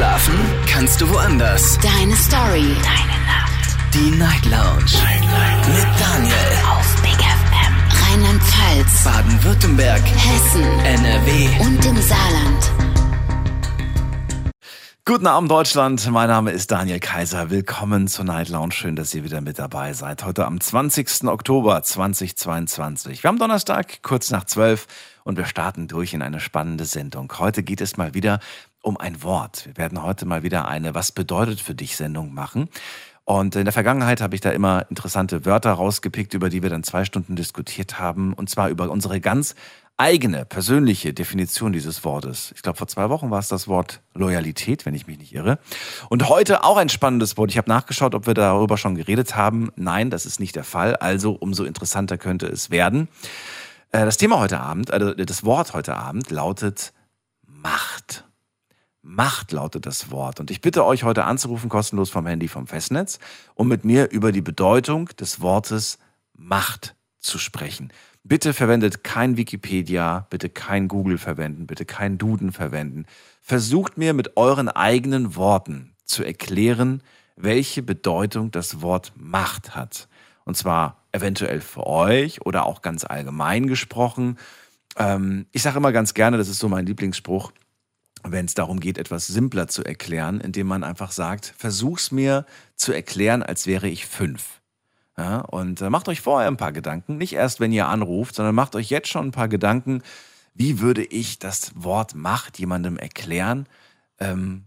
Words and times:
Schlafen 0.00 0.34
kannst 0.66 0.98
du 1.02 1.10
woanders. 1.10 1.78
Deine 1.80 2.16
Story. 2.16 2.74
Deine 2.82 3.18
Nacht. 3.26 3.76
Die 3.92 4.10
Night 4.12 4.46
Lounge. 4.46 4.96
Night, 5.04 5.20
Night. 5.20 5.68
Mit 5.68 6.00
Daniel. 6.00 6.34
Auf 6.70 7.02
Big 7.02 7.20
FM. 7.20 7.74
Rheinland-Pfalz. 8.08 9.04
Baden-Württemberg. 9.04 10.00
Hessen. 10.00 10.62
NRW. 10.86 11.48
Und 11.66 11.84
im 11.84 12.00
Saarland. 12.00 12.72
Guten 15.04 15.26
Abend 15.26 15.50
Deutschland, 15.50 16.08
mein 16.10 16.28
Name 16.28 16.52
ist 16.52 16.70
Daniel 16.70 17.00
Kaiser. 17.00 17.50
Willkommen 17.50 18.06
zur 18.06 18.24
Night 18.24 18.48
Lounge. 18.48 18.72
Schön, 18.72 18.96
dass 18.96 19.12
ihr 19.12 19.24
wieder 19.24 19.40
mit 19.40 19.58
dabei 19.58 19.92
seid. 19.92 20.24
Heute 20.24 20.46
am 20.46 20.60
20. 20.60 21.24
Oktober 21.24 21.82
2022. 21.82 23.22
Wir 23.22 23.28
haben 23.28 23.38
Donnerstag, 23.38 24.02
kurz 24.02 24.30
nach 24.30 24.44
12 24.44 24.86
und 25.24 25.36
wir 25.36 25.46
starten 25.46 25.88
durch 25.88 26.14
in 26.14 26.22
eine 26.22 26.40
spannende 26.40 26.84
Sendung. 26.84 27.32
Heute 27.38 27.62
geht 27.62 27.80
es 27.80 27.96
mal 27.96 28.14
wieder 28.14 28.40
um 28.82 28.96
ein 28.96 29.22
Wort. 29.22 29.66
Wir 29.66 29.76
werden 29.76 30.02
heute 30.02 30.26
mal 30.26 30.42
wieder 30.42 30.68
eine 30.68 30.94
Was 30.94 31.12
bedeutet 31.12 31.60
für 31.60 31.74
dich 31.74 31.96
Sendung 31.96 32.34
machen. 32.34 32.68
Und 33.24 33.54
in 33.54 33.64
der 33.64 33.72
Vergangenheit 33.72 34.20
habe 34.20 34.34
ich 34.34 34.40
da 34.40 34.50
immer 34.50 34.86
interessante 34.90 35.44
Wörter 35.44 35.72
rausgepickt, 35.72 36.34
über 36.34 36.48
die 36.48 36.62
wir 36.62 36.70
dann 36.70 36.82
zwei 36.82 37.04
Stunden 37.04 37.36
diskutiert 37.36 38.00
haben. 38.00 38.32
Und 38.32 38.50
zwar 38.50 38.70
über 38.70 38.90
unsere 38.90 39.20
ganz 39.20 39.54
eigene, 39.96 40.46
persönliche 40.46 41.12
Definition 41.12 41.72
dieses 41.72 42.04
Wortes. 42.04 42.52
Ich 42.56 42.62
glaube, 42.62 42.78
vor 42.78 42.88
zwei 42.88 43.10
Wochen 43.10 43.30
war 43.30 43.38
es 43.38 43.48
das 43.48 43.68
Wort 43.68 44.00
Loyalität, 44.14 44.86
wenn 44.86 44.94
ich 44.94 45.06
mich 45.06 45.18
nicht 45.18 45.34
irre. 45.34 45.58
Und 46.08 46.28
heute 46.30 46.64
auch 46.64 46.78
ein 46.78 46.88
spannendes 46.88 47.36
Wort. 47.36 47.50
Ich 47.50 47.58
habe 47.58 47.68
nachgeschaut, 47.68 48.14
ob 48.14 48.26
wir 48.26 48.34
darüber 48.34 48.78
schon 48.78 48.94
geredet 48.94 49.36
haben. 49.36 49.70
Nein, 49.76 50.08
das 50.08 50.24
ist 50.24 50.40
nicht 50.40 50.56
der 50.56 50.64
Fall. 50.64 50.96
Also 50.96 51.32
umso 51.32 51.64
interessanter 51.64 52.16
könnte 52.16 52.46
es 52.46 52.70
werden. 52.70 53.08
Äh, 53.92 54.06
das 54.06 54.16
Thema 54.16 54.38
heute 54.40 54.58
Abend, 54.60 54.90
also 54.90 55.12
das 55.12 55.44
Wort 55.44 55.74
heute 55.74 55.96
Abend 55.96 56.30
lautet 56.30 56.94
Macht. 57.46 58.24
Macht 59.02 59.52
lautet 59.52 59.86
das 59.86 60.10
Wort. 60.10 60.40
Und 60.40 60.50
ich 60.50 60.60
bitte 60.60 60.84
euch 60.84 61.04
heute 61.04 61.24
anzurufen, 61.24 61.70
kostenlos 61.70 62.10
vom 62.10 62.26
Handy 62.26 62.48
vom 62.48 62.66
Festnetz, 62.66 63.18
um 63.54 63.68
mit 63.68 63.84
mir 63.84 64.10
über 64.10 64.30
die 64.30 64.42
Bedeutung 64.42 65.06
des 65.18 65.40
Wortes 65.40 65.98
Macht 66.34 66.94
zu 67.18 67.38
sprechen. 67.38 67.92
Bitte 68.22 68.52
verwendet 68.52 69.02
kein 69.02 69.38
Wikipedia, 69.38 70.26
bitte 70.28 70.50
kein 70.50 70.88
Google 70.88 71.16
verwenden, 71.16 71.66
bitte 71.66 71.86
kein 71.86 72.18
Duden 72.18 72.52
verwenden. 72.52 73.06
Versucht 73.40 73.96
mir 73.96 74.12
mit 74.12 74.36
euren 74.36 74.68
eigenen 74.68 75.36
Worten 75.36 75.94
zu 76.04 76.22
erklären, 76.22 77.02
welche 77.36 77.82
Bedeutung 77.82 78.50
das 78.50 78.82
Wort 78.82 79.12
Macht 79.16 79.74
hat. 79.74 80.08
Und 80.44 80.56
zwar 80.56 81.04
eventuell 81.12 81.62
für 81.62 81.86
euch 81.86 82.44
oder 82.44 82.66
auch 82.66 82.82
ganz 82.82 83.04
allgemein 83.04 83.66
gesprochen. 83.66 84.38
Ähm, 84.96 85.46
ich 85.52 85.62
sage 85.62 85.78
immer 85.78 85.92
ganz 85.92 86.12
gerne, 86.12 86.36
das 86.36 86.48
ist 86.48 86.58
so 86.58 86.68
mein 86.68 86.86
Lieblingsspruch, 86.86 87.52
wenn 88.22 88.46
es 88.46 88.54
darum 88.54 88.80
geht, 88.80 88.98
etwas 88.98 89.26
simpler 89.26 89.68
zu 89.68 89.84
erklären, 89.84 90.40
indem 90.40 90.66
man 90.66 90.84
einfach 90.84 91.12
sagt, 91.12 91.54
versuch's 91.56 92.10
mir 92.10 92.44
zu 92.76 92.92
erklären, 92.92 93.42
als 93.42 93.66
wäre 93.66 93.88
ich 93.88 94.06
fünf. 94.06 94.60
Ja, 95.16 95.40
und 95.40 95.80
äh, 95.80 95.90
macht 95.90 96.08
euch 96.08 96.20
vorher 96.20 96.48
ein 96.48 96.56
paar 96.56 96.72
Gedanken, 96.72 97.18
nicht 97.18 97.34
erst, 97.34 97.60
wenn 97.60 97.72
ihr 97.72 97.88
anruft, 97.88 98.34
sondern 98.34 98.54
macht 98.54 98.74
euch 98.74 98.90
jetzt 98.90 99.08
schon 99.08 99.28
ein 99.28 99.32
paar 99.32 99.48
Gedanken, 99.48 100.02
wie 100.54 100.80
würde 100.80 101.04
ich 101.04 101.38
das 101.38 101.72
Wort 101.74 102.14
Macht 102.14 102.58
jemandem 102.58 102.96
erklären? 102.96 103.66
Ähm, 104.18 104.64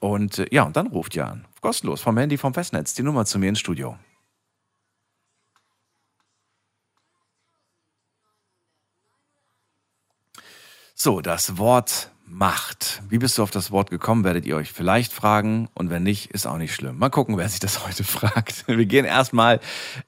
und 0.00 0.38
äh, 0.38 0.46
ja, 0.50 0.64
und 0.64 0.76
dann 0.76 0.88
ruft 0.88 1.16
ihr 1.16 1.26
an. 1.26 1.46
Kostenlos, 1.60 2.00
vom 2.00 2.16
Handy, 2.16 2.38
vom 2.38 2.54
Festnetz, 2.54 2.94
die 2.94 3.02
Nummer 3.02 3.24
zu 3.24 3.38
mir 3.38 3.48
ins 3.48 3.60
Studio. 3.60 3.98
So, 10.94 11.20
das 11.20 11.58
Wort 11.58 12.10
Macht. 12.30 13.02
Wie 13.08 13.18
bist 13.18 13.38
du 13.38 13.42
auf 13.42 13.50
das 13.50 13.70
Wort 13.70 13.90
gekommen, 13.90 14.22
werdet 14.22 14.44
ihr 14.44 14.56
euch 14.56 14.70
vielleicht 14.72 15.12
fragen. 15.12 15.68
Und 15.74 15.90
wenn 15.90 16.02
nicht, 16.02 16.30
ist 16.32 16.46
auch 16.46 16.58
nicht 16.58 16.74
schlimm. 16.74 16.98
Mal 16.98 17.08
gucken, 17.08 17.38
wer 17.38 17.48
sich 17.48 17.60
das 17.60 17.86
heute 17.86 18.04
fragt. 18.04 18.68
Wir 18.68 18.86
gehen 18.86 19.04
erstmal 19.04 19.60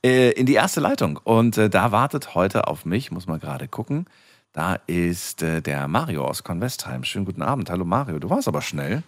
äh, 0.04 0.30
in 0.32 0.46
die 0.46 0.54
erste 0.54 0.80
Leitung. 0.80 1.18
Und 1.22 1.56
äh, 1.56 1.70
da 1.70 1.92
wartet 1.92 2.34
heute 2.34 2.68
auf 2.68 2.84
mich, 2.84 3.10
muss 3.10 3.26
man 3.26 3.40
gerade 3.40 3.68
gucken. 3.68 4.06
Da 4.52 4.78
ist 4.86 5.42
äh, 5.42 5.62
der 5.62 5.88
Mario 5.88 6.24
aus 6.24 6.44
Convestheim. 6.44 7.04
Schönen 7.04 7.24
guten 7.24 7.42
Abend. 7.42 7.70
Hallo 7.70 7.84
Mario, 7.84 8.18
du 8.18 8.28
warst 8.28 8.48
aber 8.48 8.62
schnell. 8.62 9.02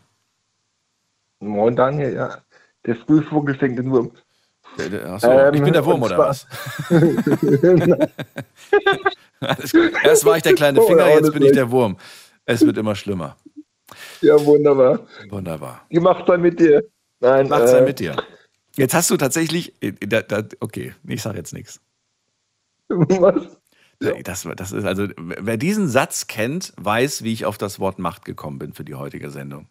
Moin 1.40 1.76
Daniel, 1.76 2.14
ja. 2.14 2.38
Der 2.86 2.96
Frühvogel 2.96 3.56
fängt 3.56 3.78
den 3.78 3.90
Wurm. 3.90 4.12
Achso, 5.06 5.30
ähm, 5.30 5.54
ich 5.54 5.62
bin 5.62 5.72
der 5.72 5.84
Wurm 5.84 6.02
oder 6.02 6.16
was? 6.18 6.46
Erst 10.04 10.24
war 10.24 10.36
ich 10.36 10.42
der 10.42 10.54
kleine 10.54 10.80
Finger, 10.82 11.08
jetzt 11.08 11.32
bin 11.32 11.42
ich 11.42 11.52
der 11.52 11.70
Wurm. 11.70 11.96
Es 12.44 12.64
wird 12.64 12.76
immer 12.76 12.94
schlimmer. 12.94 13.36
Ja, 14.20 14.42
wunderbar. 14.44 15.06
Wunderbar. 15.28 15.86
Gemacht 15.90 16.24
sein 16.26 16.40
mit 16.40 16.58
dir. 16.58 16.82
Nein. 17.20 17.48
Macht 17.48 17.68
sein 17.68 17.84
äh, 17.84 17.86
mit 17.86 18.00
dir. 18.00 18.16
Jetzt 18.76 18.94
hast 18.94 19.10
du 19.10 19.16
tatsächlich. 19.16 19.74
Äh, 19.82 19.92
da, 19.92 20.22
da, 20.22 20.44
okay, 20.60 20.94
ich 21.06 21.22
sage 21.22 21.38
jetzt 21.38 21.52
nichts. 21.52 21.80
Was? 22.88 23.58
Das, 24.24 24.48
das 24.56 24.72
ist 24.72 24.84
also, 24.84 25.06
wer 25.16 25.56
diesen 25.56 25.88
Satz 25.88 26.26
kennt, 26.26 26.72
weiß, 26.76 27.22
wie 27.22 27.32
ich 27.32 27.44
auf 27.44 27.56
das 27.56 27.78
Wort 27.78 28.00
Macht 28.00 28.24
gekommen 28.24 28.58
bin 28.58 28.72
für 28.72 28.84
die 28.84 28.96
heutige 28.96 29.30
Sendung. 29.30 29.68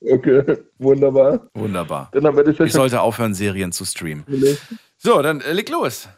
Okay, 0.00 0.42
wunderbar. 0.78 1.48
Wunderbar. 1.52 2.10
Dann 2.12 2.66
ich 2.66 2.72
sollte 2.72 3.02
aufhören, 3.02 3.34
Serien 3.34 3.72
zu 3.72 3.84
streamen. 3.84 4.24
So, 4.96 5.20
dann 5.20 5.42
äh, 5.42 5.52
leg 5.52 5.68
los. 5.68 6.08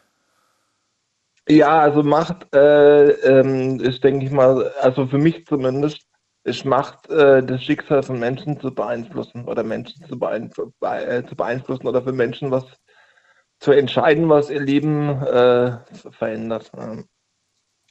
Ja, 1.49 1.81
also 1.81 2.03
Macht 2.03 2.53
äh, 2.55 3.09
ähm, 3.11 3.79
ist, 3.81 4.03
denke 4.03 4.25
ich 4.25 4.31
mal, 4.31 4.69
also 4.81 5.07
für 5.07 5.17
mich 5.17 5.45
zumindest, 5.45 6.07
ist 6.45 6.65
Macht, 6.65 7.09
äh, 7.09 7.43
das 7.43 7.63
Schicksal 7.63 8.01
von 8.03 8.19
Menschen 8.19 8.59
zu 8.59 8.73
beeinflussen 8.73 9.45
oder 9.45 9.63
Menschen 9.63 10.05
zu, 10.07 10.17
beeinflu 10.17 10.71
äh, 10.81 11.23
zu 11.25 11.35
beeinflussen 11.35 11.87
oder 11.87 12.01
für 12.01 12.13
Menschen 12.13 12.49
was 12.51 12.65
zu 13.59 13.71
entscheiden, 13.71 14.29
was 14.29 14.49
ihr 14.49 14.61
Leben 14.61 15.09
äh, 15.23 15.79
verändert. 16.11 16.71
Ähm, 16.77 17.07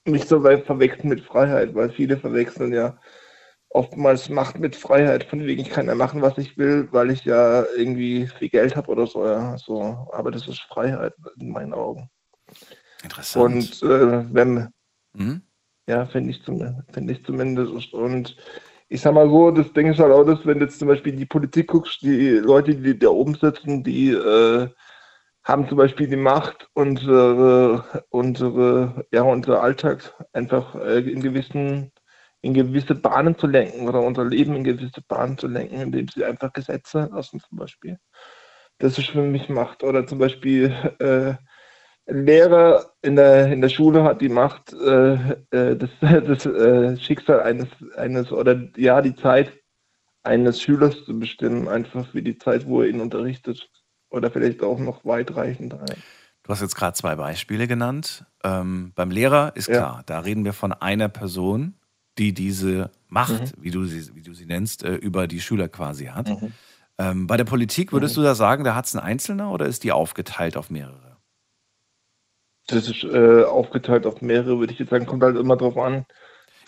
nicht 0.07 0.29
so 0.29 0.43
weit 0.45 0.67
verwechseln 0.67 1.09
mit 1.11 1.23
Freiheit, 1.23 1.75
weil 1.75 1.91
viele 1.91 2.19
verwechseln 2.19 2.73
ja 2.73 2.99
oftmals 3.71 4.29
Macht 4.31 4.59
mit 4.61 4.77
Freiheit, 4.77 5.25
von 5.25 5.45
wegen 5.47 5.62
ich 5.62 5.71
kann 5.71 5.87
ja 5.89 5.95
machen, 5.97 6.23
was 6.23 6.39
ich 6.39 6.59
will, 6.59 6.89
weil 6.93 7.11
ich 7.11 7.25
ja 7.25 7.65
irgendwie 7.77 8.27
viel 8.29 8.51
Geld 8.51 8.77
habe 8.77 8.91
oder 8.93 9.07
so, 9.07 9.27
ja. 9.27 9.57
So, 9.59 10.09
aber 10.12 10.31
das 10.33 10.49
ist 10.49 10.61
Freiheit 10.62 11.15
in 11.41 11.51
meinen 11.53 11.75
Augen. 11.75 12.11
Interessant. 13.03 13.83
Und 13.83 13.83
äh, 13.83 14.35
wenn, 14.35 14.69
mhm. 15.15 15.43
ja, 15.87 16.07
finde 16.07 16.31
ich, 16.31 16.43
zum, 16.43 16.85
find 16.93 17.11
ich 17.11 17.25
zumindest. 17.25 17.93
Und 17.93 18.37
ich 18.89 19.01
sag 19.01 19.15
mal 19.15 19.29
so, 19.29 19.51
das 19.51 19.73
Ding 19.73 19.91
ist 19.91 19.99
halt 19.99 20.13
auch, 20.13 20.25
dass 20.25 20.45
wenn 20.47 20.59
du 20.59 20.67
jetzt 20.67 20.79
zum 20.79 20.89
Beispiel 20.89 21.17
die 21.17 21.27
Politik 21.27 21.69
guckst, 21.69 22.03
die 22.03 22.31
Leute, 22.31 22.75
die 22.75 22.99
da 22.99 23.09
oben 23.09 23.35
sitzen, 23.35 23.83
die 23.83 24.11
äh, 24.11 24.69
haben 25.45 25.69
zum 25.69 25.79
Beispiel 25.79 26.07
die 26.07 26.17
Macht, 26.17 26.69
unsere, 26.75 28.05
unsere, 28.11 29.07
ja, 29.12 29.23
unser 29.23 29.62
Alltag 29.62 30.15
einfach 30.33 30.75
äh, 30.77 31.01
in 31.01 31.21
gewissen 31.21 31.91
in 32.43 32.55
gewisse 32.55 32.95
Bahnen 32.97 33.39
zu 33.39 33.47
lenken 33.47 33.89
oder 33.89 34.01
unser 34.01 34.25
Leben 34.25 34.57
in 34.57 34.65
gewisse 34.65 35.01
Bahnen 35.07 35.39
zu 35.39 35.47
lenken, 35.47 35.81
indem 35.81 36.09
sie 36.09 36.25
einfach 36.25 36.53
Gesetze 36.53 37.09
lassen 37.12 37.41
zum 37.41 37.59
Beispiel. 37.59 37.99
Das 38.79 38.99
ist 38.99 39.11
für 39.11 39.23
mich 39.23 39.49
Macht. 39.49 39.85
Oder 39.85 40.07
zum 40.07 40.19
Beispiel 40.19 40.75
äh, 40.99 41.35
Lehrer 42.07 42.93
in 43.03 43.17
der, 43.17 43.53
in 43.53 43.61
der 43.61 43.69
Schule 43.69 44.03
hat 44.05 44.21
die 44.21 44.29
Macht, 44.29 44.73
äh, 44.73 45.15
äh 45.51 45.77
das, 45.77 45.91
das 46.01 46.47
äh, 46.47 46.97
Schicksal 46.99 47.41
eines, 47.41 47.69
eines 47.97 48.33
oder 48.33 48.69
ja, 48.77 49.01
die 49.01 49.15
Zeit 49.15 49.53
eines 50.23 50.61
Schülers 50.61 51.05
zu 51.05 51.19
bestimmen, 51.19 51.69
einfach 51.69 52.15
wie 52.15 52.23
die 52.23 52.39
Zeit, 52.39 52.67
wo 52.67 52.83
er 52.83 52.89
ihn 52.89 53.01
unterrichtet. 53.01 53.69
Oder 54.11 54.31
vielleicht 54.31 54.62
auch 54.62 54.79
noch 54.79 55.05
weitreichend 55.05 55.75
ein. 55.75 55.97
Du 56.43 56.51
hast 56.51 56.61
jetzt 56.61 56.75
gerade 56.75 56.95
zwei 56.95 57.17
Beispiele 57.17 57.67
genannt. 57.67 58.25
Ähm, 58.45 58.93
beim 58.95 59.11
Lehrer 59.11 59.53
ist 59.55 59.69
klar, 59.69 59.99
ja. 59.99 60.03
da 60.05 60.21
reden 60.21 60.45
wir 60.45 60.53
von 60.53 60.73
einer 60.73 61.09
Person, 61.09 61.75
die 62.19 62.35
diese 62.35 62.91
Macht, 63.09 63.57
mhm. 63.57 63.62
wie, 63.62 63.71
du 63.71 63.85
sie, 63.85 64.15
wie 64.15 64.23
du 64.23 64.35
sie 64.35 64.47
nennst, 64.47 64.85
äh, 64.85 64.95
über 64.95 65.27
die 65.27 65.41
Schüler 65.41 65.69
quasi 65.69 66.06
hat. 66.06 66.29
Mhm. 66.29 66.53
Ähm, 66.99 67.26
bei 67.26 67.37
der 67.37 67.44
Politik 67.44 67.93
würdest 67.93 68.17
mhm. 68.17 68.23
du 68.23 68.26
da 68.26 68.35
sagen, 68.35 68.65
da 68.65 68.75
hat 68.75 68.87
es 68.87 68.94
ein 68.94 69.00
Einzelner 69.00 69.50
oder 69.50 69.67
ist 69.67 69.85
die 69.85 69.93
aufgeteilt 69.93 70.56
auf 70.56 70.69
mehrere? 70.69 71.12
Das 72.67 72.88
ist 72.88 73.05
äh, 73.05 73.44
aufgeteilt 73.44 74.06
auf 74.06 74.23
mehrere, 74.23 74.59
würde 74.59 74.73
ich 74.73 74.79
jetzt 74.79 74.91
sagen, 74.91 75.06
kommt 75.06 75.23
halt 75.23 75.37
immer 75.37 75.56
drauf 75.56 75.76
an. 75.76 76.06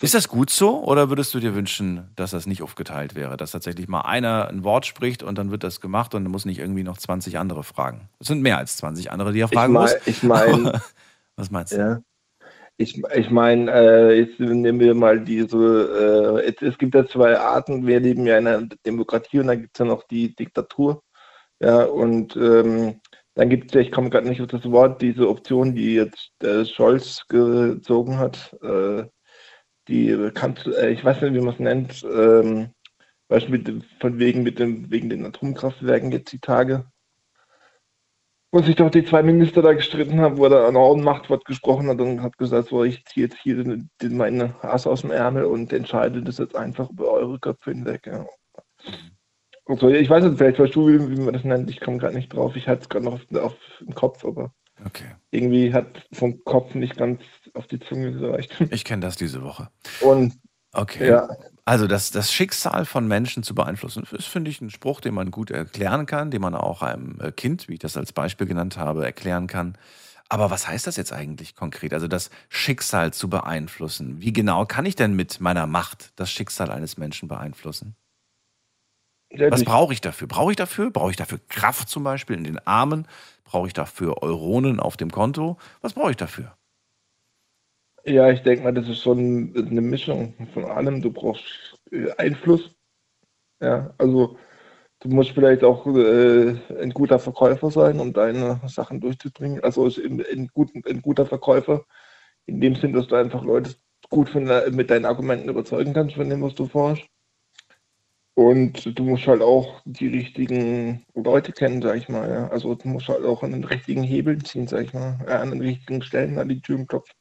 Ist 0.01 0.13
das 0.13 0.27
gut 0.27 0.49
so 0.49 0.83
oder 0.83 1.09
würdest 1.09 1.33
du 1.33 1.39
dir 1.39 1.55
wünschen, 1.55 2.11
dass 2.15 2.31
das 2.31 2.47
nicht 2.47 2.61
aufgeteilt 2.61 3.15
wäre? 3.15 3.37
Dass 3.37 3.51
tatsächlich 3.51 3.87
mal 3.87 4.01
einer 4.01 4.49
ein 4.49 4.63
Wort 4.65 4.85
spricht 4.85 5.23
und 5.23 5.37
dann 5.37 5.51
wird 5.51 5.63
das 5.63 5.79
gemacht 5.79 6.13
und 6.13 6.23
dann 6.23 6.31
muss 6.31 6.45
nicht 6.45 6.59
irgendwie 6.59 6.83
noch 6.83 6.97
20 6.97 7.37
andere 7.37 7.63
fragen. 7.63 8.09
Es 8.19 8.27
sind 8.27 8.41
mehr 8.41 8.57
als 8.57 8.75
20 8.77 9.11
andere, 9.11 9.31
die 9.31 9.39
er 9.39 9.47
fragen 9.47 9.73
ich 9.73 9.79
mein, 9.79 9.83
muss. 9.83 9.95
Ich 10.05 10.23
meine. 10.23 10.81
Was 11.37 11.49
meinst 11.49 11.73
du? 11.73 11.77
Ja. 11.77 12.01
Ich, 12.77 13.01
ich 13.15 13.29
meine, 13.29 13.71
äh, 13.71 14.19
jetzt 14.19 14.37
nehmen 14.37 14.81
wir 14.81 14.95
mal 14.95 15.21
diese, 15.21 16.41
äh, 16.43 16.49
es, 16.49 16.61
es, 16.61 16.77
gibt 16.77 16.93
ja 16.93 17.07
zwei 17.07 17.39
Arten, 17.39 17.87
wir 17.87 18.01
leben 18.01 18.27
ja 18.27 18.37
in 18.37 18.47
einer 18.47 18.67
Demokratie 18.85 19.39
und 19.39 19.47
dann 19.47 19.61
gibt 19.61 19.77
es 19.77 19.79
ja 19.79 19.85
noch 19.85 20.03
die 20.03 20.35
Diktatur. 20.35 21.01
Ja, 21.61 21.85
und 21.85 22.35
ähm, 22.35 22.99
dann 23.35 23.49
gibt 23.49 23.67
es 23.67 23.75
ja, 23.75 23.81
ich 23.81 23.91
komme 23.91 24.09
gerade 24.09 24.27
nicht 24.27 24.41
auf 24.41 24.47
das 24.47 24.69
Wort, 24.71 25.01
diese 25.01 25.29
Option, 25.29 25.75
die 25.75 25.95
jetzt 25.95 26.31
äh, 26.41 26.65
Scholz 26.65 27.27
gezogen 27.27 28.17
hat, 28.17 28.55
äh, 28.63 29.03
die 29.87 30.31
Kanzler, 30.33 30.77
äh, 30.83 30.91
ich 30.91 31.03
weiß 31.03 31.21
nicht, 31.21 31.33
wie 31.33 31.41
man 31.41 31.53
es 31.53 31.59
nennt, 31.59 32.03
ähm, 32.03 32.71
dem, 33.29 33.83
von 33.99 34.19
wegen, 34.19 34.43
mit 34.43 34.59
dem, 34.59 34.89
wegen 34.89 35.09
den 35.09 35.25
Atomkraftwerken 35.25 36.11
jetzt 36.11 36.31
die 36.31 36.39
Tage. 36.39 36.85
Wo 38.51 38.61
sich 38.61 38.77
doch 38.77 38.89
die 38.89 39.03
zwei 39.03 39.21
Minister 39.21 39.61
da 39.61 39.73
gestritten 39.73 40.21
haben, 40.21 40.37
wo 40.37 40.45
er 40.45 40.67
an 40.67 40.77
ein 40.77 41.03
Machtwort 41.03 41.43
gesprochen 41.43 41.89
hat 41.89 41.99
und 41.99 42.21
hat 42.21 42.37
gesagt, 42.37 42.69
so, 42.69 42.85
ich 42.85 43.03
ziehe 43.05 43.25
jetzt 43.25 43.37
hier 43.43 43.61
den, 43.61 43.89
den, 44.01 44.15
meine 44.15 44.55
Ass 44.63 44.87
aus 44.87 45.01
dem 45.01 45.11
Ärmel 45.11 45.43
und 45.43 45.73
entscheide 45.73 46.23
das 46.23 46.37
jetzt 46.37 46.55
einfach 46.55 46.89
über 46.89 47.11
eure 47.11 47.37
Köpfe 47.39 47.71
hinweg. 47.71 48.07
Ja. 48.07 48.25
Also, 49.65 49.89
ich 49.89 50.09
weiß 50.09 50.23
nicht, 50.23 50.37
vielleicht 50.37 50.59
weißt 50.59 50.75
du, 50.75 50.87
wie, 50.87 51.21
man 51.21 51.33
das 51.33 51.43
nennt. 51.43 51.69
Ich 51.69 51.79
komme 51.79 51.97
gerade 51.97 52.15
nicht 52.15 52.33
drauf. 52.33 52.55
Ich 52.55 52.67
hatte 52.67 52.81
es 52.83 52.89
gerade 52.89 53.05
noch 53.05 53.13
auf, 53.13 53.21
auf 53.41 53.55
den 53.79 53.95
Kopf, 53.95 54.23
aber 54.25 54.53
Okay. 54.85 55.15
irgendwie 55.31 55.73
hat 55.73 56.05
vom 56.13 56.43
Kopf 56.43 56.75
nicht 56.75 56.97
ganz 56.97 57.21
auf 57.53 57.67
die 57.67 57.79
Zunge 57.79 58.11
gereicht. 58.13 58.55
Ich 58.71 58.83
kenne 58.83 59.01
das 59.01 59.15
diese 59.15 59.41
Woche. 59.43 59.69
Und 60.01 60.33
Okay. 60.73 61.07
ja, 61.07 61.27
Also 61.63 61.87
das, 61.87 62.11
das 62.11 62.31
Schicksal 62.31 62.85
von 62.85 63.07
Menschen 63.07 63.41
zu 63.41 63.55
beeinflussen, 63.55 64.03
ist, 64.11 64.25
finde 64.27 64.51
ich, 64.51 64.61
ein 64.61 64.69
Spruch, 64.69 65.01
den 65.01 65.13
man 65.13 65.31
gut 65.31 65.49
erklären 65.49 66.05
kann, 66.05 66.29
den 66.31 66.41
man 66.41 66.53
auch 66.53 66.81
einem 66.81 67.19
äh, 67.21 67.31
Kind, 67.31 67.67
wie 67.69 67.73
ich 67.73 67.79
das 67.79 67.97
als 67.97 68.11
Beispiel 68.13 68.45
genannt 68.45 68.77
habe, 68.77 69.05
erklären 69.05 69.47
kann. 69.47 69.77
Aber 70.29 70.49
was 70.51 70.67
heißt 70.67 70.85
das 70.87 70.97
jetzt 70.97 71.13
eigentlich 71.13 71.55
konkret? 71.55 71.93
Also 71.93 72.07
das 72.07 72.29
Schicksal 72.49 73.13
zu 73.13 73.29
beeinflussen. 73.29 74.21
Wie 74.21 74.33
genau 74.33 74.65
kann 74.65 74.85
ich 74.85 74.95
denn 74.95 75.15
mit 75.15 75.39
meiner 75.39 75.65
Macht 75.67 76.11
das 76.17 76.29
Schicksal 76.31 76.71
eines 76.71 76.97
Menschen 76.97 77.27
beeinflussen? 77.29 77.95
Was 79.39 79.63
brauche 79.63 79.93
ich 79.93 80.01
dafür? 80.01 80.27
Brauche 80.27 80.51
ich 80.51 80.57
dafür? 80.57 80.91
Brauche 80.91 81.11
ich 81.11 81.17
dafür 81.17 81.39
Kraft 81.49 81.89
zum 81.89 82.03
Beispiel 82.03 82.35
in 82.35 82.43
den 82.43 82.59
Armen? 82.59 83.07
Brauche 83.43 83.67
ich 83.67 83.73
dafür 83.73 84.21
Euronen 84.23 84.79
auf 84.79 84.97
dem 84.97 85.11
Konto? 85.11 85.57
Was 85.81 85.93
brauche 85.93 86.11
ich 86.11 86.17
dafür? 86.17 86.55
Ja, 88.05 88.29
ich 88.29 88.41
denke 88.43 88.63
mal, 88.63 88.73
das 88.73 88.87
ist 88.87 89.01
schon 89.01 89.53
eine 89.55 89.81
Mischung 89.81 90.33
von 90.53 90.65
allem. 90.65 91.01
Du 91.01 91.11
brauchst 91.11 91.43
äh, 91.91 92.11
Einfluss. 92.17 92.71
Ja, 93.61 93.93
also 93.97 94.37
du 94.99 95.09
musst 95.09 95.31
vielleicht 95.31 95.63
auch 95.63 95.87
äh, 95.87 96.55
ein 96.79 96.91
guter 96.91 97.17
Verkäufer 97.19 97.71
sein, 97.71 97.99
um 97.99 98.13
deine 98.13 98.61
Sachen 98.67 99.01
durchzubringen. 99.01 99.63
Also 99.63 99.87
ist 99.87 99.97
ein, 99.97 100.23
ein, 100.31 100.47
gut, 100.53 100.71
ein 100.85 101.01
guter 101.01 101.25
Verkäufer 101.25 101.85
in 102.45 102.61
dem 102.61 102.75
Sinn, 102.75 102.93
dass 102.93 103.07
du 103.07 103.15
einfach 103.15 103.43
Leute 103.43 103.75
gut 104.09 104.29
von, 104.29 104.43
mit 104.71 104.91
deinen 104.91 105.05
Argumenten 105.05 105.49
überzeugen 105.49 105.93
kannst 105.93 106.15
von 106.15 106.29
dem, 106.29 106.41
was 106.43 106.53
du 106.53 106.67
vorhast. 106.67 107.03
Und 108.35 108.99
du 108.99 109.03
musst 109.03 109.27
halt 109.27 109.41
auch 109.41 109.81
die 109.85 110.09
richtigen 110.09 111.05
Leute 111.15 111.53
kennen, 111.53 111.81
sag 111.81 111.95
ich 111.95 112.09
mal. 112.09 112.29
Ja. 112.29 112.47
Also 112.49 112.75
du 112.75 112.87
musst 112.89 113.07
halt 113.07 113.23
auch 113.23 113.43
an 113.43 113.53
den 113.53 113.63
richtigen 113.63 114.03
Hebeln 114.03 114.43
ziehen, 114.43 114.67
sag 114.67 114.83
ich 114.83 114.93
mal. 114.93 115.17
Ja, 115.25 115.39
an 115.39 115.51
den 115.51 115.61
richtigen 115.61 116.01
Stellen 116.01 116.37
an 116.37 116.49
die 116.49 116.61
Türen 116.61 116.85
klopfen. 116.85 117.15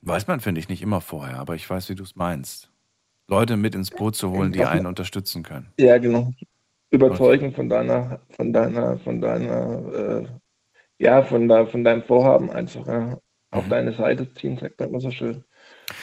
Weiß 0.00 0.26
man, 0.26 0.40
finde 0.40 0.60
ich, 0.60 0.68
nicht 0.68 0.82
immer 0.82 1.00
vorher, 1.00 1.38
aber 1.38 1.54
ich 1.54 1.70
weiß, 1.70 1.88
wie 1.88 1.94
du 1.94 2.02
es 2.02 2.16
meinst. 2.16 2.68
Leute 3.28 3.56
mit 3.56 3.76
ins 3.76 3.90
Boot 3.90 4.16
zu 4.16 4.30
holen, 4.32 4.52
die 4.52 4.64
einen 4.64 4.86
unterstützen 4.86 5.44
können. 5.44 5.72
Ja, 5.78 5.98
genau. 5.98 6.32
Überzeugen 6.90 7.54
von 7.54 7.68
deiner, 7.68 8.20
von 8.30 8.52
deiner, 8.52 8.98
von 8.98 9.20
deiner, 9.20 9.92
äh, 9.94 10.26
ja, 10.98 11.22
von, 11.22 11.48
da, 11.48 11.66
von 11.66 11.84
deinem 11.84 12.02
Vorhaben 12.02 12.50
einfach 12.50 12.86
ja, 12.86 13.18
auf 13.52 13.66
Mhm. 13.66 13.70
deine 13.70 13.92
Seite 13.92 14.34
ziehen, 14.34 14.58
sagt 14.58 14.80
man 14.80 14.88
immer 14.88 15.00
so 15.00 15.12
schön. 15.12 15.44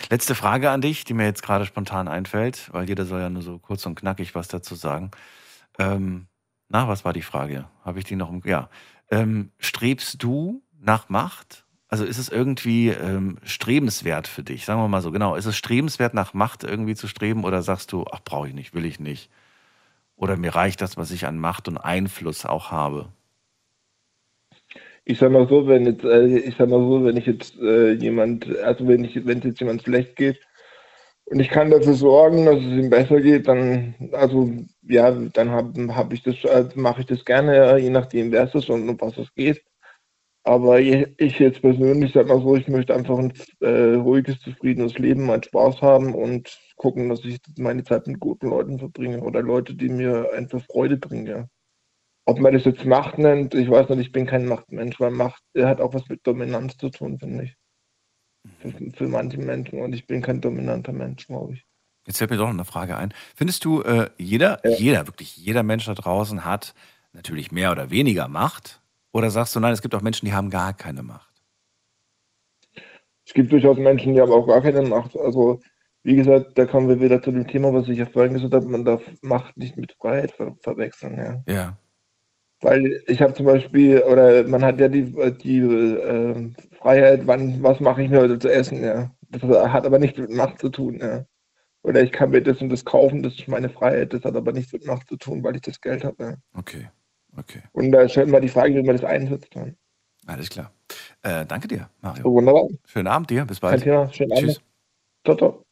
Letzte 0.09 0.35
Frage 0.35 0.71
an 0.71 0.81
dich, 0.81 1.03
die 1.03 1.13
mir 1.13 1.25
jetzt 1.25 1.43
gerade 1.43 1.65
spontan 1.65 2.07
einfällt, 2.07 2.69
weil 2.73 2.87
jeder 2.87 3.05
soll 3.05 3.21
ja 3.21 3.29
nur 3.29 3.41
so 3.41 3.59
kurz 3.59 3.85
und 3.85 3.95
knackig 3.95 4.35
was 4.35 4.47
dazu 4.47 4.75
sagen. 4.75 5.11
Ähm, 5.77 6.27
na, 6.67 6.87
was 6.87 7.05
war 7.05 7.13
die 7.13 7.21
Frage? 7.21 7.65
Habe 7.83 7.99
ich 7.99 8.05
die 8.05 8.15
noch 8.15 8.29
im. 8.29 8.41
Ja. 8.45 8.69
Ähm, 9.09 9.51
strebst 9.57 10.21
du 10.21 10.63
nach 10.79 11.09
Macht? 11.09 11.65
Also 11.87 12.05
ist 12.05 12.19
es 12.19 12.29
irgendwie 12.29 12.89
ähm, 12.89 13.39
strebenswert 13.43 14.27
für 14.27 14.43
dich? 14.43 14.65
Sagen 14.65 14.79
wir 14.79 14.87
mal 14.87 15.01
so, 15.01 15.11
genau. 15.11 15.35
Ist 15.35 15.47
es 15.47 15.57
strebenswert, 15.57 16.13
nach 16.13 16.35
Macht 16.35 16.63
irgendwie 16.63 16.95
zu 16.95 17.07
streben 17.07 17.43
oder 17.43 17.63
sagst 17.63 17.91
du, 17.91 18.05
ach, 18.11 18.19
brauche 18.23 18.47
ich 18.47 18.53
nicht, 18.53 18.75
will 18.75 18.85
ich 18.85 18.99
nicht? 18.99 19.31
Oder 20.15 20.37
mir 20.37 20.53
reicht 20.53 20.81
das, 20.81 20.97
was 20.97 21.09
ich 21.09 21.25
an 21.25 21.39
Macht 21.39 21.67
und 21.67 21.77
Einfluss 21.77 22.45
auch 22.45 22.69
habe? 22.69 23.11
Ich 25.09 25.17
sag 25.17 25.31
mal 25.31 25.47
so, 25.49 25.65
wenn 25.67 25.87
jetzt, 25.87 26.03
äh, 26.03 26.37
ich 26.37 26.55
sag 26.55 26.69
mal 26.69 26.79
so, 26.81 27.03
wenn 27.03 27.17
ich 27.17 27.25
jetzt 27.25 27.57
äh, 27.59 27.93
jemand, 27.93 28.47
also 28.59 28.87
wenn 28.87 29.03
ich, 29.03 29.15
wenn 29.25 29.39
es 29.39 29.45
jetzt 29.45 29.59
jemand 29.59 29.81
schlecht 29.81 30.15
geht 30.15 30.39
und 31.25 31.39
ich 31.39 31.49
kann 31.49 31.71
dafür 31.71 31.95
sorgen, 31.95 32.45
dass 32.45 32.57
es 32.57 32.61
ihm 32.63 32.91
besser 32.91 33.19
geht, 33.21 33.47
dann, 33.47 33.95
also 34.13 34.51
ja, 34.83 35.11
dann 35.11 35.49
habe 35.49 35.95
hab 35.95 36.13
ich 36.13 36.21
das, 36.21 36.43
äh, 36.45 36.69
mache 36.75 37.01
ich 37.01 37.07
das 37.07 37.25
gerne, 37.25 37.79
je 37.79 37.89
nachdem, 37.89 38.31
wer 38.31 38.43
es 38.43 38.53
ist 38.53 38.69
und 38.69 38.87
um 38.87 39.01
was 39.01 39.17
es 39.17 39.33
geht. 39.33 39.63
Aber 40.43 40.79
ich 40.79 41.39
jetzt 41.39 41.61
persönlich 41.61 42.13
sag 42.13 42.27
mal 42.27 42.41
so, 42.41 42.55
ich 42.55 42.67
möchte 42.67 42.95
einfach 42.95 43.17
ein 43.17 43.33
äh, 43.61 43.95
ruhiges, 43.95 44.39
zufriedenes 44.41 44.97
Leben, 44.99 45.25
meinen 45.25 45.43
Spaß 45.43 45.81
haben 45.81 46.13
und 46.15 46.59
gucken, 46.77 47.09
dass 47.09 47.25
ich 47.25 47.39
meine 47.57 47.83
Zeit 47.83 48.07
mit 48.07 48.19
guten 48.19 48.49
Leuten 48.49 48.79
verbringe 48.79 49.21
oder 49.21 49.41
Leute, 49.41 49.75
die 49.75 49.89
mir 49.89 50.29
einfach 50.35 50.61
Freude 50.65 50.97
bringen, 50.97 51.27
ja. 51.27 51.47
Ob 52.29 52.39
man 52.39 52.53
das 52.53 52.63
jetzt 52.63 52.85
Macht 52.85 53.17
nennt, 53.17 53.55
ich 53.55 53.67
weiß 53.71 53.89
nicht, 53.89 53.99
ich 54.01 54.11
bin 54.11 54.27
kein 54.27 54.45
Machtmensch, 54.45 54.99
weil 54.99 55.09
Macht 55.09 55.41
äh, 55.55 55.65
hat 55.65 55.81
auch 55.81 55.95
was 55.95 56.07
mit 56.09 56.25
Dominanz 56.27 56.77
zu 56.77 56.89
tun, 56.89 57.17
finde 57.17 57.45
ich. 57.45 57.55
Für, 58.59 58.91
für 58.91 59.07
manche 59.07 59.39
Menschen 59.39 59.81
und 59.81 59.93
ich 59.93 60.05
bin 60.05 60.21
kein 60.21 60.39
dominanter 60.39 60.93
Mensch, 60.93 61.25
glaube 61.25 61.53
ich. 61.53 61.65
Jetzt 62.05 62.19
fällt 62.19 62.29
mir 62.29 62.37
doch 62.37 62.45
noch 62.45 62.53
eine 62.53 62.65
Frage 62.65 62.97
ein. 62.97 63.15
Findest 63.35 63.65
du, 63.65 63.81
äh, 63.81 64.11
jeder, 64.19 64.59
Ja. 64.63 64.77
jeder, 64.77 65.07
wirklich 65.07 65.37
jeder 65.37 65.63
Mensch 65.63 65.87
da 65.87 65.95
draußen 65.95 66.45
hat 66.45 66.75
natürlich 67.13 67.51
mehr 67.51 67.71
oder 67.71 67.89
weniger 67.89 68.27
Macht? 68.27 68.79
Oder 69.11 69.31
sagst 69.31 69.55
du, 69.55 69.59
nein, 69.59 69.73
es 69.73 69.81
gibt 69.81 69.95
auch 69.95 70.01
Menschen, 70.01 70.27
die 70.27 70.33
haben 70.33 70.51
gar 70.51 70.73
keine 70.73 71.01
Macht? 71.01 71.33
Es 73.25 73.33
gibt 73.33 73.51
durchaus 73.51 73.77
Menschen, 73.77 74.13
die 74.13 74.21
haben 74.21 74.31
auch 74.31 74.45
gar 74.45 74.61
keine 74.61 74.83
Macht. 74.83 75.17
Also, 75.17 75.61
wie 76.03 76.15
gesagt, 76.15 76.57
da 76.59 76.67
kommen 76.67 76.89
wir 76.89 77.01
wieder 77.01 77.21
zu 77.23 77.31
dem 77.31 77.47
Thema, 77.47 77.73
was 77.73 77.87
ich 77.89 77.97
ja 77.97 78.05
vorhin 78.05 78.33
gesagt 78.33 78.53
habe, 78.53 78.67
man 78.67 78.85
darf 78.85 79.01
Macht 79.21 79.57
nicht 79.57 79.77
mit 79.77 79.93
Freiheit 79.99 80.31
ver 80.31 80.55
verwechseln, 80.61 81.17
ja. 81.17 81.43
Ja. 81.51 81.77
Weil 82.61 83.01
ich 83.07 83.21
habe 83.21 83.33
zum 83.33 83.45
Beispiel, 83.45 83.99
oder 84.01 84.43
man 84.45 84.63
hat 84.63 84.79
ja 84.79 84.89
die, 84.89 85.05
die 85.43 85.59
äh, 85.59 86.51
Freiheit, 86.77 87.21
wann, 87.25 87.63
was 87.63 87.79
mache 87.79 88.03
ich 88.03 88.09
mir 88.09 88.19
heute 88.19 88.37
zu 88.39 88.51
essen, 88.51 88.83
ja. 88.83 89.11
Das 89.29 89.43
hat 89.43 89.85
aber 89.85 89.99
nichts 89.99 90.19
mit 90.19 90.31
Macht 90.31 90.59
zu 90.59 90.69
tun, 90.69 90.99
ja. 91.01 91.25
Oder 91.83 92.01
ich 92.01 92.11
kann 92.11 92.31
mir 92.31 92.41
das 92.41 92.61
und 92.61 92.69
das 92.69 92.83
kaufen, 92.83 93.23
das 93.23 93.35
ist 93.35 93.47
meine 93.47 93.69
Freiheit, 93.69 94.11
das 94.11 94.23
hat 94.23 94.35
aber 94.35 94.51
nichts 94.51 94.73
mit 94.73 94.85
Macht 94.85 95.07
zu 95.07 95.15
tun, 95.15 95.43
weil 95.43 95.55
ich 95.55 95.61
das 95.61 95.79
Geld 95.79 96.03
habe. 96.03 96.23
Ja. 96.23 96.33
Okay. 96.53 96.89
Okay. 97.37 97.61
Und 97.71 97.91
da 97.91 98.09
stellt 98.09 98.29
man 98.29 98.41
die 98.41 98.49
Frage, 98.49 98.75
wie 98.75 98.83
man 98.83 98.97
das 98.97 99.05
einsetzt. 99.05 99.55
Ja. 99.55 99.67
Alles 100.27 100.49
klar. 100.49 100.71
Äh, 101.21 101.45
danke 101.45 101.67
dir, 101.67 101.89
Mario. 102.01 102.23
So, 102.23 102.33
wunderbar. 102.33 102.67
Schönen 102.85 103.07
Abend 103.07 103.29
dir. 103.29 103.45
Bis 103.45 103.59
bald. 103.59 103.83
Thema. 103.83 104.11
Schönen 104.11 104.31
Tschüss. 104.31 104.57
Abend. 104.57 104.63
Ciao, 105.25 105.37
ciao. 105.37 105.65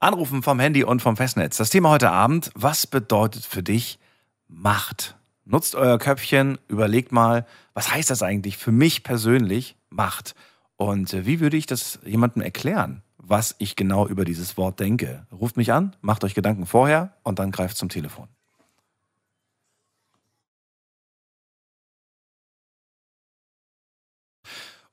Anrufen 0.00 0.42
vom 0.42 0.58
Handy 0.60 0.84
und 0.84 1.00
vom 1.00 1.16
Festnetz. 1.16 1.56
Das 1.56 1.70
Thema 1.70 1.90
heute 1.90 2.10
Abend, 2.10 2.50
was 2.54 2.86
bedeutet 2.86 3.44
für 3.44 3.62
dich 3.62 3.98
Macht? 4.48 5.19
Nutzt 5.44 5.74
euer 5.74 5.98
Köpfchen, 5.98 6.58
überlegt 6.68 7.12
mal, 7.12 7.46
was 7.74 7.92
heißt 7.92 8.10
das 8.10 8.22
eigentlich 8.22 8.56
für 8.56 8.72
mich 8.72 9.02
persönlich 9.02 9.76
Macht? 9.88 10.34
Und 10.76 11.12
äh, 11.12 11.26
wie 11.26 11.40
würde 11.40 11.56
ich 11.56 11.66
das 11.66 11.98
jemandem 12.04 12.42
erklären, 12.42 13.02
was 13.16 13.56
ich 13.58 13.76
genau 13.76 14.06
über 14.06 14.24
dieses 14.24 14.56
Wort 14.56 14.80
denke? 14.80 15.26
Ruft 15.32 15.56
mich 15.56 15.72
an, 15.72 15.96
macht 16.00 16.24
euch 16.24 16.34
Gedanken 16.34 16.66
vorher 16.66 17.16
und 17.22 17.38
dann 17.38 17.50
greift 17.50 17.76
zum 17.76 17.88
Telefon. 17.88 18.28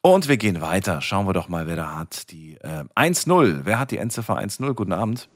Und 0.01 0.30
wir 0.30 0.38
gehen 0.38 0.62
weiter. 0.62 1.01
Schauen 1.01 1.27
wir 1.27 1.34
doch 1.34 1.50
mal, 1.50 1.68
wer 1.68 1.75
da 1.75 1.98
hat 1.98 2.32
die 2.32 2.56
äh, 2.62 2.86
1-0. 2.96 3.62
Wer 3.66 3.80
hat 3.80 3.92
die 3.92 3.98
Endziffer 3.98 4.38
1-0? 4.38 4.74
Guten 4.74 4.94
Abend. 4.94 5.27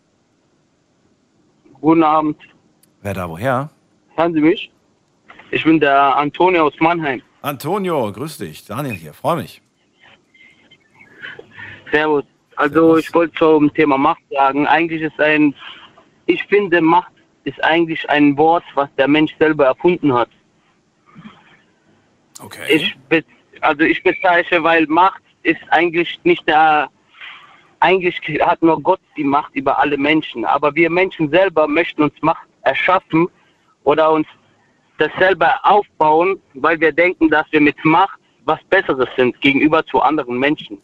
Guten 1.82 2.04
Abend. 2.04 2.38
Wer 3.02 3.14
da 3.14 3.30
woher? 3.30 3.70
Hören 4.16 4.34
Sie 4.34 4.40
mich? 4.40 4.72
Ich 5.52 5.66
bin 5.66 5.80
der 5.80 6.16
Antonio 6.16 6.68
aus 6.68 6.74
Mannheim. 6.80 7.22
Antonio, 7.42 8.12
grüß 8.12 8.38
dich. 8.38 8.66
Daniel 8.66 8.96
hier, 8.96 9.14
freue 9.14 9.38
mich. 9.38 9.62
Servus. 11.92 12.24
Also 12.56 12.98
ich 12.98 13.14
wollte 13.14 13.34
zum 13.38 13.74
Thema 13.74 13.98
Macht 13.98 14.22
sagen. 14.30 14.66
Eigentlich 14.68 15.02
ist 15.02 15.20
ein, 15.20 15.54
ich 16.26 16.44
finde 16.46 16.80
Macht 16.80 17.12
ist 17.44 17.62
eigentlich 17.64 18.10
ein 18.10 18.38
Wort, 18.38 18.64
was 18.76 18.88
der 18.98 19.08
Mensch 19.08 19.36
selber 19.40 19.66
erfunden 19.66 20.14
hat. 20.14 20.30
Okay. 22.40 22.76
Ich 22.76 22.96
be 23.10 23.24
also 23.62 23.84
ich 23.84 24.02
bezeichne, 24.04 24.64
weil 24.64 24.88
Macht 24.88 25.22
ist 25.44 25.62
eigentlich 25.70 26.20
nicht 26.24 26.48
der, 26.48 26.90
eigentlich 27.80 28.20
hat 28.42 28.62
nur 28.62 28.82
Gott 28.82 29.02
die 29.18 29.24
Macht 29.24 29.54
über 29.56 29.78
alle 29.78 29.98
Menschen. 29.98 30.46
Aber 30.46 30.74
wir 30.76 30.90
Menschen 30.90 31.30
selber 31.30 31.68
möchten 31.68 32.04
uns 32.04 32.14
Macht 32.22 32.48
erschaffen 32.64 33.28
oder 33.84 34.12
uns 34.12 34.28
das 35.02 35.12
selber 35.18 35.60
aufbauen, 35.64 36.40
weil 36.54 36.80
wir 36.80 36.92
denken, 36.92 37.30
dass 37.30 37.46
wir 37.52 37.60
mit 37.60 37.76
Macht 37.84 38.20
was 38.46 38.60
Besseres 38.70 39.10
sind 39.16 39.40
gegenüber 39.42 39.86
zu 39.86 40.02
anderen 40.02 40.38
Menschen. 40.38 40.78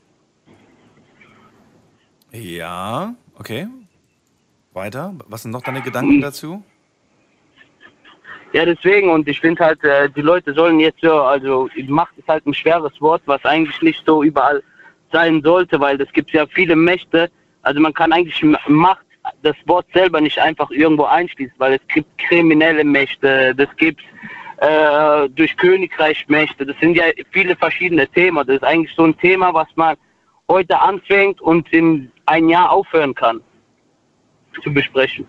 Ja, 2.32 3.16
okay. 3.38 3.68
Weiter. 4.74 5.16
Was 5.28 5.42
sind 5.44 5.52
noch 5.52 5.64
deine 5.64 5.82
Gedanken 5.82 6.22
dazu? 6.22 6.64
Ja, 8.54 8.66
deswegen 8.66 9.10
und 9.10 9.28
ich 9.28 9.40
finde 9.40 9.66
halt, 9.66 9.84
äh, 9.84 10.10
die 10.10 10.22
Leute 10.22 10.54
sollen 10.54 10.80
jetzt 10.80 11.02
so, 11.02 11.22
also 11.22 11.68
Macht 11.88 12.18
ist 12.18 12.28
halt 12.28 12.46
ein 12.46 12.54
schweres 12.54 13.00
Wort, 13.02 13.22
was 13.26 13.44
eigentlich 13.44 13.82
nicht 13.82 14.04
so 14.06 14.24
überall 14.24 14.64
sein 15.12 15.42
sollte, 15.44 15.80
weil 15.80 16.00
es 16.02 16.12
gibt 16.14 16.32
ja 16.32 16.46
viele 16.48 16.76
Mächte. 16.76 17.30
Also 17.62 17.80
man 17.82 17.94
kann 17.94 18.12
eigentlich 18.14 18.42
Macht 18.68 19.07
das 19.44 19.56
Wort 19.65 19.86
selber 19.94 20.22
nicht 20.22 20.39
einfach 20.39 20.70
irgendwo 20.72 21.06
einschließt, 21.06 21.53
weil 21.58 21.74
es 21.74 21.88
gibt 21.94 22.17
kriminelle 22.17 22.84
Mächte, 22.84 23.53
das 23.56 23.70
gibt 23.77 24.01
äh, 24.58 25.29
durch 25.29 25.56
Königreichmächte, 25.58 26.65
das 26.65 26.75
sind 26.79 26.96
ja 26.96 27.06
viele 27.32 27.56
verschiedene 27.56 28.08
Themen. 28.08 28.46
Das 28.46 28.58
ist 28.58 28.63
eigentlich 28.63 28.96
so 28.96 29.03
ein 29.03 29.17
Thema, 29.17 29.53
was 29.53 29.67
man 29.75 29.96
heute 30.50 30.79
anfängt 30.79 31.41
und 31.41 31.72
in 31.72 32.12
ein 32.25 32.50
Jahr 32.50 32.72
aufhören 32.72 33.13
kann 33.13 33.41
zu 34.63 34.74
besprechen. 34.74 35.27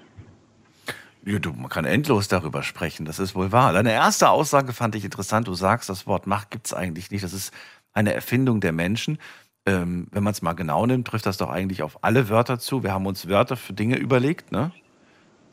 Man 1.23 1.69
kann 1.69 1.85
endlos 1.85 2.29
darüber 2.29 2.63
sprechen, 2.63 3.05
das 3.05 3.19
ist 3.19 3.35
wohl 3.35 3.53
wahr. 3.53 3.75
Deine 3.75 3.93
erste 3.93 4.31
Aussage 4.31 4.73
fand 4.73 4.95
ich 4.95 5.05
interessant. 5.05 5.47
Du 5.47 5.53
sagst, 5.53 5.91
das 5.91 6.07
Wort 6.07 6.27
Macht 6.27 6.51
gibt 6.51 6.67
es 6.67 6.73
eigentlich 6.73 7.11
nicht. 7.11 7.23
Das 7.23 7.35
ist 7.35 7.53
eine 7.93 8.15
Erfindung 8.15 8.61
der 8.61 8.73
Menschen. 8.73 9.19
Ähm, 9.69 10.07
wenn 10.13 10.23
man 10.23 10.33
es 10.33 10.41
mal 10.41 10.55
genau 10.55 10.87
nimmt, 10.87 11.07
trifft 11.07 11.27
das 11.27 11.37
doch 11.37 11.51
eigentlich 11.51 11.83
auf 11.83 12.03
alle 12.03 12.31
Wörter 12.31 12.59
zu. 12.59 12.83
Wir 12.83 12.93
haben 12.93 13.05
uns 13.05 13.29
Wörter 13.29 13.55
für 13.55 13.75
Dinge 13.75 13.97
überlegt. 13.97 14.51
Ne? 14.51 14.73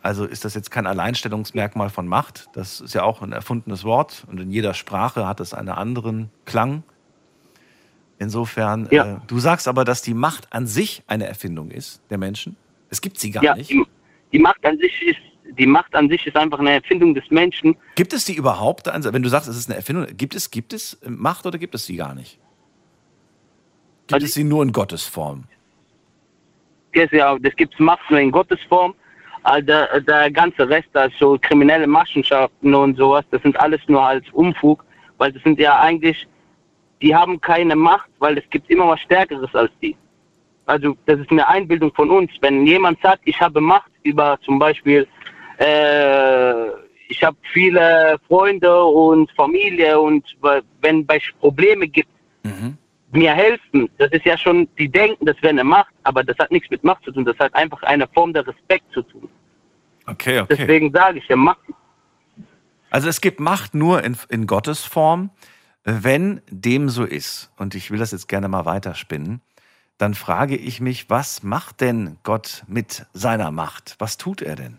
Also 0.02 0.24
ist 0.24 0.46
das 0.46 0.54
jetzt 0.54 0.72
kein 0.72 0.88
Alleinstellungsmerkmal 0.88 1.90
von 1.90 2.08
Macht. 2.08 2.48
Das 2.54 2.80
ist 2.80 2.94
ja 2.94 3.04
auch 3.04 3.22
ein 3.22 3.34
erfundenes 3.34 3.84
Wort 3.84 4.24
und 4.32 4.40
in 4.40 4.52
jeder 4.52 4.74
Sprache 4.74 5.28
hat 5.28 5.42
es 5.42 5.54
einen 5.54 5.68
anderen 5.68 6.30
Klang. 6.46 6.84
Insofern, 8.18 8.88
ja. 8.90 9.16
äh, 9.16 9.18
du 9.28 9.40
sagst 9.40 9.68
aber, 9.68 9.84
dass 9.84 10.02
die 10.02 10.14
Macht 10.14 10.54
an 10.54 10.66
sich 10.66 11.04
eine 11.08 11.28
Erfindung 11.28 11.70
ist 11.70 12.02
der 12.10 12.18
Menschen. 12.18 12.56
Es 12.90 13.02
gibt 13.02 13.20
sie 13.20 13.32
gar 13.32 13.44
ja, 13.44 13.56
nicht. 13.56 13.70
Die, 13.70 13.84
die 14.32 14.40
Macht 14.40 14.66
an 14.66 14.78
sich 14.78 14.94
ist 15.02 15.20
die 15.60 15.68
Macht 15.68 15.94
an 15.94 16.10
sich 16.10 16.26
ist 16.26 16.36
einfach 16.36 16.60
eine 16.60 16.72
Erfindung 16.72 17.14
des 17.14 17.30
Menschen. 17.30 17.76
Gibt 17.96 18.14
es 18.14 18.26
die 18.26 18.36
überhaupt? 18.36 18.88
Also, 18.88 19.14
wenn 19.14 19.24
du 19.24 19.30
sagst, 19.30 19.48
es 19.48 19.58
ist 19.58 19.70
eine 19.70 19.78
Erfindung, 19.78 20.08
gibt 20.16 20.36
es, 20.36 20.52
gibt 20.52 20.74
es 20.74 21.00
Macht 21.06 21.46
oder 21.46 21.58
gibt 21.58 21.76
es 21.76 21.86
sie 21.86 21.96
gar 21.96 22.16
nicht? 22.16 22.40
Gibt 24.08 24.24
es 24.24 24.34
sie 24.34 24.44
nur 24.44 24.64
in 24.64 24.72
Gottesform? 24.72 25.46
Ja, 26.94 27.38
das 27.40 27.56
gibt 27.56 27.74
es 27.74 27.80
Macht 27.80 28.10
nur 28.10 28.20
in 28.20 28.32
Gottesform. 28.32 28.94
Der, 29.62 30.02
der 30.02 30.32
ganze 30.32 30.68
Rest, 30.68 30.90
also 30.94 31.38
kriminelle 31.40 31.86
Machenschaften 31.86 32.74
und 32.74 32.98
sowas, 32.98 33.24
das 33.30 33.44
sind 33.44 33.60
alles 33.60 33.82
nur 33.88 34.02
als 34.02 34.26
Umfug, 34.32 34.84
weil 35.20 35.32
das 35.32 35.44
sind 35.44 35.60
ja 35.60 35.80
eigentlich, 35.80 36.28
die 37.00 37.16
haben 37.16 37.40
keine 37.40 37.76
Macht, 37.76 38.10
weil 38.18 38.40
es 38.40 38.50
gibt 38.50 38.72
immer 38.72 38.88
was 38.88 39.02
Stärkeres 39.02 39.54
als 39.54 39.72
die. 39.84 39.96
Also 40.66 40.98
das 41.06 41.20
ist 41.20 41.30
eine 41.30 41.48
Einbildung 41.48 41.94
von 41.94 42.10
uns. 42.10 42.32
Wenn 42.42 42.66
jemand 42.66 43.00
sagt, 43.02 43.22
ich 43.26 43.40
habe 43.40 43.62
Macht 43.62 43.92
über 44.02 44.40
zum 44.42 44.58
Beispiel 44.58 45.08
äh, 45.60 46.70
ich 47.08 47.24
habe 47.24 47.38
viele 47.54 48.18
Freunde 48.28 48.84
und 48.84 49.32
Familie 49.32 50.00
und 50.00 50.26
wenn 50.82 51.06
es 51.08 51.24
Probleme 51.40 51.88
gibt, 51.88 52.10
mhm. 52.44 52.78
Mir 53.16 53.34
helfen. 53.34 53.90
Das 53.98 54.12
ist 54.12 54.26
ja 54.26 54.38
schon, 54.38 54.68
die 54.78 54.90
denken, 54.90 55.26
das 55.26 55.36
wäre 55.42 55.50
eine 55.50 55.64
Macht, 55.64 55.94
aber 56.04 56.24
das 56.24 56.38
hat 56.38 56.52
nichts 56.52 56.70
mit 56.70 56.84
Macht 56.84 57.04
zu 57.04 57.12
tun. 57.12 57.26
Das 57.26 57.38
hat 57.40 57.54
einfach 57.56 57.82
eine 57.84 58.08
Form 58.08 58.34
der 58.34 58.46
Respekt 58.46 58.92
zu 58.94 59.02
tun. 59.02 59.30
Okay, 60.08 60.40
okay. 60.40 60.56
Deswegen 60.58 60.92
sage 60.92 61.20
ich 61.20 61.28
ja 61.28 61.36
Macht. 61.36 61.60
Also 62.90 63.10
es 63.10 63.22
gibt 63.22 63.40
Macht 63.40 63.74
nur 63.74 64.04
in, 64.04 64.18
in 64.30 64.48
Gottes 64.48 64.84
Form. 64.84 65.32
Wenn 65.84 66.42
dem 66.50 66.90
so 66.90 67.04
ist, 67.04 67.52
und 67.58 67.76
ich 67.76 67.92
will 67.92 68.00
das 68.00 68.12
jetzt 68.12 68.28
gerne 68.28 68.48
mal 68.48 68.66
weiterspinnen, 68.66 69.42
dann 69.98 70.14
frage 70.14 70.56
ich 70.56 70.82
mich, 70.82 71.10
was 71.10 71.44
macht 71.44 71.82
denn 71.82 72.18
Gott 72.24 72.64
mit 72.68 73.06
seiner 73.14 73.52
Macht? 73.52 73.96
Was 74.00 74.18
tut 74.18 74.42
er 74.42 74.56
denn? 74.56 74.78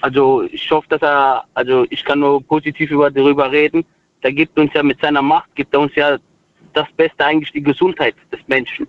Also 0.00 0.42
ich 0.42 0.70
hoffe, 0.70 0.86
dass 0.88 1.02
er, 1.02 1.44
also 1.54 1.86
ich 1.90 2.04
kann 2.04 2.20
nur 2.20 2.42
positiv 2.42 2.90
über, 2.90 3.10
darüber 3.10 3.50
reden. 3.50 3.84
Der 4.26 4.32
gibt 4.32 4.58
uns 4.58 4.72
ja 4.74 4.82
mit 4.82 5.00
seiner 5.00 5.22
Macht, 5.22 5.54
gibt 5.54 5.72
er 5.72 5.78
uns 5.78 5.94
ja 5.94 6.18
das 6.72 6.88
Beste 6.96 7.24
eigentlich 7.24 7.52
die 7.52 7.62
Gesundheit 7.62 8.16
des 8.32 8.40
Menschen. 8.48 8.88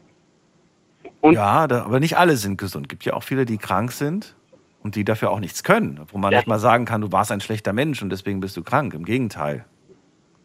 Und 1.21 1.35
ja, 1.35 1.67
da, 1.67 1.83
aber 1.83 1.99
nicht 1.99 2.17
alle 2.17 2.37
sind 2.37 2.57
gesund. 2.57 2.87
Es 2.87 2.89
gibt 2.89 3.05
ja 3.05 3.13
auch 3.13 3.21
viele, 3.21 3.45
die 3.45 3.59
krank 3.59 3.91
sind 3.91 4.35
und 4.81 4.95
die 4.95 5.03
dafür 5.03 5.29
auch 5.29 5.39
nichts 5.39 5.63
können. 5.63 5.99
Wo 6.07 6.17
man 6.17 6.31
ja. 6.31 6.39
nicht 6.39 6.47
mal 6.47 6.57
sagen 6.57 6.85
kann, 6.85 7.01
du 7.01 7.11
warst 7.11 7.31
ein 7.31 7.39
schlechter 7.39 7.71
Mensch 7.71 8.01
und 8.01 8.09
deswegen 8.09 8.39
bist 8.39 8.57
du 8.57 8.63
krank. 8.63 8.95
Im 8.95 9.05
Gegenteil. 9.05 9.63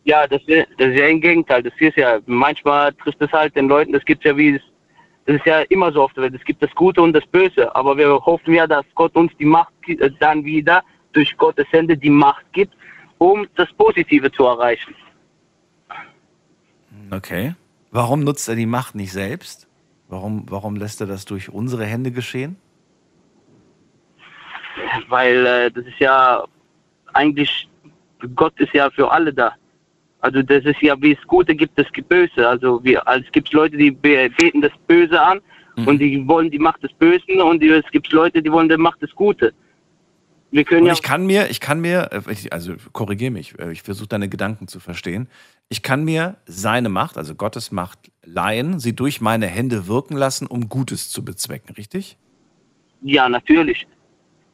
Ja, 0.04 0.26
das, 0.26 0.42
das 0.46 0.88
ist 0.88 0.98
ja 0.98 1.06
im 1.06 1.22
Gegenteil. 1.22 1.62
Das 1.62 1.72
ist 1.78 1.96
ja, 1.96 2.18
manchmal 2.26 2.92
trifft 2.92 3.22
es 3.22 3.32
halt 3.32 3.56
den 3.56 3.68
Leuten, 3.68 3.94
das 3.94 4.04
gibt 4.04 4.26
es 4.26 4.30
ja 4.30 4.36
wie 4.36 4.56
es 4.56 4.62
das 5.24 5.36
ist 5.36 5.46
ja 5.46 5.60
immer 5.70 5.90
so 5.90 6.02
auf 6.02 6.12
der 6.12 6.24
Welt. 6.24 6.34
Es 6.34 6.44
gibt 6.44 6.62
das 6.62 6.70
Gute 6.74 7.00
und 7.00 7.14
das 7.14 7.24
Böse. 7.26 7.74
Aber 7.74 7.96
wir 7.96 8.10
hoffen 8.26 8.52
ja, 8.52 8.66
dass 8.66 8.84
Gott 8.94 9.14
uns 9.14 9.32
die 9.38 9.46
Macht 9.46 9.72
äh, 9.86 10.10
dann 10.20 10.44
wieder 10.44 10.82
durch 11.12 11.34
Gottes 11.38 11.66
Hände 11.70 11.96
die 11.96 12.10
Macht 12.10 12.44
gibt, 12.52 12.74
um 13.22 13.46
das 13.54 13.72
Positive 13.74 14.32
zu 14.32 14.44
erreichen. 14.44 14.94
Okay. 17.10 17.54
Warum 17.92 18.24
nutzt 18.24 18.48
er 18.48 18.56
die 18.56 18.66
Macht 18.66 18.94
nicht 18.94 19.12
selbst? 19.12 19.68
Warum, 20.08 20.46
warum 20.48 20.76
lässt 20.76 21.00
er 21.00 21.06
das 21.06 21.24
durch 21.24 21.48
unsere 21.48 21.84
Hände 21.84 22.10
geschehen? 22.10 22.56
Weil 25.08 25.46
äh, 25.46 25.70
das 25.70 25.86
ist 25.86 26.00
ja 26.00 26.44
eigentlich, 27.12 27.68
Gott 28.34 28.58
ist 28.58 28.74
ja 28.74 28.90
für 28.90 29.10
alle 29.10 29.32
da. 29.32 29.54
Also 30.20 30.42
das 30.42 30.64
ist 30.64 30.80
ja, 30.80 31.00
wie 31.00 31.12
es 31.12 31.26
Gute 31.26 31.54
gibt, 31.54 31.78
es 31.78 31.90
gibt 31.92 32.08
Böse. 32.08 32.48
Also 32.48 32.82
wir, 32.82 33.06
also 33.06 33.24
es 33.24 33.32
gibt 33.32 33.52
Leute, 33.52 33.76
die 33.76 33.90
beten 33.90 34.62
das 34.62 34.72
Böse 34.86 35.20
an 35.20 35.40
mhm. 35.76 35.86
und 35.88 35.98
die 35.98 36.26
wollen 36.26 36.50
die 36.50 36.58
Macht 36.58 36.82
des 36.82 36.92
Bösen 36.94 37.40
und 37.40 37.62
es 37.62 37.90
gibt 37.92 38.10
Leute, 38.12 38.42
die 38.42 38.50
wollen 38.50 38.68
die 38.68 38.76
Macht 38.76 39.00
des 39.02 39.14
Gute. 39.14 39.52
Wir 40.52 40.64
können 40.64 40.82
und 40.82 40.88
ja 40.88 40.92
ich 40.92 41.02
kann 41.02 41.24
mir, 41.24 41.48
ich 41.50 41.60
kann 41.60 41.80
mir, 41.80 42.10
also 42.50 42.74
korrigiere 42.92 43.30
mich, 43.30 43.54
ich 43.72 43.82
versuche 43.82 44.08
deine 44.08 44.28
Gedanken 44.28 44.68
zu 44.68 44.80
verstehen. 44.80 45.28
Ich 45.70 45.82
kann 45.82 46.04
mir 46.04 46.36
seine 46.44 46.90
Macht, 46.90 47.16
also 47.16 47.34
Gottes 47.34 47.72
Macht, 47.72 47.98
leihen, 48.22 48.78
sie 48.78 48.94
durch 48.94 49.22
meine 49.22 49.46
Hände 49.46 49.88
wirken 49.88 50.14
lassen, 50.14 50.46
um 50.46 50.68
Gutes 50.68 51.10
zu 51.10 51.24
bezwecken, 51.24 51.74
richtig? 51.74 52.18
Ja, 53.00 53.30
natürlich. 53.30 53.86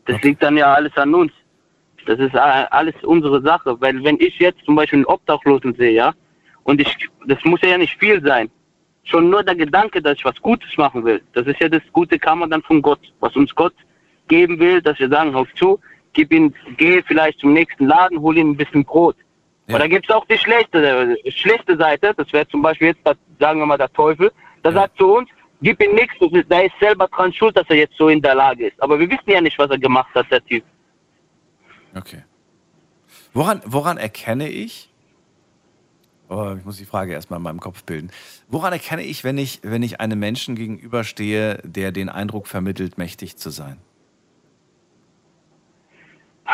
Das 0.07 0.17
okay. 0.17 0.29
liegt 0.29 0.43
dann 0.43 0.57
ja 0.57 0.73
alles 0.73 0.97
an 0.97 1.13
uns. 1.13 1.33
Das 2.07 2.21
ist 2.21 2.35
alles 2.35 2.95
unsere 3.03 3.43
Sache. 3.43 3.79
Weil 3.81 4.03
wenn 4.05 4.21
ich 4.21 4.39
jetzt 4.39 4.65
zum 4.65 4.77
Beispiel 4.77 4.99
einen 4.99 5.07
Obdachlosen 5.07 5.75
sehe, 5.75 5.93
ja, 5.93 6.15
und 6.63 6.81
ich, 6.81 6.97
das 7.27 7.43
muss 7.45 7.61
ja 7.63 7.77
nicht 7.77 7.99
viel 7.99 8.25
sein. 8.25 8.49
Schon 9.03 9.31
nur 9.31 9.43
der 9.43 9.57
Gedanke, 9.57 10.01
dass 10.01 10.19
ich 10.19 10.25
was 10.25 10.41
Gutes 10.41 10.77
machen 10.77 11.05
will, 11.05 11.21
das 11.33 11.47
ist 11.49 11.61
ja 11.61 11.69
das 11.69 11.83
gute 11.93 12.19
Kammer 12.21 12.47
dann 12.47 12.63
von 12.63 12.81
Gott, 12.83 13.01
was 13.19 13.35
uns 13.35 13.53
Gott 13.55 13.75
geben 14.29 14.61
will, 14.61 14.81
dass 14.81 14.99
wir 14.99 15.09
sagen, 15.09 15.33
hör 15.33 15.47
zu, 15.57 15.81
gib 16.13 16.33
ihn, 16.33 16.55
geh 16.77 17.03
vielleicht 17.03 17.41
zum 17.41 17.53
nächsten 17.53 17.87
Laden, 17.87 18.21
hol 18.21 18.37
ihm 18.37 18.51
ein 18.51 18.57
bisschen 18.57 18.85
Brot. 18.85 19.17
Ja. 19.67 19.75
Aber 19.75 19.85
da 19.85 19.89
gibt 19.89 20.09
es 20.09 20.15
auch 20.15 20.25
die 20.27 20.39
schlechte, 20.39 21.17
schlechte 21.29 21.77
Seite, 21.77 22.15
das 22.17 22.33
wäre 22.33 22.49
zum 22.49 22.63
Beispiel 22.63 22.89
jetzt, 22.89 23.01
sagen 23.39 23.61
wir 23.61 23.67
mal, 23.67 23.77
der 23.77 23.93
Teufel, 23.93 24.33
der 24.65 24.73
ja. 24.73 24.81
sagt 24.81 24.99
zu 24.99 25.13
uns, 25.15 25.29
gib 25.61 25.83
ihm 25.83 25.95
nichts, 25.95 26.15
der 26.49 26.65
ist 26.65 26.75
selber 26.81 27.07
dran 27.09 27.33
schuld, 27.33 27.57
dass 27.57 27.69
er 27.69 27.77
jetzt 27.77 27.97
so 27.97 28.09
in 28.09 28.23
der 28.23 28.35
Lage 28.35 28.69
ist. 28.69 28.83
Aber 28.83 28.99
wir 28.99 29.09
wissen 29.11 29.31
ja 29.31 29.41
nicht, 29.41 29.59
was 29.59 29.71
er 29.71 29.79
gemacht 29.79 30.15
hat, 30.15 30.31
der 30.31 30.45
Typ. 30.45 30.65
Okay. 31.95 32.25
Woran, 33.33 33.61
woran 33.67 33.99
erkenne 33.99 34.49
ich, 34.49 34.91
oh, 36.29 36.55
ich 36.59 36.65
muss 36.65 36.79
die 36.79 36.85
Frage 36.85 37.13
erstmal 37.13 37.39
in 37.39 37.43
meinem 37.43 37.61
Kopf 37.61 37.85
bilden, 37.85 38.11
woran 38.49 38.73
erkenne 38.73 39.03
ich, 39.03 39.23
wenn 39.25 39.39
ich, 39.39 39.61
wenn 39.63 39.83
ich 39.83 40.01
einem 40.01 40.19
Menschen 40.19 40.55
gegenüberstehe, 40.57 41.61
der 41.63 41.93
den 41.93 42.09
Eindruck 42.09 42.47
vermittelt, 42.47 42.99
mächtig 42.99 43.37
zu 43.37 43.51
sein? 43.51 43.79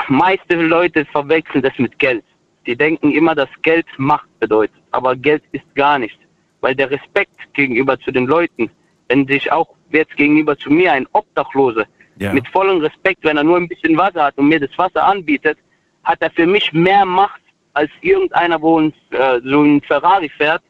Meiste 0.08 0.56
Leute 0.56 1.04
verwechseln 1.06 1.62
das 1.62 1.78
mit 1.78 1.98
Geld. 1.98 2.24
Die 2.66 2.76
denken 2.76 3.12
immer, 3.12 3.34
dass 3.34 3.48
Geld 3.62 3.86
Macht 3.96 4.28
bedeutet. 4.40 4.76
Aber 4.90 5.16
Geld 5.16 5.42
ist 5.52 5.64
gar 5.74 5.98
nicht. 5.98 6.18
Weil 6.60 6.74
der 6.74 6.90
Respekt 6.90 7.36
gegenüber 7.52 7.98
zu 7.98 8.10
den 8.10 8.26
Leuten, 8.26 8.70
wenn 9.08 9.26
sich 9.26 9.50
auch 9.52 9.68
jetzt 9.90 10.16
gegenüber 10.16 10.56
zu 10.56 10.70
mir 10.70 10.92
ein 10.92 11.06
Obdachlose 11.12 11.86
ja. 12.16 12.32
mit 12.32 12.48
vollem 12.48 12.78
Respekt, 12.78 13.22
wenn 13.22 13.36
er 13.36 13.44
nur 13.44 13.56
ein 13.56 13.68
bisschen 13.68 13.96
Wasser 13.96 14.24
hat 14.24 14.38
und 14.38 14.48
mir 14.48 14.60
das 14.60 14.76
Wasser 14.78 15.04
anbietet, 15.04 15.58
hat 16.02 16.20
er 16.22 16.30
für 16.30 16.46
mich 16.46 16.72
mehr 16.72 17.04
Macht 17.04 17.40
als 17.74 17.90
irgendeiner, 18.00 18.60
wo 18.60 18.76
uns 18.76 18.94
äh, 19.10 19.40
so 19.44 19.62
ein 19.62 19.80
Ferrari 19.82 20.28
fährt 20.28 20.62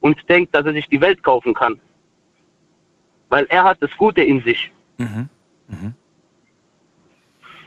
und 0.00 0.16
denkt, 0.28 0.54
dass 0.54 0.64
er 0.64 0.72
sich 0.72 0.88
die 0.88 1.00
Welt 1.00 1.22
kaufen 1.22 1.54
kann. 1.54 1.80
Weil 3.28 3.46
er 3.48 3.64
hat 3.64 3.78
das 3.80 3.90
Gute 3.96 4.22
in 4.22 4.42
sich. 4.42 4.70
Mhm. 4.98 5.28
Mhm. 5.68 5.94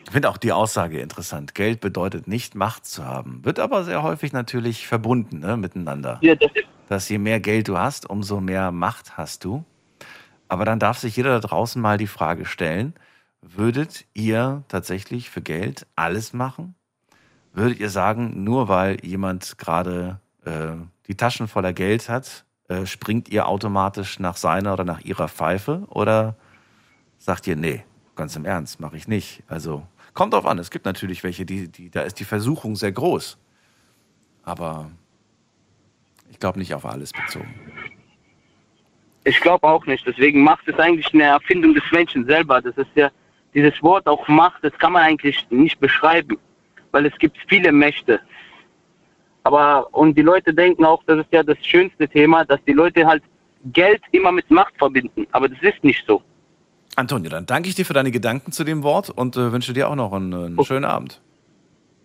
Ich 0.06 0.12
finde 0.12 0.30
auch 0.30 0.38
die 0.38 0.52
Aussage 0.52 1.00
interessant. 1.00 1.56
Geld 1.56 1.82
bedeutet 1.82 2.28
nicht 2.28 2.56
Macht 2.56 2.86
zu 2.86 3.06
haben, 3.06 3.44
wird 3.44 3.60
aber 3.60 3.84
sehr 3.84 4.04
häufig 4.04 4.34
natürlich 4.34 4.88
verbunden 4.88 5.40
ne, 5.40 5.58
miteinander. 5.58 6.20
Ja, 6.22 6.36
das 6.36 6.52
Dass 6.88 7.10
je 7.10 7.18
mehr 7.18 7.40
Geld 7.40 7.68
du 7.68 7.78
hast, 7.78 8.10
umso 8.10 8.40
mehr 8.40 8.72
Macht 8.72 9.18
hast 9.18 9.44
du. 9.44 9.66
Aber 10.48 10.64
dann 10.64 10.80
darf 10.80 11.00
sich 11.00 11.16
jeder 11.16 11.40
da 11.40 11.48
draußen 11.48 11.82
mal 11.82 11.98
die 11.98 12.08
Frage 12.08 12.46
stellen, 12.46 12.94
Würdet 13.48 14.06
ihr 14.16 14.64
tatsächlich 14.70 15.30
für 15.30 15.42
Geld 15.42 15.86
alles 15.96 16.34
machen? 16.34 16.74
Würdet 17.54 17.80
ihr 17.80 17.92
sagen, 17.92 18.44
nur 18.44 18.68
weil 18.68 19.06
jemand 19.06 19.60
gerade 19.60 20.20
äh, 20.46 20.72
die 21.08 21.16
Taschen 21.16 21.48
voller 21.48 21.72
Geld 21.72 22.10
hat, 22.10 22.44
äh, 22.70 22.88
springt 22.88 23.30
ihr 23.30 23.48
automatisch 23.48 24.20
nach 24.20 24.36
seiner 24.36 24.74
oder 24.74 24.84
nach 24.84 25.02
ihrer 25.02 25.28
Pfeife? 25.28 25.84
Oder 25.90 26.36
sagt 27.20 27.46
ihr, 27.46 27.56
nee, 27.56 27.84
ganz 28.16 28.36
im 28.36 28.46
Ernst, 28.46 28.80
mache 28.80 28.98
ich 28.98 29.08
nicht? 29.08 29.44
Also 29.48 29.86
kommt 30.16 30.34
drauf 30.34 30.48
an. 30.48 30.58
Es 30.58 30.72
gibt 30.72 30.86
natürlich 30.86 31.24
welche, 31.24 31.46
die, 31.46 31.68
die, 31.68 31.92
da 31.92 32.02
ist 32.02 32.20
die 32.20 32.26
Versuchung 32.26 32.76
sehr 32.76 32.92
groß. 32.92 33.38
Aber 34.44 34.90
ich 36.32 36.40
glaube 36.40 36.58
nicht 36.58 36.74
auf 36.74 36.86
alles 36.86 37.12
bezogen. 37.12 37.54
Ich 39.24 39.40
glaube 39.40 39.68
auch 39.68 39.86
nicht. 39.86 40.06
Deswegen 40.08 40.44
Macht 40.44 40.68
ist 40.68 40.80
eigentlich 40.80 41.14
eine 41.14 41.24
Erfindung 41.24 41.74
des 41.74 41.84
Menschen 41.92 42.26
selber. 42.26 42.62
Das 42.62 42.76
ist 42.78 42.90
ja 42.96 43.12
dieses 43.54 43.82
Wort 43.84 44.08
auch 44.08 44.28
Macht, 44.28 44.64
das 44.64 44.74
kann 44.74 44.94
man 44.94 45.04
eigentlich 45.04 45.48
nicht 45.50 45.80
beschreiben, 45.80 46.38
weil 46.92 47.06
es 47.06 47.18
gibt 47.18 47.38
viele 47.48 47.72
Mächte. 47.72 48.20
Aber 49.44 49.88
und 49.94 50.18
die 50.18 50.22
Leute 50.22 50.54
denken 50.54 50.84
auch, 50.86 51.02
das 51.06 51.20
ist 51.20 51.32
ja 51.32 51.44
das 51.44 51.58
schönste 51.66 52.08
Thema, 52.08 52.44
dass 52.46 52.60
die 52.66 52.74
Leute 52.74 53.06
halt 53.06 53.24
Geld 53.72 54.02
immer 54.12 54.32
mit 54.32 54.50
Macht 54.52 54.78
verbinden. 54.78 55.26
Aber 55.32 55.48
das 55.48 55.62
ist 55.62 55.84
nicht 55.84 56.06
so. 56.06 56.22
Antonio, 56.96 57.30
dann 57.30 57.46
danke 57.46 57.70
ich 57.70 57.76
dir 57.76 57.86
für 57.86 57.94
deine 57.94 58.12
Gedanken 58.12 58.52
zu 58.52 58.64
dem 58.64 58.84
Wort 58.84 59.10
und 59.10 59.36
äh, 59.36 59.52
wünsche 59.52 59.74
dir 59.74 59.90
auch 59.90 59.96
noch 59.96 60.14
einen, 60.14 60.34
einen 60.34 60.60
Okay. 60.60 60.68
schönen 60.68 60.86
Abend. 60.86 61.22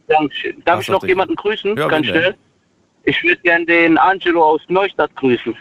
Dankeschön. 0.08 0.62
Darf 0.64 0.78
Ach, 0.78 0.82
ich 0.82 0.88
noch 0.88 1.00
doch, 1.00 1.08
jemanden 1.08 1.36
grüßen? 1.36 1.76
Ja, 1.76 1.86
Ganz 1.88 2.06
schnell. 2.06 2.34
Ich 3.04 3.22
würde 3.22 3.40
gern 3.42 3.64
den 3.66 3.96
Angelo 3.96 4.44
aus 4.44 4.60
Neustadt 4.68 5.14
grüßen. 5.16 5.56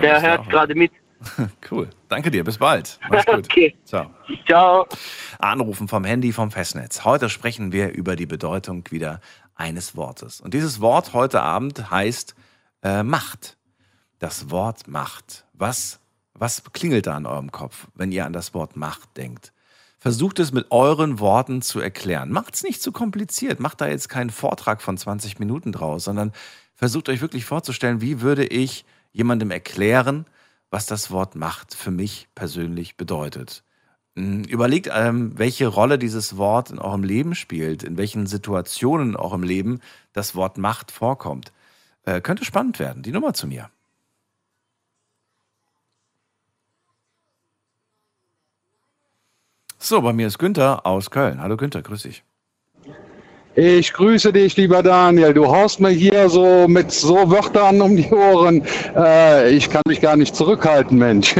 Der 0.00 0.20
hört 0.20 0.48
gerade 0.50 0.74
mit. 0.74 0.92
Cool. 1.70 1.88
Danke 2.08 2.30
dir. 2.30 2.44
Bis 2.44 2.58
bald. 2.58 2.98
Mach's 3.08 3.24
gut. 3.24 3.36
Okay. 3.50 3.74
Ciao. 3.84 4.10
Ciao. 4.46 4.86
Anrufen 5.38 5.88
vom 5.88 6.04
Handy 6.04 6.32
vom 6.32 6.50
Festnetz. 6.50 7.04
Heute 7.04 7.30
sprechen 7.30 7.72
wir 7.72 7.92
über 7.92 8.14
die 8.14 8.26
Bedeutung 8.26 8.84
wieder 8.90 9.20
eines 9.54 9.96
Wortes. 9.96 10.40
Und 10.42 10.52
dieses 10.52 10.80
Wort 10.82 11.14
heute 11.14 11.40
Abend 11.40 11.90
heißt 11.90 12.34
äh, 12.82 13.02
Macht. 13.02 13.56
Das 14.18 14.50
Wort 14.50 14.86
Macht. 14.86 15.44
Was, 15.54 15.98
was 16.34 16.62
klingelt 16.72 17.06
da 17.06 17.16
in 17.16 17.26
eurem 17.26 17.52
Kopf, 17.52 17.88
wenn 17.94 18.12
ihr 18.12 18.26
an 18.26 18.32
das 18.32 18.54
Wort 18.54 18.76
Macht 18.76 19.16
denkt? 19.16 19.52
Versucht 19.98 20.38
es 20.38 20.52
mit 20.52 20.70
euren 20.70 21.18
Worten 21.18 21.62
zu 21.62 21.80
erklären. 21.80 22.30
Macht's 22.30 22.62
nicht 22.62 22.82
zu 22.82 22.92
kompliziert. 22.92 23.60
Macht 23.60 23.80
da 23.80 23.86
jetzt 23.86 24.08
keinen 24.08 24.30
Vortrag 24.30 24.82
von 24.82 24.98
20 24.98 25.38
Minuten 25.38 25.72
draus, 25.72 26.04
sondern 26.04 26.32
versucht 26.74 27.08
euch 27.08 27.22
wirklich 27.22 27.46
vorzustellen, 27.46 28.02
wie 28.02 28.20
würde 28.20 28.44
ich 28.44 28.84
jemandem 29.12 29.50
erklären, 29.50 30.26
was 30.70 30.86
das 30.86 31.10
Wort 31.10 31.36
Macht 31.36 31.74
für 31.74 31.90
mich 31.90 32.28
persönlich 32.34 32.96
bedeutet. 32.96 33.62
Mm, 34.14 34.42
Überlegt, 34.42 34.90
ähm, 34.92 35.38
welche 35.38 35.68
Rolle 35.68 35.98
dieses 35.98 36.36
Wort 36.36 36.70
in 36.70 36.78
eurem 36.78 37.04
Leben 37.04 37.34
spielt, 37.34 37.82
in 37.82 37.96
welchen 37.96 38.26
Situationen 38.26 39.10
in 39.10 39.16
eurem 39.16 39.42
Leben 39.42 39.80
das 40.12 40.34
Wort 40.34 40.58
Macht 40.58 40.90
vorkommt. 40.90 41.52
Äh, 42.04 42.20
könnte 42.20 42.44
spannend 42.44 42.78
werden. 42.78 43.02
Die 43.02 43.12
Nummer 43.12 43.34
zu 43.34 43.46
mir. 43.46 43.70
So, 49.86 50.00
bei 50.00 50.14
mir 50.14 50.28
ist 50.28 50.38
Günther 50.38 50.86
aus 50.86 51.10
Köln. 51.10 51.42
Hallo 51.42 51.58
Günther, 51.58 51.82
grüß 51.82 52.04
dich. 52.04 52.24
Ich 53.54 53.92
grüße 53.92 54.32
dich, 54.32 54.56
lieber 54.56 54.82
Daniel. 54.82 55.34
Du 55.34 55.46
haust 55.46 55.78
mir 55.78 55.90
hier 55.90 56.30
so 56.30 56.66
mit 56.66 56.90
so 56.90 57.30
Wörtern 57.30 57.82
um 57.82 57.94
die 57.94 58.10
Ohren. 58.10 58.62
Äh, 58.96 59.50
ich 59.50 59.68
kann 59.68 59.82
mich 59.86 60.00
gar 60.00 60.16
nicht 60.16 60.34
zurückhalten, 60.34 60.96
Mensch. 60.96 61.34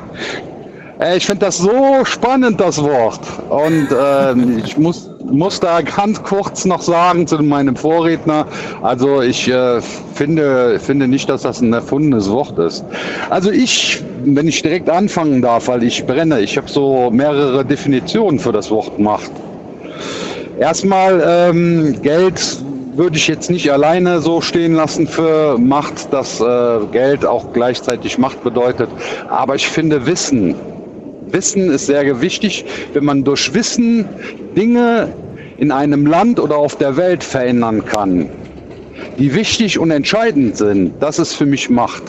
Äh, 1.00 1.18
ich 1.18 1.26
finde 1.26 1.46
das 1.46 1.58
so 1.58 2.04
spannend, 2.04 2.60
das 2.60 2.82
Wort. 2.82 3.20
Und 3.48 3.88
ähm, 3.98 4.62
ich 4.64 4.76
muss, 4.78 5.10
muss 5.30 5.60
da 5.60 5.80
ganz 5.82 6.22
kurz 6.22 6.64
noch 6.64 6.80
sagen 6.80 7.26
zu 7.26 7.42
meinem 7.42 7.76
Vorredner. 7.76 8.46
Also 8.82 9.20
ich 9.22 9.48
äh, 9.48 9.80
finde, 10.14 10.78
finde 10.80 11.08
nicht, 11.08 11.28
dass 11.28 11.42
das 11.42 11.60
ein 11.60 11.72
erfundenes 11.72 12.30
Wort 12.30 12.58
ist. 12.58 12.84
Also 13.30 13.50
ich, 13.50 14.02
wenn 14.24 14.48
ich 14.48 14.62
direkt 14.62 14.88
anfangen 14.88 15.42
darf, 15.42 15.68
weil 15.68 15.82
ich 15.82 16.06
brenne, 16.06 16.40
ich 16.40 16.56
habe 16.56 16.68
so 16.68 17.10
mehrere 17.10 17.64
Definitionen 17.64 18.38
für 18.38 18.52
das 18.52 18.70
Wort 18.70 18.98
Macht. 18.98 19.30
Erstmal 20.58 21.22
ähm, 21.26 22.00
Geld 22.00 22.40
würde 22.94 23.18
ich 23.18 23.28
jetzt 23.28 23.50
nicht 23.50 23.70
alleine 23.70 24.20
so 24.20 24.40
stehen 24.40 24.72
lassen 24.72 25.06
für 25.06 25.58
Macht, 25.58 26.10
dass 26.14 26.40
äh, 26.40 26.78
Geld 26.92 27.26
auch 27.26 27.52
gleichzeitig 27.52 28.16
Macht 28.16 28.42
bedeutet. 28.42 28.88
Aber 29.28 29.54
ich 29.54 29.68
finde 29.68 30.06
Wissen. 30.06 30.54
Wissen 31.32 31.70
ist 31.70 31.86
sehr 31.86 32.20
wichtig, 32.20 32.64
wenn 32.92 33.04
man 33.04 33.24
durch 33.24 33.52
Wissen 33.54 34.08
Dinge 34.56 35.12
in 35.58 35.72
einem 35.72 36.06
Land 36.06 36.38
oder 36.38 36.56
auf 36.56 36.76
der 36.76 36.96
Welt 36.96 37.24
verändern 37.24 37.84
kann, 37.84 38.28
die 39.18 39.34
wichtig 39.34 39.78
und 39.78 39.90
entscheidend 39.90 40.56
sind. 40.56 40.94
Das 41.00 41.18
ist 41.18 41.34
für 41.34 41.46
mich 41.46 41.70
Macht. 41.70 42.02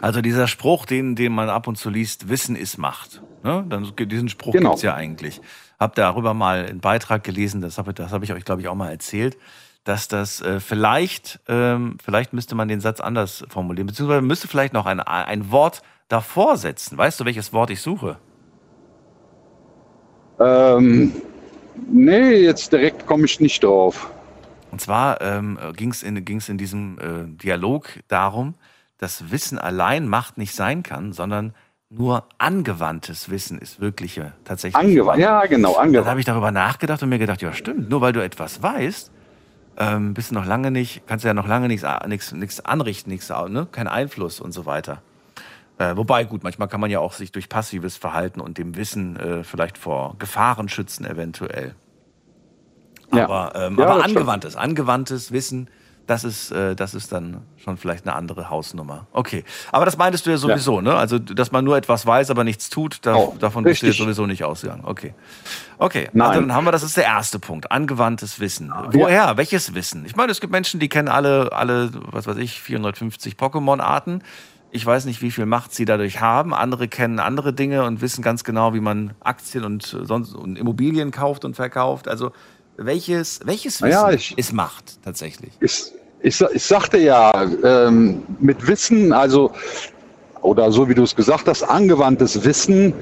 Also 0.00 0.20
dieser 0.20 0.48
Spruch, 0.48 0.86
den, 0.86 1.16
den 1.16 1.32
man 1.32 1.48
ab 1.48 1.66
und 1.66 1.76
zu 1.76 1.88
liest, 1.90 2.28
Wissen 2.28 2.56
ist 2.56 2.78
Macht. 2.78 3.22
Ne? 3.42 3.64
Dann, 3.68 3.90
diesen 3.96 4.28
Spruch 4.28 4.52
Genau. 4.52 4.70
gibt's 4.70 4.82
ja 4.82 4.94
eigentlich. 4.94 5.40
Hab 5.78 5.94
darüber 5.94 6.34
mal 6.34 6.66
einen 6.66 6.80
Beitrag 6.80 7.24
gelesen, 7.24 7.60
das 7.60 7.78
habe 7.78 7.94
das 7.94 8.12
hab 8.12 8.22
ich 8.22 8.32
euch, 8.32 8.44
glaube 8.44 8.60
ich, 8.62 8.68
auch 8.68 8.74
mal 8.74 8.90
erzählt, 8.90 9.36
dass 9.84 10.08
das 10.08 10.40
äh, 10.40 10.60
vielleicht, 10.60 11.40
ähm, 11.46 11.98
vielleicht 12.02 12.32
müsste 12.32 12.54
man 12.54 12.68
den 12.68 12.80
Satz 12.80 13.00
anders 13.00 13.44
formulieren, 13.48 13.86
beziehungsweise 13.86 14.22
müsste 14.22 14.48
vielleicht 14.48 14.72
noch 14.72 14.86
ein, 14.86 15.00
ein 15.00 15.50
Wort 15.50 15.82
davor 16.08 16.56
setzen. 16.56 16.96
Weißt 16.96 17.20
du, 17.20 17.24
welches 17.24 17.52
Wort 17.52 17.70
ich 17.70 17.80
suche? 17.80 18.16
Ähm, 20.40 21.12
nee, 21.90 22.34
jetzt 22.36 22.72
direkt 22.72 23.06
komme 23.06 23.26
ich 23.26 23.40
nicht 23.40 23.62
drauf. 23.62 24.10
Und 24.70 24.80
zwar 24.80 25.20
ähm, 25.20 25.58
ging 25.76 25.90
es 25.90 26.02
in, 26.02 26.24
ging's 26.24 26.48
in 26.48 26.58
diesem 26.58 26.98
äh, 26.98 27.36
Dialog 27.36 28.00
darum, 28.08 28.54
dass 28.98 29.30
Wissen 29.30 29.58
allein 29.58 30.08
Macht 30.08 30.38
nicht 30.38 30.54
sein 30.54 30.82
kann, 30.82 31.12
sondern 31.12 31.54
nur 31.90 32.26
angewandtes 32.38 33.30
Wissen 33.30 33.58
ist 33.58 33.80
wirkliche, 33.80 34.32
tatsächlich. 34.44 34.82
Angewandt. 34.82 35.20
Ja, 35.20 35.46
genau, 35.46 35.74
Dann 35.74 35.82
angewandt. 35.84 36.08
habe 36.08 36.20
ich 36.20 36.26
darüber 36.26 36.50
nachgedacht 36.50 37.02
und 37.02 37.08
mir 37.08 37.18
gedacht, 37.18 37.40
ja 37.42 37.52
stimmt, 37.52 37.88
nur 37.88 38.00
weil 38.00 38.12
du 38.12 38.22
etwas 38.22 38.62
weißt, 38.62 39.12
ähm, 39.78 40.14
bist 40.14 40.30
du 40.30 40.34
noch 40.34 40.46
lange 40.46 40.70
nicht, 40.70 41.06
kannst 41.06 41.24
du 41.24 41.28
ja 41.28 41.34
noch 41.34 41.46
lange 41.48 41.68
nichts 41.68 41.84
nichts 42.06 42.32
nichts 42.32 42.60
anrichten, 42.64 43.10
nichts, 43.10 43.28
ne? 43.28 43.66
kein 43.70 43.88
Einfluss 43.88 44.40
und 44.40 44.52
so 44.52 44.66
weiter. 44.66 45.02
Äh, 45.78 45.96
wobei, 45.96 46.24
gut, 46.24 46.44
manchmal 46.44 46.68
kann 46.68 46.80
man 46.80 46.90
ja 46.90 47.00
auch 47.00 47.14
sich 47.14 47.32
durch 47.32 47.48
passives 47.48 47.96
Verhalten 47.96 48.40
und 48.40 48.58
dem 48.58 48.76
Wissen 48.76 49.16
äh, 49.16 49.42
vielleicht 49.42 49.76
vor 49.76 50.14
Gefahren 50.20 50.68
schützen, 50.68 51.04
eventuell. 51.04 51.74
Ja. 53.12 53.24
Aber, 53.24 53.52
ähm, 53.56 53.78
Ja, 53.78 53.86
aber 53.86 54.00
stimmt. 54.00 54.16
angewandtes, 54.18 54.56
angewandtes 54.56 55.32
Wissen, 55.32 55.68
das 56.06 56.24
ist, 56.24 56.50
äh, 56.50 56.76
das 56.76 56.94
ist 56.94 57.12
dann 57.12 57.42
schon 57.56 57.76
vielleicht 57.76 58.06
eine 58.06 58.14
andere 58.14 58.50
Hausnummer. 58.50 59.06
Okay. 59.12 59.44
Aber 59.72 59.84
das 59.84 59.96
meintest 59.96 60.26
du 60.26 60.30
ja 60.30 60.36
sowieso, 60.36 60.80
ne? 60.80 60.94
Also, 60.94 61.18
dass 61.18 61.50
man 61.50 61.64
nur 61.64 61.76
etwas 61.76 62.06
weiß, 62.06 62.30
aber 62.30 62.44
nichts 62.44 62.68
tut, 62.68 62.98
da, 63.02 63.14
Oh, 63.14 63.36
davon 63.38 63.64
bist 63.64 63.82
du 63.82 63.86
ja 63.86 63.92
sowieso 63.92 64.26
nicht 64.26 64.44
ausgegangen. 64.44 64.84
Okay. 64.84 65.14
Okay. 65.78 66.08
Nein. 66.12 66.28
Also 66.28 66.40
dann 66.40 66.54
haben 66.54 66.64
wir, 66.64 66.72
das 66.72 66.82
ist 66.82 66.96
der 66.96 67.04
erste 67.04 67.38
Punkt. 67.38 67.72
Angewandtes 67.72 68.38
Wissen. 68.38 68.72
Woher? 68.90 69.36
Welches 69.36 69.74
Wissen? 69.74 70.04
Ich 70.04 70.16
meine, 70.16 70.30
es 70.30 70.40
gibt 70.40 70.52
Menschen, 70.52 70.78
die 70.78 70.88
kennen 70.88 71.08
alle, 71.08 71.52
alle, 71.52 71.90
was 72.10 72.26
weiß 72.26 72.36
ich, 72.36 72.60
450 72.60 73.34
Pokémon-Arten. 73.36 74.22
Ich 74.70 74.84
weiß 74.84 75.04
nicht, 75.04 75.22
wie 75.22 75.30
viel 75.30 75.46
Macht 75.46 75.72
sie 75.72 75.84
dadurch 75.84 76.20
haben. 76.20 76.52
Andere 76.52 76.88
kennen 76.88 77.20
andere 77.20 77.52
Dinge 77.52 77.84
und 77.84 78.00
wissen 78.00 78.22
ganz 78.22 78.42
genau, 78.42 78.74
wie 78.74 78.80
man 78.80 79.14
Aktien 79.20 79.64
und 79.64 79.84
sonst 79.84 80.34
und 80.34 80.58
Immobilien 80.58 81.12
kauft 81.12 81.44
und 81.44 81.54
verkauft. 81.54 82.08
Also 82.08 82.32
welches, 82.76 83.40
welches 83.44 83.80
Wissen 83.82 83.90
Ja, 83.92 84.10
ich- 84.10 84.36
ist 84.36 84.52
Macht 84.52 85.02
tatsächlich? 85.04 85.50
Ich, 85.60 85.92
ich, 86.22 86.40
ich 86.40 86.62
sagte 86.62 86.98
ja, 86.98 87.32
ähm, 87.62 88.22
mit 88.40 88.66
Wissen, 88.66 89.12
also, 89.12 89.50
oder 90.42 90.70
so 90.72 90.88
wie 90.88 90.94
du 90.94 91.02
es 91.02 91.14
gesagt 91.14 91.46
hast, 91.48 91.62
angewandtes 91.62 92.44
Wissen, 92.44 92.92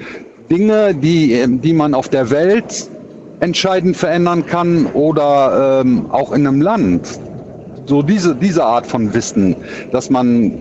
Dinge, 0.51 0.95
die, 0.95 1.33
ähm, 1.35 1.61
die 1.61 1.73
man 1.73 1.95
auf 1.95 2.09
der 2.09 2.31
Welt 2.31 2.89
entscheidend 3.41 3.97
verändern 3.97 4.47
kann 4.47 4.87
oder 4.87 5.81
ähm, 5.85 6.07
auch 6.11 6.33
in 6.33 6.47
einem 6.47 6.61
Land. 6.61 7.09
So 7.87 8.03
diese, 8.03 8.35
diese 8.37 8.65
Art 8.65 8.87
von 8.87 9.13
Wissen, 9.13 9.57
dass 9.91 10.11
man, 10.11 10.61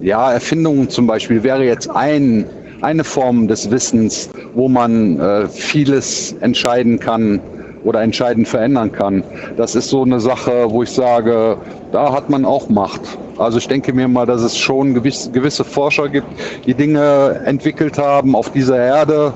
ja, 0.00 0.32
Erfindungen 0.32 0.88
zum 0.88 1.06
Beispiel 1.06 1.42
wäre 1.42 1.64
jetzt 1.64 1.90
ein, 1.90 2.46
eine 2.82 3.02
Form 3.04 3.48
des 3.48 3.70
Wissens, 3.70 4.30
wo 4.54 4.68
man 4.68 5.18
äh, 5.18 5.48
vieles 5.48 6.32
entscheiden 6.40 6.98
kann 7.00 7.40
oder 7.84 8.02
entscheidend 8.02 8.48
verändern 8.48 8.92
kann. 8.92 9.22
Das 9.56 9.74
ist 9.74 9.88
so 9.88 10.02
eine 10.02 10.20
Sache, 10.20 10.70
wo 10.70 10.82
ich 10.82 10.90
sage, 10.90 11.56
da 11.92 12.12
hat 12.12 12.30
man 12.30 12.44
auch 12.44 12.68
Macht. 12.68 13.00
Also 13.38 13.58
ich 13.58 13.68
denke 13.68 13.92
mir 13.92 14.08
mal, 14.08 14.26
dass 14.26 14.42
es 14.42 14.56
schon 14.56 14.94
gewiss, 14.94 15.30
gewisse 15.32 15.64
Forscher 15.64 16.08
gibt, 16.08 16.26
die 16.66 16.74
Dinge 16.74 17.40
entwickelt 17.44 17.98
haben 17.98 18.34
auf 18.36 18.52
dieser 18.52 18.78
Erde, 18.78 19.32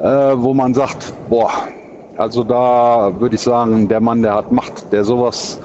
äh, 0.00 0.04
wo 0.04 0.54
man 0.54 0.72
sagt, 0.74 1.12
boah, 1.28 1.50
also 2.16 2.44
da 2.44 3.12
würde 3.20 3.34
ich 3.34 3.42
sagen, 3.42 3.88
der 3.88 4.00
Mann, 4.00 4.22
der 4.22 4.34
hat 4.34 4.50
Macht, 4.50 4.90
der 4.92 5.04
sowas 5.04 5.60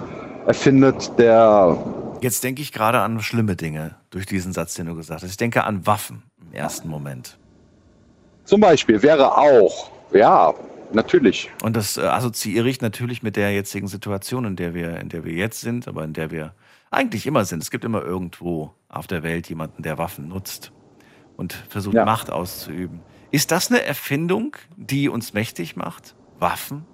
erfindet, 0.45 1.11
der 1.17 1.77
Jetzt 2.21 2.43
denke 2.43 2.61
ich 2.61 2.71
gerade 2.71 2.99
an 2.99 3.19
schlimme 3.19 3.55
Dinge 3.55 3.95
durch 4.11 4.27
diesen 4.27 4.53
Satz, 4.53 4.75
den 4.75 4.85
du 4.85 4.95
gesagt 4.95 5.23
hast. 5.23 5.29
Ich 5.31 5.37
denke 5.37 5.63
an 5.63 5.87
Waffen 5.87 6.21
im 6.45 6.53
ersten 6.53 6.87
Moment. 6.87 7.37
zum 8.45 8.61
Beispiel 8.61 9.01
wäre 9.01 9.37
auch, 9.37 9.89
ja, 10.13 10.53
natürlich. 10.93 11.49
Und 11.63 11.75
das 11.75 11.97
äh, 11.97 12.01
assoziiere 12.01 12.69
ich 12.69 12.81
natürlich 12.81 13.23
mit 13.23 13.35
der 13.35 13.51
jetzigen 13.51 13.87
Situation, 13.87 14.45
in 14.45 14.55
der 14.55 14.73
wir, 14.73 14.97
in 14.99 15.09
der 15.09 15.23
wir 15.23 15.33
jetzt 15.33 15.61
sind, 15.61 15.87
aber 15.87 16.03
in 16.03 16.13
der 16.13 16.31
wir 16.31 16.53
eigentlich 16.89 17.25
immer 17.25 17.45
sind. 17.45 17.63
Es 17.63 17.71
gibt 17.71 17.85
immer 17.85 18.03
irgendwo 18.03 18.73
auf 18.89 19.07
der 19.07 19.23
Welt 19.23 19.47
jemanden, 19.49 19.83
der 19.83 19.97
Waffen 19.97 20.27
nutzt 20.27 20.71
und 21.37 21.53
versucht, 21.69 21.95
Ja. 21.95 22.05
Macht 22.05 22.29
auszuüben. 22.29 22.99
Ist 23.31 23.51
das 23.51 23.69
eine 23.69 23.83
Erfindung, 23.83 24.57
die 24.75 25.07
uns 25.07 25.33
mächtig 25.33 25.75
macht? 25.75 26.15
Waffen? 26.39 26.85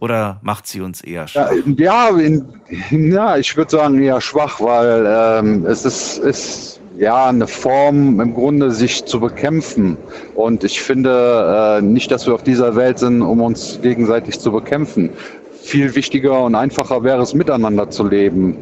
Oder 0.00 0.38
macht 0.42 0.66
sie 0.66 0.80
uns 0.80 1.02
eher 1.02 1.28
schwach? 1.28 1.50
Ja, 1.76 2.08
ja, 2.10 2.18
in, 2.18 2.62
ja 2.90 3.36
ich 3.36 3.56
würde 3.56 3.70
sagen 3.70 4.00
eher 4.02 4.20
schwach, 4.20 4.60
weil 4.60 5.04
ähm, 5.06 5.66
es 5.66 5.84
ist, 5.84 6.18
ist 6.18 6.79
ja, 6.96 7.26
eine 7.26 7.46
Form 7.46 8.20
im 8.20 8.34
Grunde 8.34 8.70
sich 8.70 9.04
zu 9.04 9.20
bekämpfen. 9.20 9.96
Und 10.34 10.64
ich 10.64 10.80
finde 10.80 11.78
äh, 11.78 11.82
nicht, 11.82 12.10
dass 12.10 12.26
wir 12.26 12.34
auf 12.34 12.42
dieser 12.42 12.76
Welt 12.76 12.98
sind, 12.98 13.22
um 13.22 13.40
uns 13.40 13.80
gegenseitig 13.82 14.38
zu 14.38 14.52
bekämpfen. 14.52 15.10
Viel 15.62 15.94
wichtiger 15.94 16.42
und 16.42 16.54
einfacher 16.54 17.02
wäre 17.04 17.22
es, 17.22 17.34
miteinander 17.34 17.90
zu 17.90 18.06
leben 18.06 18.56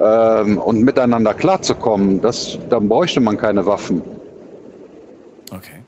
ähm, 0.00 0.58
und 0.58 0.82
miteinander 0.82 1.34
klarzukommen. 1.34 2.20
Das, 2.20 2.58
dann 2.70 2.88
bräuchte 2.88 3.20
man 3.20 3.36
keine 3.36 3.66
Waffen. 3.66 4.02
Okay. 5.50 5.82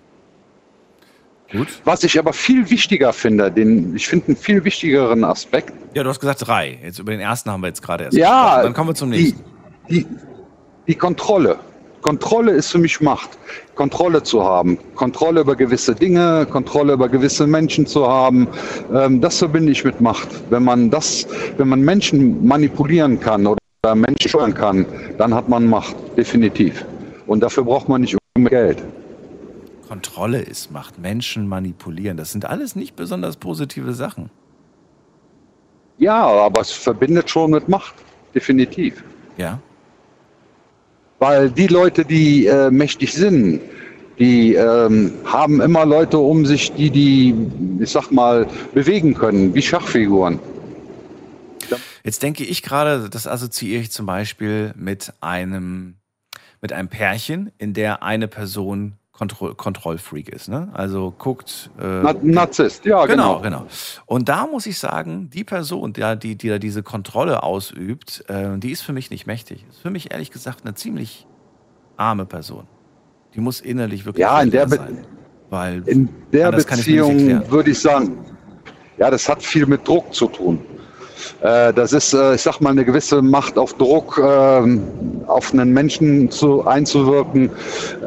Gut. 1.53 1.81
Was 1.85 2.05
ich 2.05 2.19
aber 2.19 2.33
viel 2.33 2.71
wichtiger 2.71 3.13
finde, 3.13 3.51
den, 3.51 3.97
ich 3.97 4.07
finde 4.07 4.29
einen 4.29 4.37
viel 4.37 4.65
wichtigeren 4.65 5.25
Aspekt. 5.25 5.73
Ja, 5.95 6.05
du 6.05 6.09
hast 6.09 6.21
gesagt 6.21 6.47
drei. 6.47 6.79
Jetzt 6.83 7.01
über 7.01 7.11
den 7.11 7.21
ersten 7.21 7.51
haben 7.51 7.61
wir 7.61 7.67
jetzt 7.69 7.83
gerade 7.83 8.05
erst 8.05 8.17
Ja, 8.17 8.29
gesprochen. 8.29 8.63
Dann 8.65 8.75
kommen 8.75 8.91
wir 8.91 8.95
zum 8.95 9.09
nächsten. 9.11 9.45
Die, 9.89 10.05
die, 10.05 10.07
die 10.91 10.97
Kontrolle. 10.97 11.57
Kontrolle 12.03 12.51
ist 12.51 12.73
für 12.73 12.79
mich 12.79 13.01
Macht. 13.01 13.31
Kontrolle 13.77 14.23
zu 14.25 14.43
haben. 14.43 14.77
Kontrolle 14.97 15.43
über 15.43 15.55
gewisse 15.55 15.95
Dinge, 15.95 16.47
Kontrolle 16.51 16.95
über 16.95 17.09
gewisse 17.09 17.47
Menschen 17.47 17.87
zu 17.87 18.09
haben. 18.09 18.49
Ähm, 18.93 19.21
das 19.21 19.39
verbinde 19.39 19.71
ich 19.71 19.85
mit 19.85 20.01
Macht. 20.01 20.29
Wenn 20.51 20.65
man 20.65 20.91
das, 20.91 21.29
wenn 21.59 21.69
man 21.69 21.81
Menschen 21.83 22.45
manipulieren 22.45 23.21
kann 23.21 23.47
oder 23.47 23.95
Menschen 23.95 24.29
steuern 24.29 24.55
kann, 24.55 24.85
dann 25.19 25.33
hat 25.33 25.49
man 25.49 25.67
Macht. 25.67 25.95
Definitiv. 26.17 26.85
Und 27.27 27.41
dafür 27.41 27.65
braucht 27.65 27.89
man 27.89 28.01
nicht 28.01 28.17
unbedingt 28.17 28.51
Geld. 28.51 28.83
Kontrolle 29.87 30.41
ist 30.41 30.73
Macht. 30.73 30.99
Menschen 30.99 31.47
manipulieren. 31.47 32.17
Das 32.17 32.33
sind 32.33 32.47
alles 32.47 32.75
nicht 32.75 32.97
besonders 32.97 33.37
positive 33.37 33.93
Sachen. 33.93 34.31
Ja, 35.99 36.27
aber 36.27 36.63
es 36.63 36.73
verbindet 36.73 37.31
schon 37.31 37.53
mit 37.53 37.69
Macht. 37.69 37.95
Definitiv. 38.35 39.05
Ja. 39.37 39.61
Weil 41.21 41.51
die 41.51 41.67
Leute, 41.69 42.05
die 42.05 42.47
äh, 42.47 42.71
mächtig 42.71 43.13
sind, 43.13 43.61
die 44.19 44.55
ähm, 44.55 45.13
haben 45.25 45.61
immer 45.61 45.87
Leute 45.87 46.19
um 46.19 46.45
sich, 46.45 46.73
die 46.73 46.91
die, 46.91 47.35
ich 47.79 47.91
sag 47.91 48.11
mal, 48.11 48.47
bewegen 48.75 49.15
können, 49.15 49.55
wie 49.55 49.63
Schachfiguren. 49.63 50.39
Jetzt 52.03 52.23
denke 52.23 52.45
ich 52.45 52.63
gerade, 52.63 53.09
das 53.11 53.27
assoziiere 53.27 53.83
ich 53.83 53.91
zum 53.91 54.07
Beispiel 54.07 54.73
mit 54.77 55.13
einem, 55.21 55.97
mit 56.61 56.73
einem 56.73 56.89
Pärchen, 56.89 57.53
in 57.59 57.75
der 57.75 58.03
eine 58.03 58.27
Person 58.27 58.95
Kontroll 59.21 59.55
Kontrollfreak 59.55 60.31
ist. 60.31 60.49
Ne? 60.49 60.71
Also 60.73 61.13
guckt. 61.19 61.71
Äh, 61.79 61.83
Na, 62.03 62.15
Narzisst, 62.23 62.87
ja, 62.87 63.05
genau, 63.05 63.41
genau. 63.41 63.61
genau. 63.61 63.67
Und 64.07 64.31
da 64.31 64.47
muss 64.47 64.65
ich 64.65 64.79
sagen, 64.79 65.29
die 65.29 65.45
Person, 65.45 65.93
der, 65.93 66.17
die, 66.17 66.37
die 66.37 66.49
da 66.49 66.59
diese 66.59 66.83
Kontrolle 66.83 67.43
ausübt, 67.43 68.25
äh, 68.29 68.57
die 68.57 68.71
ist 68.71 68.81
für 68.81 68.95
mich 68.95 69.11
nicht 69.11 69.27
mächtig. 69.27 69.67
Ist 69.69 69.81
für 69.81 69.91
mich 69.91 70.11
ehrlich 70.11 70.31
gesagt 70.31 70.65
eine 70.65 70.75
ziemlich 70.75 71.27
arme 71.99 72.25
Person. 72.25 72.67
Die 73.35 73.41
muss 73.41 73.61
innerlich 73.61 74.07
wirklich 74.07 74.23
Ja, 74.23 74.41
in 74.41 74.51
der, 74.51 74.67
sein. 74.67 75.07
Weil 75.51 75.83
in 75.87 76.09
der 76.33 76.57
ich 76.57 76.65
Beziehung 76.65 77.51
würde 77.51 77.73
ich 77.73 77.79
sagen, 77.79 78.25
ja, 78.97 79.11
das 79.11 79.29
hat 79.29 79.43
viel 79.43 79.67
mit 79.67 79.87
Druck 79.87 80.15
zu 80.15 80.29
tun. 80.29 80.61
Äh, 81.41 81.73
das 81.73 81.93
ist, 81.93 82.13
äh, 82.15 82.35
ich 82.35 82.43
sag 82.43 82.61
mal, 82.61 82.71
eine 82.71 82.85
gewisse 82.85 83.23
Macht 83.23 83.59
auf 83.59 83.75
Druck, 83.75 84.21
ähm, 84.23 84.83
auf 85.27 85.53
einen 85.53 85.73
Menschen 85.73 86.31
zu, 86.31 86.67
einzuwirken, 86.67 87.51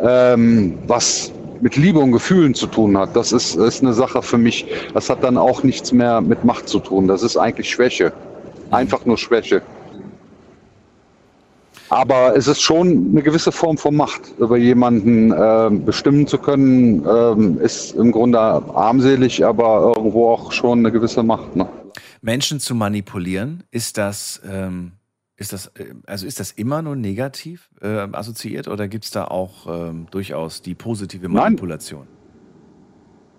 ähm, 0.03 0.77
was 0.87 1.31
mit 1.61 1.77
Liebe 1.77 1.99
und 1.99 2.11
Gefühlen 2.11 2.53
zu 2.53 2.67
tun 2.67 2.97
hat. 2.97 3.15
Das 3.15 3.31
ist, 3.31 3.55
ist 3.55 3.81
eine 3.81 3.93
Sache 3.93 4.21
für 4.21 4.37
mich, 4.37 4.65
das 4.93 5.09
hat 5.09 5.23
dann 5.23 5.37
auch 5.37 5.63
nichts 5.63 5.93
mehr 5.93 6.19
mit 6.19 6.43
Macht 6.43 6.67
zu 6.67 6.79
tun. 6.79 7.07
Das 7.07 7.23
ist 7.23 7.37
eigentlich 7.37 7.69
Schwäche. 7.69 8.11
Einfach 8.71 9.05
nur 9.05 9.17
Schwäche. 9.17 9.61
Aber 11.89 12.35
es 12.35 12.47
ist 12.47 12.61
schon 12.61 13.09
eine 13.11 13.21
gewisse 13.21 13.51
Form 13.51 13.77
von 13.77 13.95
Macht. 13.95 14.21
Über 14.39 14.57
jemanden 14.57 15.31
äh, 15.31 15.69
bestimmen 15.69 16.25
zu 16.25 16.37
können, 16.37 17.05
ähm, 17.07 17.59
ist 17.61 17.95
im 17.95 18.11
Grunde 18.11 18.39
armselig, 18.39 19.45
aber 19.45 19.93
irgendwo 19.95 20.29
auch 20.29 20.51
schon 20.51 20.79
eine 20.79 20.91
gewisse 20.91 21.21
Macht. 21.21 21.55
Ne? 21.55 21.67
Menschen 22.21 22.59
zu 22.59 22.75
manipulieren, 22.75 23.63
ist 23.71 23.97
das, 23.97 24.41
ähm, 24.45 24.93
ist 25.37 25.53
das, 25.53 25.67
äh, 25.75 25.93
also 26.05 26.25
ist 26.25 26.39
das 26.39 26.51
immer 26.51 26.81
nur 26.81 26.95
negativ 26.95 27.69
äh, 27.81 28.07
assoziiert 28.11 28.67
oder 28.67 28.87
gibt 28.87 29.05
es 29.05 29.11
da 29.11 29.25
auch 29.25 29.67
ähm, 29.67 30.07
durchaus 30.11 30.61
die 30.61 30.75
positive 30.75 31.27
Nein. 31.27 31.33
Manipulation? 31.33 32.07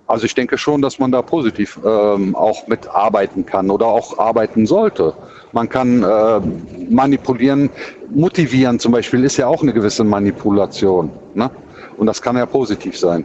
Also 0.07 0.27
ich 0.27 0.35
denke 0.35 0.59
schon, 0.59 0.83
dass 0.83 0.99
man 0.99 1.13
da 1.13 1.23
positiv 1.23 1.81
ähm, 1.85 2.35
auch 2.37 2.67
mitarbeiten 2.67 3.47
kann 3.47 3.71
oder 3.71 3.87
auch 3.87 4.19
arbeiten 4.19 4.67
sollte. 4.67 5.15
Man 5.53 5.69
kann 5.69 6.03
äh, 6.03 6.41
manipulieren, 6.91 7.71
motivieren 8.11 8.79
zum 8.79 8.93
Beispiel 8.93 9.25
ist 9.25 9.39
ja 9.39 9.47
auch 9.47 9.63
eine 9.63 9.73
gewisse 9.73 10.05
Manipulation. 10.05 11.11
Ne? 11.35 11.51
Und 11.97 12.07
das 12.07 12.21
kann 12.21 12.37
ja 12.37 12.45
positiv 12.45 12.99
sein. 12.99 13.25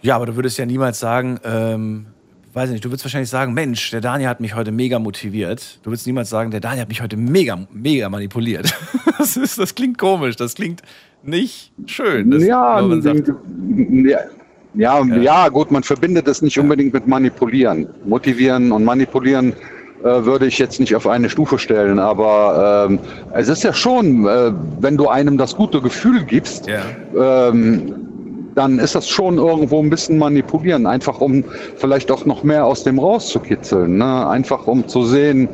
Ja, 0.00 0.16
aber 0.16 0.26
du 0.26 0.36
würdest 0.36 0.58
ja 0.58 0.66
niemals 0.66 0.98
sagen, 0.98 1.38
ähm, 1.44 2.06
weiß 2.54 2.70
nicht, 2.70 2.84
du 2.84 2.88
würdest 2.88 3.04
wahrscheinlich 3.04 3.30
sagen, 3.30 3.52
Mensch, 3.52 3.90
der 3.90 4.00
Daniel 4.00 4.28
hat 4.28 4.40
mich 4.40 4.54
heute 4.54 4.70
mega 4.70 4.98
motiviert. 4.98 5.80
Du 5.82 5.90
würdest 5.90 6.06
niemals 6.06 6.30
sagen, 6.30 6.50
der 6.50 6.60
Daniel 6.60 6.82
hat 6.82 6.88
mich 6.88 7.02
heute 7.02 7.16
mega, 7.16 7.58
mega 7.72 8.08
manipuliert. 8.08 8.74
Das, 9.16 9.36
ist, 9.36 9.58
das 9.58 9.74
klingt 9.76 9.96
komisch, 9.96 10.34
das 10.34 10.54
klingt 10.54 10.82
nicht 11.22 11.72
schön. 11.86 12.32
Das, 12.32 12.44
ja, 12.44 12.82
sagt, 13.00 13.32
ja, 14.04 14.18
ja, 14.74 15.04
ja, 15.04 15.48
gut, 15.48 15.70
man 15.70 15.84
verbindet 15.84 16.26
es 16.26 16.42
nicht 16.42 16.58
unbedingt 16.58 16.92
mit 16.92 17.06
manipulieren. 17.06 17.86
Motivieren 18.04 18.72
und 18.72 18.84
manipulieren 18.84 19.54
äh, 20.02 20.24
würde 20.24 20.46
ich 20.46 20.58
jetzt 20.58 20.80
nicht 20.80 20.94
auf 20.94 21.06
eine 21.06 21.30
Stufe 21.30 21.58
stellen, 21.58 21.98
aber 21.98 22.86
ähm, 22.90 22.98
es 23.32 23.48
ist 23.48 23.62
ja 23.62 23.72
schon, 23.72 24.26
äh, 24.26 24.52
wenn 24.80 24.96
du 24.96 25.08
einem 25.08 25.38
das 25.38 25.56
gute 25.56 25.80
Gefühl 25.80 26.24
gibst, 26.24 26.66
ja. 26.66 26.82
ähm, 27.48 28.03
dann 28.54 28.78
ist 28.78 28.94
das 28.94 29.08
schon 29.08 29.38
irgendwo 29.38 29.82
ein 29.82 29.90
bisschen 29.90 30.18
manipulieren, 30.18 30.86
einfach 30.86 31.20
um 31.20 31.44
vielleicht 31.76 32.10
auch 32.10 32.24
noch 32.24 32.42
mehr 32.42 32.64
aus 32.64 32.84
dem 32.84 32.98
rauszukitzeln, 32.98 33.98
ne? 33.98 34.28
einfach 34.28 34.66
um 34.66 34.86
zu 34.86 35.04
sehen, 35.04 35.48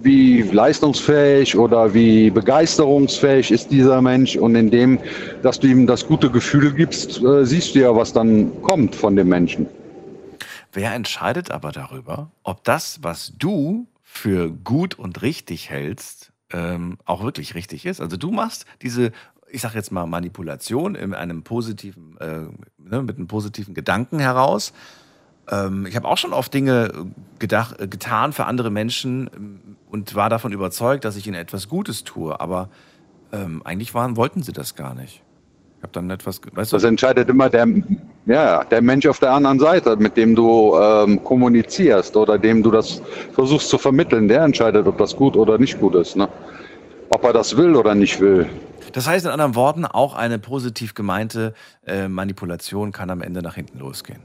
wie 0.00 0.42
leistungsfähig 0.42 1.56
oder 1.56 1.94
wie 1.94 2.30
begeisterungsfähig 2.30 3.50
ist 3.50 3.70
dieser 3.70 4.02
Mensch 4.02 4.36
und 4.36 4.54
indem, 4.54 4.98
dass 5.42 5.60
du 5.60 5.68
ihm 5.68 5.86
das 5.86 6.06
gute 6.06 6.30
Gefühl 6.30 6.72
gibst, 6.72 7.22
äh, 7.22 7.44
siehst 7.44 7.74
du 7.74 7.80
ja, 7.80 7.94
was 7.94 8.12
dann 8.12 8.50
kommt 8.62 8.96
von 8.96 9.14
dem 9.16 9.28
Menschen. 9.28 9.66
Wer 10.72 10.94
entscheidet 10.94 11.50
aber 11.50 11.70
darüber, 11.70 12.30
ob 12.42 12.64
das, 12.64 12.98
was 13.02 13.32
du 13.38 13.86
für 14.02 14.50
gut 14.50 14.98
und 14.98 15.22
richtig 15.22 15.70
hältst, 15.70 16.32
ähm, 16.52 16.98
auch 17.04 17.22
wirklich 17.22 17.54
richtig 17.54 17.86
ist? 17.86 18.00
Also 18.00 18.16
du 18.16 18.30
machst 18.30 18.66
diese, 18.80 19.12
ich 19.52 19.60
sage 19.60 19.74
jetzt 19.74 19.92
mal 19.92 20.06
Manipulation 20.06 20.94
in 20.94 21.14
einem 21.14 21.42
positiven, 21.42 22.16
äh, 22.18 22.40
ne, 22.78 23.02
mit 23.02 23.16
einem 23.16 23.28
positiven 23.28 23.74
Gedanken 23.74 24.18
heraus. 24.18 24.72
Ähm, 25.50 25.86
ich 25.86 25.94
habe 25.94 26.08
auch 26.08 26.16
schon 26.16 26.32
oft 26.32 26.52
Dinge 26.54 26.90
gedacht, 27.38 27.78
äh, 27.78 27.86
getan 27.86 28.32
für 28.32 28.46
andere 28.46 28.70
Menschen 28.70 29.30
ähm, 29.34 29.60
und 29.90 30.14
war 30.14 30.30
davon 30.30 30.52
überzeugt, 30.52 31.04
dass 31.04 31.16
ich 31.16 31.26
ihnen 31.26 31.36
etwas 31.36 31.68
Gutes 31.68 32.04
tue. 32.04 32.40
Aber 32.40 32.70
ähm, 33.30 33.60
eigentlich 33.64 33.94
waren, 33.94 34.16
wollten 34.16 34.42
sie 34.42 34.52
das 34.52 34.74
gar 34.74 34.94
nicht. 34.94 35.22
Ich 35.76 35.82
habe 35.82 35.92
dann 35.92 36.08
etwas, 36.10 36.40
weißt 36.50 36.72
du, 36.72 36.76
Das 36.76 36.84
entscheidet 36.84 37.28
immer 37.28 37.50
der, 37.50 37.66
ja, 38.24 38.64
der 38.64 38.80
Mensch 38.80 39.04
auf 39.06 39.18
der 39.18 39.32
anderen 39.32 39.58
Seite, 39.58 39.96
mit 39.96 40.16
dem 40.16 40.34
du 40.34 40.76
ähm, 40.78 41.22
kommunizierst 41.24 42.16
oder 42.16 42.38
dem 42.38 42.62
du 42.62 42.70
das 42.70 43.02
versuchst 43.32 43.68
zu 43.68 43.78
vermitteln. 43.78 44.28
Der 44.28 44.44
entscheidet, 44.44 44.86
ob 44.86 44.96
das 44.96 45.14
gut 45.14 45.36
oder 45.36 45.58
nicht 45.58 45.78
gut 45.80 45.96
ist. 45.96 46.16
Ne? 46.16 46.28
Ob 47.14 47.24
er 47.24 47.32
das 47.32 47.56
will 47.56 47.76
oder 47.76 47.94
nicht 47.94 48.20
will. 48.20 48.48
Das 48.92 49.06
heißt 49.06 49.26
in 49.26 49.30
anderen 49.30 49.54
Worten, 49.54 49.84
auch 49.84 50.14
eine 50.14 50.38
positiv 50.38 50.94
gemeinte 50.94 51.54
äh, 51.86 52.08
Manipulation 52.08 52.90
kann 52.90 53.10
am 53.10 53.20
Ende 53.20 53.42
nach 53.42 53.54
hinten 53.54 53.78
losgehen. 53.78 54.20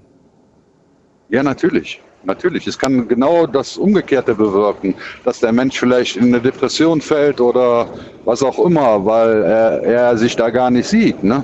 Ja, 1.29 1.43
natürlich. 1.43 2.01
Natürlich. 2.23 2.65
Es 2.65 2.79
kann 2.79 3.07
genau 3.07 3.45
das 3.45 3.77
Umgekehrte 3.77 4.33
bewirken, 4.35 4.95
dass 5.23 5.39
der 5.39 5.51
Mensch 5.51 5.77
vielleicht 5.77 6.15
in 6.15 6.25
eine 6.25 6.41
Depression 6.41 6.99
fällt 7.01 7.39
oder 7.39 7.87
was 8.25 8.41
auch 8.41 8.57
immer, 8.65 9.05
weil 9.05 9.43
er, 9.43 9.83
er 9.83 10.17
sich 10.17 10.35
da 10.35 10.49
gar 10.49 10.69
nicht 10.69 10.87
sieht. 10.87 11.23
Ne? 11.23 11.43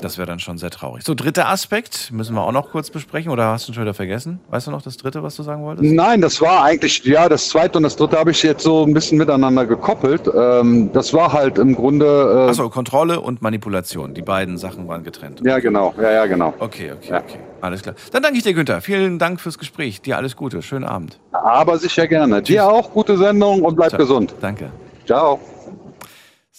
Das 0.00 0.18
wäre 0.18 0.26
dann 0.26 0.38
schon 0.38 0.58
sehr 0.58 0.70
traurig. 0.70 1.04
So, 1.04 1.14
dritter 1.14 1.48
Aspekt 1.48 2.10
müssen 2.12 2.34
wir 2.34 2.42
auch 2.42 2.52
noch 2.52 2.70
kurz 2.70 2.90
besprechen 2.90 3.30
oder 3.30 3.46
hast 3.46 3.68
du 3.68 3.72
schon 3.72 3.82
wieder 3.84 3.94
vergessen? 3.94 4.40
Weißt 4.50 4.66
du 4.66 4.70
noch 4.70 4.82
das 4.82 4.96
dritte, 4.96 5.22
was 5.22 5.36
du 5.36 5.42
sagen 5.42 5.62
wolltest? 5.62 5.92
Nein, 5.92 6.20
das 6.20 6.40
war 6.40 6.64
eigentlich, 6.64 7.04
ja, 7.04 7.28
das 7.28 7.48
zweite 7.48 7.78
und 7.78 7.84
das 7.84 7.96
dritte 7.96 8.18
habe 8.18 8.30
ich 8.30 8.42
jetzt 8.42 8.62
so 8.62 8.84
ein 8.84 8.94
bisschen 8.94 9.18
miteinander 9.18 9.66
gekoppelt. 9.66 10.22
Ähm, 10.34 10.90
das 10.92 11.12
war 11.12 11.32
halt 11.32 11.58
im 11.58 11.74
Grunde. 11.74 12.06
Äh, 12.46 12.50
Achso, 12.50 12.68
Kontrolle 12.70 13.20
und 13.20 13.42
Manipulation. 13.42 14.14
Die 14.14 14.22
beiden 14.22 14.58
Sachen 14.58 14.88
waren 14.88 15.04
getrennt. 15.04 15.40
Ja, 15.44 15.58
genau. 15.58 15.94
Ja, 16.00 16.10
ja, 16.10 16.26
genau. 16.26 16.54
Okay, 16.58 16.92
okay, 16.92 17.10
Ja. 17.10 17.18
okay. 17.18 17.38
Alles 17.60 17.82
klar. 17.82 17.94
Dann 18.12 18.22
danke 18.22 18.38
ich 18.38 18.42
dir, 18.44 18.54
Günther. 18.54 18.80
Vielen 18.80 19.18
Dank 19.18 19.40
fürs 19.40 19.58
Gespräch. 19.58 20.00
Dir 20.00 20.16
alles 20.16 20.34
Gute. 20.36 20.62
Schönen 20.62 20.84
Abend. 20.84 21.18
Aber 21.32 21.76
sicher 21.78 22.06
gerne. 22.06 22.40
Dir 22.42 22.66
auch 22.66 22.90
gute 22.92 23.18
Sendung 23.18 23.62
und 23.62 23.76
bleib 23.76 23.90
Ciao. 23.90 23.98
gesund. 24.00 24.34
Danke. 24.40 24.70
Ciao. 25.06 25.38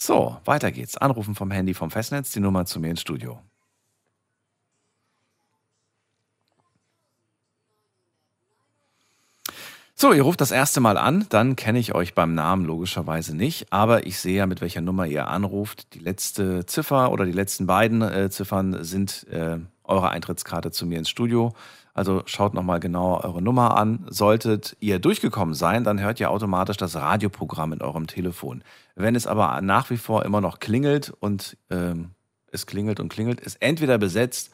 So, 0.04 0.36
weiter 0.46 0.72
geht's. 0.72 0.98
Anrufen 0.98 1.36
vom 1.36 1.52
Handy 1.52 1.76
vom 1.76 1.92
Festnetz, 1.92 2.32
die 2.32 2.40
Nummer 2.40 2.66
zu 2.66 2.80
mir 2.80 2.90
ins 2.90 3.02
Studio. 3.02 3.40
So, 9.94 10.12
ihr 10.12 10.24
ruft 10.24 10.42
das 10.42 10.50
erste 10.50 10.80
Mal 10.80 10.98
an, 10.98 11.28
dann 11.30 11.56
kenne 11.56 11.78
ich 11.78 11.94
euch 11.94 12.16
beim 12.16 12.34
Namen 12.34 12.66
logischerweise 12.66 13.38
nicht, 13.38 13.72
aber 13.72 14.08
ich 14.08 14.18
sehe 14.18 14.38
ja, 14.38 14.48
mit 14.48 14.60
welcher 14.62 14.82
Nummer 14.82 15.06
ihr 15.06 15.28
anruft. 15.28 15.94
Die 15.94 16.00
letzte 16.00 16.66
Ziffer 16.66 17.12
oder 17.12 17.26
die 17.26 17.32
letzten 17.32 17.68
beiden 17.68 18.02
äh, 18.02 18.32
Ziffern 18.32 18.84
sind 18.84 19.28
äh, 19.28 19.60
eure 19.84 20.10
Eintrittskarte 20.10 20.72
zu 20.72 20.88
mir 20.88 20.98
ins 20.98 21.12
Studio. 21.12 21.54
Also 21.94 22.24
schaut 22.26 22.56
nochmal 22.56 22.80
genau 22.80 23.22
eure 23.22 23.44
Nummer 23.44 23.78
an. 23.78 24.08
Solltet 24.10 24.76
ihr 24.80 24.98
durchgekommen 24.98 25.54
sein, 25.54 25.84
dann 25.84 26.00
hört 26.00 26.20
ihr 26.20 26.32
automatisch 26.32 26.78
das 26.78 26.96
Radioprogramm 26.96 27.74
in 27.74 27.82
eurem 27.84 28.08
Telefon. 28.08 28.64
Wenn 28.96 29.16
es 29.16 29.28
aber 29.28 29.62
nach 29.62 29.90
wie 29.90 29.98
vor 29.98 30.26
immer 30.26 30.42
noch 30.42 30.60
klingelt 30.60 31.12
und 31.20 31.58
ähm, 31.70 32.12
es 32.52 32.66
klingelt 32.66 33.00
und 33.00 33.10
klingelt, 33.10 33.40
ist 33.40 33.62
entweder 33.62 33.98
besetzt 33.98 34.52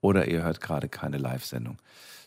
oder 0.00 0.26
ihr 0.28 0.42
hört 0.42 0.60
gerade 0.60 0.88
keine 0.88 1.18
Live-Sendung. 1.18 1.78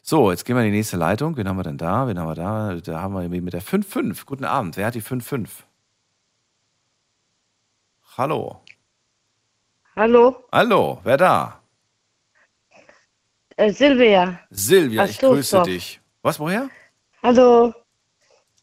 So, 0.02 0.32
jetzt 0.32 0.46
gehen 0.46 0.56
wir 0.56 0.64
in 0.64 0.72
die 0.72 0.78
nächste 0.78 0.98
Leitung. 0.98 1.36
Wen 1.38 1.48
haben 1.48 1.58
wir 1.58 1.64
denn 1.64 1.78
da? 1.78 2.08
Wen 2.08 2.18
haben 2.18 2.28
wir 2.28 2.36
da? 2.36 2.76
Da 2.76 3.02
haben 3.02 3.14
wir 3.14 3.42
mit 3.42 3.54
der 3.54 3.62
5-5. 3.62 4.26
Guten 4.26 4.46
Abend. 4.46 4.78
Wer 4.78 4.88
hat 4.88 4.96
die 4.96 5.02
5-5? 5.02 5.48
Hallo. 8.18 8.62
Hallo, 9.96 10.44
Hallo, 10.52 11.00
wer 11.04 11.18
da? 11.18 11.62
äh, 13.58 13.72
Silvia. 13.72 14.40
Silvia, 14.50 15.04
Aus 15.04 15.10
ich 15.10 15.20
grüße 15.20 15.36
Trostorf. 15.58 15.68
dich. 15.68 16.02
Was, 16.22 16.40
woher? 16.40 16.70
Hallo, 17.22 17.74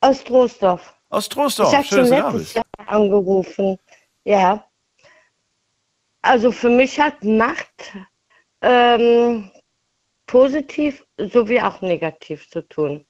aus 0.00 0.24
Trostorf. 0.24 0.94
Aus 1.10 1.28
Trostorf. 1.28 1.70
Schön, 1.86 1.98
dass 1.98 2.08
du 2.08 2.16
da 2.16 2.30
bist. 2.30 2.54
Jahr 2.54 2.64
angerufen. 2.78 3.78
Ja. 4.24 4.66
Also 6.22 6.50
für 6.50 6.70
mich 6.70 6.98
hat 6.98 7.22
Macht 7.22 7.92
ähm, 8.62 9.50
positiv 10.26 11.06
sowie 11.18 11.60
auch 11.60 11.80
negativ 11.82 12.48
zu 12.50 12.66
tun. 12.68 13.06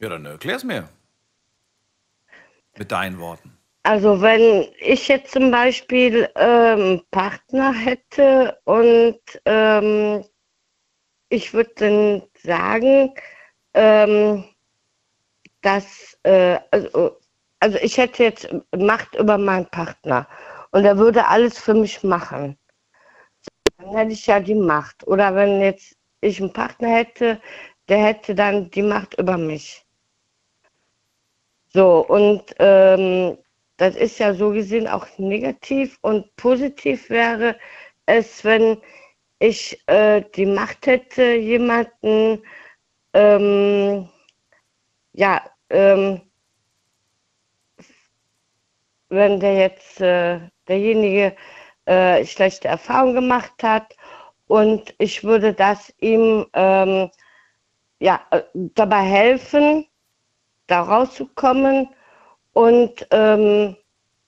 Ja, 0.00 0.08
dann 0.08 0.26
erklär's 0.26 0.64
mir. 0.64 0.88
Mit 2.76 2.90
deinen 2.90 3.18
Worten. 3.20 3.56
Also 3.84 4.20
wenn 4.20 4.66
ich 4.78 5.08
jetzt 5.08 5.32
zum 5.32 5.50
Beispiel 5.50 6.28
ähm, 6.36 7.02
Partner 7.10 7.72
hätte 7.72 8.58
und 8.64 9.20
ähm, 9.44 10.24
ich 11.28 11.52
würde 11.52 11.72
dann 11.76 12.22
sagen, 12.42 13.14
ähm, 13.74 14.44
dass 15.64 16.18
äh, 16.24 16.58
also, 16.70 17.16
also 17.60 17.78
ich 17.78 17.96
hätte 17.98 18.24
jetzt 18.24 18.48
Macht 18.76 19.14
über 19.16 19.38
meinen 19.38 19.66
Partner 19.66 20.28
und 20.70 20.84
er 20.84 20.98
würde 20.98 21.26
alles 21.26 21.58
für 21.58 21.74
mich 21.74 22.02
machen. 22.02 22.58
Dann 23.78 23.96
hätte 23.96 24.12
ich 24.12 24.26
ja 24.26 24.40
die 24.40 24.54
Macht. 24.54 25.06
Oder 25.06 25.34
wenn 25.34 25.60
jetzt 25.60 25.96
ich 26.20 26.40
einen 26.40 26.52
Partner 26.52 26.88
hätte, 26.88 27.40
der 27.88 27.98
hätte 27.98 28.34
dann 28.34 28.70
die 28.70 28.82
Macht 28.82 29.18
über 29.18 29.36
mich. 29.36 29.84
So, 31.72 32.06
und 32.06 32.42
ähm, 32.58 33.36
das 33.78 33.96
ist 33.96 34.18
ja 34.18 34.34
so 34.34 34.50
gesehen 34.50 34.86
auch 34.86 35.06
negativ 35.18 35.98
und 36.02 36.34
positiv 36.36 37.10
wäre 37.10 37.56
es, 38.06 38.44
wenn 38.44 38.80
ich 39.40 39.82
äh, 39.88 40.22
die 40.36 40.46
Macht 40.46 40.86
hätte, 40.86 41.34
jemanden, 41.34 42.42
ähm, 43.12 44.08
ja, 45.12 45.42
ähm, 45.70 46.20
wenn 49.08 49.40
der 49.40 49.56
jetzt, 49.56 50.00
äh, 50.00 50.40
derjenige 50.68 51.36
äh, 51.86 52.24
schlechte 52.24 52.68
Erfahrungen 52.68 53.14
gemacht 53.14 53.62
hat 53.62 53.96
und 54.46 54.94
ich 54.98 55.24
würde 55.24 55.52
das 55.52 55.92
ihm 56.00 56.46
ähm, 56.52 57.10
ja, 58.00 58.20
äh, 58.30 58.42
dabei 58.54 59.02
helfen, 59.02 59.86
da 60.66 60.82
rauszukommen 60.82 61.88
und 62.52 63.06
ähm, 63.10 63.76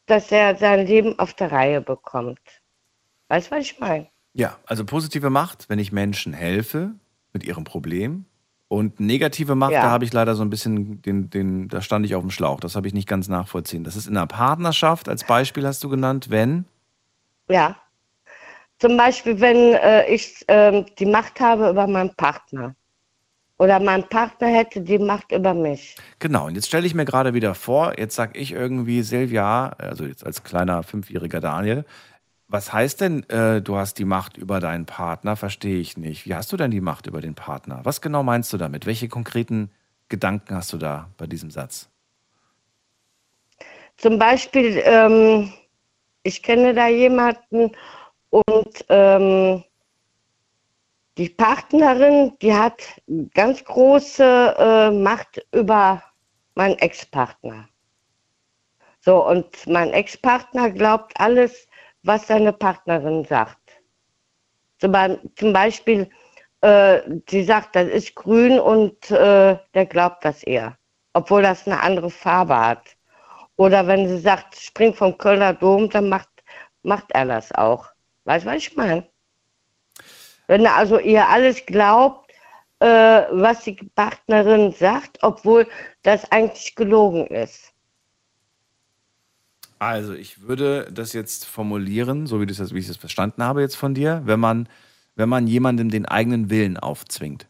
dass 0.07 0.31
er 0.31 0.57
sein 0.57 0.87
Leben 0.87 1.19
auf 1.19 1.35
der 1.35 1.51
Reihe 1.51 1.81
bekommt. 1.81 2.41
Weißt 3.29 3.51
du, 3.51 3.57
was 3.57 3.65
ich 3.65 3.79
meine? 3.81 4.07
Ja, 4.35 4.59
also 4.67 4.85
positive 4.85 5.31
Macht, 5.31 5.69
wenn 5.69 5.79
ich 5.79 5.93
Menschen 5.93 6.33
helfe 6.33 6.95
mit 7.33 7.43
ihrem 7.43 7.65
Problem. 7.65 8.27
Und 8.69 8.99
negative 8.99 9.55
Macht, 9.55 9.73
Ja. 9.73 9.83
da 9.83 9.91
habe 9.91 10.05
ich 10.05 10.13
leider 10.13 10.35
so 10.35 10.43
ein 10.43 10.51
bisschen, 10.51 11.01
den, 11.03 11.31
den, 11.31 11.69
da 11.69 11.81
stand 11.81 12.05
ich 12.05 12.15
auf 12.17 12.23
dem 12.23 12.31
Schlauch. 12.31 12.59
Das 12.59 12.75
habe 12.75 12.89
ich 12.89 12.95
nicht 12.95 13.09
ganz 13.09 13.29
nachvollziehen. 13.29 13.85
Das 13.85 13.95
ist 13.95 14.09
in 14.09 14.17
einer 14.17 14.27
Partnerschaft, 14.27 15.09
als 15.09 15.25
Beispiel 15.25 15.65
hast 15.67 15.85
du 15.85 15.89
genannt, 15.89 16.31
wenn. 16.31 16.65
Ja. 17.49 17.77
Zum 18.79 18.97
Beispiel, 18.97 19.41
wenn 19.41 19.75
äh, 19.75 20.07
ich 20.13 20.45
ähm, 20.49 20.85
die 20.99 21.07
Macht 21.07 21.39
habe 21.41 21.71
über 21.71 21.87
meinen 21.87 22.15
Partner. 22.17 22.75
Oder 23.59 23.81
mein 23.81 24.07
Partner 24.09 24.49
hätte 24.49 24.83
die 24.83 24.99
Macht 24.99 25.33
über 25.33 25.55
mich. 25.55 25.97
Genau, 26.19 26.47
und 26.47 26.57
jetzt 26.57 26.67
stelle 26.67 26.87
ich 26.87 26.95
mir 26.95 27.07
gerade 27.07 27.33
wieder 27.33 27.55
vor, 27.55 27.99
jetzt 27.99 28.15
sag 28.15 28.37
ich 28.37 28.53
irgendwie, 28.53 29.01
Silvia, 29.03 29.69
also 29.79 30.05
jetzt 30.05 30.27
als 30.27 30.43
kleiner 30.43 30.83
fünfjähriger 30.83 31.41
Daniel, 31.41 31.87
was 32.49 32.73
heißt 32.73 33.01
denn, 33.01 33.29
äh, 33.29 33.61
du 33.61 33.77
hast 33.77 33.99
die 33.99 34.05
Macht 34.05 34.37
über 34.37 34.61
deinen 34.61 34.87
Partner? 34.87 35.37
Verstehe 35.37 35.79
ich 35.79 35.97
nicht. 35.97 36.27
Wie 36.27 36.35
hast 36.35 36.53
du 36.53 36.57
denn 36.57 36.71
die 36.71 36.81
Macht 36.81 37.07
über 37.07 37.21
den 37.21 37.35
Partner? 37.35 37.81
Was 37.83 38.01
genau 38.01 38.23
meinst 38.23 38.53
du 38.53 38.57
damit? 38.57 38.87
Welche 38.87 39.09
konkreten 39.09 39.71
Gedanken 40.09 40.55
hast 40.55 40.73
du 40.73 40.79
da 40.79 41.11
bei 41.17 41.27
diesem 41.27 41.51
Satz? 41.51 41.89
Zum 43.97 44.19
Beispiel, 44.19 44.81
ähm, 44.85 45.53
ich 46.23 46.43
kenne 46.43 46.75
da 46.75 46.87
jemanden 46.87 47.73
und 48.31 48.85
ähm, 48.89 49.65
die 51.19 51.31
Partnerin, 51.31 52.37
die 52.43 52.55
hat 52.55 52.83
ganz 53.35 53.65
große 53.65 54.55
äh, 54.59 54.91
Macht 54.91 55.45
über 55.53 56.03
meinen 56.55 56.79
Ex-Partner. 56.79 57.69
So, 59.01 59.27
und 59.27 59.67
mein 59.67 59.93
Ex-Partner 59.93 60.71
glaubt 60.71 61.19
alles, 61.19 61.67
was 62.07 62.27
seine 62.27 62.53
Partnerin 62.53 63.25
sagt. 63.25 63.83
Zum, 64.79 64.93
Be- 64.93 65.21
zum 65.37 65.53
Beispiel, 65.53 66.09
äh, 66.61 67.01
sie 67.29 67.43
sagt, 67.43 67.75
das 67.75 67.89
ist 67.89 68.15
grün 68.15 68.59
und 68.61 69.11
äh, 69.11 69.59
der 69.75 69.87
glaubt 69.87 70.25
das 70.25 70.43
eher, 70.43 70.77
obwohl 71.15 71.43
das 71.43 71.67
eine 71.67 71.83
andere 71.83 72.11
Farbe 72.11 72.57
hat. 72.57 72.97
Oder 73.57 73.87
wenn 73.87 74.07
sie 74.07 74.19
sagt, 74.19 74.55
spring 74.57 74.95
vom 74.95 75.17
Kölner 75.17 75.55
Dom, 75.55 75.89
dann 75.91 76.09
macht, 76.09 76.29
macht 76.83 77.11
er 77.13 77.25
das 77.25 77.53
auch. 77.53 77.87
Weißt 78.25 78.45
du, 78.45 78.51
was 78.51 78.57
ich 78.57 78.77
meine? 78.77 79.09
Wenn 80.47 80.65
er 80.65 80.77
also 80.77 80.99
ihr 80.99 81.27
alles 81.27 81.65
glaubt, 81.67 82.31
äh, 82.81 82.87
was 83.31 83.65
die 83.65 83.75
Partnerin 83.95 84.73
sagt, 84.73 85.19
obwohl 85.23 85.67
das 86.03 86.31
eigentlich 86.31 86.75
gelogen 86.75 87.27
ist. 87.29 87.73
Also, 89.79 90.15
ich 90.15 90.43
würde 90.43 90.89
das 90.93 91.13
jetzt 91.13 91.47
formulieren, 91.47 92.27
so 92.27 92.41
wie, 92.41 92.47
das, 92.47 92.75
wie 92.75 92.79
ich 92.79 92.87
das 92.87 92.97
verstanden 92.97 93.43
habe 93.43 93.61
jetzt 93.61 93.77
von 93.77 93.95
dir, 93.95 94.23
wenn 94.25 94.41
man, 94.41 94.69
wenn 95.15 95.29
man 95.29 95.47
jemandem 95.47 95.91
den 95.91 96.07
eigenen 96.07 96.51
Willen 96.51 96.77
aufzwingt. 96.77 97.47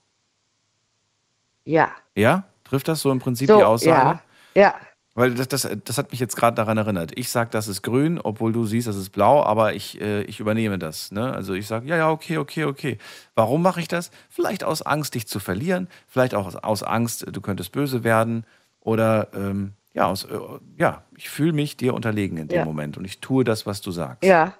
Ja. 1.64 1.90
Ja? 2.14 2.44
Trifft 2.64 2.88
das 2.88 3.00
so 3.00 3.10
im 3.12 3.18
Prinzip 3.18 3.48
So, 3.48 3.58
die 3.58 3.64
Aussage? 3.64 4.20
ja. 4.54 4.62
Ja. 4.62 4.74
Weil 5.14 5.34
das, 5.34 5.48
das, 5.48 5.66
das 5.84 5.96
hat 5.96 6.10
mich 6.10 6.20
jetzt 6.20 6.36
gerade 6.36 6.54
daran 6.54 6.76
erinnert. 6.76 7.12
Ich 7.18 7.30
sage, 7.30 7.48
das 7.50 7.68
ist 7.68 7.80
grün, 7.80 8.20
obwohl 8.22 8.52
du 8.52 8.66
siehst, 8.66 8.86
das 8.86 8.96
ist 8.96 9.10
blau, 9.10 9.42
aber 9.42 9.72
ich, 9.72 9.98
äh, 9.98 10.22
ich 10.24 10.40
übernehme 10.40 10.78
das. 10.78 11.10
Ne? 11.10 11.32
Also 11.32 11.54
ich 11.54 11.66
sage, 11.66 11.88
ja, 11.88 11.96
ja, 11.96 12.10
okay, 12.10 12.36
okay, 12.36 12.64
okay. 12.64 12.98
Warum 13.34 13.62
mache 13.62 13.80
ich 13.80 13.88
das? 13.88 14.10
Vielleicht 14.28 14.62
aus 14.62 14.82
Angst, 14.82 15.14
dich 15.14 15.26
zu 15.26 15.40
verlieren, 15.40 15.88
vielleicht 16.06 16.34
auch 16.34 16.46
aus, 16.46 16.56
aus 16.56 16.82
Angst, 16.82 17.24
du 17.32 17.40
könntest 17.40 17.72
böse 17.72 18.04
werden 18.04 18.44
oder 18.80 19.28
ähm, 19.34 19.72
ja, 19.96 20.06
aus, 20.08 20.24
äh, 20.24 20.38
ja, 20.76 21.04
ich 21.16 21.30
fühle 21.30 21.54
mich 21.54 21.78
dir 21.78 21.94
unterlegen 21.94 22.36
in 22.36 22.48
dem 22.48 22.58
Ja. 22.58 22.64
Moment 22.66 22.98
und 22.98 23.06
ich 23.06 23.20
tue 23.20 23.44
das, 23.44 23.64
was 23.64 23.80
du 23.80 23.90
sagst. 23.90 24.24
Ja. 24.24 24.54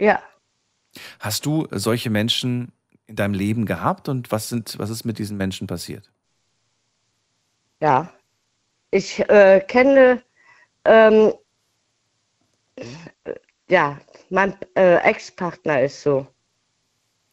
Ja. 0.00 0.22
Hast 1.20 1.44
du 1.44 1.68
solche 1.70 2.08
Menschen 2.08 2.72
in 3.06 3.16
deinem 3.16 3.34
Leben 3.34 3.66
gehabt 3.66 4.08
und 4.08 4.32
was, 4.32 4.48
sind, 4.48 4.78
was 4.78 4.88
ist 4.88 5.04
mit 5.04 5.18
diesen 5.18 5.36
Menschen 5.36 5.66
passiert? 5.66 6.10
Ja. 7.80 8.10
Ich 8.90 9.20
äh, 9.28 9.60
kenne, 9.60 10.22
ähm, 10.86 11.34
äh, 12.76 13.34
ja, 13.68 14.00
mein 14.30 14.56
äh, 14.74 14.96
Ex-Partner 15.02 15.82
ist 15.82 16.02
so. 16.02 16.26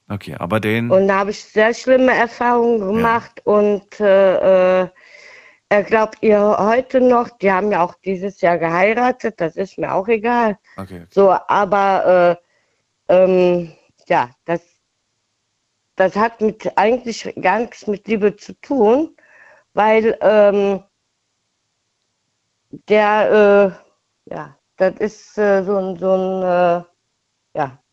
Okay, 0.10 0.36
aber 0.38 0.60
den. 0.60 0.92
Und 0.92 1.08
da 1.08 1.20
habe 1.20 1.32
ich 1.32 1.44
sehr 1.44 1.74
schlimme 1.74 2.14
Erfahrungen 2.14 2.80
gemacht 2.80 3.42
und 3.46 4.00
äh, 4.00 4.82
äh, 4.84 4.90
glaubt 5.70 6.18
ihr 6.22 6.58
heute 6.58 7.02
noch, 7.02 7.30
die 7.40 7.52
haben 7.52 7.72
ja 7.72 7.84
auch 7.84 7.96
dieses 7.96 8.42
Jahr 8.42 8.58
geheiratet, 8.58 9.40
das 9.42 9.56
ist 9.58 9.78
mir 9.78 9.94
auch 9.94 10.08
egal. 10.08 10.58
Okay. 10.78 11.06
So, 11.10 11.32
aber 11.32 12.40
äh, 13.10 13.14
ähm, 13.14 13.74
ja, 14.08 14.30
das, 14.46 14.62
das 15.96 16.16
hat 16.16 16.40
mit 16.42 16.78
eigentlich 16.78 17.34
gar 17.42 17.60
nichts 17.60 17.88
mit 17.88 18.08
Liebe 18.08 18.36
zu 18.36 18.54
tun, 18.62 19.16
weil 19.74 20.18
ähm, 20.22 20.84
der, 22.88 23.82
äh, 24.28 24.34
ja, 24.34 24.58
das 24.78 24.96
ist 25.00 25.38
äh, 25.38 25.64
so 25.64 25.78
ein, 25.78 25.98
so 25.98 26.14
ein, 26.14 26.44
äh, 26.44 26.84
ja, 27.58 27.84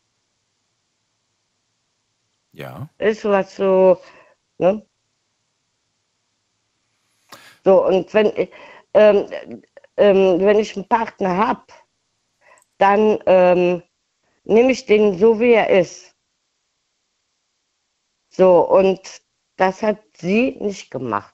Ja. 2.53 2.89
ist 2.99 3.25
was 3.25 3.55
so, 3.57 3.99
ne? 4.59 4.85
So, 7.65 7.83
und 7.83 8.13
wenn, 8.13 8.31
ähm, 8.93 9.27
ähm, 9.97 10.39
wenn 10.39 10.59
ich 10.59 10.75
einen 10.75 10.87
Partner 10.87 11.35
habe, 11.35 11.65
dann 12.77 13.17
ähm, 13.25 13.81
nehme 14.43 14.71
ich 14.71 14.85
den 14.85 15.17
so, 15.17 15.39
wie 15.39 15.53
er 15.53 15.69
ist. 15.71 16.15
So, 18.29 18.69
und 18.69 18.99
das 19.55 19.81
hat 19.81 19.99
sie 20.15 20.57
nicht 20.59 20.91
gemacht. 20.91 21.33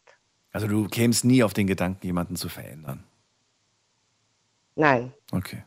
Also 0.54 0.68
du 0.68 0.88
kämst 0.88 1.26
nie 1.26 1.44
auf 1.44 1.54
den 1.54 1.68
Gedanken, 1.68 2.06
jemanden 2.06 2.38
zu 2.38 2.48
verändern. 2.48 3.04
Nein. 4.76 5.14
Okay. 5.34 5.64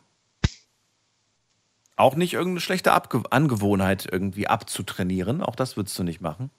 Auch 1.96 2.14
nicht 2.16 2.32
irgendeine 2.32 2.60
schlechte 2.60 2.92
Abge 2.92 3.22
Angewohnheit 3.30 4.08
irgendwie 4.10 4.48
abzutrainieren. 4.48 5.42
Auch 5.42 5.56
das 5.56 5.76
würdest 5.76 5.98
du 5.98 6.04
nicht 6.04 6.22
machen. 6.22 6.50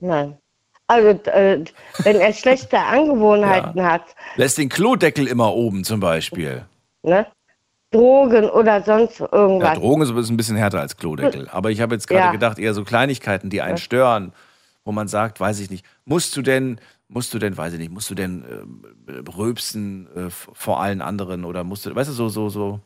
Nein. 0.00 0.38
Also, 0.86 1.08
äh, 1.30 1.64
wenn 2.02 2.16
er 2.16 2.32
schlechte 2.32 2.78
Angewohnheiten 2.86 3.78
ja. 3.78 3.92
hat. 3.92 4.02
Lässt 4.36 4.58
den 4.58 4.68
Klodeckel 4.68 5.26
immer 5.26 5.54
oben 5.54 5.84
zum 5.84 6.00
Beispiel. 6.00 6.64
Ne? 7.02 7.26
Drogen 7.90 8.48
oder 8.48 8.82
sonst 8.82 9.20
irgendwas. 9.20 9.74
Ja, 9.74 9.74
Drogen 9.74 10.02
ist 10.02 10.30
ein 10.30 10.36
bisschen 10.36 10.56
härter 10.56 10.80
als 10.80 10.96
Klodeckel. 10.96 11.48
Aber 11.52 11.70
ich 11.70 11.80
habe 11.80 11.94
jetzt 11.94 12.08
gerade 12.08 12.26
ja. 12.26 12.32
gedacht, 12.32 12.58
eher 12.58 12.74
so 12.74 12.84
Kleinigkeiten, 12.84 13.50
die 13.50 13.62
einen 13.62 13.78
stören, 13.78 14.32
wo 14.84 14.92
man 14.92 15.08
sagt, 15.08 15.40
weiß 15.40 15.60
ich 15.60 15.70
nicht, 15.70 15.84
musst 16.04 16.36
du 16.36 16.42
denn, 16.42 16.80
musst 17.08 17.32
du 17.34 17.38
denn, 17.38 17.56
weiß 17.56 17.74
ich 17.74 17.78
nicht, 17.78 17.92
musst 17.92 18.10
du 18.10 18.14
denn 18.14 18.44
äh, 19.06 19.30
röpsen 19.36 20.08
äh, 20.16 20.30
vor 20.30 20.80
allen 20.80 21.02
anderen 21.02 21.44
oder 21.44 21.64
musst 21.64 21.86
du, 21.86 21.94
weißt 21.94 22.10
du, 22.10 22.14
so, 22.14 22.28
so, 22.28 22.48
so 22.48 22.80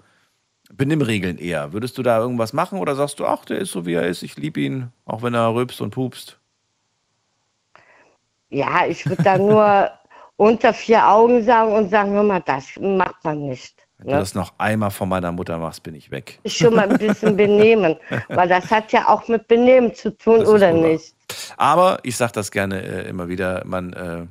Benimmregeln 0.73 1.39
eher. 1.39 1.73
Würdest 1.73 1.97
du 1.97 2.03
da 2.03 2.19
irgendwas 2.19 2.53
machen 2.53 2.81
oder 2.81 2.97
sagst 2.97 3.21
du, 3.21 3.27
ach, 3.27 3.45
der 3.45 3.59
ist 3.59 3.71
so 3.71 3.87
wie 3.87 3.95
er 3.95 4.07
ist, 4.07 4.23
ich 4.23 4.37
liebe 4.37 4.61
ihn, 4.61 4.89
auch 5.05 5.23
wenn 5.23 5.35
er 5.35 5.55
rülpst 5.55 5.81
und 5.81 5.91
pupst? 5.91 6.39
Ja, 8.49 8.87
ich 8.87 9.07
würde 9.07 9.23
da 9.23 9.39
nur 9.39 9.91
unter 10.37 10.73
vier 10.73 11.09
Augen 11.09 11.43
sagen 11.43 11.73
und 11.73 11.91
sagen, 11.91 12.13
hör 12.13 12.23
mal, 12.23 12.41
das 12.41 12.67
macht 12.81 13.25
man 13.25 13.49
nicht. 13.49 13.87
Wenn 13.99 14.09
ne? 14.09 14.13
du 14.15 14.19
das 14.19 14.35
noch 14.35 14.53
einmal 14.59 14.91
von 14.91 15.09
meiner 15.09 15.33
Mutter 15.33 15.59
machst, 15.59 15.83
bin 15.83 15.95
ich 15.95 16.11
weg. 16.11 16.39
Ich 16.43 16.57
schon 16.57 16.75
mal 16.75 16.89
ein 16.89 16.99
bisschen 16.99 17.37
benehmen, 17.37 17.97
weil 18.29 18.49
das 18.49 18.71
hat 18.71 18.93
ja 18.93 19.09
auch 19.09 19.27
mit 19.29 19.49
Benehmen 19.49 19.95
zu 19.95 20.17
tun, 20.17 20.45
oder 20.47 20.73
nicht? 20.73 21.15
Aber 21.57 21.99
ich 22.03 22.17
sage 22.17 22.33
das 22.33 22.51
gerne 22.51 22.83
äh, 22.83 23.09
immer 23.09 23.29
wieder, 23.29 23.63
man, 23.65 23.93
äh, 23.95 24.27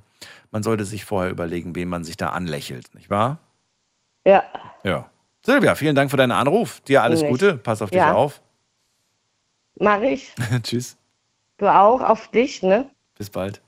man 0.51 0.63
sollte 0.63 0.85
sich 0.85 1.03
vorher 1.03 1.31
überlegen, 1.31 1.75
wem 1.75 1.89
man 1.89 2.03
sich 2.03 2.15
da 2.15 2.29
anlächelt, 2.29 2.93
nicht 2.93 3.09
wahr? 3.09 3.39
Ja. 4.25 4.43
Ja. 4.83 5.09
Silvia, 5.45 5.75
vielen 5.75 5.95
Dank 5.95 6.09
für 6.09 6.17
deinen 6.17 6.31
Anruf. 6.31 6.81
Dir 6.81 7.03
alles 7.03 7.21
nicht. 7.21 7.29
Gute. 7.29 7.57
Pass 7.57 7.81
auf 7.81 7.91
dich 7.91 7.97
ja. 7.97 8.13
auf. 8.13 8.41
Mach 9.75 10.01
ich. 10.01 10.33
Tschüss. 10.63 10.97
Du 11.57 11.67
auch, 11.67 12.01
auf 12.01 12.27
dich, 12.29 12.63
ne? 12.63 12.89
Bis 13.17 13.29
bald. 13.29 13.61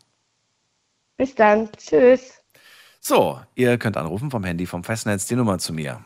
Bis 1.17 1.33
dann. 1.33 1.69
Tschüss. 1.75 2.43
So, 2.99 3.39
ihr 3.55 3.77
könnt 3.77 3.97
anrufen 3.97 4.31
vom 4.31 4.43
Handy 4.43 4.65
vom 4.65 4.83
Festnetz 4.83 5.25
die 5.25 5.35
Nummer 5.35 5.57
zu 5.57 5.73
mir. 5.73 6.03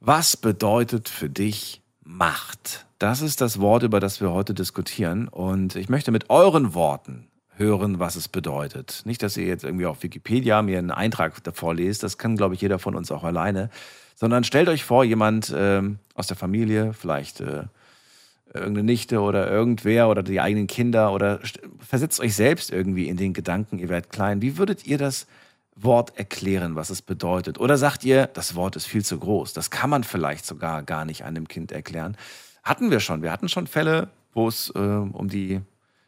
Was 0.00 0.36
bedeutet 0.36 1.08
für 1.08 1.28
dich 1.28 1.82
Macht? 2.02 2.86
Das 2.98 3.20
ist 3.20 3.40
das 3.40 3.60
Wort, 3.60 3.82
über 3.82 4.00
das 4.00 4.20
wir 4.20 4.30
heute 4.32 4.54
diskutieren. 4.54 5.28
Und 5.28 5.74
ich 5.76 5.88
möchte 5.88 6.12
mit 6.12 6.30
euren 6.30 6.74
Worten 6.74 7.28
hören, 7.56 7.98
was 7.98 8.16
es 8.16 8.28
bedeutet. 8.28 9.02
Nicht, 9.04 9.22
dass 9.22 9.36
ihr 9.36 9.46
jetzt 9.46 9.64
irgendwie 9.64 9.86
auf 9.86 10.02
Wikipedia 10.02 10.62
mir 10.62 10.78
einen 10.78 10.90
Eintrag 10.90 11.42
davor 11.42 11.74
lest, 11.74 12.02
das 12.02 12.18
kann, 12.18 12.36
glaube 12.36 12.54
ich, 12.54 12.60
jeder 12.60 12.78
von 12.78 12.94
uns 12.94 13.10
auch 13.10 13.24
alleine, 13.24 13.70
sondern 14.14 14.44
stellt 14.44 14.68
euch 14.68 14.84
vor, 14.84 15.04
jemand 15.04 15.52
ähm, 15.56 15.98
aus 16.14 16.26
der 16.26 16.36
Familie, 16.36 16.92
vielleicht 16.92 17.40
äh, 17.40 17.64
irgendeine 18.58 18.84
Nichte 18.84 19.20
oder 19.20 19.50
irgendwer 19.50 20.08
oder 20.08 20.22
die 20.22 20.40
eigenen 20.40 20.66
Kinder 20.66 21.12
oder 21.12 21.40
versetzt 21.78 22.20
euch 22.20 22.34
selbst 22.34 22.70
irgendwie 22.70 23.08
in 23.08 23.16
den 23.16 23.32
Gedanken, 23.32 23.78
ihr 23.78 23.88
werdet 23.88 24.10
klein. 24.10 24.42
Wie 24.42 24.58
würdet 24.58 24.86
ihr 24.86 24.98
das 24.98 25.26
Wort 25.74 26.18
erklären, 26.18 26.74
was 26.74 26.90
es 26.90 27.02
bedeutet? 27.02 27.60
Oder 27.60 27.76
sagt 27.76 28.04
ihr, 28.04 28.26
das 28.26 28.54
Wort 28.54 28.76
ist 28.76 28.86
viel 28.86 29.04
zu 29.04 29.18
groß, 29.18 29.52
das 29.52 29.70
kann 29.70 29.90
man 29.90 30.04
vielleicht 30.04 30.46
sogar 30.46 30.82
gar 30.82 31.04
nicht 31.04 31.24
einem 31.24 31.48
Kind 31.48 31.72
erklären? 31.72 32.16
Hatten 32.62 32.90
wir 32.90 33.00
schon. 33.00 33.22
Wir 33.22 33.30
hatten 33.30 33.48
schon 33.48 33.66
Fälle, 33.66 34.08
wo 34.32 34.48
es 34.48 34.70
äh, 34.74 34.78
um 34.78 35.28
die 35.28 35.60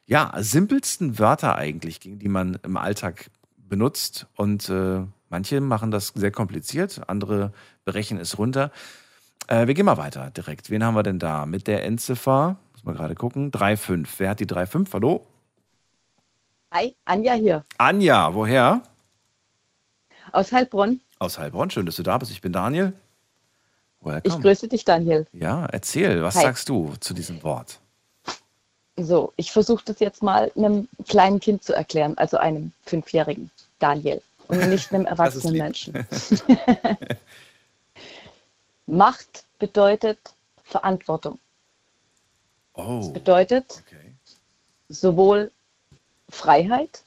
ja, 0.07 0.33
simpelsten 0.39 1.19
Wörter 1.19 1.57
eigentlich 1.57 2.01
ging, 2.01 2.19
die 2.19 2.29
man 2.29 2.59
im 2.63 2.77
Alltag 2.77 3.31
benutzt. 3.57 4.27
Und 4.37 4.69
äh, 4.71 5.05
manche 5.29 5.61
machen 5.61 5.91
das 5.91 6.09
sehr 6.15 6.31
kompliziert, 6.31 7.03
andere 7.07 7.53
brechen 7.85 8.19
es 8.19 8.39
runter. 8.39 8.73
Äh, 9.49 9.67
wir 9.67 9.75
gehen 9.75 9.87
mal 9.87 9.97
weiter 9.97 10.31
direkt. 10.31 10.71
Wen 10.71 10.85
haben 10.85 10.95
wir 10.95 11.03
denn 11.03 11.19
da? 11.19 11.47
Mit 11.47 11.67
der 11.67 11.85
Endziffer, 11.85 12.57
muss 12.73 12.85
man 12.85 12.95
gerade 12.95 13.15
gucken, 13.15 13.51
3,5. 13.51 14.07
Wer 14.19 14.31
hat 14.31 14.41
die 14.41 14.47
3,5? 14.47 14.93
Hallo? 14.93 15.27
Hi, 16.71 16.95
Anja 17.07 17.33
hier. 17.33 17.65
Anja, 17.79 18.35
woher? 18.35 18.83
Aus 20.33 20.53
Heilbronn. 20.53 21.01
Aus 21.19 21.39
Heilbronn, 21.39 21.71
schön, 21.71 21.87
dass 21.87 21.97
du 21.97 22.03
da 22.03 22.19
bist. 22.19 22.31
Ich 22.31 22.43
bin 22.43 22.53
Daniel. 22.53 22.93
Woher 24.01 24.21
ich 24.23 24.39
grüße 24.39 24.69
dich, 24.69 24.85
Daniel. 24.85 25.27
Ja, 25.33 25.65
erzähl, 25.65 26.23
was 26.23 26.37
Hi. 26.37 26.43
sagst 26.43 26.69
du 26.69 26.95
zu 27.01 27.15
diesem 27.15 27.43
Wort? 27.43 27.81
So, 28.97 29.33
ich 29.37 29.51
versuche 29.51 29.83
das 29.87 29.99
jetzt 30.01 30.23
mal 30.23 30.53
einem 30.57 30.89
kleinen 31.09 31.41
Kind 31.41 31.65
zu 31.65 31.73
erklären, 31.73 32.19
also 32.19 32.37
einem 32.37 32.73
fünfjährigen 32.85 33.51
Daniel 33.79 34.21
und 34.49 34.69
nicht 34.69 34.93
einem 34.93 35.07
erwachsenen 35.07 35.57
Menschen. 35.57 35.95
Macht 38.89 39.45
bedeutet 39.59 40.19
Verantwortung. 40.65 41.39
Oh. 42.73 42.97
Das 42.97 43.13
bedeutet 43.13 43.83
okay. 43.87 44.15
sowohl 44.89 45.53
Freiheit 46.31 47.03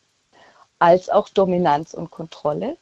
als 0.77 1.09
auch 1.09 1.27
Dominanz 1.29 1.95
und 1.95 2.11
Kontrolle 2.11 2.77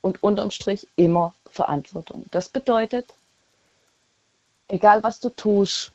und 0.00 0.20
unterm 0.24 0.50
Strich 0.50 0.88
immer 0.96 1.32
Verantwortung. 1.48 2.26
Das 2.32 2.48
bedeutet, 2.48 3.14
egal 4.66 5.04
was 5.04 5.20
du 5.20 5.28
tust, 5.28 5.92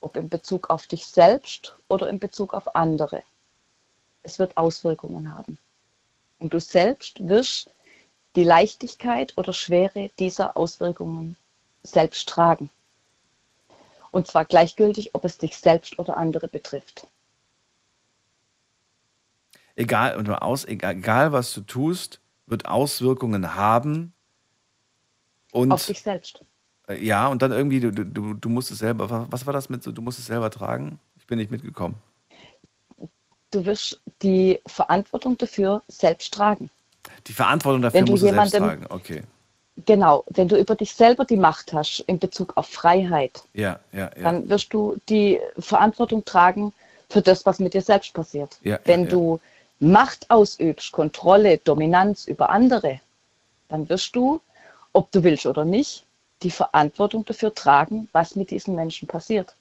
ob 0.00 0.16
in 0.16 0.30
Bezug 0.30 0.70
auf 0.70 0.86
dich 0.86 1.04
selbst 1.04 1.76
oder 1.88 2.08
in 2.08 2.18
Bezug 2.18 2.54
auf 2.54 2.74
andere, 2.74 3.22
es 4.22 4.38
wird 4.38 4.56
Auswirkungen 4.56 5.34
haben. 5.34 5.58
Und 6.38 6.54
du 6.54 6.58
selbst 6.58 7.28
wirst 7.28 7.70
die 8.34 8.44
Leichtigkeit 8.44 9.36
oder 9.36 9.52
Schwere 9.52 10.10
dieser 10.18 10.56
Auswirkungen 10.56 11.36
selbst 11.82 12.28
tragen. 12.28 12.70
Und 14.10 14.26
zwar 14.26 14.44
gleichgültig, 14.44 15.14
ob 15.14 15.24
es 15.24 15.38
dich 15.38 15.56
selbst 15.56 15.98
oder 15.98 16.16
andere 16.16 16.48
betrifft. 16.48 17.06
Egal, 19.74 20.16
und 20.16 20.28
aus, 20.28 20.66
egal, 20.66 20.96
egal 20.96 21.32
was 21.32 21.54
du 21.54 21.62
tust, 21.62 22.20
wird 22.46 22.66
Auswirkungen 22.66 23.54
haben. 23.54 24.12
Und, 25.50 25.72
Auf 25.72 25.86
dich 25.86 26.02
selbst. 26.02 26.44
Äh, 26.88 27.02
ja, 27.02 27.28
und 27.28 27.42
dann 27.42 27.52
irgendwie, 27.52 27.80
du, 27.80 27.90
du, 27.90 28.34
du 28.34 28.48
musst 28.48 28.70
es 28.70 28.78
selber, 28.78 29.26
was 29.30 29.46
war 29.46 29.52
das 29.52 29.68
mit 29.68 29.82
so, 29.82 29.92
du 29.92 30.02
musst 30.02 30.18
es 30.18 30.26
selber 30.26 30.50
tragen? 30.50 30.98
Ich 31.16 31.26
bin 31.26 31.38
nicht 31.38 31.50
mitgekommen. 31.50 31.94
Du 33.50 33.64
wirst 33.64 34.00
die 34.22 34.60
Verantwortung 34.66 35.36
dafür 35.36 35.82
selbst 35.88 36.32
tragen. 36.32 36.70
Die 37.26 37.32
Verantwortung 37.32 37.82
dafür 37.82 38.00
musst 38.02 38.22
du 38.22 38.28
selbst 38.28 38.54
tragen, 38.54 38.86
okay. 38.88 39.22
Genau, 39.86 40.24
wenn 40.28 40.48
du 40.48 40.58
über 40.58 40.74
dich 40.74 40.94
selber 40.94 41.24
die 41.24 41.36
Macht 41.36 41.72
hast 41.72 42.00
in 42.00 42.18
Bezug 42.18 42.56
auf 42.56 42.66
Freiheit, 42.66 43.42
ja, 43.54 43.80
ja, 43.92 44.10
ja. 44.16 44.22
dann 44.22 44.48
wirst 44.48 44.72
du 44.74 44.96
die 45.08 45.40
Verantwortung 45.58 46.24
tragen 46.24 46.74
für 47.08 47.22
das, 47.22 47.46
was 47.46 47.58
mit 47.58 47.72
dir 47.72 47.80
selbst 47.80 48.12
passiert. 48.12 48.58
Wenn 48.84 49.08
du 49.08 49.40
Macht 49.80 50.30
ausübst, 50.30 50.92
Kontrolle, 50.92 51.58
Dominanz 51.58 52.26
über 52.26 52.50
andere, 52.50 53.00
dann 53.68 53.88
wirst 53.88 54.14
du, 54.14 54.40
ob 54.92 55.10
du 55.10 55.24
willst 55.24 55.46
oder 55.46 55.64
nicht, 55.64 56.04
die 56.42 56.50
Verantwortung 56.50 57.24
dafür 57.24 57.54
tragen, 57.54 58.08
was 58.12 58.36
mit 58.36 58.50
diesen 58.50 58.74
Menschen 58.74 59.08
passiert. 59.08 59.54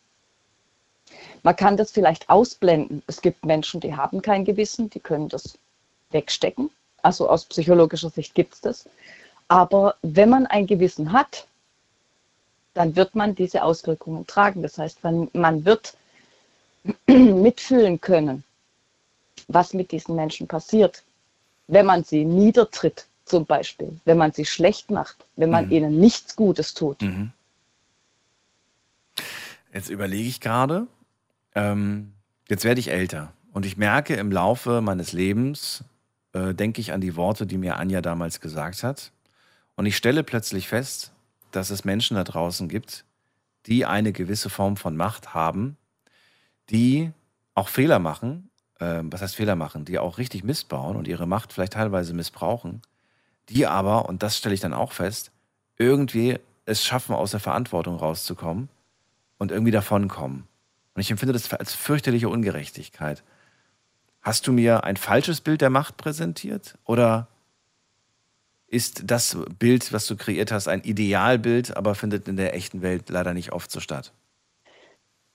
Man 1.43 1.55
kann 1.55 1.77
das 1.77 1.91
vielleicht 1.91 2.29
ausblenden. 2.29 3.01
Es 3.07 3.21
gibt 3.21 3.45
Menschen, 3.45 3.81
die 3.81 3.95
haben 3.95 4.21
kein 4.21 4.45
Gewissen, 4.45 4.89
die 4.89 4.99
können 4.99 5.29
das 5.29 5.57
wegstecken. 6.11 6.69
Also 7.01 7.27
aus 7.29 7.45
psychologischer 7.45 8.09
Sicht 8.09 8.35
gibt 8.35 8.53
es 8.53 8.61
das. 8.61 8.89
Aber 9.51 9.95
wenn 10.01 10.29
man 10.29 10.47
ein 10.47 10.65
Gewissen 10.65 11.11
hat, 11.11 11.45
dann 12.73 12.95
wird 12.95 13.15
man 13.15 13.35
diese 13.35 13.63
Auswirkungen 13.63 14.25
tragen. 14.25 14.61
Das 14.61 14.77
heißt, 14.77 15.03
man, 15.03 15.29
man 15.33 15.65
wird 15.65 15.97
mitfühlen 17.05 17.99
können, 17.99 18.45
was 19.49 19.73
mit 19.73 19.91
diesen 19.91 20.15
Menschen 20.15 20.47
passiert, 20.47 21.03
wenn 21.67 21.85
man 21.85 22.05
sie 22.05 22.23
niedertritt, 22.23 23.07
zum 23.25 23.45
Beispiel, 23.45 23.99
wenn 24.05 24.17
man 24.17 24.31
sie 24.31 24.45
schlecht 24.45 24.89
macht, 24.89 25.17
wenn 25.35 25.49
man 25.49 25.65
mhm. 25.65 25.71
ihnen 25.73 25.99
nichts 25.99 26.37
Gutes 26.37 26.73
tut. 26.73 27.01
Mhm. 27.01 27.33
Jetzt 29.73 29.89
überlege 29.89 30.29
ich 30.29 30.39
gerade, 30.39 30.87
ähm, 31.55 32.13
jetzt 32.47 32.63
werde 32.63 32.79
ich 32.79 32.89
älter 32.89 33.33
und 33.51 33.65
ich 33.65 33.75
merke 33.75 34.15
im 34.15 34.31
Laufe 34.31 34.79
meines 34.79 35.11
Lebens, 35.11 35.83
äh, 36.31 36.53
denke 36.53 36.79
ich 36.79 36.93
an 36.93 37.01
die 37.01 37.17
Worte, 37.17 37.45
die 37.45 37.57
mir 37.57 37.75
Anja 37.75 37.99
damals 37.99 38.39
gesagt 38.39 38.83
hat. 38.83 39.11
Und 39.81 39.87
ich 39.87 39.97
stelle 39.97 40.21
plötzlich 40.21 40.67
fest, 40.67 41.11
dass 41.49 41.71
es 41.71 41.85
Menschen 41.85 42.13
da 42.13 42.23
draußen 42.23 42.69
gibt, 42.69 43.03
die 43.65 43.83
eine 43.83 44.11
gewisse 44.11 44.51
Form 44.51 44.77
von 44.77 44.95
Macht 44.95 45.33
haben, 45.33 45.75
die 46.69 47.11
auch 47.55 47.67
Fehler 47.67 47.97
machen, 47.97 48.51
äh, 48.77 48.99
was 49.01 49.23
heißt 49.23 49.35
Fehler 49.35 49.55
machen, 49.55 49.83
die 49.83 49.97
auch 49.97 50.19
richtig 50.19 50.43
Mist 50.43 50.69
bauen 50.69 50.95
und 50.95 51.07
ihre 51.07 51.25
Macht 51.25 51.51
vielleicht 51.51 51.73
teilweise 51.73 52.13
missbrauchen, 52.13 52.83
die 53.49 53.65
aber, 53.65 54.07
und 54.07 54.21
das 54.21 54.37
stelle 54.37 54.53
ich 54.53 54.61
dann 54.61 54.75
auch 54.75 54.91
fest, 54.91 55.31
irgendwie 55.77 56.37
es 56.65 56.85
schaffen, 56.85 57.15
aus 57.15 57.31
der 57.31 57.39
Verantwortung 57.39 57.95
rauszukommen 57.95 58.69
und 59.39 59.49
irgendwie 59.49 59.71
davonkommen. 59.71 60.43
Und 60.93 61.01
ich 61.01 61.09
empfinde 61.09 61.33
das 61.33 61.51
als 61.55 61.73
fürchterliche 61.73 62.29
Ungerechtigkeit. 62.29 63.23
Hast 64.21 64.45
du 64.45 64.51
mir 64.51 64.83
ein 64.83 64.97
falsches 64.97 65.41
Bild 65.41 65.61
der 65.61 65.71
Macht 65.71 65.97
präsentiert? 65.97 66.77
Oder 66.85 67.29
ist 68.71 69.03
das 69.05 69.37
Bild, 69.59 69.91
was 69.91 70.07
du 70.07 70.15
kreiert 70.15 70.51
hast, 70.51 70.67
ein 70.67 70.81
Idealbild, 70.81 71.75
aber 71.75 71.93
findet 71.93 72.27
in 72.27 72.37
der 72.37 72.55
echten 72.55 72.81
Welt 72.81 73.09
leider 73.09 73.33
nicht 73.33 73.51
oft 73.51 73.69
so 73.69 73.81
statt? 73.81 74.13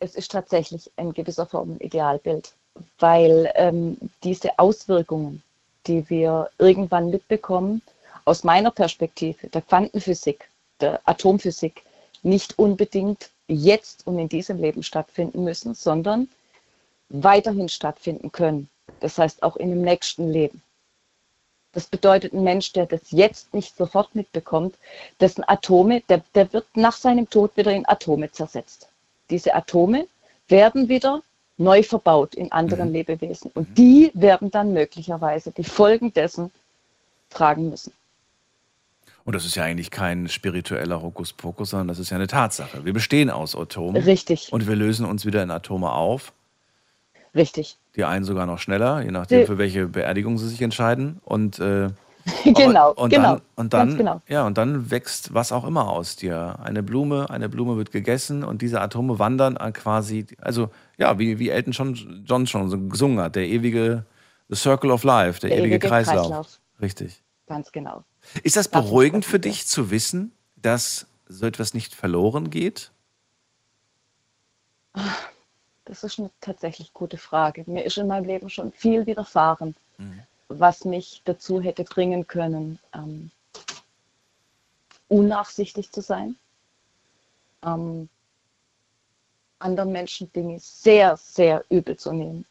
Es 0.01 0.15
ist 0.15 0.33
tatsächlich 0.33 0.91
in 0.97 1.13
gewisser 1.13 1.47
Form 1.47 1.73
ein 1.73 1.81
Idealbild, 1.81 2.53
weil 2.99 3.53
ähm, 3.55 3.99
diese 4.25 4.59
Auswirkungen, 4.59 5.43
die 5.87 6.09
wir 6.09 6.51
irgendwann 6.59 7.11
mitbekommen, 7.11 7.83
aus 8.25 8.43
meiner 8.43 8.71
Perspektive, 8.71 9.49
der 9.49 9.63
Quantenphysik, 9.63 10.49
der 10.81 11.01
Atomphysik, 11.05 11.83
nicht 12.23 12.59
unbedingt 12.59 13.31
jetzt 13.49 14.07
und 14.07 14.19
in 14.19 14.29
diesem 14.29 14.59
Leben 14.61 14.83
stattfinden 14.83 15.45
müssen, 15.45 15.75
sondern 15.75 16.29
weiterhin 17.11 17.69
stattfinden 17.69 18.33
können. 18.33 18.69
Das 19.01 19.19
heißt 19.19 19.43
auch 19.43 19.57
in 19.57 19.71
dem 19.71 19.83
nächsten 19.83 20.31
Leben. 20.31 20.63
Das 21.77 21.89
bedeutet, 21.89 22.33
ein 22.33 22.43
Mensch, 22.43 22.73
der 22.73 22.87
das 22.87 23.03
jetzt 23.11 23.53
nicht 23.53 23.77
sofort 23.77 24.15
mitbekommt, 24.15 24.77
dessen 25.21 25.45
Atome, 25.47 26.01
der, 26.09 26.23
der 26.35 26.51
wird 26.55 26.65
nach 26.75 26.97
seinem 26.97 27.29
Tod 27.29 27.55
wieder 27.55 27.71
in 27.71 27.87
Atome 27.87 28.33
zersetzt. 28.33 28.89
Diese 29.29 29.55
Atome 29.55 30.07
werden 30.49 30.89
wieder 30.89 31.21
neu 31.59 31.83
verbaut 31.83 32.35
in 32.35 32.51
anderen 32.51 32.89
mhm. 32.89 32.95
Lebewesen. 32.95 33.51
Und 33.53 33.69
mhm. 33.69 33.75
die 33.75 34.11
werden 34.15 34.51
dann 34.51 34.73
möglicherweise 34.73 35.51
die 35.51 35.65
Folgen 35.65 36.15
dessen 36.15 36.51
tragen 37.29 37.69
müssen. 37.69 37.93
Und 39.27 39.35
das 39.35 39.45
ist 39.45 39.55
ja 39.55 39.65
eigentlich 39.65 39.91
kein 39.91 40.31
spiritueller 40.31 41.03
Hokuspokus, 41.03 41.69
sondern 41.69 41.89
das 41.89 41.99
ist 41.99 42.09
ja 42.09 42.17
eine 42.17 42.27
Tatsache. 42.27 42.87
Wir 42.87 42.95
bestehen 42.95 43.29
aus 43.29 43.55
Atomen. 43.55 44.03
Richtig. 44.03 44.51
Und 44.51 44.67
wir 44.67 44.77
lösen 44.77 45.05
uns 45.05 45.27
wieder 45.27 45.43
in 45.43 45.51
Atome 45.51 45.93
auf. 45.93 46.33
Richtig. 47.37 47.79
Die 47.97 48.05
einen 48.05 48.25
sogar 48.25 48.47
noch 48.47 48.59
schneller, 48.59 49.03
je 49.03 49.11
nachdem, 49.11 49.47
für 49.47 49.59
welche 49.59 49.87
Beerdigung 49.87 50.39
sie 50.39 50.49
sich 50.49 50.63
entscheiden. 50.63 51.21
Und, 51.23 51.59
äh, 51.59 51.91
genau, 52.45 52.93
und 52.95 53.11
genau. 53.11 53.35
Dann, 53.35 53.43
und 53.55 53.73
dann, 53.75 53.97
genau. 53.99 54.23
Ja, 54.27 54.47
und 54.47 54.59
dann 54.59 54.91
wächst 54.91 55.35
was 55.35 55.53
auch 55.53 55.65
immer 55.65 55.91
aus 55.91 56.17
dir. 56.17 56.59
Eine 56.63 56.83
Blume, 56.83 57.31
eine 57.31 57.49
Blume 57.49 57.77
wird 57.77 57.93
gegessen 57.93 58.43
und 58.43 58.63
diese 58.63 58.81
Atome 58.81 59.19
wandern 59.19 59.57
quasi, 59.75 60.27
also 60.41 60.71
ja, 60.97 61.19
wie, 61.19 61.39
wie 61.39 61.51
Elton 61.51 61.73
John, 61.73 62.25
John 62.27 62.47
schon 62.47 62.71
so 62.71 62.81
gesungen 62.81 63.21
hat, 63.21 63.37
der 63.37 63.47
ewige 63.47 64.07
The 64.49 64.57
Circle 64.57 64.91
of 64.91 65.05
Life, 65.05 65.41
der, 65.41 65.51
der 65.51 65.59
ewige, 65.59 65.75
ewige 65.75 65.89
Kreislauf. 65.89 66.27
Kreislauf. 66.27 66.61
Richtig. 66.81 67.23
Ganz 67.47 67.71
genau. 67.71 68.05
Ist 68.43 68.57
das 68.57 68.69
beruhigend 68.69 69.25
für 69.25 69.39
dich 69.39 69.67
zu 69.67 69.91
wissen, 69.91 70.33
dass 70.57 71.07
so 71.29 71.47
etwas 71.47 71.75
nicht 71.75 71.95
verloren 71.95 72.51
geht? 72.51 72.91
Das 75.87 76.05
ist 76.05 76.19
eine 76.19 76.31
tatsächlich 76.41 76.93
gute 76.93 77.17
Frage. 77.17 77.65
Mir 77.67 77.85
ist 77.85 77.97
in 77.97 78.07
meinem 78.07 78.27
Leben 78.27 78.51
schon 78.51 78.73
viel 78.73 79.07
widerfahren, 79.07 79.75
mhm. 79.99 80.23
was 80.49 80.85
mich 80.85 81.23
dazu 81.25 81.61
hätte 81.61 81.85
bringen 81.85 82.27
können, 82.27 82.79
ähm, 82.95 83.31
unnachsichtig 85.09 85.91
zu 85.91 86.03
sein, 86.03 86.37
ähm, 87.65 88.09
anderen 89.59 89.93
Menschen 89.93 90.31
Dinge 90.33 90.59
sehr, 90.61 91.17
sehr 91.17 91.65
übel 91.71 91.97
zu 91.97 92.13
nehmen 92.13 92.45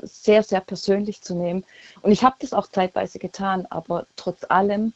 sehr, 0.00 0.42
sehr 0.42 0.60
persönlich 0.60 1.22
zu 1.22 1.34
nehmen. 1.34 1.64
Und 2.02 2.12
ich 2.12 2.24
habe 2.24 2.36
das 2.38 2.52
auch 2.52 2.68
zeitweise 2.68 3.18
getan, 3.18 3.66
aber 3.70 4.06
trotz 4.16 4.44
allem, 4.48 4.92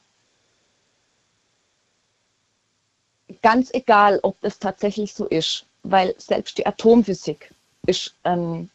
ganz 3.42 3.72
egal, 3.74 4.20
ob 4.22 4.40
das 4.40 4.58
tatsächlich 4.58 5.14
so 5.14 5.26
ist, 5.26 5.66
weil 5.90 6.14
selbst 6.18 6.58
die 6.58 6.66
Atomphysik 6.66 7.50
ist 7.86 8.14
ein 8.22 8.70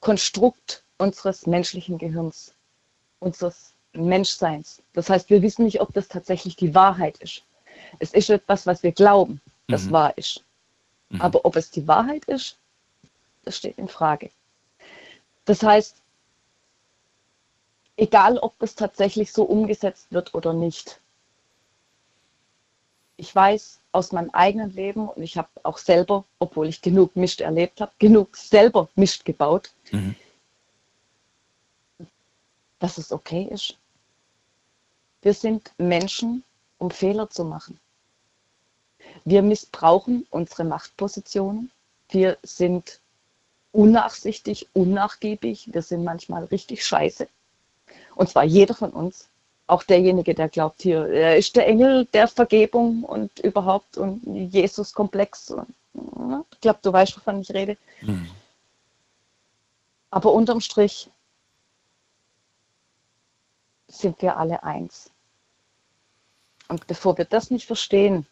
Konstrukt 0.00 0.82
unseres 0.96 1.46
menschlichen 1.46 1.98
Gehirns, 1.98 2.54
unseres 3.18 3.74
Menschseins. 3.92 4.82
Das 4.94 5.10
heißt, 5.10 5.28
wir 5.28 5.42
wissen 5.42 5.64
nicht, 5.64 5.80
ob 5.80 5.92
das 5.92 6.08
tatsächlich 6.08 6.56
die 6.56 6.74
Wahrheit 6.74 7.18
ist. 7.18 7.42
Es 7.98 8.14
ist 8.14 8.30
etwas, 8.30 8.66
was 8.66 8.82
wir 8.82 8.92
glauben, 8.92 9.40
das 9.68 9.84
mhm. 9.84 9.92
wahr 9.92 10.16
ist. 10.16 10.42
Mhm. 11.10 11.20
Aber 11.20 11.44
ob 11.44 11.56
es 11.56 11.70
die 11.70 11.86
Wahrheit 11.86 12.24
ist, 12.26 12.56
das 13.44 13.56
steht 13.56 13.76
in 13.76 13.88
Frage. 13.88 14.30
Das 15.44 15.62
heißt, 15.62 15.96
egal 17.96 18.38
ob 18.38 18.58
das 18.58 18.74
tatsächlich 18.74 19.32
so 19.32 19.42
umgesetzt 19.42 20.06
wird 20.10 20.34
oder 20.34 20.54
nicht, 20.54 21.00
ich 23.18 23.34
weiß 23.34 23.79
aus 23.92 24.12
meinem 24.12 24.30
eigenen 24.30 24.72
Leben 24.72 25.08
und 25.08 25.22
ich 25.22 25.36
habe 25.36 25.48
auch 25.62 25.78
selber, 25.78 26.24
obwohl 26.38 26.68
ich 26.68 26.80
genug 26.80 27.16
Mist 27.16 27.40
erlebt 27.40 27.80
habe, 27.80 27.92
genug 27.98 28.36
selber 28.36 28.88
Mist 28.94 29.24
gebaut, 29.24 29.70
mhm. 29.90 30.14
dass 32.78 32.98
es 32.98 33.12
okay 33.12 33.48
ist. 33.50 33.76
Wir 35.22 35.34
sind 35.34 35.72
Menschen, 35.78 36.44
um 36.78 36.90
Fehler 36.90 37.28
zu 37.28 37.44
machen. 37.44 37.78
Wir 39.24 39.42
missbrauchen 39.42 40.26
unsere 40.30 40.64
Machtpositionen. 40.64 41.70
Wir 42.08 42.38
sind 42.42 43.00
unnachsichtig, 43.72 44.68
unnachgiebig. 44.72 45.72
Wir 45.72 45.82
sind 45.82 46.04
manchmal 46.04 46.44
richtig 46.44 46.84
scheiße. 46.84 47.28
Und 48.14 48.28
zwar 48.30 48.44
jeder 48.44 48.74
von 48.74 48.90
uns. 48.90 49.29
Auch 49.70 49.84
derjenige, 49.84 50.34
der 50.34 50.48
glaubt, 50.48 50.82
hier, 50.82 51.06
er 51.06 51.36
ist 51.36 51.54
der 51.54 51.68
Engel 51.68 52.04
der 52.06 52.26
Vergebung 52.26 53.04
und 53.04 53.38
überhaupt 53.38 53.98
und 53.98 54.20
Jesus-Komplex. 54.52 55.50
Ne? 55.92 56.44
Ich 56.50 56.60
glaube, 56.60 56.80
du 56.82 56.92
weißt, 56.92 57.16
wovon 57.16 57.40
ich 57.40 57.54
rede. 57.54 57.76
Mhm. 58.00 58.28
Aber 60.10 60.32
unterm 60.32 60.60
Strich 60.60 61.08
sind 63.86 64.20
wir 64.22 64.38
alle 64.38 64.64
eins. 64.64 65.12
Und 66.66 66.88
bevor 66.88 67.16
wir 67.16 67.24
das 67.24 67.52
nicht 67.52 67.66
verstehen, 67.66 68.26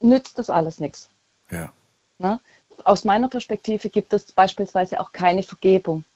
nützt 0.00 0.38
das 0.38 0.48
alles 0.48 0.80
nichts. 0.80 1.10
Ja. 1.50 1.70
Ne? 2.16 2.40
Aus 2.84 3.04
meiner 3.04 3.28
Perspektive 3.28 3.90
gibt 3.90 4.14
es 4.14 4.32
beispielsweise 4.32 4.98
auch 4.98 5.12
keine 5.12 5.42
Vergebung, 5.42 6.06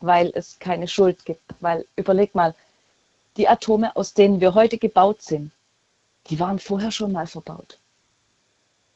weil 0.00 0.32
es 0.34 0.58
keine 0.58 0.88
Schuld 0.88 1.24
gibt. 1.24 1.42
Weil 1.60 1.86
überleg 1.96 2.34
mal, 2.34 2.54
die 3.36 3.48
Atome, 3.48 3.94
aus 3.96 4.14
denen 4.14 4.40
wir 4.40 4.54
heute 4.54 4.78
gebaut 4.78 5.22
sind, 5.22 5.50
die 6.28 6.38
waren 6.40 6.58
vorher 6.58 6.90
schon 6.90 7.12
mal 7.12 7.26
verbaut. 7.26 7.78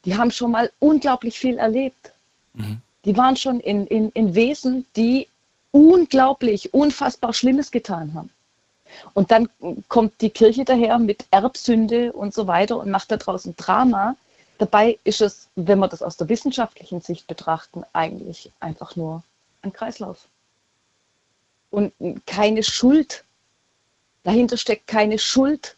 Die 0.05 0.17
haben 0.17 0.31
schon 0.31 0.53
mal 0.53 0.71
unglaublich 0.79 1.39
viel 1.39 1.59
erlebt. 1.59 2.13
Mhm. 2.55 2.81
Die 3.05 3.17
waren 3.17 3.37
schon 3.37 3.61
in, 3.61 3.87
in, 3.87 4.11
in 4.11 4.35
Wesen, 4.35 4.87
die 4.97 5.29
unglaublich, 5.73 6.73
unfassbar 6.73 7.33
Schlimmes 7.33 7.71
getan 7.71 8.15
haben. 8.15 8.31
Und 9.13 9.31
dann 9.31 9.49
kommt 9.89 10.21
die 10.23 10.31
Kirche 10.31 10.65
daher 10.65 10.99
mit 10.99 11.27
Erbsünde 11.31 12.13
und 12.13 12.33
so 12.33 12.47
weiter 12.47 12.79
und 12.79 12.91
macht 12.91 13.11
da 13.11 13.19
draußen 13.19 13.55
Drama, 13.57 14.17
Dabei 14.59 14.99
ist 15.05 15.21
es, 15.21 15.49
wenn 15.55 15.79
wir 15.79 15.87
das 15.87 16.03
aus 16.03 16.17
der 16.17 16.29
wissenschaftlichen 16.29 17.01
Sicht 17.01 17.29
betrachten, 17.29 17.85
eigentlich 17.93 18.51
einfach 18.59 18.97
nur 18.97 19.23
ein 19.63 19.73
Kreislauf. 19.73 20.27
Und 21.71 21.93
keine 22.27 22.63
Schuld. 22.63 23.25
Dahinter 24.23 24.57
steckt 24.57 24.87
keine 24.87 25.19
Schuld. 25.19 25.77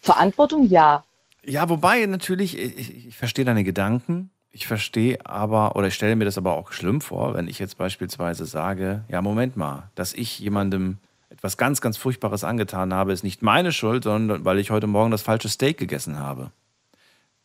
Verantwortung, 0.00 0.68
ja. 0.68 1.04
Ja, 1.44 1.68
wobei 1.68 2.04
natürlich, 2.06 2.58
ich, 2.58 3.06
ich 3.08 3.16
verstehe 3.16 3.44
deine 3.44 3.64
Gedanken. 3.64 4.30
Ich 4.50 4.66
verstehe 4.66 5.24
aber, 5.24 5.76
oder 5.76 5.88
ich 5.88 5.94
stelle 5.94 6.16
mir 6.16 6.24
das 6.24 6.38
aber 6.38 6.54
auch 6.54 6.72
schlimm 6.72 7.00
vor, 7.00 7.34
wenn 7.34 7.48
ich 7.48 7.58
jetzt 7.58 7.78
beispielsweise 7.78 8.44
sage, 8.46 9.04
ja, 9.08 9.22
Moment 9.22 9.56
mal, 9.56 9.90
dass 9.94 10.14
ich 10.14 10.38
jemandem 10.38 10.98
etwas 11.30 11.56
ganz, 11.56 11.80
ganz 11.80 11.96
Furchtbares 11.96 12.42
angetan 12.44 12.92
habe, 12.92 13.12
ist 13.12 13.22
nicht 13.22 13.42
meine 13.42 13.72
Schuld, 13.72 14.04
sondern 14.04 14.44
weil 14.44 14.58
ich 14.58 14.70
heute 14.70 14.86
Morgen 14.86 15.10
das 15.10 15.22
falsche 15.22 15.48
Steak 15.48 15.78
gegessen 15.78 16.18
habe. 16.18 16.50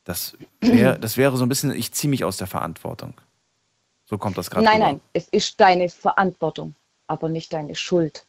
Das, 0.06 0.38
wär, 0.62 0.98
das 0.98 1.18
wäre 1.18 1.38
so 1.38 1.46
ein 1.46 1.50
bisschen, 1.50 1.72
ich 1.74 1.92
ziehe 1.92 2.10
mich 2.10 2.24
aus 2.24 2.38
der 2.38 2.48
Verantwortung. 2.48 3.14
So 4.14 4.20
kommt 4.20 4.38
das 4.38 4.51
gerade. 4.51 4.64
Nein, 4.64 4.76
rüber. 4.76 4.86
nein, 4.86 5.01
es 5.14 5.28
ist 5.30 5.59
deine 5.59 5.89
Verantwortung, 5.89 6.76
aber 7.07 7.30
nicht 7.30 7.51
deine 7.51 7.74
Schuld. 7.74 8.28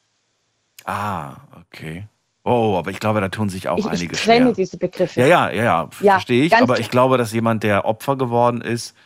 Ah, 0.87 1.37
okay. 1.61 2.09
Oh, 2.43 2.76
aber 2.78 2.91
ich 2.91 3.01
glaube, 3.01 3.20
da 3.20 3.28
tun 3.28 3.51
sich 3.51 3.68
auch 3.68 3.76
ich, 3.76 3.85
einige 3.85 4.14
ich 4.14 4.22
trenne 4.22 4.47
schwer. 4.47 4.55
diese 4.55 4.78
Begriffe. 4.78 5.20
Ja, 5.20 5.26
ja, 5.26 5.51
ja, 5.51 5.62
ja, 5.62 5.91
ja 6.01 6.14
verstehe 6.14 6.45
ich. 6.45 6.57
Aber 6.57 6.80
ich 6.80 6.89
glaube, 6.89 7.18
dass 7.18 7.35
jemand, 7.35 7.64
der 7.64 7.85
Opfer 7.85 8.16
geworden 8.16 8.62
ist, 8.62 8.97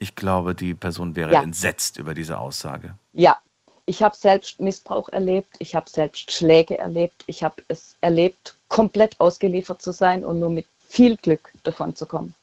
ich 0.00 0.16
glaube, 0.16 0.56
die 0.56 0.74
Person 0.74 1.14
wäre 1.14 1.32
ja. 1.32 1.42
entsetzt 1.44 1.96
über 1.96 2.12
diese 2.12 2.40
Aussage. 2.40 2.96
Ja, 3.12 3.38
ich 3.86 4.02
habe 4.02 4.16
selbst 4.16 4.58
Missbrauch 4.58 5.10
erlebt, 5.10 5.54
ich 5.60 5.76
habe 5.76 5.88
selbst 5.88 6.32
Schläge 6.32 6.76
erlebt, 6.76 7.22
ich 7.28 7.44
habe 7.44 7.62
es 7.68 7.94
erlebt, 8.00 8.56
komplett 8.66 9.14
ausgeliefert 9.20 9.80
zu 9.80 9.92
sein 9.92 10.24
und 10.24 10.40
nur 10.40 10.50
mit 10.50 10.66
viel 10.88 11.16
Glück 11.16 11.52
davon 11.62 11.94
zu 11.94 12.04
kommen. 12.04 12.34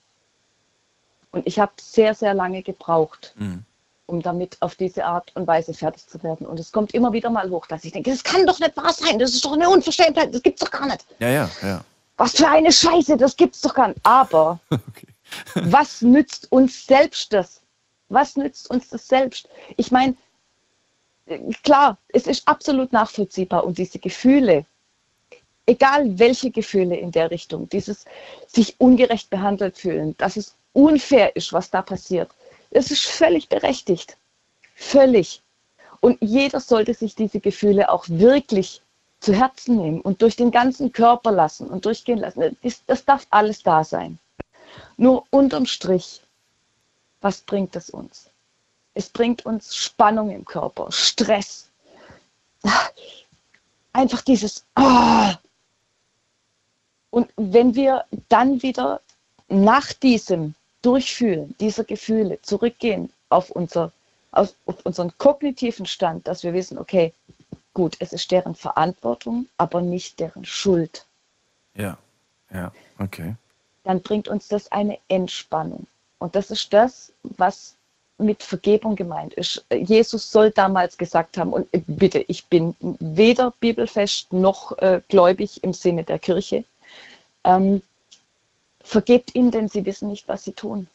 Und 1.31 1.45
ich 1.45 1.59
habe 1.59 1.73
sehr, 1.79 2.13
sehr 2.13 2.33
lange 2.33 2.63
gebraucht, 2.63 3.33
Mhm. 3.37 3.63
um 4.05 4.21
damit 4.21 4.57
auf 4.61 4.75
diese 4.75 5.05
Art 5.05 5.35
und 5.35 5.47
Weise 5.47 5.73
fertig 5.73 6.07
zu 6.07 6.21
werden. 6.23 6.47
Und 6.47 6.59
es 6.59 6.71
kommt 6.71 6.93
immer 6.93 7.11
wieder 7.13 7.29
mal 7.29 7.49
hoch, 7.49 7.67
dass 7.67 7.83
ich 7.83 7.91
denke, 7.91 8.11
das 8.11 8.23
kann 8.23 8.45
doch 8.45 8.59
nicht 8.59 8.75
wahr 8.77 8.93
sein, 8.93 9.19
das 9.19 9.33
ist 9.33 9.43
doch 9.43 9.53
eine 9.53 9.69
Unverschämtheit, 9.69 10.33
das 10.33 10.41
gibt's 10.41 10.61
doch 10.61 10.71
gar 10.71 10.87
nicht. 10.87 11.05
Ja, 11.19 11.29
ja, 11.29 11.49
ja. 11.61 11.81
Was 12.15 12.31
für 12.31 12.47
eine 12.47 12.71
Scheiße, 12.71 13.17
das 13.17 13.35
gibt's 13.35 13.61
doch 13.61 13.73
gar 13.73 13.89
nicht. 13.89 13.99
Aber 14.03 14.59
Okay. 14.71 15.07
was 15.55 16.01
nützt 16.01 16.51
uns 16.51 16.85
selbst 16.85 17.33
das? 17.33 17.61
Was 18.09 18.37
nützt 18.37 18.69
uns 18.69 18.87
das 18.89 19.07
selbst? 19.07 19.49
Ich 19.75 19.91
meine, 19.91 20.15
klar, 21.63 21.97
es 22.07 22.27
ist 22.27 22.47
absolut 22.47 22.93
nachvollziehbar 22.93 23.65
und 23.65 23.77
diese 23.77 23.99
Gefühle, 23.99 24.65
egal 25.65 26.17
welche 26.17 26.51
Gefühle 26.51 26.95
in 26.95 27.11
der 27.11 27.29
Richtung, 27.31 27.67
dieses 27.69 28.05
sich 28.47 28.79
ungerecht 28.79 29.29
behandelt 29.29 29.77
fühlen, 29.77 30.15
dass 30.17 30.37
es 30.37 30.55
unfair 30.77 31.35
ist, 31.35 31.51
was 31.53 31.71
da 31.71 31.81
passiert, 31.81 32.29
es 32.69 32.91
ist 32.91 33.05
völlig 33.05 33.49
berechtigt. 33.49 34.15
Völlig. 34.75 35.41
Und 36.01 36.19
jeder 36.21 36.59
sollte 36.59 36.93
sich 36.93 37.15
diese 37.15 37.39
Gefühle 37.39 37.89
auch 37.89 38.05
wirklich 38.07 38.81
zu 39.19 39.33
Herzen 39.33 39.77
nehmen 39.77 40.01
und 40.01 40.21
durch 40.21 40.35
den 40.35 40.51
ganzen 40.51 40.91
Körper 40.91 41.31
lassen 41.31 41.67
und 41.67 41.85
durchgehen 41.85 42.19
lassen. 42.19 42.55
Das, 42.61 42.83
das 42.85 43.03
darf 43.03 43.25
alles 43.31 43.63
da 43.63 43.83
sein. 43.83 44.19
Nur 44.97 45.25
unterm 45.31 45.65
Strich, 45.65 46.21
was 47.21 47.41
bringt 47.41 47.75
es 47.75 47.89
uns? 47.89 48.29
Es 48.93 49.09
bringt 49.09 49.45
uns 49.47 49.75
Spannung 49.75 50.29
im 50.29 50.45
Körper, 50.45 50.91
Stress. 50.91 51.69
Einfach 53.93 54.21
dieses 54.21 54.63
Ah. 54.75 55.37
Und 57.09 57.31
wenn 57.35 57.73
wir 57.73 58.05
dann 58.29 58.61
wieder 58.61 59.01
nach 59.47 59.93
diesem 59.93 60.53
Durchfühlen 60.87 61.53
dieser 61.59 61.83
Gefühle 61.83 62.41
zurückgehen 62.43 63.11
auf, 63.27 63.49
unser, 63.49 63.91
auf, 64.31 64.53
auf 64.65 64.85
unseren 64.85 65.11
kognitiven 65.17 65.85
Stand, 65.85 66.25
dass 66.29 66.43
wir 66.43 66.53
wissen, 66.53 66.77
okay, 66.77 67.13
gut, 67.73 67.97
es 67.99 68.13
ist 68.13 68.31
deren 68.31 68.55
Verantwortung, 68.55 69.49
aber 69.57 69.81
nicht 69.81 70.17
deren 70.21 70.45
Schuld 70.45 71.05
Ja, 71.75 71.97
ja, 72.53 72.71
okay. 72.99 73.35
dann 73.83 74.01
bringt 74.01 74.29
uns 74.29 74.47
das 74.47 74.71
eine 74.71 74.97
Entspannung. 75.09 75.87
Und 76.19 76.37
das 76.37 76.51
ist 76.51 76.71
das, 76.71 77.11
was 77.23 77.75
mit 78.17 78.41
Vergebung 78.41 78.95
gemeint 78.95 79.33
ist. 79.33 79.65
Jesus 79.69 80.31
soll 80.31 80.51
damals 80.51 80.97
gesagt 80.97 81.37
haben, 81.37 81.51
und 81.51 81.67
bitte, 81.85 82.19
ich 82.29 82.45
bin 82.45 82.77
weder 82.79 83.53
bibelfest 83.59 84.31
noch 84.31 84.77
äh, 84.77 85.01
gläubig 85.09 85.61
im 85.65 85.73
Sinne 85.73 86.05
der 86.05 86.19
Kirche, 86.19 86.63
ähm, 87.43 87.81
vergebt 88.87 89.35
ihnen, 89.35 89.51
denn 89.51 89.67
sie 89.67 89.85
wissen 89.85 90.07
nicht, 90.07 90.27
was 90.27 90.43
sie 90.43 90.53
tun. 90.53 90.87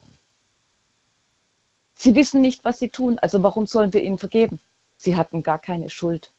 Sie 1.95 2.15
wissen 2.15 2.41
nicht, 2.41 2.65
was 2.65 2.79
sie 2.79 2.89
tun, 2.89 3.19
also 3.19 3.43
warum 3.43 3.67
sollen 3.67 3.93
wir 3.93 4.03
ihnen 4.03 4.19
vergeben? 4.19 4.59
Sie 4.97 5.17
hatten 5.17 5.43
gar 5.43 5.59
keine 5.59 5.91
Schuld. 5.91 6.33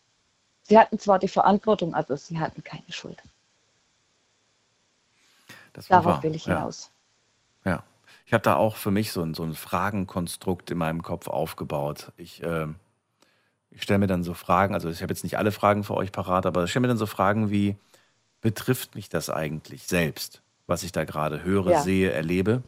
Sie 0.64 0.78
hatten 0.78 0.98
zwar 1.00 1.20
die 1.20 1.28
Verantwortung, 1.28 1.94
aber 1.94 2.18
sie 2.18 2.40
hatten 2.40 2.64
keine 2.64 2.92
Schuld. 2.92 3.22
Darauf 5.74 6.06
wahr. 6.06 6.24
will 6.24 6.36
ich 6.36 6.46
ja. 6.46 6.56
hinaus. 6.56 6.92
Ja. 7.66 7.84
Ich 8.26 8.34
habe 8.34 8.44
da 8.44 8.56
auch 8.56 8.78
für 8.78 8.92
mich 8.92 9.12
so 9.12 9.22
ein, 9.22 9.34
so 9.34 9.44
ein 9.44 9.54
Fragenkonstrukt 9.54 10.72
in 10.72 10.78
meinem 10.78 11.04
Kopf 11.04 11.28
aufgebaut. 11.28 12.12
Ich, 12.18 12.42
ähm, 12.44 12.76
ich 13.70 13.84
stelle 13.84 14.00
mir 14.00 14.08
dann 14.08 14.24
so 14.24 14.34
Fragen, 14.34 14.74
also 14.74 14.90
ich 14.90 15.02
habe 15.02 15.12
jetzt 15.12 15.24
nicht 15.24 15.38
alle 15.38 15.52
Fragen 15.52 15.84
für 15.84 15.96
euch 15.96 16.12
parat, 16.12 16.46
aber 16.46 16.64
ich 16.64 16.70
stelle 16.70 16.82
mir 16.82 16.88
dann 16.88 16.98
so 16.98 17.06
Fragen 17.06 17.50
wie, 17.50 17.76
betrifft 18.42 18.96
mich 18.96 19.10
das 19.10 19.30
eigentlich 19.30 19.84
selbst, 19.84 20.42
was 20.74 20.82
ich 20.84 20.92
da 20.92 21.04
gerade 21.06 21.44
höre, 21.44 21.70
Ja. 21.70 21.82
sehe, 21.84 22.12
erlebe? 22.12 22.64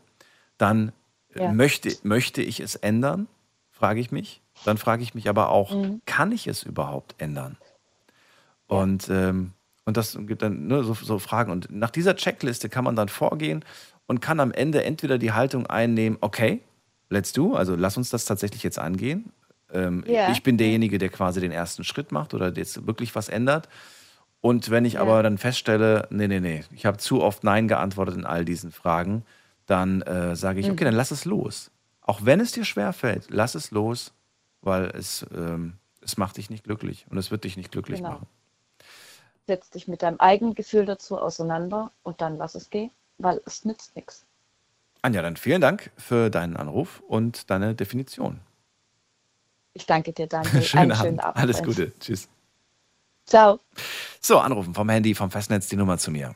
Dann 0.59 0.91
äh, 1.33 1.41
Ja. 1.41 1.51
möchte, 1.51 1.97
möchte 2.03 2.41
ich 2.43 2.59
es 2.59 2.75
ändern, 2.75 3.27
frage 3.71 3.99
ich 3.99 4.11
mich. 4.11 4.41
Dann 4.63 4.77
frage 4.77 5.01
ich 5.03 5.15
mich 5.15 5.27
aber 5.27 5.49
auch, 5.49 5.71
Mhm. 5.71 6.01
kann 6.05 6.31
ich 6.31 6.45
es 6.47 6.61
überhaupt 6.63 7.15
ändern? 7.17 7.57
Und, 8.67 9.09
ähm, 9.09 9.51
und 9.85 9.97
das 9.97 10.17
gibt 10.21 10.41
dann 10.41 10.67
ne, 10.67 10.83
so, 10.83 10.93
so 10.93 11.19
Fragen. 11.19 11.51
Und 11.51 11.69
nach 11.71 11.89
dieser 11.91 12.15
Checkliste 12.15 12.69
kann 12.69 12.83
man 12.83 12.95
dann 12.95 13.09
vorgehen 13.09 13.63
und 14.07 14.21
kann 14.21 14.39
am 14.39 14.51
Ende 14.51 14.83
entweder 14.83 15.17
die 15.17 15.31
Haltung 15.31 15.67
einnehmen, 15.67 16.17
okay, 16.21 16.61
let's 17.09 17.33
do, 17.33 17.53
also 17.55 17.75
lass 17.75 17.97
uns 17.97 18.09
das 18.11 18.25
tatsächlich 18.25 18.63
jetzt 18.63 18.79
angehen. 18.79 19.31
Ähm, 19.71 20.03
Ja. 20.07 20.29
Ich 20.31 20.43
bin 20.43 20.57
derjenige, 20.57 20.97
der 20.99 21.09
quasi 21.09 21.41
den 21.41 21.51
ersten 21.51 21.83
Schritt 21.83 22.11
macht 22.11 22.33
oder 22.33 22.51
jetzt 22.55 22.85
wirklich 22.87 23.13
was 23.15 23.29
ändert. 23.29 23.67
Und 24.41 24.69
wenn 24.69 24.85
ich 24.85 24.93
Ja. 24.93 25.01
aber 25.01 25.23
dann 25.23 25.37
feststelle, 25.37 26.07
nee, 26.11 26.27
nee, 26.27 26.39
nee, 26.39 26.63
ich 26.71 26.85
habe 26.85 26.97
zu 26.97 27.21
oft 27.21 27.43
Nein 27.43 27.67
geantwortet 27.67 28.15
in 28.15 28.25
all 28.25 28.45
diesen 28.45 28.71
Fragen, 28.71 29.25
dann 29.65 30.01
äh, 30.03 30.35
sage 30.35 30.59
ich, 30.59 30.67
Mhm. 30.67 30.73
okay, 30.73 30.85
dann 30.85 30.93
lass 30.93 31.11
es 31.11 31.25
los. 31.25 31.71
Auch 32.01 32.23
wenn 32.23 32.39
es 32.39 32.51
dir 32.51 32.65
schwerfällt, 32.65 33.25
lass 33.29 33.55
es 33.55 33.71
los, 33.71 34.13
weil 34.61 34.85
es, 34.91 35.25
ähm, 35.35 35.73
es 36.01 36.17
macht 36.17 36.37
dich 36.37 36.49
nicht 36.51 36.63
glücklich 36.63 37.07
und 37.09 37.17
es 37.17 37.31
wird 37.31 37.43
dich 37.43 37.57
nicht 37.57 37.71
glücklich 37.71 37.99
Genau. 37.99 38.11
machen. 38.11 38.27
Setz 39.47 39.69
dich 39.71 39.87
mit 39.87 40.01
deinem 40.03 40.19
eigenen 40.19 40.53
Gefühl 40.55 40.85
dazu 40.85 41.17
auseinander 41.19 41.91
und 42.03 42.21
dann 42.21 42.37
lass 42.37 42.53
es 42.55 42.69
gehen, 42.69 42.91
weil 43.17 43.41
es 43.45 43.65
nützt 43.65 43.95
nichts. 43.95 44.25
Anja, 45.01 45.21
dann 45.21 45.37
vielen 45.37 45.61
Dank 45.61 45.91
für 45.97 46.29
deinen 46.31 46.55
Anruf 46.57 47.01
und 47.07 47.49
deine 47.51 47.75
Definition. 47.75 48.39
Ich 49.73 49.85
danke 49.85 50.13
dir, 50.13 50.27
Daniel. 50.27 50.61
Schönen 50.61 50.81
Einen 50.83 50.91
Abend. 50.91 51.01
schönen 51.05 51.19
Abend. 51.19 51.37
Alles. 51.37 51.63
Gute. 51.63 51.91
Tschüss. 51.99 52.27
Ciao. 53.25 53.59
So, 54.21 54.39
anrufen 54.39 54.73
vom 54.73 54.89
Handy, 54.89 55.15
vom 55.15 55.31
Festnetz 55.31 55.67
die 55.67 55.75
Nummer 55.75 55.97
zu 55.97 56.11
mir. 56.11 56.35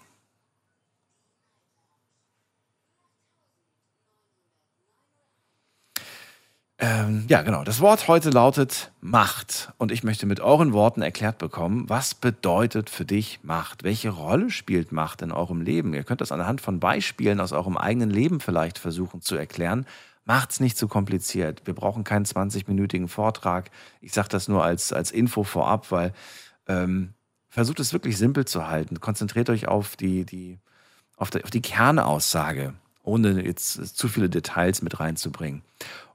Ähm, 6.81 7.25
ja, 7.27 7.41
genau. 7.41 7.65
Das 7.65 7.81
Wort 7.81 8.07
heute 8.07 8.29
lautet 8.29 8.91
Macht. 9.01 9.73
Und 9.77 9.91
ich 9.91 10.03
möchte 10.03 10.25
mit 10.25 10.39
euren 10.39 10.71
Worten 10.71 11.01
erklärt 11.01 11.37
bekommen, 11.37 11.89
was 11.89 12.15
bedeutet 12.15 12.89
für 12.89 13.03
dich 13.03 13.41
Macht? 13.43 13.83
Welche 13.83 14.11
Rolle 14.11 14.49
spielt 14.49 14.93
Macht 14.93 15.21
in 15.21 15.33
eurem 15.33 15.61
Leben? 15.61 15.93
Ihr 15.93 16.05
könnt 16.05 16.21
das 16.21 16.31
anhand 16.31 16.61
von 16.61 16.79
Beispielen 16.79 17.41
aus 17.41 17.51
eurem 17.51 17.75
eigenen 17.75 18.09
Leben 18.09 18.39
vielleicht 18.39 18.79
versuchen 18.79 19.21
zu 19.21 19.35
erklären. 19.35 19.85
Macht's 20.23 20.61
nicht 20.61 20.77
zu 20.77 20.87
kompliziert. 20.87 21.63
Wir 21.65 21.73
brauchen 21.73 22.05
keinen 22.05 22.25
20-minütigen 22.25 23.09
Vortrag. 23.09 23.71
Ich 23.99 24.13
sage 24.13 24.29
das 24.29 24.47
nur 24.47 24.63
als, 24.63 24.93
als 24.93 25.11
Info 25.11 25.43
vorab, 25.43 25.91
weil 25.91 26.13
ähm, 26.69 27.13
versucht 27.49 27.81
es 27.81 27.91
wirklich 27.91 28.17
simpel 28.17 28.45
zu 28.45 28.67
halten. 28.67 29.01
Konzentriert 29.01 29.49
euch 29.49 29.67
auf 29.67 29.97
die, 29.97 30.23
die, 30.23 30.59
auf 31.17 31.29
die, 31.31 31.43
auf 31.43 31.49
die 31.49 31.61
Kernaussage, 31.61 32.73
ohne 33.03 33.43
jetzt 33.43 33.97
zu 33.97 34.07
viele 34.07 34.29
Details 34.29 34.81
mit 34.81 34.99
reinzubringen. 34.99 35.63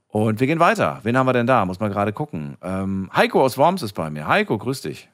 Und 0.07 0.39
wir 0.39 0.47
gehen 0.47 0.59
weiter. 0.59 1.01
Wen 1.03 1.17
haben 1.17 1.27
wir 1.27 1.33
denn 1.33 1.45
da? 1.45 1.65
Muss 1.65 1.81
man 1.81 1.91
gerade 1.91 2.13
gucken. 2.13 2.57
Ähm, 2.61 3.11
Heiko 3.13 3.43
aus 3.43 3.57
Worms 3.57 3.83
ist 3.83 3.93
bei 3.93 4.09
mir. 4.09 4.27
Heiko, 4.27 4.57
grüß 4.57 4.81
dich. 4.81 5.09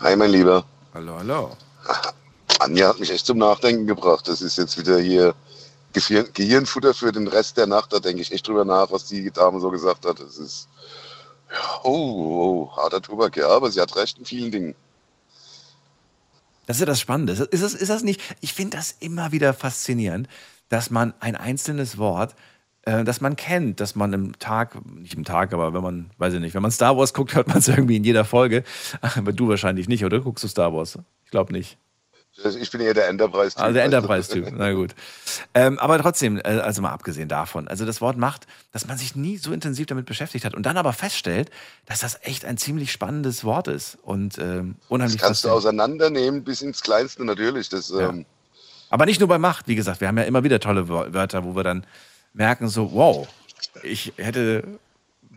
Hi, 0.00 0.16
mein 0.16 0.32
Lieber. 0.32 0.64
Hallo, 0.92 1.16
hallo. 1.16 1.56
Anja 2.58 2.88
hat 2.88 2.98
mich 2.98 3.12
echt 3.12 3.24
zum 3.24 3.38
Nachdenken 3.38 3.86
gebracht. 3.86 4.26
Das 4.26 4.42
ist 4.42 4.58
jetzt 4.58 4.76
wieder 4.78 4.98
hier 4.98 5.34
Gehirnfutter 5.92 6.92
für 6.92 7.12
den 7.12 7.28
Rest 7.28 7.56
der 7.56 7.68
Nacht. 7.68 7.92
Da 7.92 8.00
denke 8.00 8.22
ich 8.22 8.32
echt 8.32 8.48
drüber 8.48 8.64
nach, 8.64 8.90
was 8.90 9.06
die 9.06 9.30
Dame 9.30 9.60
so 9.60 9.70
gesagt 9.70 10.06
hat. 10.06 10.18
Das 10.18 10.38
ist, 10.38 10.68
oh, 11.84 12.70
oh, 12.70 12.76
harter 12.76 13.02
Tobak, 13.02 13.36
ja, 13.36 13.48
aber 13.48 13.70
sie 13.70 13.80
hat 13.80 13.96
recht 13.96 14.18
in 14.18 14.24
vielen 14.24 14.50
Dingen. 14.50 14.74
Das 16.66 16.76
ist 16.76 16.80
ja 16.80 16.86
das 16.86 17.00
Spannende. 17.00 17.32
Ist 17.32 17.62
das, 17.62 17.74
ist 17.74 17.88
das 17.88 18.02
nicht? 18.02 18.20
Ich 18.40 18.54
finde 18.54 18.76
das 18.76 18.92
immer 19.00 19.32
wieder 19.32 19.52
faszinierend, 19.52 20.28
dass 20.68 20.90
man 20.90 21.12
ein 21.20 21.36
einzelnes 21.36 21.98
Wort, 21.98 22.34
äh, 22.82 23.04
das 23.04 23.20
man 23.20 23.36
kennt, 23.36 23.80
dass 23.80 23.94
man 23.94 24.12
im 24.12 24.38
Tag, 24.38 24.78
nicht 24.86 25.14
im 25.14 25.24
Tag, 25.24 25.52
aber 25.52 25.74
wenn 25.74 25.82
man, 25.82 26.10
weiß 26.18 26.34
ich 26.34 26.40
nicht, 26.40 26.54
wenn 26.54 26.62
man 26.62 26.70
Star 26.70 26.96
Wars 26.96 27.14
guckt, 27.14 27.34
hört 27.34 27.48
man 27.48 27.58
es 27.58 27.68
irgendwie 27.68 27.96
in 27.96 28.04
jeder 28.04 28.24
Folge. 28.24 28.64
Aber 29.00 29.32
du 29.32 29.48
wahrscheinlich 29.48 29.88
nicht, 29.88 30.04
oder? 30.04 30.20
Guckst 30.20 30.44
du 30.44 30.48
Star 30.48 30.72
Wars? 30.72 30.98
Ich 31.24 31.30
glaube 31.30 31.52
nicht. 31.52 31.78
Ich 32.58 32.70
bin 32.70 32.80
eher 32.80 32.94
der 32.94 33.08
Enterprise-Typ. 33.08 33.62
Also 33.62 33.74
der? 33.74 33.84
Enterprise-Typ, 33.84 34.52
na 34.56 34.72
gut. 34.72 34.94
Ähm, 35.54 35.78
aber 35.78 35.98
trotzdem, 35.98 36.38
äh, 36.38 36.42
also 36.60 36.80
mal 36.80 36.90
abgesehen 36.90 37.28
davon, 37.28 37.68
also 37.68 37.84
das 37.84 38.00
Wort 38.00 38.16
Macht, 38.16 38.46
dass 38.72 38.86
man 38.86 38.96
sich 38.96 39.14
nie 39.14 39.36
so 39.36 39.52
intensiv 39.52 39.86
damit 39.86 40.06
beschäftigt 40.06 40.44
hat 40.46 40.54
und 40.54 40.64
dann 40.64 40.78
aber 40.78 40.92
feststellt, 40.94 41.50
dass 41.86 42.00
das 42.00 42.18
echt 42.22 42.44
ein 42.46 42.56
ziemlich 42.56 42.90
spannendes 42.90 43.44
Wort 43.44 43.68
ist 43.68 43.98
und 44.02 44.38
ähm, 44.38 44.76
Das 44.80 44.90
unheimlich 44.90 45.20
kannst 45.20 45.44
du 45.44 45.50
auseinandernehmen 45.50 46.42
bis 46.42 46.62
ins 46.62 46.80
Kleinste 46.82 47.24
natürlich. 47.24 47.68
Das, 47.68 47.90
ähm, 47.90 48.24
Aber 48.88 49.04
nicht 49.04 49.20
nur 49.20 49.28
bei 49.28 49.38
Macht, 49.38 49.68
wie 49.68 49.74
gesagt, 49.74 50.00
wir 50.00 50.08
haben 50.08 50.16
ja 50.18 50.24
immer 50.24 50.42
wieder 50.42 50.58
tolle 50.58 50.88
Wör- 50.88 51.12
Wörter, 51.12 51.44
wo 51.44 51.54
wir 51.54 51.64
dann 51.64 51.86
merken, 52.32 52.68
so, 52.68 52.92
wow, 52.92 53.28
ich 53.82 54.14
hätte, 54.16 54.64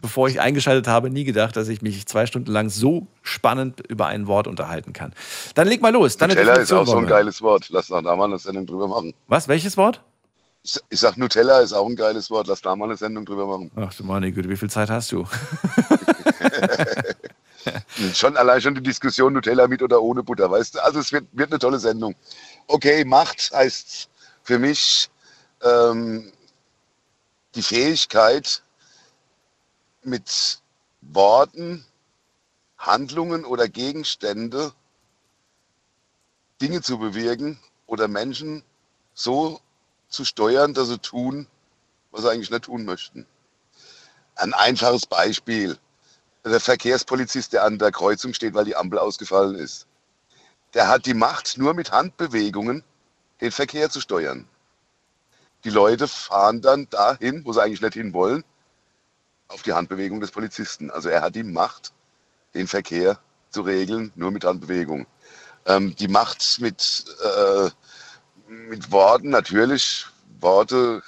bevor 0.06 0.28
ich 0.28 0.40
eingeschaltet 0.40 0.88
habe, 0.88 1.10
nie 1.10 1.24
gedacht, 1.24 1.56
dass 1.58 1.68
ich 1.68 1.82
mich 1.82 2.06
zwei 2.06 2.28
Stunden 2.28 2.52
lang 2.52 2.70
so 2.70 3.08
spannend 3.24 3.82
über 3.88 4.06
ein 4.06 4.28
Wort 4.28 4.46
unterhalten 4.46 4.94
kann. 4.94 5.14
Dann 5.56 5.68
leg 5.68 5.82
mal 5.82 5.92
los. 5.92 6.18
Deine 6.18 6.36
Nutella 6.36 6.54
ist 6.54 6.72
auch 6.72 6.86
so 6.86 6.98
ein 6.98 7.08
geiles 7.08 7.42
Wort. 7.42 7.70
Lass 7.70 7.90
nach 7.90 8.04
da 8.04 8.16
mal 8.16 8.26
eine 8.26 8.38
Sendung 8.38 8.68
drüber 8.68 8.88
machen. 8.88 9.16
Was? 9.28 9.48
Welches 9.48 9.78
Wort? 9.78 10.02
Ich, 10.62 10.80
ich 10.90 11.00
sag, 11.00 11.18
Nutella 11.18 11.60
ist 11.62 11.74
auch 11.74 11.88
ein 11.88 11.96
geiles 11.96 12.30
Wort. 12.30 12.46
Lass 12.46 12.62
da 12.62 12.76
mal 12.76 12.86
eine 12.86 12.98
Sendung 12.98 13.26
drüber 13.26 13.48
machen. 13.48 13.72
Ach 13.76 13.92
du 13.96 14.04
meine 14.04 14.32
Güte, 14.32 14.48
wie 14.48 14.58
viel 14.58 14.70
Zeit 14.70 14.92
hast 14.92 15.12
du? 15.12 15.26
Schon 18.14 18.38
allein 18.38 18.62
schon 18.62 18.76
die 18.76 18.84
Diskussion 18.84 19.34
Nutella 19.34 19.68
mit 19.68 19.82
oder 19.82 20.00
ohne 20.00 20.22
Butter, 20.22 20.52
weißt 20.52 20.76
du? 20.76 20.84
Also 20.84 21.00
es 21.00 21.12
wird, 21.12 21.26
wird 21.32 21.52
eine 21.52 21.58
tolle 21.58 21.80
Sendung. 21.80 22.14
okay, 22.68 23.04
Macht 23.04 23.50
heißt 23.52 24.08
für 24.44 24.60
mich 24.60 25.10
ähm, 25.64 26.32
die 27.56 27.64
Fähigkeit, 27.64 28.62
mit 30.06 30.62
Worten, 31.02 31.86
Handlungen 32.78 33.46
oder 33.46 33.68
Gegenstände 33.68 34.74
Dinge 36.62 36.82
zu 36.82 36.98
bewirken 36.98 37.60
oder 37.86 38.08
Menschen 38.08 38.64
so 39.14 39.60
zu 40.10 40.24
steuern, 40.24 40.74
dass 40.74 40.88
sie 40.88 41.00
tun, 41.00 41.48
was 42.12 42.22
sie 42.22 42.32
eigentlich 42.32 42.50
nicht 42.50 42.66
tun 42.66 42.86
möchten. 42.86 43.26
Ein 44.36 44.54
einfaches 44.54 45.06
Beispiel. 45.06 45.78
Der 46.44 46.60
Verkehrspolizist, 46.60 47.54
der 47.54 47.64
an 47.64 47.80
der 47.80 47.92
Kreuzung 47.92 48.34
steht, 48.34 48.54
weil 48.54 48.66
die 48.66 48.76
Ampel 48.76 49.00
ausgefallen 49.00 49.56
ist, 49.56 49.88
der 50.76 50.88
hat 50.88 51.06
die 51.06 51.14
Macht, 51.14 51.58
nur 51.58 51.74
mit 51.74 51.92
Handbewegungen 51.92 52.84
den 53.42 53.52
Verkehr 53.52 53.90
zu 53.90 54.00
steuern. 54.00 54.48
Die 55.64 55.70
Leute 55.72 56.08
fahren 56.08 56.62
dann 56.62 56.88
dahin, 56.90 57.44
wo 57.46 57.54
sie 57.54 57.62
eigentlich 57.62 57.82
nicht 57.82 57.96
hin 57.96 58.14
wollen, 58.14 58.44
auf 59.48 59.62
die 59.62 59.74
Handbewegung 59.74 60.20
des 60.20 60.32
Polizisten. 60.32 60.92
Also 60.92 61.10
er 61.10 61.22
hat 61.22 61.36
die 61.36 61.44
Macht, 61.44 61.94
den 62.54 62.68
Verkehr 62.68 63.20
zu 63.50 63.62
regeln, 63.62 64.12
nur 64.16 64.32
mit 64.32 64.44
Handbewegung. 64.44 65.06
Ähm, 65.66 65.96
die 65.96 66.08
Macht 66.08 66.60
mit, 66.60 67.06
äh, 67.24 67.70
mit 68.48 68.92
Worten, 68.92 69.30
natürlich, 69.30 70.06
Worte 70.40 71.02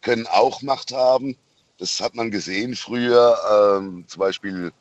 können 0.00 0.26
auch 0.26 0.62
Macht 0.62 0.92
haben. 0.92 1.36
Das 1.78 2.00
hat 2.00 2.14
man 2.14 2.30
gesehen 2.30 2.76
früher, 2.76 3.36
ähm, 3.78 4.04
zum 4.06 4.20
Beispiel 4.20 4.72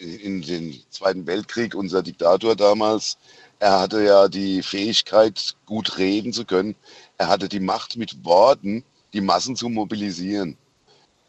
in, 0.00 0.18
in 0.18 0.42
den 0.42 0.82
Zweiten 0.90 1.26
Weltkrieg, 1.26 1.74
unser 1.74 2.02
Diktator 2.02 2.54
damals, 2.54 3.18
er 3.62 3.78
hatte 3.78 4.02
ja 4.02 4.26
die 4.26 4.60
Fähigkeit, 4.60 5.54
gut 5.66 5.96
reden 5.96 6.32
zu 6.32 6.44
können. 6.44 6.74
Er 7.16 7.28
hatte 7.28 7.48
die 7.48 7.60
Macht, 7.60 7.96
mit 7.96 8.24
Worten 8.24 8.84
die 9.12 9.20
Massen 9.20 9.56
zu 9.56 9.68
mobilisieren. 9.68 10.56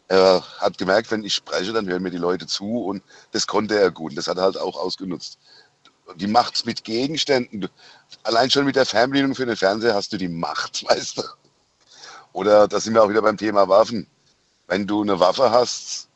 Er 0.08 0.44
hat 0.60 0.78
gemerkt, 0.78 1.12
wenn 1.12 1.24
ich 1.24 1.34
spreche, 1.34 1.74
dann 1.74 1.88
hören 1.88 2.04
mir 2.04 2.12
die 2.12 2.18
Leute 2.18 2.46
zu 2.46 2.84
und 2.86 3.04
das 3.32 3.48
konnte 3.48 3.80
er 3.80 3.92
gut. 3.92 4.18
Das 4.18 4.28
hat 4.28 4.38
er 4.38 4.44
halt 4.44 4.58
auch 4.58 4.78
ausgenutzt. 4.78 5.40
Die 6.16 6.28
Macht 6.28 6.66
mit 6.66 6.84
Gegenständen. 6.84 7.70
Allein 8.24 8.50
schon 8.50 8.66
mit 8.66 8.76
der 8.76 8.86
Fernbedienung 8.86 9.36
für 9.36 9.46
den 9.46 9.56
Fernseher 9.56 9.96
hast 9.96 10.12
du 10.14 10.18
die 10.18 10.28
Macht, 10.28 10.86
weißt 10.90 11.18
du. 11.18 11.24
Oder 12.34 12.68
da 12.68 12.80
sind 12.80 12.94
wir 12.94 13.04
auch 13.04 13.10
wieder 13.10 13.22
beim 13.22 13.38
Thema 13.38 13.68
Waffen. 13.68 14.08
Wenn 14.68 14.88
du 14.88 15.02
eine 15.02 15.20
Waffe 15.20 15.52
hast, 15.52 16.10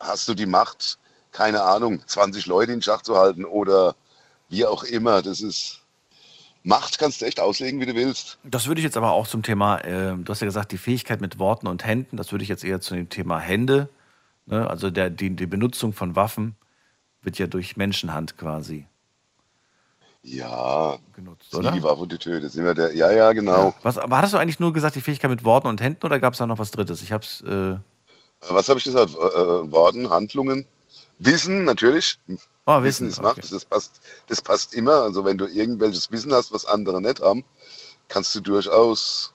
hast 0.00 0.28
du 0.28 0.34
die 0.34 0.46
Macht, 0.46 0.98
keine 1.32 1.62
Ahnung, 1.62 2.02
20 2.06 2.46
Leute 2.46 2.72
in 2.72 2.82
Schach 2.82 3.02
zu 3.02 3.16
halten 3.16 3.44
oder 3.44 3.94
wie 4.48 4.66
auch 4.66 4.84
immer. 4.84 5.22
Das 5.22 5.40
ist 5.40 5.80
Macht 6.64 6.98
kannst 6.98 7.20
du 7.20 7.26
echt 7.26 7.40
auslegen, 7.40 7.80
wie 7.80 7.86
du 7.86 7.94
willst. 7.94 8.38
Das 8.42 8.66
würde 8.66 8.80
ich 8.80 8.84
jetzt 8.84 8.96
aber 8.96 9.12
auch 9.12 9.28
zum 9.28 9.42
Thema, 9.42 9.78
äh, 9.78 10.16
du 10.16 10.24
hast 10.28 10.40
ja 10.40 10.46
gesagt, 10.46 10.72
die 10.72 10.78
Fähigkeit 10.78 11.20
mit 11.20 11.38
Worten 11.38 11.66
und 11.66 11.84
Händen, 11.84 12.16
das 12.16 12.32
würde 12.32 12.42
ich 12.42 12.48
jetzt 12.48 12.64
eher 12.64 12.80
zu 12.80 12.94
dem 12.94 13.08
Thema 13.10 13.38
Hände, 13.38 13.88
ne? 14.46 14.68
also 14.68 14.90
der, 14.90 15.10
die, 15.10 15.30
die 15.30 15.46
Benutzung 15.46 15.92
von 15.92 16.16
Waffen 16.16 16.56
wird 17.22 17.38
ja 17.38 17.46
durch 17.46 17.76
Menschenhand 17.76 18.38
quasi 18.38 18.86
ja, 20.24 20.96
genutzt, 21.14 21.54
oder? 21.54 21.70
Die 21.70 21.82
Waffe, 21.82 22.06
die 22.06 22.16
tötet. 22.16 22.50
Sind 22.50 22.64
wir 22.64 22.74
der, 22.74 22.94
ja, 22.94 23.12
ja, 23.12 23.32
genau. 23.32 23.68
Ja. 23.68 23.74
Was, 23.82 23.98
aber 23.98 24.16
hattest 24.16 24.32
du 24.32 24.38
eigentlich 24.38 24.58
nur 24.58 24.72
gesagt, 24.72 24.96
die 24.96 25.02
Fähigkeit 25.02 25.30
mit 25.30 25.44
Worten 25.44 25.68
und 25.68 25.82
Händen 25.82 26.04
oder 26.04 26.18
gab 26.18 26.32
es 26.32 26.38
da 26.38 26.46
noch 26.46 26.58
was 26.58 26.70
Drittes? 26.70 27.02
Ich 27.02 27.12
hab's. 27.12 27.42
Äh 27.42 27.76
was 28.48 28.68
habe 28.68 28.78
ich 28.78 28.84
gesagt? 28.84 29.10
Äh, 29.14 29.16
Worten, 29.18 30.08
Handlungen, 30.08 30.66
Wissen 31.18 31.64
natürlich. 31.64 32.18
Oh, 32.66 32.82
Wissen, 32.82 33.08
ist 33.08 33.20
Macht. 33.20 33.38
Okay. 33.38 33.48
Das, 33.50 33.64
passt, 33.64 34.00
das 34.28 34.40
passt 34.40 34.74
immer. 34.74 35.02
Also 35.02 35.24
wenn 35.24 35.36
du 35.36 35.46
irgendwelches 35.46 36.10
Wissen 36.10 36.32
hast, 36.32 36.52
was 36.52 36.64
andere 36.64 37.00
nicht 37.02 37.20
haben, 37.20 37.44
kannst 38.08 38.34
du 38.34 38.40
durchaus 38.40 39.34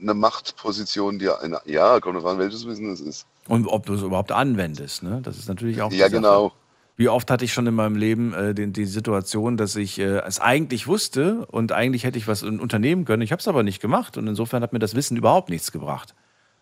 eine 0.00 0.14
Machtposition 0.14 1.18
dir 1.18 1.40
eine, 1.40 1.60
ja, 1.66 2.00
kommt 2.00 2.16
drauf 2.16 2.26
an, 2.26 2.38
welches 2.38 2.66
Wissen 2.66 2.90
es 2.92 3.00
ist. 3.00 3.26
Und 3.46 3.66
ob 3.66 3.86
du 3.86 3.94
es 3.94 4.02
überhaupt 4.02 4.32
anwendest, 4.32 5.02
ne? 5.02 5.20
Das 5.22 5.38
ist 5.38 5.48
natürlich 5.48 5.82
auch. 5.82 5.92
Ja, 5.92 6.08
genau. 6.08 6.52
Wie 6.96 7.08
oft 7.08 7.30
hatte 7.30 7.44
ich 7.46 7.52
schon 7.52 7.66
in 7.66 7.74
meinem 7.74 7.96
Leben 7.96 8.34
äh, 8.34 8.54
die, 8.54 8.72
die, 8.72 8.84
Situation, 8.84 9.56
dass 9.56 9.74
ich 9.76 9.98
äh, 9.98 10.20
es 10.26 10.38
eigentlich 10.38 10.86
wusste 10.86 11.46
und 11.46 11.72
eigentlich 11.72 12.04
hätte 12.04 12.18
ich 12.18 12.28
was 12.28 12.42
unternehmen 12.42 13.06
können. 13.06 13.22
Ich 13.22 13.32
habe 13.32 13.40
es 13.40 13.48
aber 13.48 13.62
nicht 13.62 13.80
gemacht 13.80 14.18
und 14.18 14.26
insofern 14.26 14.62
hat 14.62 14.74
mir 14.74 14.80
das 14.80 14.94
Wissen 14.94 15.16
überhaupt 15.16 15.48
nichts 15.48 15.72
gebracht. 15.72 16.14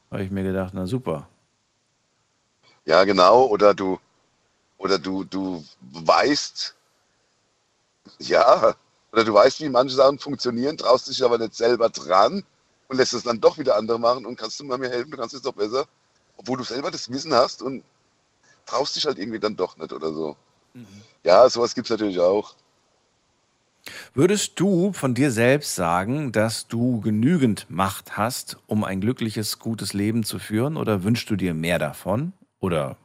Da 0.09 0.17
habe 0.17 0.25
ich 0.25 0.31
mir 0.31 0.45
gedacht, 0.45 0.75
na 0.75 0.87
super. 0.87 1.29
Ja, 2.85 3.03
genau. 3.03 3.47
Oder 3.47 3.75
du, 3.75 3.99
oder 4.79 4.99
du, 4.99 5.25
du 5.25 5.65
weißt, 5.81 6.75
ja, 8.21 8.75
oder 9.13 9.25
du 9.25 9.35
weißt, 9.35 9.61
wie 9.61 9.69
manche 9.69 9.95
Sachen 9.95 10.19
funktionieren, 10.19 10.77
traust 10.77 11.09
dich 11.09 11.23
aber 11.23 11.39
nicht 11.39 11.55
selber 11.55 11.89
dran 11.91 12.45
und 12.89 12.97
lässt 12.97 13.13
es 13.13 13.23
dann 13.23 13.41
doch 13.41 13.59
wieder 13.59 13.77
andere 13.77 13.99
machen 13.99 14.25
und 14.25 14.37
kannst 14.37 14.59
du 14.61 14.65
mal 14.65 14.79
mir 14.79 14.91
helfen, 14.91 15.11
du 15.11 15.17
kannst 15.17 15.35
es 15.35 15.43
doch 15.43 15.53
besser, 15.53 15.87
obwohl 16.37 16.59
du 16.59 16.65
selber 16.65 16.91
das 16.91 17.11
Wissen 17.11 17.35
hast 17.35 17.63
und 17.63 17.85
traust 18.67 18.97
dich 18.97 19.07
halt 19.07 19.19
irgendwie 19.19 19.41
dann 19.41 19.57
doch 19.57 19.77
nicht 19.77 19.93
oder 19.93 20.13
so. 20.13 20.37
Mhm. 20.75 21.03
Ja, 21.25 21.49
sowas 21.49 21.75
gibt 21.75 21.87
es 21.87 21.91
natürlich 21.91 22.21
auch. 22.21 22.55
Würdest 24.15 24.61
du 24.61 24.93
von 24.93 25.15
dir 25.15 25.31
selbst 25.31 25.75
sagen, 25.75 26.33
dass 26.33 26.67
du 26.67 27.01
genügend 27.01 27.67
Macht 27.71 28.17
hast, 28.17 28.59
um 28.67 28.85
ein 28.85 29.01
glückliches, 29.01 29.59
gutes 29.59 29.93
Leben 29.93 30.25
zu 30.25 30.39
führen 30.39 30.77
oder 30.77 31.05
wünschst 31.05 31.31
du 31.31 31.37
dir 31.37 31.55
mehr 31.55 31.79
davon? 31.79 32.33
Oder 32.61 32.97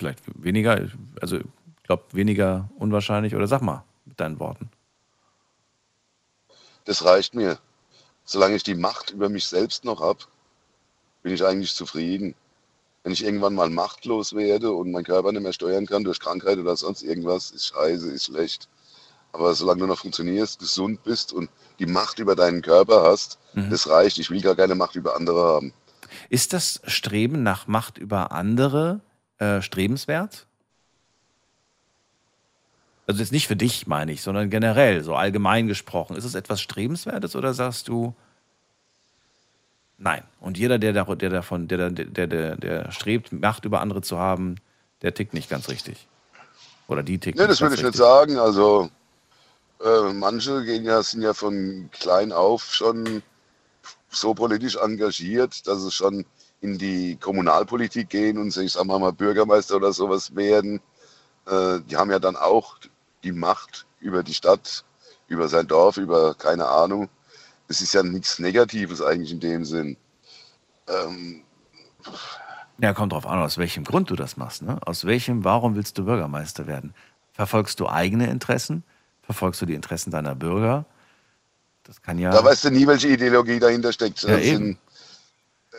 vielleicht 0.00 0.22
weniger, 0.42 0.88
also 1.20 1.36
ich 1.36 1.82
glaube 1.82 2.04
weniger 2.12 2.70
unwahrscheinlich 2.78 3.34
oder 3.36 3.46
sag 3.46 3.60
mal 3.60 3.84
mit 4.06 4.18
deinen 4.18 4.40
Worten. 4.40 4.70
Das 6.86 7.04
reicht 7.04 7.34
mir. 7.34 7.58
Solange 8.24 8.56
ich 8.56 8.62
die 8.62 8.74
Macht 8.74 9.10
über 9.10 9.28
mich 9.28 9.46
selbst 9.46 9.84
noch 9.84 10.00
habe, 10.00 10.20
bin 11.22 11.34
ich 11.34 11.44
eigentlich 11.44 11.74
zufrieden. 11.74 12.34
Wenn 13.02 13.12
ich 13.12 13.24
irgendwann 13.24 13.54
mal 13.54 13.68
machtlos 13.68 14.34
werde 14.34 14.72
und 14.72 14.90
mein 14.90 15.04
Körper 15.04 15.32
nicht 15.32 15.42
mehr 15.42 15.52
steuern 15.52 15.86
kann 15.86 16.04
durch 16.04 16.18
Krankheit 16.18 16.58
oder 16.58 16.76
sonst 16.76 17.02
irgendwas, 17.02 17.50
ist 17.50 17.66
scheiße, 17.66 18.10
ist 18.10 18.26
schlecht. 18.26 18.68
Aber 19.32 19.54
solange 19.54 19.80
du 19.80 19.86
noch 19.86 19.98
funktionierst, 19.98 20.58
gesund 20.58 21.02
bist 21.04 21.32
und 21.32 21.50
die 21.78 21.86
Macht 21.86 22.18
über 22.18 22.34
deinen 22.34 22.62
Körper 22.62 23.02
hast, 23.02 23.38
mhm. 23.52 23.68
das 23.68 23.88
reicht. 23.88 24.18
Ich 24.18 24.30
will 24.30 24.40
gar 24.40 24.56
keine 24.56 24.74
Macht 24.74 24.96
über 24.96 25.16
andere 25.16 25.42
haben. 25.42 25.72
Ist 26.30 26.52
das 26.54 26.80
Streben 26.86 27.42
nach 27.42 27.66
Macht 27.66 27.98
über 27.98 28.32
andere 28.32 29.00
äh, 29.40 29.60
strebenswert? 29.62 30.46
Also 33.06 33.20
jetzt 33.20 33.32
nicht 33.32 33.48
für 33.48 33.56
dich, 33.56 33.88
meine 33.88 34.12
ich, 34.12 34.22
sondern 34.22 34.50
generell, 34.50 35.02
so 35.02 35.16
allgemein 35.16 35.66
gesprochen. 35.66 36.14
Ist 36.14 36.24
es 36.24 36.36
etwas 36.36 36.60
Strebenswertes 36.60 37.34
oder 37.34 37.54
sagst 37.54 37.88
du, 37.88 38.14
nein? 39.98 40.22
Und 40.38 40.58
jeder, 40.58 40.78
der, 40.78 40.92
der 40.92 41.30
davon, 41.30 41.66
der, 41.66 41.90
der, 41.90 42.26
der, 42.28 42.56
der 42.56 42.92
strebt, 42.92 43.32
Macht 43.32 43.64
über 43.64 43.80
andere 43.80 44.02
zu 44.02 44.18
haben, 44.18 44.56
der 45.02 45.14
tickt 45.14 45.34
nicht 45.34 45.50
ganz 45.50 45.68
richtig. 45.68 46.06
Oder 46.86 47.02
die 47.02 47.18
tickt 47.18 47.38
nee, 47.38 47.46
das 47.46 47.60
würde 47.60 47.74
ich 47.74 47.80
richtig. 47.82 47.98
nicht 47.98 48.06
sagen. 48.06 48.38
Also 48.38 48.90
äh, 49.84 50.12
manche 50.12 50.64
gehen 50.64 50.84
ja, 50.84 51.02
sind 51.02 51.22
ja 51.22 51.34
von 51.34 51.88
klein 51.92 52.30
auf 52.30 52.74
schon 52.74 53.22
so 54.10 54.34
politisch 54.34 54.76
engagiert, 54.76 55.66
dass 55.66 55.82
es 55.82 55.94
schon 55.94 56.26
in 56.60 56.78
die 56.78 57.16
Kommunalpolitik 57.16 58.10
gehen 58.10 58.38
und 58.38 58.54
ich 58.56 58.72
sag 58.72 58.84
mal 58.84 59.12
Bürgermeister 59.12 59.76
oder 59.76 59.92
sowas 59.92 60.34
werden, 60.34 60.80
äh, 61.46 61.80
die 61.88 61.96
haben 61.96 62.10
ja 62.10 62.18
dann 62.18 62.36
auch 62.36 62.76
die 63.24 63.32
Macht 63.32 63.86
über 64.00 64.22
die 64.22 64.34
Stadt, 64.34 64.84
über 65.28 65.48
sein 65.48 65.66
Dorf, 65.66 65.96
über 65.96 66.34
keine 66.34 66.66
Ahnung. 66.68 67.08
Es 67.68 67.80
ist 67.80 67.94
ja 67.94 68.02
nichts 68.02 68.38
Negatives 68.38 69.00
eigentlich 69.00 69.32
in 69.32 69.40
dem 69.40 69.64
Sinn. 69.64 69.96
Ähm, 70.88 71.42
ja, 72.78 72.94
kommt 72.94 73.12
drauf 73.12 73.26
an, 73.26 73.40
aus 73.40 73.58
welchem 73.58 73.84
Grund 73.84 74.10
du 74.10 74.16
das 74.16 74.36
machst. 74.36 74.62
Ne? 74.62 74.78
Aus 74.84 75.04
welchem, 75.04 75.44
warum 75.44 75.76
willst 75.76 75.98
du 75.98 76.04
Bürgermeister 76.04 76.66
werden? 76.66 76.94
Verfolgst 77.32 77.78
du 77.80 77.88
eigene 77.88 78.28
Interessen? 78.30 78.84
Verfolgst 79.22 79.60
du 79.62 79.66
die 79.66 79.74
Interessen 79.74 80.10
deiner 80.10 80.34
Bürger? 80.34 80.86
Das 81.84 82.02
kann 82.02 82.18
ja. 82.18 82.30
Da 82.30 82.44
weißt 82.44 82.64
du 82.64 82.70
nie, 82.70 82.86
welche 82.86 83.08
Ideologie 83.08 83.58
dahinter 83.58 83.92
steckt. 83.92 84.22
Ja, 84.22 84.38
sind, 84.38 84.78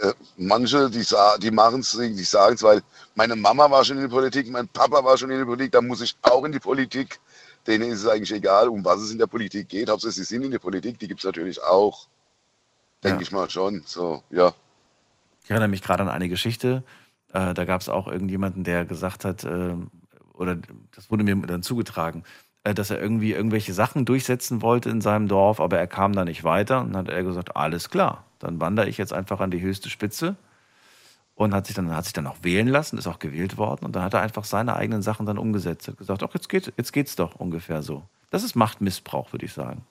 äh, 0.01 0.13
manche, 0.37 0.89
die, 0.89 1.05
die 1.41 1.51
machen 1.51 1.81
es, 1.81 1.91
die 1.91 2.23
sagen 2.23 2.55
es, 2.55 2.63
weil 2.63 2.81
meine 3.15 3.35
Mama 3.35 3.69
war 3.69 3.85
schon 3.85 3.97
in 3.97 4.03
der 4.03 4.09
Politik, 4.09 4.49
mein 4.49 4.67
Papa 4.67 5.03
war 5.03 5.17
schon 5.17 5.29
in 5.29 5.37
der 5.37 5.45
Politik, 5.45 5.71
da 5.71 5.81
muss 5.81 6.01
ich 6.01 6.15
auch 6.23 6.43
in 6.43 6.51
die 6.51 6.59
Politik. 6.59 7.19
Denen 7.67 7.91
ist 7.91 7.99
es 7.99 8.07
eigentlich 8.07 8.33
egal, 8.33 8.69
um 8.69 8.83
was 8.83 9.01
es 9.01 9.11
in 9.11 9.19
der 9.19 9.27
Politik 9.27 9.69
geht. 9.69 9.89
Hauptsache, 9.89 10.13
sie 10.13 10.23
sind 10.23 10.43
in 10.43 10.49
der 10.49 10.57
Politik, 10.57 10.97
die 10.97 11.07
gibt 11.07 11.19
es 11.19 11.25
natürlich 11.25 11.61
auch. 11.61 12.07
Denke 13.03 13.17
ja. 13.17 13.21
ich 13.21 13.31
mal 13.31 13.47
schon. 13.51 13.83
So, 13.85 14.23
ja. 14.31 14.53
Ich 15.43 15.51
erinnere 15.51 15.69
mich 15.69 15.83
gerade 15.83 16.01
an 16.01 16.09
eine 16.09 16.27
Geschichte. 16.27 16.83
Äh, 17.33 17.53
da 17.53 17.65
gab 17.65 17.81
es 17.81 17.89
auch 17.89 18.07
irgendjemanden, 18.07 18.63
der 18.63 18.85
gesagt 18.85 19.25
hat, 19.25 19.43
äh, 19.43 19.75
oder 20.33 20.57
das 20.95 21.11
wurde 21.11 21.23
mir 21.23 21.35
dann 21.35 21.61
zugetragen, 21.61 22.23
äh, 22.63 22.73
dass 22.73 22.89
er 22.89 22.99
irgendwie 22.99 23.33
irgendwelche 23.33 23.73
Sachen 23.73 24.05
durchsetzen 24.05 24.63
wollte 24.63 24.89
in 24.89 25.01
seinem 25.01 25.27
Dorf, 25.27 25.59
aber 25.59 25.77
er 25.77 25.87
kam 25.87 26.13
da 26.13 26.25
nicht 26.25 26.43
weiter 26.43 26.81
und 26.81 26.93
dann 26.93 27.05
hat 27.05 27.13
er 27.13 27.23
gesagt, 27.23 27.55
alles 27.55 27.91
klar, 27.91 28.25
dann 28.43 28.59
wandere 28.59 28.89
ich 28.89 28.97
jetzt 28.97 29.13
einfach 29.13 29.39
an 29.39 29.51
die 29.51 29.61
höchste 29.61 29.89
Spitze 29.89 30.35
und 31.35 31.53
hat 31.53 31.67
sich 31.67 31.75
dann 31.75 31.95
hat 31.95 32.05
sich 32.05 32.13
dann 32.13 32.27
auch 32.27 32.37
wählen 32.41 32.67
lassen, 32.67 32.97
ist 32.97 33.07
auch 33.07 33.19
gewählt 33.19 33.57
worden 33.57 33.85
und 33.85 33.95
dann 33.95 34.03
hat 34.03 34.13
er 34.13 34.21
einfach 34.21 34.45
seine 34.45 34.75
eigenen 34.75 35.01
Sachen 35.01 35.25
dann 35.25 35.37
umgesetzt, 35.37 35.87
hat 35.87 35.97
gesagt, 35.97 36.23
ach 36.23 36.33
jetzt 36.33 36.49
geht 36.49 36.73
jetzt 36.77 36.93
geht's 36.93 37.15
doch 37.15 37.35
ungefähr 37.35 37.81
so. 37.81 38.03
Das 38.29 38.43
ist 38.43 38.55
Machtmissbrauch, 38.55 39.31
würde 39.33 39.45
ich 39.45 39.53
sagen. 39.53 39.85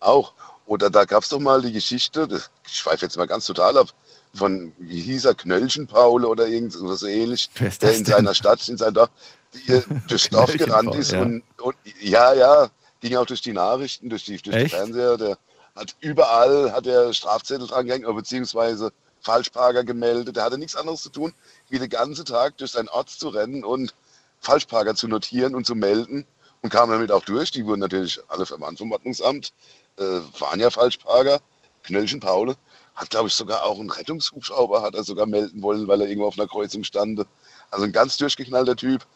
Auch. 0.00 0.34
Oder 0.66 0.88
da 0.88 1.04
gab 1.04 1.24
es 1.24 1.28
doch 1.28 1.40
mal 1.40 1.60
die 1.62 1.72
Geschichte, 1.72 2.28
das, 2.28 2.50
ich 2.66 2.74
schweife 2.74 3.04
jetzt 3.04 3.16
mal 3.16 3.26
ganz 3.26 3.44
total 3.44 3.76
ab, 3.76 3.88
von, 4.34 4.72
wie 4.78 5.00
hieß 5.00 5.24
er, 5.24 5.34
Knöllchen 5.34 5.86
Paul 5.86 6.24
oder 6.24 6.46
irgendwas 6.46 7.02
ähnlich, 7.02 7.50
Wer 7.56 7.68
ist 7.68 7.82
der 7.82 7.90
in 7.90 8.04
denn? 8.04 8.14
seiner 8.14 8.34
Stadt, 8.34 8.68
in 8.68 8.76
seinem 8.76 8.94
Dorf, 8.94 9.10
die 9.52 9.82
durchs 10.08 10.28
Dorf 10.28 10.56
gerannt 10.56 10.94
ist 10.94 11.10
ja. 11.10 11.22
und, 11.22 11.42
und 11.60 11.74
ja, 12.00 12.34
ja, 12.34 12.70
ging 13.00 13.16
auch 13.16 13.26
durch 13.26 13.42
die 13.42 13.52
Nachrichten, 13.52 14.08
durch 14.08 14.24
die, 14.24 14.36
durch 14.36 14.54
Echt? 14.54 14.74
Fernseher, 14.74 15.16
der 15.16 15.38
hat 15.80 15.96
überall 16.00 16.72
hat 16.72 16.86
er 16.86 17.12
Strafzettel 17.14 17.66
dran 17.66 17.86
gehängt, 17.86 18.06
beziehungsweise 18.06 18.92
Falschparker 19.22 19.82
gemeldet. 19.82 20.36
Der 20.36 20.44
hatte 20.44 20.58
nichts 20.58 20.76
anderes 20.76 21.02
zu 21.02 21.08
tun, 21.08 21.32
wie 21.70 21.78
den 21.78 21.88
ganzen 21.88 22.26
Tag 22.26 22.58
durch 22.58 22.72
seinen 22.72 22.88
Ort 22.88 23.08
zu 23.08 23.30
rennen 23.30 23.64
und 23.64 23.94
Falschparker 24.40 24.94
zu 24.94 25.08
notieren 25.08 25.54
und 25.54 25.66
zu 25.66 25.74
melden 25.74 26.26
und 26.60 26.70
kam 26.70 26.90
damit 26.90 27.10
auch 27.10 27.24
durch. 27.24 27.50
Die 27.50 27.64
wurden 27.64 27.80
natürlich 27.80 28.20
alle 28.28 28.44
verwandt 28.44 28.78
vom 28.78 28.92
Ordnungsamt, 28.92 29.52
äh, 29.98 30.20
waren 30.38 30.60
ja 30.60 30.70
Falschparker. 30.70 31.40
Knöllchen 31.82 32.20
Paul 32.20 32.56
hat, 32.94 33.08
glaube 33.08 33.28
ich, 33.28 33.34
sogar 33.34 33.64
auch 33.64 33.80
einen 33.80 33.90
Rettungshubschrauber 33.90 34.82
hat 34.82 34.94
er 34.94 35.02
sogar 35.02 35.24
melden 35.24 35.62
wollen, 35.62 35.88
weil 35.88 36.02
er 36.02 36.08
irgendwo 36.08 36.28
auf 36.28 36.38
einer 36.38 36.48
Kreuzung 36.48 36.84
stand. 36.84 37.24
Also 37.70 37.86
ein 37.86 37.92
ganz 37.92 38.18
durchgeknallter 38.18 38.76
Typ. 38.76 39.06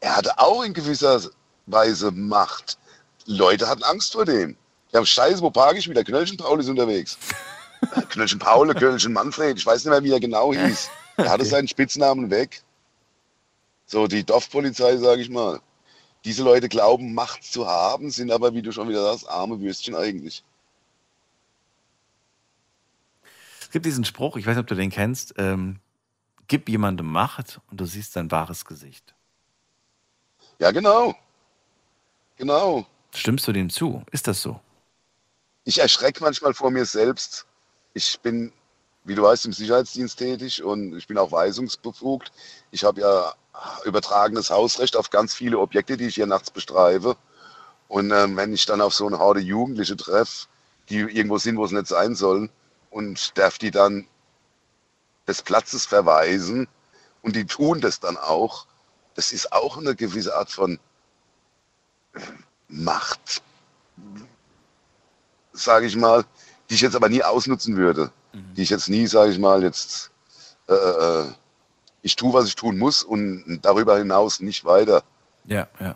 Er 0.00 0.16
hatte 0.16 0.38
auch 0.38 0.62
in 0.62 0.72
gewisser 0.72 1.20
Weise 1.66 2.10
Macht. 2.12 2.78
Leute 3.26 3.68
hatten 3.68 3.82
Angst 3.82 4.12
vor 4.12 4.24
dem. 4.24 4.56
Haben 4.94 5.06
Scheiße, 5.06 5.42
wo 5.42 5.50
parke 5.50 5.78
ich 5.78 5.88
wieder? 5.88 6.04
Knöllchen 6.04 6.36
Paul 6.36 6.60
ist 6.60 6.68
unterwegs. 6.68 7.18
Knöllchen 8.10 8.38
Paul, 8.38 8.72
Knöllchen 8.74 9.12
Manfred, 9.12 9.58
ich 9.58 9.66
weiß 9.66 9.84
nicht 9.84 9.90
mehr, 9.90 10.04
wie 10.04 10.12
er 10.12 10.20
genau 10.20 10.52
hieß. 10.54 10.90
Er 11.16 11.30
hatte 11.30 11.42
Okay. 11.42 11.50
seinen 11.50 11.68
Spitznamen 11.68 12.30
weg. 12.30 12.62
So, 13.86 14.06
die 14.06 14.24
Dorfpolizei, 14.24 14.96
sage 14.96 15.22
ich 15.22 15.30
mal. 15.30 15.60
Diese 16.24 16.42
Leute 16.42 16.68
glauben, 16.68 17.12
Macht 17.12 17.44
zu 17.44 17.66
haben, 17.66 18.10
sind 18.10 18.30
aber, 18.30 18.54
wie 18.54 18.62
du 18.62 18.72
schon 18.72 18.88
wieder 18.88 19.02
sagst, 19.02 19.28
arme 19.28 19.60
Würstchen 19.60 19.94
eigentlich. 19.94 20.42
Es 23.60 23.70
gibt 23.70 23.84
diesen 23.84 24.04
Spruch, 24.04 24.36
ich 24.36 24.46
weiß 24.46 24.54
nicht, 24.56 24.62
ob 24.62 24.68
du 24.68 24.74
den 24.76 24.90
kennst, 24.90 25.34
ähm, 25.36 25.80
gib 26.46 26.68
jemandem 26.68 27.06
Macht 27.06 27.60
und 27.70 27.80
du 27.80 27.84
siehst 27.84 28.12
sein 28.12 28.30
wahres 28.30 28.64
Gesicht. 28.64 29.14
Ja, 30.60 30.70
genau. 30.70 31.14
Genau. 32.36 32.86
Stimmst 33.12 33.46
du 33.46 33.52
dem 33.52 33.68
zu? 33.68 34.02
Ist 34.10 34.26
das 34.28 34.40
so? 34.40 34.60
Ich 35.64 35.78
erschrecke 35.78 36.22
manchmal 36.22 36.52
vor 36.52 36.70
mir 36.70 36.84
selbst. 36.84 37.46
Ich 37.94 38.20
bin, 38.20 38.52
wie 39.04 39.14
du 39.14 39.22
weißt, 39.22 39.46
im 39.46 39.52
Sicherheitsdienst 39.52 40.18
tätig 40.18 40.62
und 40.62 40.96
ich 40.96 41.06
bin 41.06 41.16
auch 41.16 41.32
weisungsbefugt. 41.32 42.32
Ich 42.70 42.84
habe 42.84 43.00
ja 43.00 43.34
übertragenes 43.84 44.50
Hausrecht 44.50 44.96
auf 44.96 45.10
ganz 45.10 45.34
viele 45.34 45.58
Objekte, 45.58 45.96
die 45.96 46.06
ich 46.06 46.16
hier 46.16 46.26
nachts 46.26 46.50
bestreife. 46.50 47.16
Und 47.88 48.10
ähm, 48.10 48.36
wenn 48.36 48.52
ich 48.52 48.66
dann 48.66 48.80
auf 48.80 48.94
so 48.94 49.06
eine 49.06 49.18
Horde 49.18 49.40
Jugendliche 49.40 49.96
treffe, 49.96 50.48
die 50.88 50.98
irgendwo 50.98 51.38
sind, 51.38 51.56
wo 51.56 51.66
sie 51.66 51.76
nicht 51.76 51.86
sein 51.86 52.14
sollen, 52.14 52.50
und 52.90 53.36
darf 53.38 53.58
die 53.58 53.70
dann 53.70 54.06
des 55.26 55.42
Platzes 55.42 55.86
verweisen, 55.86 56.68
und 57.22 57.36
die 57.36 57.46
tun 57.46 57.80
das 57.80 58.00
dann 58.00 58.18
auch, 58.18 58.66
das 59.14 59.32
ist 59.32 59.52
auch 59.52 59.78
eine 59.78 59.94
gewisse 59.94 60.36
Art 60.36 60.50
von 60.50 60.78
Macht, 62.68 63.42
sage 65.54 65.86
ich 65.86 65.96
mal, 65.96 66.24
die 66.68 66.74
ich 66.74 66.80
jetzt 66.82 66.96
aber 66.96 67.08
nie 67.08 67.22
ausnutzen 67.22 67.76
würde. 67.76 68.10
Die 68.56 68.62
ich 68.62 68.70
jetzt 68.70 68.88
nie, 68.88 69.06
sage 69.06 69.30
ich 69.32 69.38
mal, 69.38 69.62
jetzt, 69.62 70.10
äh, 70.68 70.74
äh, 70.74 71.32
ich 72.02 72.16
tue, 72.16 72.32
was 72.34 72.46
ich 72.46 72.56
tun 72.56 72.76
muss 72.78 73.02
und 73.02 73.60
darüber 73.62 73.96
hinaus 73.96 74.40
nicht 74.40 74.64
weiter. 74.64 75.02
Ja, 75.44 75.68
ja. 75.80 75.94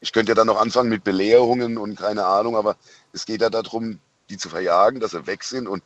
Ich 0.00 0.12
könnte 0.12 0.30
ja 0.32 0.34
dann 0.34 0.46
noch 0.46 0.60
anfangen 0.60 0.88
mit 0.90 1.02
Belehrungen 1.02 1.78
und 1.78 1.96
keine 1.98 2.24
Ahnung, 2.26 2.56
aber 2.56 2.76
es 3.12 3.24
geht 3.26 3.40
ja 3.40 3.50
darum, 3.50 3.98
die 4.28 4.36
zu 4.38 4.48
verjagen, 4.48 5.00
dass 5.00 5.10
sie 5.12 5.26
weg 5.26 5.42
sind 5.44 5.66
und 5.66 5.82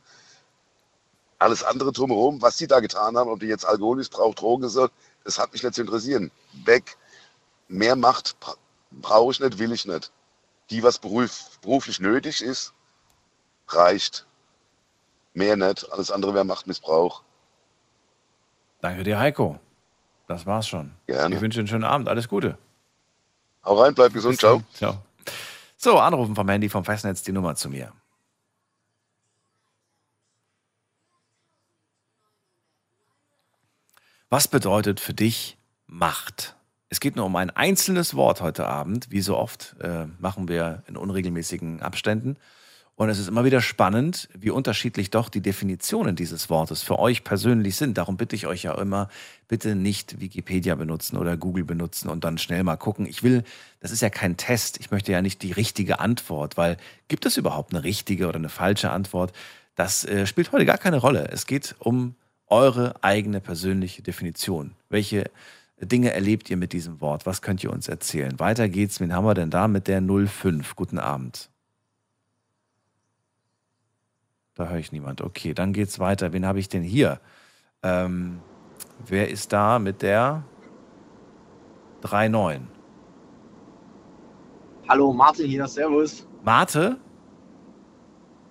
alles 1.39 1.63
andere 1.65 1.93
drumherum, 1.93 2.43
was 2.43 2.59
sie 2.59 2.67
da 2.67 2.81
getan 2.81 3.17
haben, 3.17 3.31
ob 3.31 3.41
die 3.41 3.47
jetzt 3.47 3.67
Alkoholmissbrauch, 3.67 4.35
Drogen 4.35 4.69
sind, 4.69 4.91
das 5.25 5.39
hat 5.39 5.53
mich 5.53 5.63
nicht 5.63 5.75
zu 5.75 5.81
interessieren. 5.83 6.31
Weg. 6.65 6.97
Mehr 7.69 7.97
Macht 7.97 8.39
bra- 8.41 8.57
brauche 8.91 9.33
ich 9.33 9.41
nicht, 9.41 9.59
will 9.59 9.73
ich 9.73 9.85
nicht. 9.87 10.11
Die, 10.71 10.83
was 10.83 10.99
beruf, 10.99 11.59
beruflich 11.61 12.01
nötig 12.01 12.43
ist, 12.43 12.73
reicht. 13.69 14.27
Mehr 15.33 15.57
nicht. 15.57 15.91
Alles 15.93 16.11
andere 16.11 16.35
wäre 16.35 16.45
Machtmissbrauch. 16.45 17.23
Danke 18.81 19.03
dir, 19.03 19.19
Heiko. 19.19 19.59
Das 20.27 20.47
war's 20.47 20.69
schon. 20.69 20.93
Gerne. 21.07 21.35
Ich 21.35 21.41
wünsche 21.41 21.57
dir 21.57 21.61
einen 21.61 21.69
schönen 21.69 21.85
Abend. 21.85 22.09
Alles 22.09 22.29
Gute. 22.29 22.57
Hau 23.65 23.81
rein, 23.81 23.95
bleib 23.95 24.13
gesund, 24.13 24.39
ciao. 24.39 24.63
Ciao. 24.75 25.03
So, 25.77 25.99
anrufen 25.99 26.35
vom 26.35 26.49
Handy 26.49 26.69
vom 26.69 26.85
Festnetz 26.85 27.23
die 27.23 27.33
Nummer 27.33 27.55
zu 27.57 27.69
mir. 27.69 27.93
Was 34.31 34.49
bedeutet 34.49 35.01
für 35.01 35.15
dich 35.15 35.57
Macht? 35.87 36.57
Es 36.95 37.01
geht 37.01 37.17
nur 37.17 37.25
um 37.25 37.35
ein 37.35 37.51
einzelnes 37.51 38.15
Wort 38.15 38.41
heute 38.41 38.69
Abend. 38.69 39.11
Wie 39.11 39.21
so 39.21 39.37
oft 39.37 39.75
äh, 39.81 40.07
machen 40.21 40.47
wir 40.47 40.85
in 40.87 40.97
unregelmäßigen 40.97 41.83
Abständen. 41.83 42.37
Und 42.95 43.09
es 43.09 43.19
ist 43.19 43.27
immer 43.27 43.45
wieder 43.45 43.61
spannend, 43.61 44.29
wie 44.33 44.51
unterschiedlich 44.51 45.11
doch 45.11 45.29
die 45.29 45.41
Definitionen 45.41 46.15
dieses 46.15 46.51
Wortes 46.51 46.85
für 46.85 47.01
euch 47.01 47.25
persönlich 47.25 47.75
sind. 47.75 47.99
Darum 47.99 48.17
bitte 48.17 48.37
ich 48.37 48.47
euch 48.47 48.63
ja 48.63 48.81
immer, 48.81 49.09
bitte 49.49 49.75
nicht 49.75 50.21
Wikipedia 50.21 50.77
benutzen 50.77 51.17
oder 51.17 51.37
Google 51.37 51.65
benutzen 51.65 52.09
und 52.09 52.23
dann 52.23 52.39
schnell 52.39 52.63
mal 52.63 52.77
gucken. 52.77 53.07
Ich 53.07 53.25
will, 53.25 53.43
das 53.81 53.91
ist 53.91 54.01
ja 54.01 54.09
kein 54.09 54.37
Test. 54.37 54.79
Ich 54.79 54.93
möchte 54.93 55.11
ja 55.11 55.21
nicht 55.21 55.43
die 55.43 55.51
richtige 55.51 55.99
Antwort, 55.99 56.57
weil 56.57 56.77
gibt 57.09 57.27
es 57.27 57.37
überhaupt 57.37 57.75
eine 57.75 57.83
richtige 57.83 58.29
oder 58.29 58.39
eine 58.39 58.51
falsche 58.51 58.91
Antwort? 58.91 59.33
Das 59.75 60.05
äh, 60.05 60.29
spielt 60.29 60.53
heute 60.53 60.65
gar 60.65 60.79
keine 60.79 60.99
Rolle. 60.99 61.27
Es 61.33 61.47
geht 61.47 61.75
um 61.81 62.15
eure 62.47 62.95
eigene 63.03 63.41
persönliche 63.41 64.03
Definition. 64.03 64.77
Welche 64.91 65.29
Dinge 65.81 66.13
erlebt 66.13 66.49
ihr 66.51 66.57
mit 66.57 66.73
diesem 66.73 67.01
Wort? 67.01 67.27
Was 67.27 67.43
könnt 67.43 67.63
ihr 67.65 67.73
uns 67.73 67.89
erzählen? 67.89 68.39
Weiter 68.39 68.69
geht's. 68.69 69.01
Wen 69.01 69.13
haben 69.13 69.25
wir 69.27 69.35
denn 69.35 69.51
da 69.51 69.69
mit 69.69 69.89
der 69.89 70.01
05? 70.01 70.77
Guten 70.77 70.99
Abend. 70.99 71.51
Da 74.55 74.69
höre 74.69 74.79
ich 74.79 74.93
niemand. 74.93 75.21
Okay, 75.21 75.53
dann 75.53 75.73
geht's 75.73 75.99
weiter. 75.99 76.33
Wen 76.33 76.47
habe 76.47 76.61
ich 76.61 76.69
denn 76.69 76.83
hier? 76.83 77.21
Ähm, 77.83 78.41
wer 79.07 79.29
ist 79.29 79.53
da 79.53 79.79
mit 79.81 80.03
der 80.03 80.45
39? 82.03 82.63
Hallo, 84.89 85.13
Martin 85.13 85.47
hier, 85.47 85.67
Servus. 85.67 86.27
Marte? 86.45 86.99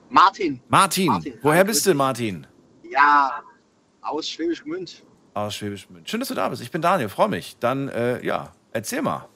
Martin, 0.10 0.60
Martin. 0.68 1.08
Martin, 1.08 1.34
Woher 1.42 1.60
hi, 1.60 1.64
bist 1.66 1.86
du, 1.86 1.94
Martin? 1.94 2.46
ja, 2.84 3.42
aus 4.02 4.28
Schwäbisch 4.30 4.64
Gmünd. 4.64 5.04
Aus 5.34 5.56
Schwäbisch 5.56 5.88
Gmünd. 5.88 6.10
Schön, 6.10 6.20
dass 6.20 6.30
du 6.30 6.36
da 6.36 6.50
bist. 6.50 6.62
Ich 6.62 6.72
bin 6.72 6.82
Daniel, 6.82 7.10
freue 7.10 7.28
mich. 7.28 7.58
Dann, 7.60 7.90
äh, 7.90 8.24
ja, 8.24 8.52
erzähl 8.72 9.02
mal. 9.02 9.28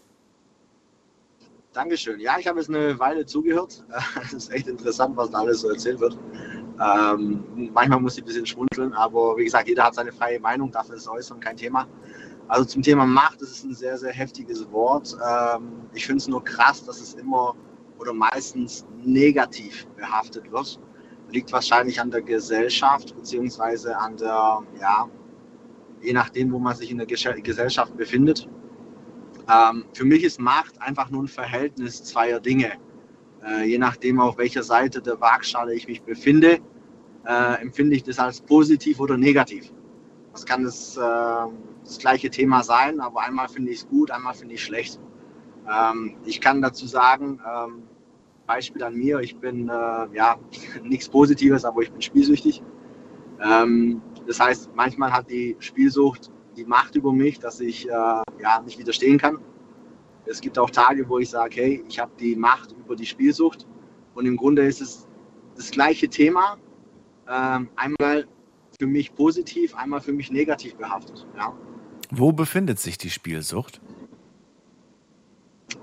Dankeschön. 1.73 2.19
Ja, 2.19 2.37
ich 2.39 2.47
habe 2.47 2.59
jetzt 2.59 2.69
eine 2.69 2.97
Weile 2.99 3.25
zugehört. 3.25 3.83
Es 4.23 4.33
ist 4.33 4.51
echt 4.51 4.67
interessant, 4.67 5.15
was 5.17 5.31
da 5.31 5.39
alles 5.39 5.61
so 5.61 5.69
erzählt 5.69 5.99
wird. 5.99 6.17
Ähm, 6.79 7.71
manchmal 7.73 7.99
muss 7.99 8.17
ich 8.17 8.23
ein 8.23 8.27
bisschen 8.27 8.45
schmunzeln, 8.45 8.93
aber 8.93 9.37
wie 9.37 9.43
gesagt, 9.43 9.67
jeder 9.67 9.85
hat 9.85 9.95
seine 9.95 10.11
freie 10.11 10.39
Meinung, 10.39 10.71
darf 10.71 10.89
es 10.89 11.07
äußern, 11.07 11.39
kein 11.39 11.57
Thema. 11.57 11.87
Also 12.47 12.65
zum 12.65 12.81
Thema 12.81 13.05
Macht, 13.05 13.41
das 13.41 13.49
ist 13.49 13.65
ein 13.65 13.73
sehr, 13.73 13.97
sehr 13.97 14.13
heftiges 14.13 14.71
Wort. 14.71 15.15
Ähm, 15.27 15.87
ich 15.93 16.05
finde 16.05 16.21
es 16.21 16.27
nur 16.27 16.43
krass, 16.43 16.85
dass 16.85 17.01
es 17.01 17.15
immer 17.15 17.55
oder 17.99 18.13
meistens 18.13 18.85
negativ 19.03 19.87
behaftet 19.95 20.51
wird. 20.51 20.79
Liegt 21.29 21.51
wahrscheinlich 21.51 21.99
an 21.99 22.11
der 22.11 22.21
Gesellschaft, 22.21 23.15
beziehungsweise 23.15 23.97
an 23.97 24.15
der, 24.17 24.61
ja, 24.79 25.09
je 26.08 26.14
nachdem, 26.14 26.53
wo 26.53 26.60
man 26.60 26.74
sich 26.74 26.89
in 26.89 26.97
der 26.97 27.05
Gesellschaft 27.05 27.97
befindet. 27.97 28.47
Ähm, 29.53 29.86
für 29.93 30.05
mich 30.05 30.24
ist 30.24 30.39
Macht 30.39 30.82
einfach 30.82 31.10
nur 31.10 31.24
ein 31.24 31.28
Verhältnis 31.28 32.01
zweier 32.03 32.39
Dinge. 32.39 32.72
Äh, 33.45 33.66
je 33.66 33.78
nachdem, 33.78 34.22
auf 34.22 34.38
welcher 34.38 34.64
Seite 34.64 35.01
der 35.01 35.20
Waagschale 35.20 35.74
ich 35.74 35.86
mich 35.88 36.01
befinde, 36.01 36.60
äh, 37.26 37.62
empfinde 37.62 37.95
ich 37.97 38.03
das 38.03 38.20
als 38.20 38.39
positiv 38.39 39.01
oder 39.01 39.18
negativ. 39.18 39.74
Das 40.32 40.45
kann 40.45 40.64
das, 40.64 40.95
äh, 40.95 41.01
das 41.84 41.97
gleiche 41.99 42.30
Thema 42.30 42.64
sein, 42.64 43.01
aber 43.01 43.22
einmal 43.22 43.49
finde 43.49 43.72
ich 43.72 43.80
es 43.80 43.88
gut, 43.89 44.10
einmal 44.10 44.34
finde 44.34 44.53
ich 44.53 44.62
es 44.62 44.68
schlecht. 44.68 44.99
Ähm, 45.70 46.16
ich 46.26 46.39
kann 46.39 46.62
dazu 46.62 46.88
sagen, 46.88 47.41
ähm, 47.45 47.84
Beispiel 48.45 48.82
an 48.82 48.95
mir, 48.95 49.20
ich 49.20 49.36
bin, 49.36 49.68
äh, 49.68 50.08
ja, 50.14 50.38
nichts 50.84 51.10
Positives, 51.10 51.66
aber 51.66 51.82
ich 51.82 51.91
bin 51.91 52.01
spielsüchtig. 52.01 52.64
Ähm, 53.43 54.01
das 54.28 54.39
heißt, 54.39 54.71
manchmal 54.75 55.11
hat 55.11 55.30
die 55.30 55.55
Spielsucht 55.59 56.30
die 56.55 56.65
Macht 56.65 56.95
über 56.95 57.13
mich, 57.13 57.39
dass 57.39 57.59
ich 57.59 57.88
äh, 57.88 57.91
ja, 57.91 58.61
nicht 58.63 58.78
widerstehen 58.78 59.17
kann. 59.17 59.39
Es 60.25 60.41
gibt 60.41 60.59
auch 60.59 60.69
Tage, 60.69 61.07
wo 61.07 61.19
ich 61.19 61.30
sage, 61.30 61.55
hey, 61.55 61.84
ich 61.88 61.99
habe 61.99 62.11
die 62.19 62.36
Macht 62.36 62.73
über 62.73 62.95
die 62.95 63.05
Spielsucht. 63.05 63.65
Und 64.13 64.25
im 64.25 64.36
Grunde 64.36 64.65
ist 64.65 64.82
es 64.82 65.07
das 65.55 65.71
gleiche 65.71 66.09
Thema. 66.09 66.57
Ähm, 67.30 67.69
einmal 67.75 68.28
für 68.80 68.88
mich 68.88 69.15
positiv, 69.15 69.75
einmal 69.75 70.01
für 70.01 70.11
mich 70.11 70.32
negativ 70.32 70.75
behaftet. 70.75 71.25
Ja. 71.38 71.53
Wo 72.11 72.32
befindet 72.32 72.80
sich 72.80 72.97
die 72.97 73.09
Spielsucht? 73.09 73.80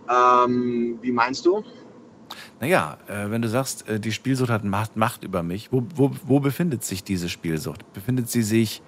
Ähm, 0.09 0.99
wie 1.01 1.13
meinst 1.13 1.47
du? 1.47 1.65
Naja, 2.61 2.99
äh, 3.09 3.31
wenn 3.31 3.43
du 3.43 3.49
sagst, 3.49 3.87
äh, 3.89 4.01
die 4.01 4.13
Spielsucht 4.13 4.51
hat 4.51 4.65
Macht, 4.65 4.97
Macht 4.97 5.25
über 5.25 5.43
mich, 5.43 5.73
wo, 5.73 5.87
wo, 5.95 6.13
wo 6.25 6.41
befindet 6.41 6.85
sich 6.85 7.05
diese 7.05 7.29
Spielsucht? 7.29 7.93
Befindet 7.93 8.31
sie 8.31 8.43
sich 8.43 8.83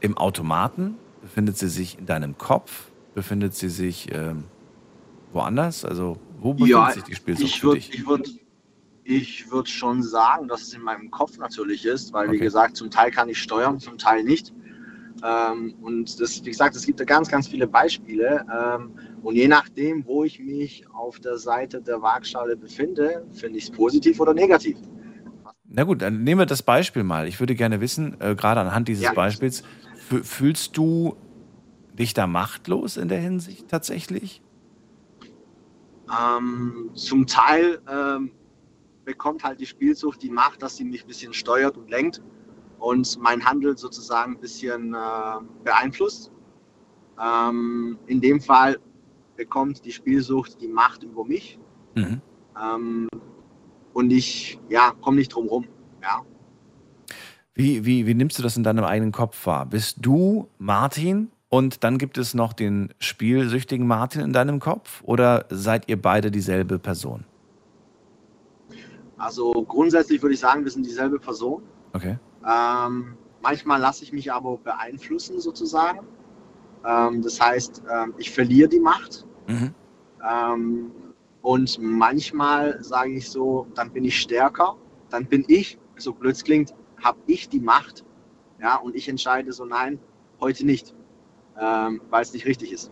im 0.00 0.16
Automaten? 0.16 0.96
Befindet 1.20 1.58
sie 1.58 1.68
sich 1.68 1.98
in 1.98 2.06
deinem 2.06 2.38
Kopf? 2.38 2.92
Befindet 3.14 3.54
sie 3.54 3.68
sich 3.68 4.12
ähm, 4.12 4.44
woanders? 5.32 5.84
Also, 5.84 6.16
wo 6.28 6.54
befindet 6.54 6.90
Ja, 6.90 6.94
sich 6.94 7.04
die 7.04 7.14
Spielsucht 7.14 7.44
ich 7.44 7.62
würde 7.64 7.76
dich? 7.76 7.90
ich 7.92 8.06
würd, 8.06 8.30
ich 9.04 9.50
würd 9.50 9.68
schon 9.68 10.02
sagen, 10.02 10.48
dass 10.48 10.62
es 10.62 10.74
in 10.74 10.82
meinem 10.82 11.10
Kopf 11.10 11.36
natürlich 11.38 11.84
ist, 11.84 12.12
weil, 12.12 12.30
wie 12.30 12.36
Okay. 12.36 12.44
gesagt, 12.44 12.76
zum 12.76 12.90
Teil 12.90 13.10
kann 13.10 13.28
ich 13.28 13.38
steuern, 13.38 13.78
zum 13.80 13.98
Teil 13.98 14.24
nicht. 14.24 14.52
Ähm, 15.22 15.74
und 15.82 16.20
das, 16.20 16.40
wie 16.44 16.50
gesagt, 16.50 16.76
es 16.76 16.86
gibt 16.86 17.00
da 17.00 17.04
ganz, 17.04 17.28
ganz 17.28 17.48
viele 17.48 17.66
Beispiele. 17.66 18.44
Ähm, 18.52 18.96
und 19.22 19.34
je 19.36 19.48
nachdem, 19.48 20.04
wo 20.06 20.24
ich 20.24 20.38
mich 20.40 20.84
auf 20.92 21.20
der 21.20 21.38
Seite 21.38 21.80
der 21.80 22.00
Waagschale 22.02 22.56
befinde, 22.56 23.26
finde 23.32 23.58
ich 23.58 23.64
es 23.64 23.70
positiv 23.70 24.20
oder 24.20 24.34
negativ. 24.34 24.78
Na 25.68 25.84
gut, 25.84 26.02
dann 26.02 26.24
nehmen 26.24 26.40
wir 26.40 26.46
das 26.46 26.62
Beispiel 26.62 27.04
mal. 27.04 27.28
Ich 27.28 27.38
würde 27.38 27.54
gerne 27.54 27.80
wissen, 27.80 28.16
äh, 28.20 28.34
gerade 28.34 28.60
anhand 28.60 28.88
dieses 28.88 29.04
Ja. 29.04 29.12
Beispiels, 29.12 29.62
fü- 30.10 30.24
fühlst 30.24 30.76
du 30.76 31.16
dich 31.92 32.14
da 32.14 32.26
machtlos 32.26 32.96
in 32.96 33.08
der 33.08 33.20
Hinsicht 33.20 33.68
tatsächlich? 33.68 34.42
Ähm, 36.10 36.90
zum 36.94 37.26
Teil 37.26 37.80
ähm, 37.88 38.32
bekommt 39.04 39.44
halt 39.44 39.60
die 39.60 39.66
Spielsucht 39.66 40.22
die 40.22 40.30
Macht, 40.30 40.62
dass 40.62 40.76
sie 40.76 40.84
mich 40.84 41.04
ein 41.04 41.08
bisschen 41.08 41.32
steuert 41.32 41.76
und 41.76 41.88
lenkt 41.88 42.20
und 42.80 43.18
mein 43.20 43.44
Handeln 43.44 43.76
sozusagen 43.76 44.32
ein 44.34 44.40
bisschen 44.40 44.94
äh, 44.94 44.98
beeinflusst. 45.62 46.32
Ähm, 47.22 47.98
in 48.06 48.20
dem 48.20 48.40
Fall 48.40 48.80
bekommt 49.40 49.86
die 49.86 49.92
Spielsucht 49.92 50.60
die 50.60 50.68
Macht 50.68 51.02
über 51.02 51.24
mich 51.24 51.58
Mhm. 51.96 52.20
ähm, 52.62 53.08
und 53.94 54.10
ich 54.12 54.60
ja, 54.68 54.92
komme 55.00 55.16
nicht 55.16 55.34
drum 55.34 55.48
rum. 55.48 55.64
Ja. 56.02 56.20
Wie, 57.54 57.84
wie, 57.84 58.06
wie 58.06 58.14
nimmst 58.14 58.38
du 58.38 58.42
das 58.42 58.56
in 58.56 58.62
deinem 58.62 58.84
eigenen 58.84 59.12
Kopf 59.12 59.46
wahr? 59.46 59.66
Bist 59.66 59.96
du 60.00 60.48
Martin 60.58 61.32
und 61.48 61.82
dann 61.84 61.98
gibt 61.98 62.16
es 62.18 62.34
noch 62.34 62.52
den 62.52 62.92
spielsüchtigen 63.00 63.86
Martin 63.86 64.20
in 64.20 64.32
deinem 64.32 64.60
Kopf 64.60 65.02
oder 65.04 65.46
seid 65.48 65.88
ihr 65.88 66.00
beide 66.00 66.30
dieselbe 66.30 66.78
Person? 66.78 67.24
Also 69.16 69.52
grundsätzlich 69.66 70.22
würde 70.22 70.34
ich 70.34 70.40
sagen, 70.40 70.64
wir 70.64 70.70
sind 70.70 70.86
dieselbe 70.86 71.18
Person. 71.18 71.62
Okay. 71.94 72.18
Ähm, 72.46 73.16
manchmal 73.42 73.80
lasse 73.80 74.04
ich 74.04 74.12
mich 74.12 74.32
aber 74.32 74.58
beeinflussen 74.58 75.40
sozusagen. 75.40 76.06
Ähm, 76.86 77.20
das 77.22 77.40
heißt, 77.40 77.82
ähm, 77.92 78.14
ich 78.16 78.30
verliere 78.30 78.68
die 78.68 78.80
Macht. 78.80 79.26
Mhm. 79.50 79.74
Ähm, 80.28 80.90
und 81.42 81.78
manchmal 81.80 82.82
sage 82.82 83.12
ich 83.12 83.28
so, 83.28 83.66
dann 83.74 83.90
bin 83.90 84.04
ich 84.04 84.20
stärker, 84.20 84.76
dann 85.08 85.26
bin 85.26 85.44
ich, 85.48 85.78
so 85.96 86.12
blöd 86.12 86.34
es 86.34 86.44
klingt, 86.44 86.74
habe 87.02 87.18
ich 87.26 87.48
die 87.48 87.60
Macht. 87.60 88.04
Ja, 88.60 88.76
und 88.76 88.94
ich 88.94 89.08
entscheide 89.08 89.52
so, 89.52 89.64
nein, 89.64 89.98
heute 90.40 90.66
nicht, 90.66 90.94
ähm, 91.58 92.00
weil 92.10 92.22
es 92.22 92.32
nicht 92.32 92.46
richtig 92.46 92.72
ist. 92.72 92.90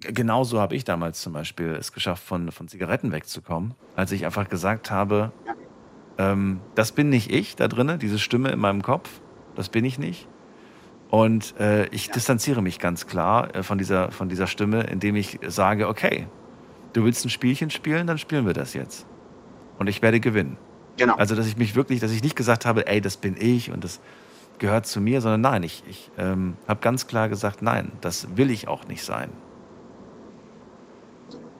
Genauso 0.00 0.60
habe 0.60 0.76
ich 0.76 0.84
damals 0.84 1.20
zum 1.20 1.32
Beispiel 1.32 1.68
es 1.78 1.92
geschafft, 1.92 2.24
von, 2.24 2.52
von 2.52 2.68
Zigaretten 2.68 3.12
wegzukommen, 3.12 3.74
als 3.96 4.12
ich 4.12 4.24
einfach 4.24 4.48
gesagt 4.48 4.90
habe, 4.90 5.32
ähm, 6.16 6.60
das 6.74 6.92
bin 6.92 7.10
nicht 7.10 7.30
ich 7.30 7.56
da 7.56 7.68
drinnen, 7.68 7.98
diese 7.98 8.18
Stimme 8.18 8.50
in 8.50 8.58
meinem 8.58 8.82
Kopf, 8.82 9.20
das 9.56 9.68
bin 9.68 9.84
ich 9.84 9.98
nicht. 9.98 10.26
Und 11.10 11.58
äh, 11.58 11.86
ich 11.86 12.10
distanziere 12.10 12.62
mich 12.62 12.78
ganz 12.78 13.06
klar 13.06 13.54
äh, 13.54 13.62
von, 13.62 13.78
dieser, 13.78 14.12
von 14.12 14.28
dieser 14.28 14.46
Stimme, 14.46 14.84
indem 14.84 15.16
ich 15.16 15.40
sage, 15.46 15.88
okay, 15.88 16.28
du 16.92 17.04
willst 17.04 17.24
ein 17.24 17.30
Spielchen 17.30 17.70
spielen, 17.70 18.06
dann 18.06 18.18
spielen 18.18 18.46
wir 18.46 18.54
das 18.54 18.74
jetzt. 18.74 19.06
Und 19.78 19.88
ich 19.88 20.02
werde 20.02 20.20
gewinnen. 20.20 20.56
Genau. 20.96 21.16
Also, 21.16 21.34
dass 21.34 21.46
ich 21.46 21.56
mich 21.56 21.74
wirklich, 21.74 22.00
dass 22.00 22.12
ich 22.12 22.22
nicht 22.22 22.36
gesagt 22.36 22.66
habe, 22.66 22.86
ey, 22.86 23.00
das 23.00 23.16
bin 23.16 23.36
ich 23.38 23.70
und 23.72 23.82
das 23.82 24.00
gehört 24.58 24.86
zu 24.86 25.00
mir, 25.00 25.20
sondern 25.20 25.40
nein, 25.40 25.62
ich, 25.62 25.82
ich 25.88 26.10
ähm, 26.18 26.56
habe 26.68 26.80
ganz 26.80 27.06
klar 27.06 27.28
gesagt, 27.28 27.62
nein, 27.62 27.92
das 28.00 28.36
will 28.36 28.50
ich 28.50 28.68
auch 28.68 28.86
nicht 28.86 29.02
sein. 29.02 29.30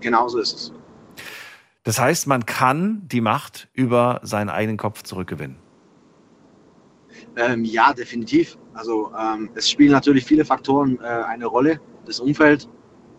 Genauso 0.01 0.39
ist 0.39 0.55
es. 0.55 0.73
Das 1.83 1.99
heißt, 1.99 2.27
man 2.27 2.47
kann 2.47 3.03
die 3.09 3.21
Macht 3.21 3.69
über 3.73 4.21
seinen 4.23 4.51
eigenen 4.51 4.77
Kopf 4.77 5.03
zurückgewinnen. 5.03 5.57
Ähm, 7.37 7.65
ja, 7.65 7.93
definitiv. 7.93 8.59
Also 8.75 9.13
ähm, 9.19 9.51
es 9.55 9.71
spielen 9.71 9.93
natürlich 9.93 10.25
viele 10.25 10.45
Faktoren 10.45 10.99
äh, 11.01 11.07
eine 11.07 11.47
Rolle. 11.47 11.81
Das 12.05 12.21
Umfeld, 12.21 12.69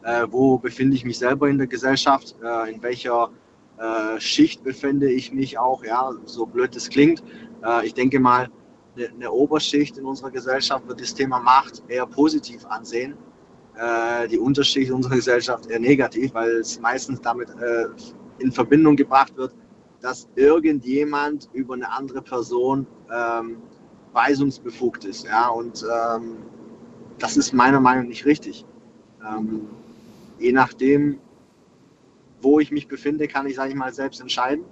äh, 0.03 0.25
wo 0.29 0.57
befinde 0.57 0.95
ich 0.95 1.05
mich 1.05 1.17
selber 1.17 1.49
in 1.49 1.57
der 1.57 1.67
Gesellschaft, 1.67 2.35
äh, 2.43 2.73
in 2.73 2.81
welcher 2.83 3.29
äh, 3.77 4.19
Schicht 4.19 4.63
befinde 4.63 5.11
ich 5.11 5.31
mich 5.31 5.57
auch, 5.57 5.83
ja, 5.83 6.11
so 6.25 6.45
blöd 6.45 6.75
es 6.75 6.89
klingt. 6.89 7.23
Äh, 7.63 7.85
ich 7.85 7.93
denke 7.93 8.19
mal, 8.19 8.49
eine, 8.95 9.09
eine 9.09 9.31
Oberschicht 9.31 9.97
in 9.97 10.05
unserer 10.05 10.31
Gesellschaft 10.31 10.87
wird 10.87 10.99
das 10.99 11.13
Thema 11.13 11.39
Macht 11.39 11.81
eher 11.87 12.05
positiv 12.05 12.65
ansehen. 12.65 13.15
Äh, 13.75 14.27
die 14.27 14.37
Unterschicht 14.37 14.91
unserer 14.91 15.15
Gesellschaft 15.15 15.67
eher 15.67 15.79
negativ, 15.79 16.33
weil 16.33 16.57
es 16.57 16.79
meistens 16.79 17.21
damit 17.21 17.47
in 18.39 18.51
Verbindung 18.51 18.95
gebracht 18.95 19.37
wird, 19.37 19.55
dass 20.01 20.27
irgendjemand 20.35 21.49
über 21.53 21.75
eine 21.75 21.91
andere 21.91 22.21
Person 22.21 22.87
ähm, 23.13 23.61
weisungsbefugt 24.13 25.05
ist. 25.05 25.25
Ja? 25.25 25.49
Und 25.49 25.83
ähm, 25.83 26.37
das 27.19 27.37
ist 27.37 27.53
meiner 27.53 27.79
Meinung 27.79 28.03
nach 28.03 28.09
nicht 28.09 28.25
richtig. 28.25 28.65
Ähm, 29.27 29.67
je 30.39 30.51
nachdem, 30.51 31.19
wo 32.41 32.59
ich 32.59 32.71
mich 32.71 32.87
befinde, 32.87 33.27
kann 33.27 33.45
ich, 33.45 33.55
sage 33.55 33.69
ich 33.69 33.75
mal, 33.75 33.93
selbst 33.93 34.19
entscheiden. 34.21 34.65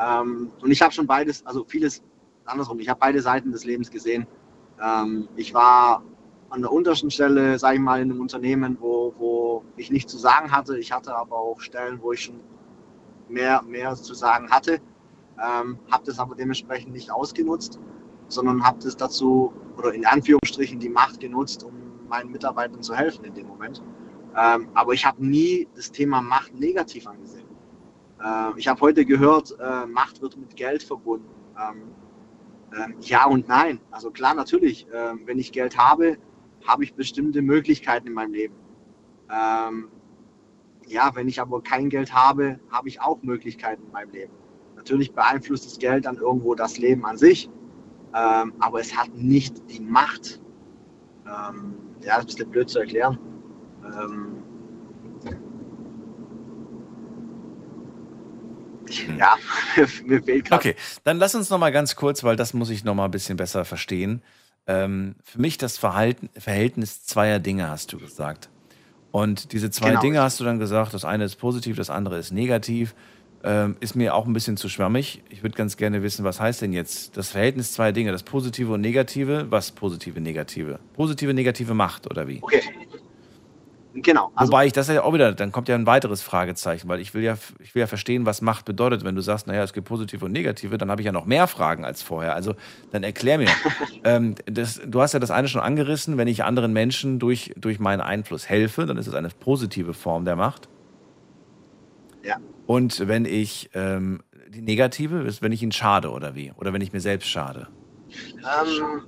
Ähm, 0.00 0.50
und 0.60 0.70
ich 0.70 0.80
habe 0.80 0.92
schon 0.92 1.06
beides, 1.06 1.44
also 1.44 1.64
vieles 1.64 2.02
andersrum, 2.44 2.78
ich 2.80 2.88
habe 2.88 3.00
beide 3.00 3.20
Seiten 3.20 3.52
des 3.52 3.64
Lebens 3.64 3.90
gesehen. 3.90 4.26
Ähm, 4.82 5.28
ich 5.36 5.52
war 5.54 6.02
an 6.50 6.60
der 6.60 6.72
untersten 6.72 7.10
Stelle, 7.10 7.58
sage 7.58 7.76
ich 7.76 7.80
mal, 7.80 8.00
in 8.00 8.10
einem 8.10 8.20
Unternehmen, 8.20 8.76
wo, 8.80 9.14
wo 9.18 9.64
ich 9.76 9.90
nichts 9.90 10.12
zu 10.12 10.18
sagen 10.18 10.52
hatte. 10.52 10.78
Ich 10.78 10.92
hatte 10.92 11.16
aber 11.16 11.36
auch 11.36 11.60
Stellen, 11.60 12.00
wo 12.02 12.12
ich 12.12 12.24
schon 12.24 12.40
mehr, 13.28 13.62
mehr 13.62 13.94
zu 13.94 14.14
sagen 14.14 14.50
hatte, 14.50 14.80
ähm, 15.42 15.78
habe 15.90 16.04
das 16.04 16.18
aber 16.18 16.34
dementsprechend 16.34 16.92
nicht 16.92 17.10
ausgenutzt, 17.10 17.80
sondern 18.32 18.64
habe 18.64 18.78
das 18.82 18.96
dazu, 18.96 19.52
oder 19.76 19.92
in 19.92 20.06
Anführungsstrichen, 20.06 20.78
die 20.78 20.88
Macht 20.88 21.20
genutzt, 21.20 21.64
um 21.64 21.72
meinen 22.08 22.30
Mitarbeitern 22.30 22.82
zu 22.82 22.94
helfen 22.94 23.24
in 23.24 23.34
dem 23.34 23.46
Moment. 23.46 23.82
Ähm, 24.36 24.68
aber 24.74 24.92
ich 24.92 25.04
habe 25.04 25.24
nie 25.24 25.68
das 25.74 25.92
Thema 25.92 26.20
Macht 26.22 26.54
negativ 26.58 27.06
angesehen. 27.06 27.46
Äh, 28.22 28.50
ich 28.56 28.68
habe 28.68 28.80
heute 28.80 29.04
gehört, 29.04 29.56
äh, 29.60 29.86
Macht 29.86 30.22
wird 30.22 30.36
mit 30.36 30.56
Geld 30.56 30.82
verbunden. 30.82 31.28
Ähm, 31.58 31.82
ähm, 32.74 32.94
ja 33.00 33.26
und 33.26 33.48
nein. 33.48 33.80
Also 33.90 34.10
klar, 34.10 34.34
natürlich, 34.34 34.86
ähm, 34.92 35.22
wenn 35.26 35.38
ich 35.38 35.52
Geld 35.52 35.76
habe, 35.76 36.16
habe 36.66 36.84
ich 36.84 36.94
bestimmte 36.94 37.42
Möglichkeiten 37.42 38.06
in 38.06 38.14
meinem 38.14 38.32
Leben. 38.32 38.54
Ähm, 39.30 39.88
ja, 40.86 41.10
wenn 41.14 41.28
ich 41.28 41.40
aber 41.40 41.62
kein 41.62 41.88
Geld 41.88 42.12
habe, 42.14 42.60
habe 42.70 42.88
ich 42.88 43.00
auch 43.00 43.22
Möglichkeiten 43.22 43.84
in 43.84 43.92
meinem 43.92 44.10
Leben. 44.10 44.32
Natürlich 44.76 45.12
beeinflusst 45.12 45.66
das 45.66 45.78
Geld 45.78 46.06
dann 46.06 46.16
irgendwo 46.16 46.54
das 46.54 46.78
Leben 46.78 47.04
an 47.04 47.16
sich, 47.16 47.50
ähm, 48.14 48.52
aber 48.60 48.80
es 48.80 48.96
hat 48.96 49.14
nicht 49.14 49.54
die 49.70 49.80
Macht. 49.80 50.40
Ähm, 51.26 51.74
ja, 52.00 52.16
das 52.16 52.18
ist 52.18 52.22
ein 52.22 52.26
bisschen 52.26 52.50
blöd 52.50 52.70
zu 52.70 52.78
erklären. 52.80 53.18
Ähm, 53.84 54.42
ja, 59.18 59.36
mir 60.04 60.22
fehlt 60.22 60.46
gerade. 60.46 60.60
Okay, 60.60 60.76
dann 61.04 61.18
lass 61.18 61.34
uns 61.34 61.50
noch 61.50 61.58
mal 61.58 61.72
ganz 61.72 61.96
kurz, 61.96 62.24
weil 62.24 62.36
das 62.36 62.54
muss 62.54 62.70
ich 62.70 62.84
noch 62.84 62.94
mal 62.94 63.06
ein 63.06 63.10
bisschen 63.10 63.36
besser 63.36 63.64
verstehen. 63.64 64.22
Ähm, 64.66 65.16
für 65.24 65.40
mich 65.40 65.58
das 65.58 65.78
Verhalten, 65.78 66.28
Verhältnis 66.38 67.04
zweier 67.04 67.38
Dinge, 67.38 67.68
hast 67.68 67.92
du 67.92 67.98
gesagt. 67.98 68.48
Und 69.10 69.52
diese 69.52 69.70
zwei 69.70 69.90
Genau. 69.90 70.00
Dinge 70.00 70.20
hast 70.22 70.40
du 70.40 70.44
dann 70.44 70.58
gesagt, 70.58 70.94
das 70.94 71.04
eine 71.04 71.24
ist 71.24 71.36
positiv, 71.36 71.76
das 71.76 71.90
andere 71.90 72.18
ist 72.18 72.32
negativ. 72.32 72.94
Ähm, 73.44 73.76
ist 73.80 73.96
mir 73.96 74.14
auch 74.14 74.26
ein 74.26 74.32
bisschen 74.32 74.56
zu 74.56 74.68
schwammig. 74.68 75.22
Ich 75.28 75.42
würde 75.42 75.56
ganz 75.56 75.76
gerne 75.76 76.02
wissen, 76.02 76.24
was 76.24 76.40
heißt 76.40 76.62
denn 76.62 76.72
jetzt 76.72 77.16
das 77.16 77.30
Verhältnis 77.30 77.72
zweier 77.72 77.92
Dinge, 77.92 78.12
das 78.12 78.22
Positive 78.22 78.72
und 78.72 78.80
Negative? 78.80 79.46
Was 79.50 79.72
positive, 79.72 80.20
negative? 80.20 80.78
Positive, 80.94 81.34
negative 81.34 81.74
Macht 81.74 82.08
oder 82.08 82.28
wie? 82.28 82.38
Okay. 82.40 82.62
Genau. 83.94 84.32
Also, 84.34 84.52
Wobei 84.52 84.66
ich 84.66 84.72
das 84.72 84.88
ja 84.88 85.02
auch 85.02 85.12
wieder, 85.12 85.32
dann 85.32 85.52
kommt 85.52 85.68
ja 85.68 85.74
ein 85.74 85.86
weiteres 85.86 86.22
Fragezeichen, 86.22 86.88
weil 86.88 87.00
ich 87.00 87.12
will 87.14 87.22
ja, 87.22 87.36
ich 87.58 87.74
will 87.74 87.80
ja 87.80 87.86
verstehen, 87.86 88.24
was 88.24 88.40
Macht 88.40 88.64
bedeutet. 88.64 89.04
Wenn 89.04 89.14
du 89.14 89.20
sagst, 89.20 89.46
naja, 89.46 89.62
es 89.62 89.72
gibt 89.72 89.86
positive 89.86 90.24
und 90.24 90.32
negative, 90.32 90.78
dann 90.78 90.90
habe 90.90 91.02
ich 91.02 91.06
ja 91.06 91.12
noch 91.12 91.26
mehr 91.26 91.46
Fragen 91.46 91.84
als 91.84 92.02
vorher. 92.02 92.34
Also 92.34 92.54
dann 92.90 93.02
erklär 93.02 93.38
mir. 93.38 93.48
ähm, 94.04 94.34
das, 94.46 94.80
du 94.86 95.02
hast 95.02 95.12
ja 95.12 95.20
das 95.20 95.30
eine 95.30 95.48
schon 95.48 95.60
angerissen, 95.60 96.16
wenn 96.16 96.28
ich 96.28 96.44
anderen 96.44 96.72
Menschen 96.72 97.18
durch, 97.18 97.52
durch 97.56 97.80
meinen 97.80 98.00
Einfluss 98.00 98.48
helfe, 98.48 98.86
dann 98.86 98.96
ist 98.96 99.08
es 99.08 99.14
eine 99.14 99.28
positive 99.28 99.92
Form 99.94 100.24
der 100.24 100.36
Macht. 100.36 100.68
Ja. 102.22 102.36
Und 102.66 103.08
wenn 103.08 103.24
ich 103.24 103.70
ähm, 103.74 104.22
die 104.48 104.62
negative 104.62 105.22
ist, 105.22 105.42
wenn 105.42 105.52
ich 105.52 105.62
ihnen 105.62 105.72
schade 105.72 106.10
oder 106.10 106.34
wie? 106.34 106.52
Oder 106.56 106.72
wenn 106.72 106.80
ich 106.80 106.92
mir 106.92 107.00
selbst 107.00 107.28
schade. 107.28 107.68
Ähm, 108.10 109.02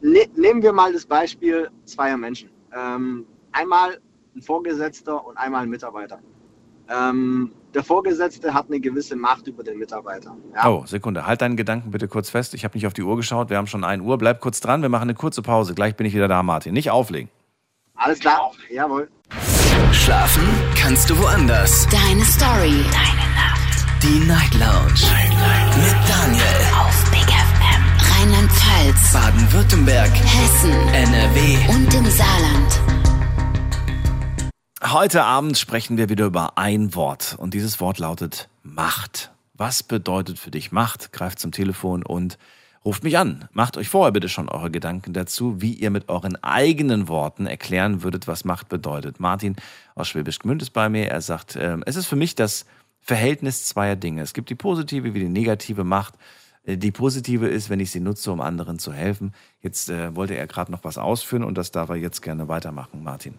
ne, 0.00 0.26
nehmen 0.36 0.62
wir 0.62 0.72
mal 0.72 0.92
das 0.92 1.06
Beispiel 1.06 1.68
zweier 1.84 2.16
Menschen. 2.16 2.50
Ähm, 2.76 3.26
einmal 3.52 3.98
ein 4.34 4.42
Vorgesetzter 4.42 5.24
und 5.26 5.36
einmal 5.36 5.62
ein 5.62 5.70
Mitarbeiter. 5.70 6.20
Ähm, 6.88 7.52
der 7.74 7.82
Vorgesetzte 7.82 8.54
hat 8.54 8.68
eine 8.68 8.80
gewisse 8.80 9.16
Macht 9.16 9.48
über 9.48 9.62
den 9.64 9.78
Mitarbeiter. 9.78 10.36
Ja? 10.54 10.68
Oh, 10.68 10.86
Sekunde. 10.86 11.26
Halt 11.26 11.42
deinen 11.42 11.56
Gedanken 11.56 11.90
bitte 11.90 12.08
kurz 12.08 12.30
fest. 12.30 12.54
Ich 12.54 12.64
habe 12.64 12.76
nicht 12.76 12.86
auf 12.86 12.94
die 12.94 13.02
Uhr 13.02 13.16
geschaut. 13.16 13.50
Wir 13.50 13.56
haben 13.56 13.66
schon 13.66 13.84
1 13.84 14.02
Uhr. 14.02 14.16
Bleib 14.18 14.40
kurz 14.40 14.60
dran. 14.60 14.82
Wir 14.82 14.88
machen 14.88 15.02
eine 15.02 15.14
kurze 15.14 15.42
Pause. 15.42 15.74
Gleich 15.74 15.96
bin 15.96 16.06
ich 16.06 16.14
wieder 16.14 16.28
da, 16.28 16.42
Martin. 16.42 16.72
Nicht 16.72 16.90
auflegen. 16.90 17.28
Alles 17.96 18.20
klar. 18.20 18.52
Jawohl. 18.70 19.08
Schlafen 19.92 20.42
kannst 20.76 21.10
du 21.10 21.18
woanders. 21.18 21.86
Deine 21.88 22.24
Story. 22.24 22.84
Deine 22.92 23.26
Nacht. 23.34 24.02
Die 24.02 24.18
Night 24.26 24.54
Lounge. 24.54 24.94
Night, 25.02 25.30
Night. 25.30 25.76
Mit 25.76 25.96
Daniel. 26.08 26.44
Auf 26.78 27.10
Big 27.10 27.26
FM. 27.26 27.82
Rheinland-Pfalz. 28.12 29.12
Baden-Württemberg. 29.12 30.10
Hessen. 30.12 30.88
NRW. 30.88 31.58
Und 31.68 31.94
im 31.94 32.04
Saarland. 32.10 32.80
Heute 34.84 35.24
Abend 35.24 35.58
sprechen 35.58 35.96
wir 35.96 36.08
wieder 36.08 36.26
über 36.26 36.58
ein 36.58 36.94
Wort. 36.94 37.34
Und 37.38 37.54
dieses 37.54 37.80
Wort 37.80 37.98
lautet 37.98 38.48
Macht. 38.62 39.32
Was 39.54 39.82
bedeutet 39.82 40.38
für 40.38 40.50
dich 40.50 40.70
Macht? 40.70 41.12
Greift 41.12 41.38
zum 41.38 41.50
Telefon 41.52 42.02
und 42.02 42.38
ruft 42.86 43.04
mich 43.04 43.18
an. 43.18 43.48
Macht 43.52 43.76
euch 43.76 43.88
vorher 43.88 44.12
bitte 44.12 44.28
schon 44.28 44.48
eure 44.48 44.70
Gedanken 44.70 45.12
dazu, 45.12 45.60
wie 45.60 45.74
ihr 45.74 45.90
mit 45.90 46.08
euren 46.08 46.36
eigenen 46.42 47.08
Worten 47.08 47.46
erklären 47.46 48.02
würdet, 48.02 48.28
was 48.28 48.44
Macht 48.44 48.68
bedeutet. 48.68 49.20
Martin 49.20 49.56
aus 49.94 50.08
Schwäbisch 50.08 50.38
Gmünd 50.38 50.62
ist 50.62 50.70
bei 50.70 50.88
mir. 50.88 51.08
Er 51.08 51.20
sagt, 51.20 51.56
äh, 51.56 51.76
es 51.84 51.96
ist 51.96 52.06
für 52.06 52.16
mich 52.16 52.36
das 52.36 52.64
Verhältnis 53.00 53.66
zweier 53.66 53.96
Dinge. 53.96 54.22
Es 54.22 54.32
gibt 54.32 54.48
die 54.50 54.54
positive 54.54 55.12
wie 55.14 55.20
die 55.20 55.28
negative 55.28 55.84
Macht. 55.84 56.14
Äh, 56.64 56.76
Die 56.78 56.92
positive 56.92 57.48
ist, 57.48 57.70
wenn 57.70 57.80
ich 57.80 57.90
sie 57.90 58.00
nutze, 58.00 58.30
um 58.32 58.40
anderen 58.40 58.78
zu 58.78 58.92
helfen. 58.92 59.34
Jetzt 59.60 59.90
äh, 59.90 60.14
wollte 60.14 60.36
er 60.36 60.46
gerade 60.46 60.70
noch 60.70 60.84
was 60.84 60.96
ausführen 60.96 61.44
und 61.44 61.58
das 61.58 61.72
darf 61.72 61.88
er 61.88 61.96
jetzt 61.96 62.22
gerne 62.22 62.48
weitermachen, 62.48 63.02
Martin. 63.02 63.34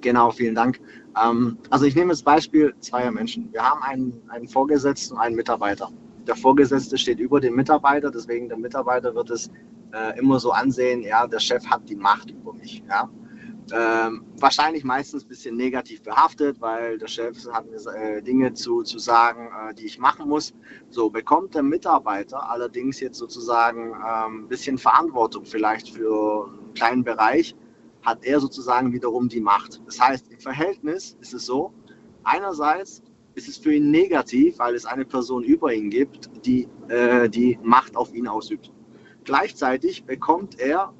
Genau, 0.00 0.30
vielen 0.30 0.54
Dank. 0.54 0.80
Ähm, 1.20 1.58
also 1.70 1.84
ich 1.84 1.94
nehme 1.96 2.10
das 2.10 2.22
Beispiel 2.22 2.74
zweier 2.80 3.10
Menschen. 3.10 3.52
Wir 3.52 3.62
haben 3.62 3.82
einen, 3.82 4.12
einen 4.28 4.46
Vorgesetzten 4.46 5.14
und 5.14 5.20
einen 5.20 5.36
Mitarbeiter. 5.36 5.90
Der 6.30 6.36
Vorgesetzte 6.36 6.96
steht 6.96 7.18
über 7.18 7.40
dem 7.40 7.56
Mitarbeiter, 7.56 8.08
deswegen 8.08 8.48
der 8.48 8.56
Mitarbeiter 8.56 9.16
wird 9.16 9.30
es 9.30 9.50
äh, 9.92 10.16
immer 10.16 10.38
so 10.38 10.52
ansehen, 10.52 11.02
ja, 11.02 11.26
der 11.26 11.40
Chef 11.40 11.66
hat 11.66 11.88
die 11.88 11.96
Macht 11.96 12.30
über 12.30 12.52
mich. 12.52 12.84
Ja. 12.88 13.10
Ähm, 13.72 14.24
wahrscheinlich 14.38 14.84
meistens 14.84 15.24
ein 15.24 15.28
bisschen 15.28 15.56
negativ 15.56 16.04
behaftet, 16.04 16.60
weil 16.60 16.98
der 16.98 17.08
Chef 17.08 17.36
hat 17.52 17.66
äh, 17.96 18.22
Dinge 18.22 18.54
zu, 18.54 18.84
zu 18.84 19.00
sagen, 19.00 19.48
äh, 19.48 19.74
die 19.74 19.86
ich 19.86 19.98
machen 19.98 20.28
muss. 20.28 20.54
So 20.88 21.10
bekommt 21.10 21.56
der 21.56 21.64
Mitarbeiter 21.64 22.48
allerdings 22.48 23.00
jetzt 23.00 23.18
sozusagen 23.18 23.88
ähm, 23.88 24.44
ein 24.44 24.48
bisschen 24.48 24.78
Verantwortung 24.78 25.44
vielleicht 25.44 25.88
für 25.88 26.46
einen 26.46 26.74
kleinen 26.74 27.02
Bereich, 27.02 27.56
hat 28.02 28.24
er 28.24 28.38
sozusagen 28.38 28.92
wiederum 28.92 29.28
die 29.28 29.40
Macht. 29.40 29.82
Das 29.84 30.00
heißt, 30.00 30.30
im 30.30 30.38
Verhältnis 30.38 31.16
ist 31.20 31.34
es 31.34 31.44
so, 31.44 31.72
einerseits 32.22 33.02
ist 33.34 33.48
es 33.48 33.56
für 33.56 33.72
ihn 33.72 33.90
negativ, 33.90 34.58
weil 34.58 34.74
es 34.74 34.86
eine 34.86 35.04
Person 35.04 35.44
über 35.44 35.72
ihn 35.72 35.90
gibt, 35.90 36.30
die 36.44 36.68
äh, 36.88 37.28
die 37.28 37.58
Macht 37.62 37.96
auf 37.96 38.12
ihn 38.14 38.26
ausübt. 38.26 38.72
Gleichzeitig 39.24 40.04
bekommt 40.04 40.58
er 40.58 40.92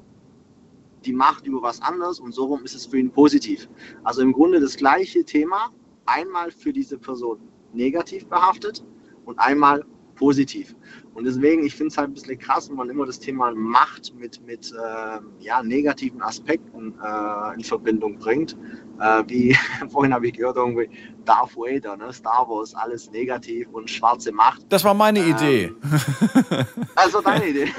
die 1.05 1.13
Macht 1.13 1.47
über 1.47 1.61
was 1.61 1.81
anderes 1.81 2.19
und 2.19 2.33
so 2.33 2.45
rum 2.45 2.63
ist 2.63 2.75
es 2.75 2.85
für 2.85 2.99
ihn 2.99 3.11
positiv. 3.11 3.67
Also 4.03 4.21
im 4.21 4.33
Grunde 4.33 4.59
das 4.59 4.77
gleiche 4.77 5.25
Thema, 5.25 5.71
einmal 6.05 6.51
für 6.51 6.71
diese 6.71 6.97
Person 6.97 7.39
negativ 7.73 8.27
behaftet 8.27 8.83
und 9.25 9.39
einmal 9.39 9.83
positiv. 10.15 10.75
Und 11.15 11.23
deswegen, 11.23 11.65
ich 11.65 11.75
finde 11.75 11.87
es 11.87 11.97
halt 11.97 12.09
ein 12.09 12.13
bisschen 12.13 12.37
krass, 12.37 12.69
wenn 12.69 12.77
man 12.77 12.89
immer 12.89 13.07
das 13.07 13.19
Thema 13.19 13.51
Macht 13.55 14.13
mit, 14.15 14.45
mit 14.45 14.71
äh, 14.71 15.19
ja, 15.43 15.63
negativen 15.63 16.21
Aspekten 16.21 16.93
äh, 17.03 17.55
in 17.55 17.63
Verbindung 17.63 18.19
bringt. 18.19 18.55
Äh, 19.01 19.23
wie 19.27 19.57
vorhin 19.89 20.13
habe 20.13 20.27
ich 20.27 20.33
gehört, 20.33 20.57
irgendwie 20.57 20.89
Darth 21.25 21.55
Vader, 21.55 21.97
ne? 21.97 22.13
Star 22.13 22.47
Wars, 22.47 22.75
alles 22.75 23.09
negativ 23.11 23.67
und 23.71 23.89
schwarze 23.89 24.31
Macht. 24.31 24.61
Das 24.69 24.83
war 24.83 24.93
meine 24.93 25.19
Idee. 25.19 25.65
Ähm, 25.65 26.65
also 26.95 27.21
deine 27.21 27.47
Idee. 27.47 27.67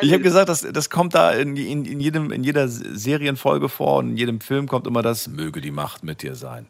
Ich 0.00 0.12
habe 0.12 0.22
gesagt, 0.22 0.48
das, 0.48 0.60
das 0.60 0.90
kommt 0.90 1.14
da 1.14 1.30
in, 1.30 1.56
in, 1.56 1.84
in, 1.84 2.00
jedem, 2.00 2.30
in 2.30 2.42
jeder 2.42 2.68
Serienfolge 2.68 3.68
vor 3.68 3.98
und 3.98 4.10
in 4.10 4.16
jedem 4.16 4.40
Film 4.40 4.66
kommt 4.66 4.86
immer 4.86 5.02
das, 5.02 5.28
möge 5.28 5.60
die 5.60 5.70
Macht 5.70 6.04
mit 6.04 6.22
dir 6.22 6.34
sein. 6.34 6.66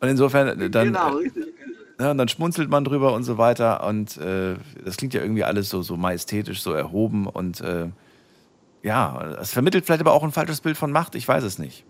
Und 0.00 0.08
insofern, 0.08 0.70
dann, 0.70 0.86
genau, 0.86 1.16
richtig. 1.16 1.46
Ja, 2.00 2.12
und 2.12 2.18
dann 2.18 2.28
schmunzelt 2.28 2.68
man 2.70 2.84
drüber 2.84 3.12
und 3.12 3.24
so 3.24 3.38
weiter. 3.38 3.86
Und 3.86 4.16
äh, 4.18 4.56
das 4.84 4.96
klingt 4.96 5.14
ja 5.14 5.22
irgendwie 5.22 5.44
alles 5.44 5.68
so, 5.68 5.82
so 5.82 5.96
majestätisch, 5.96 6.62
so 6.62 6.72
erhoben. 6.72 7.26
Und 7.26 7.60
äh, 7.60 7.88
ja, 8.82 9.36
es 9.40 9.52
vermittelt 9.52 9.84
vielleicht 9.84 10.00
aber 10.00 10.12
auch 10.12 10.22
ein 10.22 10.32
falsches 10.32 10.60
Bild 10.60 10.76
von 10.76 10.92
Macht. 10.92 11.14
Ich 11.14 11.26
weiß 11.26 11.44
es 11.44 11.58
nicht. 11.58 11.84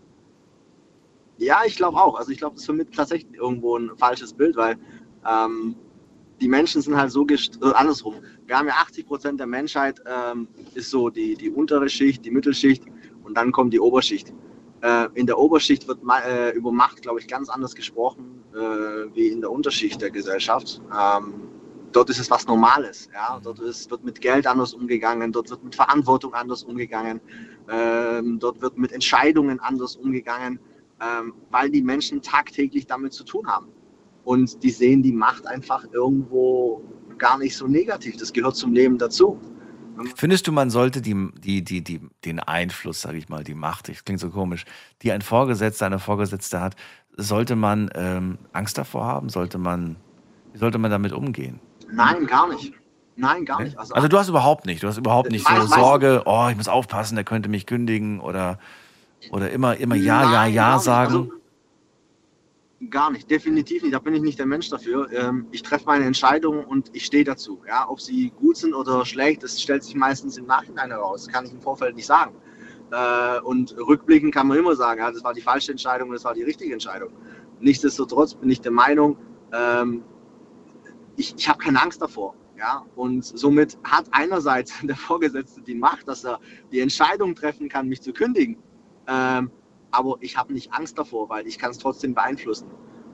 Ja, 1.39 1.63
ich 1.65 1.77
glaube 1.77 1.97
auch. 1.97 2.19
Also 2.19 2.33
ich 2.33 2.39
glaube, 2.39 2.57
das 2.57 2.65
vermittelt 2.65 2.97
tatsächlich 2.97 3.35
irgendwo 3.35 3.77
ein 3.77 3.91
falsches 3.97 4.33
Bild, 4.33 4.57
weil 4.57 4.77
ähm, 5.27 5.77
die 6.41 6.49
Menschen 6.49 6.83
sind 6.83 6.97
halt 6.97 7.11
so 7.11 7.25
gest 7.25 7.59
äh, 7.63 7.73
andersrum. 7.73 8.17
Wir 8.47 8.59
haben 8.59 8.67
ja 8.67 8.75
80 8.75 9.07
Prozent 9.07 9.41
der 9.41 9.47
Menschheit 9.47 10.01
ähm, 10.07 10.49
ist 10.75 10.91
so 10.91 11.11
die, 11.11 11.35
die 11.35 11.51
untere 11.51 11.89
Schicht, 11.89 12.25
die 12.25 12.31
Mittelschicht 12.31 12.85
und 13.25 13.37
dann 13.37 13.53
kommt 13.53 13.73
die 13.73 13.81
Oberschicht. 13.81 14.33
Äh, 14.81 15.09
in 15.15 15.27
der 15.27 15.39
Oberschicht 15.39 15.87
wird 15.89 16.01
äh, 16.27 16.51
über 16.51 16.73
Macht, 16.73 17.03
glaube 17.03 17.21
ich, 17.21 17.29
ganz 17.29 17.49
anders 17.49 17.75
gesprochen 17.75 18.43
äh, 18.55 19.15
wie 19.15 19.29
in 19.29 19.41
der 19.41 19.51
Unterschicht 19.51 20.01
der 20.01 20.11
Gesellschaft. 20.11 20.81
Ähm, 20.93 21.49
dort 21.93 22.11
ist 22.11 22.19
es 22.19 22.31
was 22.31 22.47
Normales. 22.47 23.09
Ja? 23.13 23.41
Dort 23.43 23.61
ist, 23.61 23.91
wird 23.91 24.05
mit 24.05 24.21
Geld 24.21 24.47
anders 24.47 24.75
umgegangen, 24.75 25.33
dort 25.33 25.51
wird 25.51 25.63
mit 25.65 25.75
Verantwortung 25.75 26.35
anders 26.35 26.63
umgegangen, 26.63 27.21
ähm, 27.71 28.39
dort 28.39 28.61
wird 28.61 28.79
mit 28.79 28.93
Entscheidungen 28.93 29.61
anders 29.61 29.97
umgegangen, 29.97 30.59
ähm, 31.01 31.35
weil 31.51 31.71
die 31.71 31.83
Menschen 31.83 32.23
tagtäglich 32.23 32.87
damit 32.87 33.13
zu 33.13 33.25
tun 33.25 33.47
haben. 33.47 33.69
Und 34.25 34.63
die 34.63 34.71
sehen 34.71 35.03
die 35.03 35.13
Macht 35.13 35.47
einfach 35.47 35.85
irgendwo 35.93 36.83
gar 37.17 37.39
nicht 37.39 37.57
so 37.57 37.67
negativ. 37.67 38.17
Das 38.17 38.33
gehört 38.33 38.57
zum 38.57 38.73
Leben 38.73 38.99
dazu. 38.99 39.41
Findest 40.15 40.47
du, 40.47 40.53
man 40.53 40.71
sollte 40.71 41.03
die, 41.03 41.31
die, 41.39 41.65
die, 41.65 41.83
die, 41.83 42.01
den 42.25 42.39
Einfluss, 42.39 43.01
sage 43.01 43.19
ich 43.19 43.29
mal, 43.29 43.43
die 43.43 43.55
Macht, 43.55 43.89
das 43.89 44.05
klingt 44.05 44.21
so 44.21 44.31
komisch, 44.31 44.65
die 45.03 45.11
ein 45.11 45.23
Vorgesetzter, 45.23 45.87
eine 45.87 45.99
Vorgesetzte 45.99 46.61
hat, 46.61 46.77
sollte 47.17 47.57
man 47.57 47.91
ähm, 47.95 48.39
Angst 48.53 48.79
davor 48.79 49.07
haben? 49.07 49.29
Sollte 49.29 49.59
man, 49.59 49.97
wie 50.53 50.59
sollte 50.59 50.79
man 50.79 50.91
damit 50.91 51.13
umgehen? 51.13 51.59
Nein, 51.91 52.27
gar 52.27 52.49
nicht. 52.49 52.75
Nein, 53.17 53.45
gar 53.45 53.63
nicht. 53.63 53.77
Also, 53.77 53.95
also 53.95 54.07
du 54.07 54.19
hast 54.19 54.29
überhaupt 54.29 54.67
nicht, 54.67 54.85
du 54.85 54.89
hast 54.89 54.99
überhaupt 54.99 55.33
nicht 55.33 55.49
so 55.49 55.67
Sorge, 55.67 56.23
oh, 56.27 56.47
ich 56.49 56.57
muss 56.57 56.69
aufpassen, 56.69 57.17
der 57.17 57.25
könnte 57.25 57.49
mich 57.49 57.67
kündigen 57.67 58.21
oder, 58.21 58.61
oder 59.31 59.51
immer, 59.51 59.77
immer 59.77 59.97
ja, 59.97 60.23
ja, 60.23 60.31
Nein, 60.31 60.55
ja 60.55 60.75
nicht. 60.75 60.85
sagen. 60.85 61.15
Also, 61.15 61.33
gar 62.91 63.11
nicht, 63.11 63.31
definitiv 63.31 63.83
nicht. 63.83 63.95
Da 63.95 63.99
bin 63.99 64.15
ich 64.15 64.23
nicht 64.23 64.39
der 64.39 64.47
Mensch 64.47 64.69
dafür. 64.69 65.11
Ähm, 65.13 65.47
ich 65.51 65.63
treffe 65.63 65.87
meine 65.87 66.05
Entscheidungen 66.05 66.65
und 66.65 66.91
ich 66.93 67.05
stehe 67.05 67.25
dazu. 67.25 67.61
Ja, 67.67 67.89
ob 67.89 68.01
sie 68.01 68.31
gut 68.31 68.57
sind 68.57 68.75
oder 68.75 69.05
schlecht, 69.05 69.43
das 69.43 69.61
stellt 69.61 69.83
sich 69.83 69.95
meistens 69.95 70.37
im 70.37 70.47
Nachhinein 70.47 70.91
heraus. 70.91 71.25
Das 71.25 71.33
kann 71.33 71.45
ich 71.45 71.53
im 71.53 71.61
Vorfeld 71.61 71.97
nicht 71.97 72.07
sagen. 72.07 72.35
Äh, 72.91 73.41
und 73.41 73.77
rückblickend 73.77 74.33
kann 74.33 74.47
man 74.47 74.59
immer 74.59 74.75
sagen, 74.77 75.01
ja, 75.01 75.11
das 75.11 75.25
war 75.25 75.35
die 75.35 75.43
falsche 75.43 75.73
Entscheidung, 75.73 76.13
das 76.13 76.25
war 76.25 76.35
die 76.35 76.43
richtige 76.43 76.73
Entscheidung. 76.73 77.11
Nichtsdestotrotz 77.61 78.35
bin 78.35 78.49
ich 78.51 78.61
der 78.61 78.73
Meinung, 78.73 79.19
ähm, 79.53 80.05
ich, 81.17 81.35
ich 81.37 81.49
habe 81.49 81.59
keine 81.59 81.83
Angst 81.83 82.01
davor. 82.01 82.35
Ja, 82.57 82.85
und 82.97 83.25
somit 83.25 83.79
hat 83.85 84.07
einerseits 84.11 84.73
der 84.83 84.97
Vorgesetzte 84.97 85.61
die 85.61 85.75
Macht, 85.75 86.09
dass 86.09 86.25
er 86.25 86.41
die 86.73 86.81
Entscheidung 86.81 87.35
treffen 87.35 87.69
kann, 87.69 87.89
mich 87.89 88.03
zu 88.03 88.13
kündigen. 88.13 88.57
Ähm, 89.09 89.51
aber 89.91 90.17
ich 90.21 90.37
habe 90.37 90.53
nicht 90.53 90.73
Angst 90.73 90.99
davor, 90.99 91.29
weil 91.29 91.47
ich 91.47 91.59
kann 91.59 91.71
es 91.71 91.79
trotzdem 91.79 92.15
beeinflussen. 92.15 92.69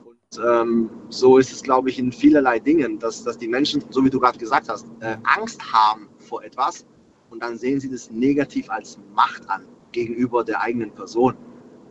Und 0.05 0.43
ähm, 0.45 0.89
so 1.09 1.37
ist 1.37 1.51
es, 1.51 1.63
glaube 1.63 1.89
ich, 1.89 1.97
in 1.97 2.11
vielerlei 2.11 2.59
Dingen, 2.59 2.99
dass, 2.99 3.23
dass 3.23 3.37
die 3.37 3.47
Menschen, 3.47 3.83
so 3.89 4.03
wie 4.03 4.09
du 4.09 4.19
gerade 4.19 4.37
gesagt 4.37 4.69
hast, 4.69 4.85
äh, 4.99 5.17
Angst 5.23 5.61
haben 5.71 6.09
vor 6.19 6.43
etwas 6.43 6.85
und 7.29 7.41
dann 7.41 7.57
sehen 7.57 7.79
sie 7.79 7.89
das 7.89 8.11
negativ 8.11 8.69
als 8.69 8.99
Macht 9.15 9.49
an 9.49 9.65
gegenüber 9.93 10.43
der 10.43 10.61
eigenen 10.61 10.91
Person. 10.91 11.35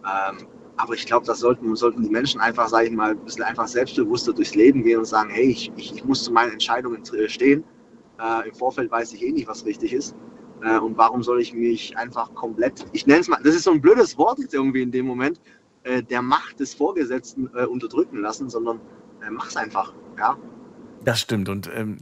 Ähm, 0.05 0.47
aber 0.77 0.95
ich 0.95 1.07
glaube, 1.07 1.25
das 1.25 1.39
sollten, 1.39 1.75
sollten 1.77 2.03
die 2.03 2.11
Menschen 2.11 2.41
einfach, 2.41 2.69
sage 2.69 2.89
ich 2.89 2.93
mal, 2.93 3.13
ein 3.13 3.25
bisschen 3.25 3.45
einfach 3.45 3.67
selbstbewusster 3.67 4.33
durchs 4.33 4.55
Leben 4.55 4.83
gehen 4.83 4.99
und 4.99 5.05
sagen, 5.05 5.31
hey, 5.31 5.47
ich, 5.47 5.73
ich, 5.77 5.95
ich 5.95 6.05
muss 6.05 6.25
zu 6.25 6.33
meinen 6.33 6.53
Entscheidungen 6.53 7.03
stehen. 7.29 7.65
Äh, 8.21 8.49
Im 8.49 8.55
Vorfeld 8.55 8.91
weiß 8.91 9.13
ich 9.15 9.23
eh 9.23 9.33
nicht, 9.33 9.49
was 9.49 9.65
richtig 9.65 9.93
ist. 9.93 10.15
Äh, 10.65 10.79
und 10.79 10.97
warum 10.97 11.23
soll 11.23 11.41
ich 11.41 11.53
mich 11.53 11.97
einfach 11.97 12.33
komplett, 12.35 12.87
ich 12.93 13.07
nenne 13.07 13.21
es 13.21 13.29
mal, 13.29 13.41
das 13.43 13.55
ist 13.55 13.65
so 13.65 13.73
ein 13.73 13.81
blödes 13.81 14.17
Wort 14.17 14.39
jetzt 14.39 14.55
irgendwie 14.55 14.83
in 14.83 14.91
dem 14.91 15.07
Moment, 15.07 15.41
äh, 15.83 16.03
der 16.03 16.23
Macht 16.23 16.59
des 16.61 16.75
Vorgesetzten 16.75 17.51
äh, 17.55 17.67
unterdrücken 17.67 18.21
lassen, 18.21 18.49
sondern 18.49 18.81
äh, 19.27 19.31
mach's 19.31 19.57
einfach. 19.57 19.93
Ja? 20.19 20.37
Das 21.05 21.21
stimmt. 21.21 21.51
Und 21.51 21.71
ähm, 21.75 21.99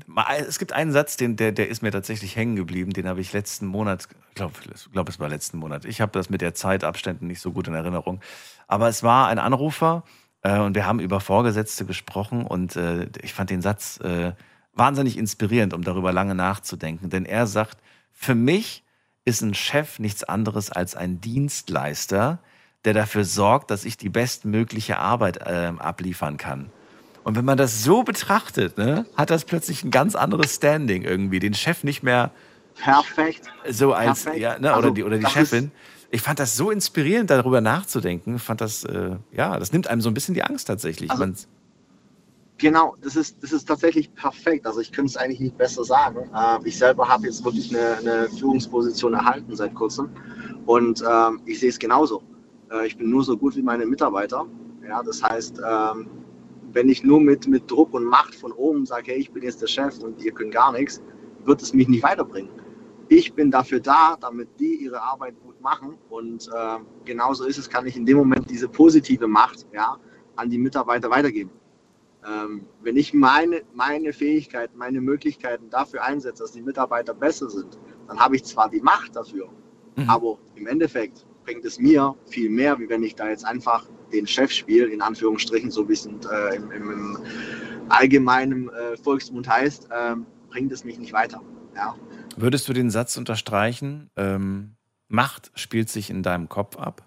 es 0.46 0.60
gibt 0.60 0.72
einen 0.72 0.92
Satz, 0.92 1.16
den, 1.16 1.34
der, 1.34 1.50
der 1.50 1.68
ist 1.68 1.82
mir 1.82 1.90
tatsächlich 1.90 2.36
hängen 2.36 2.54
geblieben. 2.54 2.92
Den 2.92 3.08
habe 3.08 3.20
ich 3.20 3.32
letzten 3.32 3.66
Monat, 3.66 4.06
ich 4.28 4.34
glaube, 4.36 4.54
glaub, 4.92 5.08
es 5.08 5.18
war 5.18 5.28
letzten 5.28 5.58
Monat. 5.58 5.84
Ich 5.84 6.00
habe 6.00 6.12
das 6.12 6.30
mit 6.30 6.40
der 6.40 6.54
Zeitabständen 6.54 7.26
nicht 7.26 7.40
so 7.40 7.50
gut 7.50 7.66
in 7.66 7.74
Erinnerung. 7.74 8.20
Aber 8.68 8.88
es 8.88 9.02
war 9.02 9.26
ein 9.26 9.40
Anrufer 9.40 10.04
äh, 10.42 10.60
und 10.60 10.76
wir 10.76 10.86
haben 10.86 11.00
über 11.00 11.18
Vorgesetzte 11.18 11.84
gesprochen 11.84 12.46
und 12.46 12.76
äh, 12.76 13.08
ich 13.22 13.34
fand 13.34 13.50
den 13.50 13.60
Satz 13.60 13.98
äh, 14.00 14.32
wahnsinnig 14.72 15.18
inspirierend, 15.18 15.74
um 15.74 15.82
darüber 15.82 16.12
lange 16.12 16.36
nachzudenken. 16.36 17.10
Denn 17.10 17.24
er 17.24 17.48
sagt, 17.48 17.78
für 18.22 18.34
mich 18.34 18.84
ist 19.24 19.42
ein 19.42 19.54
Chef 19.54 19.98
nichts 19.98 20.24
anderes 20.24 20.70
als 20.70 20.94
ein 20.94 21.20
Dienstleister, 21.20 22.38
der 22.84 22.94
dafür 22.94 23.24
sorgt, 23.24 23.70
dass 23.70 23.84
ich 23.84 23.96
die 23.96 24.08
bestmögliche 24.08 24.98
Arbeit 24.98 25.38
äh, 25.38 25.72
abliefern 25.78 26.36
kann. 26.36 26.70
Und 27.24 27.36
wenn 27.36 27.44
man 27.44 27.56
das 27.58 27.84
so 27.84 28.02
betrachtet, 28.02 28.78
ne, 28.78 29.06
hat 29.16 29.30
das 29.30 29.44
plötzlich 29.44 29.84
ein 29.84 29.90
ganz 29.90 30.14
anderes 30.16 30.56
Standing 30.56 31.02
irgendwie. 31.02 31.38
Den 31.38 31.54
Chef 31.54 31.84
nicht 31.84 32.02
mehr 32.02 32.32
Perfekt. 32.76 33.48
so 33.68 33.92
als, 33.92 34.24
Perfekt. 34.24 34.42
ja, 34.42 34.58
ne, 34.58 34.72
Also, 34.72 34.86
oder 34.88 34.94
die, 34.94 35.04
oder 35.04 35.18
die 35.18 35.26
Chefin. 35.26 35.70
Ich 36.10 36.20
fand 36.22 36.38
das 36.40 36.56
so 36.56 36.70
inspirierend, 36.70 37.30
darüber 37.30 37.60
nachzudenken. 37.60 38.36
Ich 38.36 38.42
fand 38.42 38.60
das, 38.60 38.84
äh, 38.84 39.16
ja, 39.32 39.58
das 39.58 39.72
nimmt 39.72 39.86
einem 39.86 40.00
so 40.00 40.10
ein 40.10 40.14
bisschen 40.14 40.34
die 40.34 40.42
Angst 40.42 40.66
tatsächlich. 40.66 41.10
Also- 41.10 41.24
Genau, 42.62 42.94
das 43.00 43.16
ist, 43.16 43.42
das 43.42 43.50
ist 43.50 43.64
tatsächlich 43.64 44.14
perfekt. 44.14 44.68
Also 44.68 44.78
ich 44.78 44.92
könnte 44.92 45.10
es 45.10 45.16
eigentlich 45.16 45.40
nicht 45.40 45.58
besser 45.58 45.82
sagen. 45.82 46.30
Äh, 46.32 46.58
ich 46.62 46.78
selber 46.78 47.08
habe 47.08 47.26
jetzt 47.26 47.44
wirklich 47.44 47.76
eine, 47.76 47.96
eine 47.96 48.28
Führungsposition 48.28 49.14
erhalten 49.14 49.56
seit 49.56 49.74
kurzem 49.74 50.10
und 50.66 51.02
ähm, 51.02 51.40
ich 51.44 51.58
sehe 51.58 51.70
es 51.70 51.78
genauso. 51.80 52.22
Äh, 52.70 52.86
ich 52.86 52.96
bin 52.96 53.10
nur 53.10 53.24
so 53.24 53.36
gut 53.36 53.56
wie 53.56 53.62
meine 53.62 53.84
Mitarbeiter. 53.84 54.46
Ja, 54.88 55.02
das 55.02 55.20
heißt, 55.24 55.60
ähm, 55.68 56.06
wenn 56.72 56.88
ich 56.88 57.02
nur 57.02 57.20
mit, 57.20 57.48
mit 57.48 57.68
Druck 57.68 57.94
und 57.94 58.04
Macht 58.04 58.36
von 58.36 58.52
oben 58.52 58.86
sage, 58.86 59.10
hey, 59.10 59.18
ich 59.18 59.32
bin 59.32 59.42
jetzt 59.42 59.60
der 59.60 59.66
Chef 59.66 59.98
und 59.98 60.22
ihr 60.22 60.30
könnt 60.30 60.52
gar 60.52 60.70
nichts, 60.70 61.02
wird 61.44 61.60
es 61.62 61.74
mich 61.74 61.88
nicht 61.88 62.04
weiterbringen. 62.04 62.52
Ich 63.08 63.34
bin 63.34 63.50
dafür 63.50 63.80
da, 63.80 64.16
damit 64.20 64.48
die 64.60 64.84
ihre 64.84 65.02
Arbeit 65.02 65.34
gut 65.42 65.60
machen 65.60 65.98
und 66.10 66.46
äh, 66.46 66.78
genauso 67.04 67.44
ist 67.44 67.58
es, 67.58 67.68
kann 67.68 67.88
ich 67.88 67.96
in 67.96 68.06
dem 68.06 68.18
Moment 68.18 68.48
diese 68.48 68.68
positive 68.68 69.26
Macht 69.26 69.66
ja, 69.72 69.98
an 70.36 70.48
die 70.48 70.58
Mitarbeiter 70.58 71.10
weitergeben. 71.10 71.50
Ähm, 72.26 72.66
wenn 72.82 72.96
ich 72.96 73.12
meine, 73.14 73.62
meine 73.74 74.12
Fähigkeiten, 74.12 74.78
meine 74.78 75.00
Möglichkeiten 75.00 75.70
dafür 75.70 76.04
einsetze, 76.04 76.42
dass 76.44 76.52
die 76.52 76.62
Mitarbeiter 76.62 77.14
besser 77.14 77.50
sind, 77.50 77.78
dann 78.06 78.18
habe 78.20 78.36
ich 78.36 78.44
zwar 78.44 78.70
die 78.70 78.80
Macht 78.80 79.16
dafür, 79.16 79.48
Mhm. 79.96 80.08
aber 80.08 80.38
im 80.54 80.66
Endeffekt 80.66 81.26
bringt 81.44 81.64
es 81.64 81.78
mir 81.78 82.14
viel 82.26 82.48
mehr, 82.50 82.78
wie 82.78 82.88
wenn 82.88 83.02
ich 83.02 83.14
da 83.16 83.28
jetzt 83.28 83.44
einfach 83.44 83.86
den 84.12 84.26
Chef 84.26 84.52
spiele, 84.52 84.86
in 84.86 85.02
Anführungsstrichen, 85.02 85.70
so 85.70 85.88
wie 85.88 85.94
es 85.94 86.06
äh, 86.06 86.56
im, 86.56 86.70
im, 86.70 86.90
im 86.90 87.18
allgemeinen 87.88 88.68
äh, 88.70 88.96
Volksmund 88.96 89.48
heißt, 89.48 89.88
ähm, 89.92 90.26
bringt 90.48 90.70
es 90.72 90.84
mich 90.84 90.98
nicht 90.98 91.12
weiter. 91.12 91.42
Ja. 91.74 91.96
würdest 92.36 92.68
du 92.68 92.72
den 92.74 92.90
Satz 92.90 93.16
unterstreichen? 93.16 94.10
Ähm, 94.16 94.76
Macht 95.08 95.50
spielt 95.54 95.88
sich 95.88 96.08
in 96.10 96.22
deinem 96.22 96.48
Kopf 96.48 96.76
ab? 96.76 97.06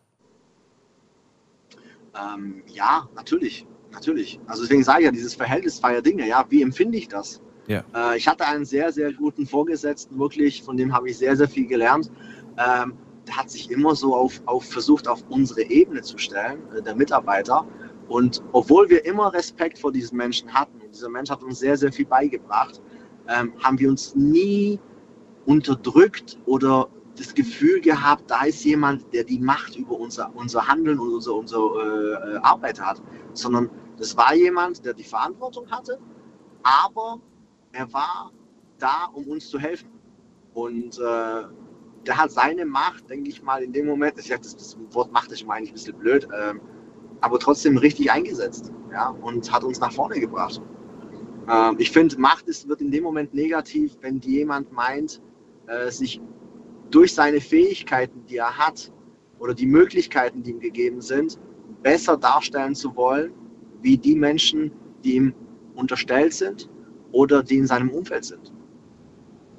Ähm, 2.16 2.64
ja, 2.68 3.08
natürlich, 3.16 3.66
natürlich. 3.96 4.40
Also 4.46 4.64
deswegen 4.64 4.84
sage 4.84 5.00
ich 5.00 5.06
ja, 5.06 5.12
dieses 5.12 5.36
Verhältnis 5.36 5.78
zweier 5.78 6.02
Dinge, 6.02 6.28
ja, 6.28 6.46
wie 6.50 6.62
empfinde 6.62 6.98
ich 6.98 7.08
das? 7.08 7.42
Ja. 7.68 7.84
Äh, 7.96 8.18
ich 8.18 8.28
hatte 8.28 8.46
einen 8.46 8.66
sehr, 8.66 8.92
sehr 8.92 9.12
guten 9.14 9.46
Vorgesetzten, 9.46 10.20
wirklich, 10.20 10.62
von 10.62 10.78
dem 10.78 10.94
habe 10.94 11.10
ich 11.10 11.18
sehr, 11.18 11.36
sehr 11.36 11.48
viel 11.48 11.66
gelernt. 11.66 12.12
Ähm, 12.58 12.94
der 13.28 13.38
hat 13.38 13.50
sich 13.50 13.72
immer 13.72 13.96
so 13.96 14.16
auf, 14.16 14.42
auf 14.46 14.66
versucht, 14.66 15.08
auf 15.08 15.24
unsere 15.30 15.64
Ebene 15.64 16.02
zu 16.02 16.18
stellen, 16.18 16.60
äh, 16.76 16.82
der 16.82 16.96
Mitarbeiter. 16.96 17.66
Und 18.08 18.44
obwohl 18.52 18.88
wir 18.90 19.04
immer 19.06 19.34
Respekt 19.34 19.80
vor 19.80 19.92
diesem 19.92 20.18
Menschen 20.18 20.54
hatten, 20.54 20.80
und 20.80 20.94
dieser 20.94 21.10
Mensch 21.10 21.30
hat 21.30 21.42
uns 21.42 21.60
sehr, 21.60 21.76
sehr 21.76 21.92
viel 21.92 22.06
beigebracht, 22.06 22.82
ähm, 23.28 23.54
haben 23.64 23.80
wir 23.80 23.90
uns 23.90 24.14
nie 24.16 24.80
unterdrückt 25.48 26.38
oder 26.46 26.88
das 27.18 27.34
Gefühl 27.34 27.82
gehabt, 27.82 28.30
da 28.30 28.44
ist 28.44 28.64
jemand, 28.64 29.12
der 29.14 29.24
die 29.24 29.40
Macht 29.40 29.76
über 29.76 29.98
unser, 29.98 30.32
unser 30.36 30.68
Handeln 30.68 31.00
und 31.00 31.14
unsere, 31.14 31.36
unsere 31.36 32.36
äh, 32.36 32.38
Arbeit 32.46 32.80
hat, 32.80 33.02
sondern 33.34 33.70
das 33.98 34.16
war 34.18 34.34
jemand, 34.34 34.86
der 34.86 34.94
die 34.94 35.04
Verantwortung 35.04 35.70
hatte, 35.70 36.00
aber 36.64 37.20
er 37.72 37.92
war 37.94 38.32
da, 38.80 39.10
um 39.14 39.26
uns 39.26 39.50
zu 39.50 39.60
helfen. 39.60 39.90
Und 40.54 40.98
äh, 41.00 41.44
der 42.06 42.18
hat 42.18 42.32
seine 42.32 42.66
Macht, 42.66 43.10
denke 43.10 43.30
ich 43.30 43.42
mal, 43.44 43.64
in 43.64 43.74
dem 43.74 43.86
Moment, 43.86 44.18
das, 44.18 44.28
das 44.28 44.78
Wort 44.92 45.12
Macht 45.12 45.32
ist 45.32 45.48
eigentlich 45.50 45.72
ein 45.72 45.74
bisschen 45.74 45.98
blöd, 45.98 46.28
ähm, 46.38 46.62
aber 47.22 47.40
trotzdem 47.40 47.78
richtig 47.78 48.12
eingesetzt 48.12 48.72
ja, 48.92 49.10
und 49.10 49.52
hat 49.52 49.64
uns 49.64 49.80
nach 49.80 49.92
vorne 49.92 50.20
gebracht. 50.20 50.62
Ähm, 51.50 51.76
ich 51.78 51.92
finde, 51.92 52.20
Macht 52.20 52.48
ist, 52.48 52.68
wird 52.68 52.82
in 52.82 52.92
dem 52.92 53.04
Moment 53.04 53.34
negativ, 53.34 53.98
wenn 54.02 54.20
jemand 54.20 54.72
meint, 54.72 55.22
äh, 55.68 55.90
sich 55.92 56.22
durch 56.92 57.14
seine 57.14 57.42
Fähigkeiten, 57.42 58.26
die 58.28 58.38
er 58.38 58.58
hat, 58.58 58.92
oder 59.40 59.54
die 59.54 59.66
Möglichkeiten, 59.66 60.44
die 60.44 60.52
ihm 60.52 60.60
gegeben 60.60 61.02
sind, 61.02 61.40
besser 61.84 62.18
darstellen 62.18 62.76
zu 62.76 62.96
wollen, 62.96 63.34
wie 63.86 63.98
die 63.98 64.16
Menschen, 64.16 64.72
die 65.04 65.16
ihm 65.16 65.34
unterstellt 65.76 66.34
sind 66.34 66.68
oder 67.12 67.44
die 67.44 67.58
in 67.58 67.68
seinem 67.68 67.92
Umfeld 67.92 68.26
sind. 68.26 68.52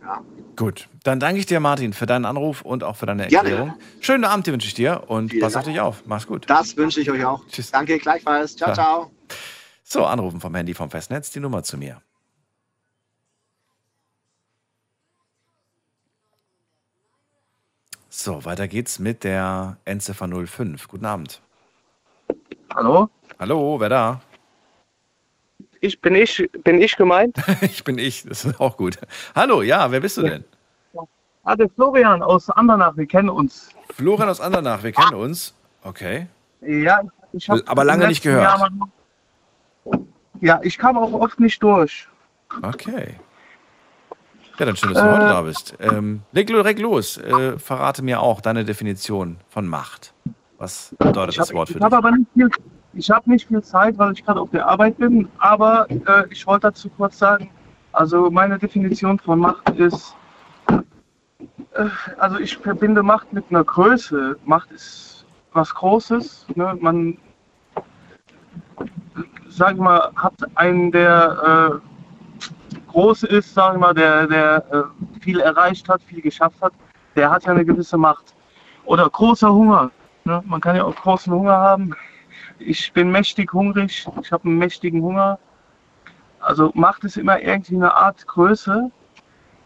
Ja. 0.02 0.20
Gut, 0.56 0.88
dann 1.04 1.20
danke 1.20 1.38
ich 1.38 1.46
dir, 1.46 1.60
Martin, 1.60 1.92
für 1.92 2.06
deinen 2.06 2.24
Anruf 2.24 2.62
und 2.62 2.82
auch 2.82 2.96
für 2.96 3.06
deine 3.06 3.28
Gerne. 3.28 3.50
Erklärung. 3.50 3.78
Schönen 4.00 4.24
Abend 4.24 4.46
wünsche 4.48 4.66
ich 4.66 4.74
dir 4.74 5.04
und 5.06 5.30
Vielen 5.30 5.42
pass 5.42 5.54
auf 5.54 5.62
Dank. 5.62 5.74
dich 5.74 5.80
auf. 5.80 6.02
Mach's 6.06 6.26
gut. 6.26 6.50
Das 6.50 6.76
wünsche 6.76 7.00
ich 7.00 7.10
euch 7.10 7.24
auch. 7.24 7.46
Tschüss. 7.46 7.70
Danke, 7.70 7.98
gleichfalls. 7.98 8.56
Ciao, 8.56 8.74
Ciao. 8.74 9.02
ciao. 9.04 9.10
So, 9.84 10.04
anrufen 10.04 10.40
vom 10.40 10.54
Handy 10.54 10.74
vom 10.74 10.90
Festnetz, 10.90 11.30
die 11.30 11.38
Nummer 11.38 11.62
zu 11.62 11.78
mir. 11.78 12.02
So, 18.08 18.44
weiter 18.44 18.66
geht's 18.66 18.98
mit 18.98 19.22
der 19.22 19.76
Endziffer 19.84 20.26
05. 20.26 20.88
Guten 20.88 21.04
Abend. 21.04 21.40
Hallo? 22.74 23.08
Hallo, 23.38 23.78
wer 23.80 23.88
da? 23.88 24.20
Ich 25.80 26.00
bin 26.00 26.14
ich, 26.14 26.48
bin 26.64 26.80
ich 26.80 26.96
gemeint? 26.96 27.36
Ich 27.62 27.84
bin 27.84 27.98
ich, 27.98 28.24
das 28.24 28.44
ist 28.44 28.60
auch 28.60 28.76
gut. 28.76 28.98
Hallo, 29.34 29.62
ja, 29.62 29.90
wer 29.90 30.00
bist 30.00 30.16
du 30.16 30.22
denn? 30.22 30.44
Ah, 31.44 31.54
der 31.54 31.68
Florian 31.68 32.22
aus 32.22 32.50
Andernach, 32.50 32.96
wir 32.96 33.06
kennen 33.06 33.28
uns. 33.28 33.68
Florian 33.94 34.28
aus 34.28 34.40
Andernach, 34.40 34.82
wir 34.82 34.92
kennen 34.92 35.14
uns. 35.14 35.54
Okay. 35.82 36.26
Ja, 36.60 37.02
ich 37.32 37.48
habe 37.48 37.62
Aber 37.66 37.84
lange 37.84 38.08
nicht 38.08 38.22
gehört. 38.22 38.58
ja, 40.40 40.58
ich 40.62 40.76
kam 40.78 40.96
auch 40.98 41.12
oft 41.12 41.38
nicht 41.38 41.62
durch. 41.62 42.08
Okay. 42.62 43.14
Ja, 44.58 44.64
dann 44.66 44.74
schön, 44.76 44.92
dass 44.94 45.02
du 45.02 45.08
Äh, 45.08 45.12
heute 45.12 45.26
da 45.28 45.42
bist. 45.42 45.74
Ähm, 45.78 46.22
leg, 46.32 46.48
leg 46.48 46.78
los, 46.80 47.18
äh, 47.18 47.58
verrate 47.58 48.02
mir 48.02 48.20
auch 48.22 48.40
deine 48.40 48.64
Definition 48.64 49.36
von 49.50 49.68
Macht. 49.68 50.14
Was 50.58 50.96
bedeutet 50.98 51.34
Ich 51.34 51.36
das 51.36 51.48
habe 51.50 51.58
Wort 51.58 51.68
für 51.68 51.78
hab 51.80 51.90
dich? 51.90 51.98
aber 51.98 52.10
nicht 52.12 52.26
viel, 52.32 52.48
ich 52.96 53.10
habe 53.10 53.30
nicht 53.30 53.46
viel 53.46 53.62
Zeit, 53.62 53.98
weil 53.98 54.12
ich 54.12 54.24
gerade 54.24 54.40
auf 54.40 54.50
der 54.50 54.66
Arbeit 54.66 54.96
bin. 54.98 55.28
Aber 55.38 55.86
äh, 55.90 56.24
ich 56.30 56.46
wollte 56.46 56.68
dazu 56.68 56.88
kurz 56.90 57.18
sagen, 57.18 57.50
also 57.92 58.30
meine 58.30 58.58
Definition 58.58 59.18
von 59.18 59.38
Macht 59.38 59.68
ist, 59.70 60.14
äh, 60.68 61.88
also 62.18 62.38
ich 62.38 62.56
verbinde 62.56 63.02
Macht 63.02 63.32
mit 63.32 63.44
einer 63.50 63.64
Größe. 63.64 64.36
Macht 64.44 64.70
ist 64.72 65.26
was 65.52 65.74
Großes. 65.74 66.46
Ne? 66.54 66.76
Man, 66.80 67.18
sag 69.48 69.76
mal, 69.76 70.10
hat 70.16 70.34
einen, 70.54 70.90
der 70.90 71.80
äh, 71.82 72.78
groß 72.88 73.24
ist, 73.24 73.54
sag 73.54 73.74
ich 73.74 73.80
mal, 73.80 73.94
der, 73.94 74.26
der 74.26 74.64
äh, 74.72 75.20
viel 75.20 75.40
erreicht 75.40 75.88
hat, 75.88 76.02
viel 76.02 76.20
geschafft 76.20 76.60
hat, 76.62 76.72
der 77.14 77.30
hat 77.30 77.44
ja 77.44 77.52
eine 77.52 77.64
gewisse 77.64 77.96
Macht. 77.96 78.34
Oder 78.84 79.08
großer 79.08 79.52
Hunger. 79.52 79.90
Ne? 80.24 80.42
Man 80.46 80.60
kann 80.60 80.76
ja 80.76 80.84
auch 80.84 80.94
großen 80.94 81.32
Hunger 81.32 81.56
haben. 81.56 81.94
Ich 82.58 82.92
bin 82.92 83.10
mächtig 83.10 83.52
hungrig, 83.52 84.06
ich 84.22 84.32
habe 84.32 84.44
einen 84.44 84.58
mächtigen 84.58 85.02
Hunger. 85.02 85.38
Also 86.40 86.70
Macht 86.74 87.04
ist 87.04 87.16
immer 87.16 87.40
irgendwie 87.40 87.76
eine 87.76 87.94
Art 87.94 88.26
Größe. 88.26 88.90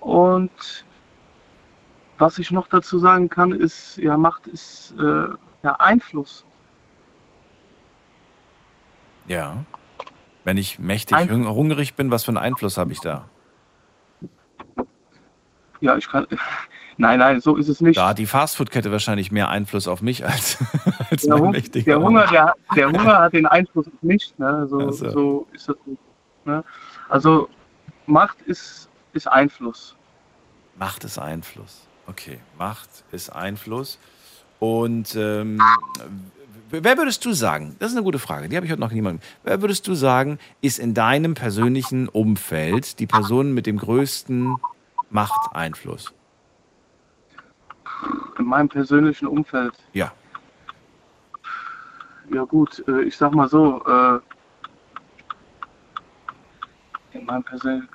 Und 0.01 0.85
was 2.19 2.39
ich 2.39 2.51
noch 2.51 2.69
dazu 2.69 2.99
sagen 2.99 3.29
kann, 3.29 3.53
ist, 3.53 3.97
ja, 3.99 4.17
Macht 4.17 4.47
ist 4.47 4.95
äh, 4.99 5.29
ja, 5.62 5.77
Einfluss. 5.79 6.45
Ja. 9.27 9.65
Wenn 10.45 10.57
ich 10.57 10.79
mächtig 10.79 11.17
Ein- 11.17 11.31
hung- 11.31 11.49
hungrig 11.49 11.95
bin, 11.95 12.11
was 12.11 12.25
für 12.25 12.31
einen 12.31 12.39
Einfluss 12.39 12.77
habe 12.77 12.93
ich 12.93 13.01
da? 13.01 13.29
Ja, 15.81 15.97
ich 15.97 16.09
kann. 16.09 16.27
Nein, 17.01 17.18
nein, 17.18 17.40
so 17.40 17.56
ist 17.56 17.68
es 17.68 17.81
nicht. 17.81 17.97
Da 17.97 18.09
hat 18.10 18.18
die 18.18 18.27
Fastfood-Kette 18.27 18.93
wahrscheinlich 18.93 19.32
mehr 19.32 19.48
Einfluss 19.48 19.89
auf 19.89 20.02
mich 20.02 20.24
als, 20.27 20.59
als 21.10 21.22
der, 21.22 21.35
mein 21.35 21.43
Hung- 21.43 21.51
mächtiger 21.52 21.85
der, 21.97 22.02
Hunger, 22.02 22.27
der, 22.27 22.55
der 22.77 22.86
Hunger 22.93 23.18
hat 23.20 23.32
den 23.32 23.47
Einfluss 23.47 23.86
auf 23.86 24.02
mich. 24.02 24.35
Ne? 24.36 24.66
So, 24.68 24.89
Ach 24.89 24.93
so. 24.93 25.47
ist 25.52 25.68
das. 25.68 25.77
Ne? 26.44 26.62
Also 27.09 27.48
Macht 28.06 28.43
ist, 28.43 28.89
ist 29.14 29.27
Einfluss. 29.27 29.97
Macht 30.78 31.05
ist 31.05 31.18
Einfluss. 31.18 31.86
Okay, 32.06 32.39
Macht 32.59 32.89
ist 33.12 33.31
Einfluss. 33.31 33.98
Und 34.59 35.14
ähm, 35.16 35.59
wer 36.70 36.98
würdest 36.98 37.24
du 37.24 37.32
sagen, 37.32 37.77
das 37.78 37.90
ist 37.93 37.97
eine 37.97 38.05
gute 38.05 38.18
Frage, 38.18 38.48
die 38.51 38.56
habe 38.56 38.66
ich 38.66 38.72
heute 38.72 38.81
noch 38.81 38.90
niemandem. 38.93 39.22
Wer 39.43 39.62
würdest 39.62 39.86
du 39.89 39.94
sagen, 39.94 40.39
ist 40.60 40.78
in 40.78 40.93
deinem 40.93 41.32
persönlichen 41.35 42.09
Umfeld 42.09 42.98
die 42.98 43.06
Person 43.06 43.55
mit 43.55 43.64
dem 43.66 43.78
größten 43.78 44.56
Machteinfluss? 45.10 46.12
In 48.39 48.44
meinem 48.47 48.68
persönlichen 48.68 49.27
Umfeld. 49.27 49.74
Ja. 49.93 50.12
Ja 52.32 52.44
gut, 52.44 52.82
äh, 52.86 53.02
ich 53.02 53.16
sag 53.16 53.35
mal 53.35 53.48
so, 53.48 53.82
äh, 53.86 54.20
in 57.12 57.24
meinem 57.27 57.43
persönlichen 57.43 57.89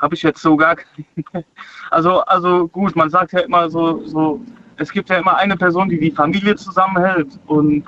habe 0.00 0.14
ich 0.16 0.22
jetzt 0.22 0.42
so 0.42 0.56
gar 0.56 0.76
keine. 0.76 1.06
Also, 1.90 2.20
also 2.22 2.68
gut, 2.68 2.96
man 2.96 3.10
sagt 3.10 3.32
ja 3.32 3.40
immer 3.40 3.68
so, 3.68 4.06
so, 4.06 4.40
es 4.76 4.90
gibt 4.90 5.10
ja 5.10 5.16
immer 5.16 5.36
eine 5.36 5.56
Person, 5.58 5.90
die 5.90 6.00
die 6.00 6.10
Familie 6.10 6.56
zusammenhält 6.56 7.38
und 7.46 7.84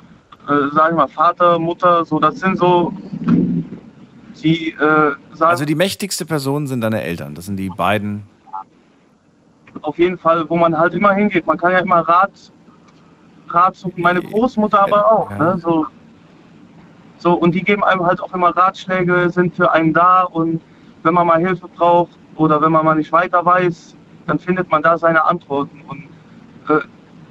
äh, 0.46 0.68
sag 0.72 0.90
ich 0.90 0.96
mal, 0.96 1.08
Vater, 1.08 1.58
Mutter, 1.58 2.04
so, 2.04 2.18
das 2.18 2.38
sind 2.38 2.58
so 2.58 2.92
die 4.44 4.72
äh, 4.72 4.76
sagen. 5.32 5.50
Also 5.50 5.64
die 5.64 5.74
mächtigste 5.74 6.26
Person 6.26 6.66
sind 6.66 6.82
deine 6.82 7.02
Eltern. 7.02 7.34
Das 7.34 7.46
sind 7.46 7.56
die 7.56 7.70
beiden. 7.70 8.24
Auf 9.84 9.98
jeden 9.98 10.16
Fall, 10.16 10.48
wo 10.48 10.56
man 10.56 10.76
halt 10.76 10.94
immer 10.94 11.12
hingeht. 11.12 11.46
Man 11.46 11.58
kann 11.58 11.72
ja 11.72 11.78
immer 11.78 12.00
Rat, 12.00 12.52
Rat 13.48 13.76
suchen. 13.76 14.00
Meine 14.00 14.22
Großmutter 14.22 14.80
aber 14.80 15.12
auch. 15.12 15.30
Ne? 15.30 15.58
So, 15.58 15.86
so, 17.18 17.34
und 17.34 17.54
die 17.54 17.62
geben 17.62 17.84
einem 17.84 18.04
halt 18.04 18.20
auch 18.20 18.34
immer 18.34 18.56
Ratschläge, 18.56 19.28
sind 19.30 19.54
für 19.54 19.72
einen 19.72 19.92
da 19.92 20.22
und 20.22 20.62
wenn 21.02 21.14
man 21.14 21.26
mal 21.26 21.38
Hilfe 21.38 21.68
braucht 21.68 22.18
oder 22.36 22.60
wenn 22.60 22.72
man 22.72 22.84
mal 22.84 22.96
nicht 22.96 23.12
weiter 23.12 23.44
weiß, 23.44 23.94
dann 24.26 24.38
findet 24.38 24.70
man 24.70 24.82
da 24.82 24.96
seine 24.96 25.24
Antworten. 25.24 25.82
Und 25.86 26.04
äh, 26.68 26.80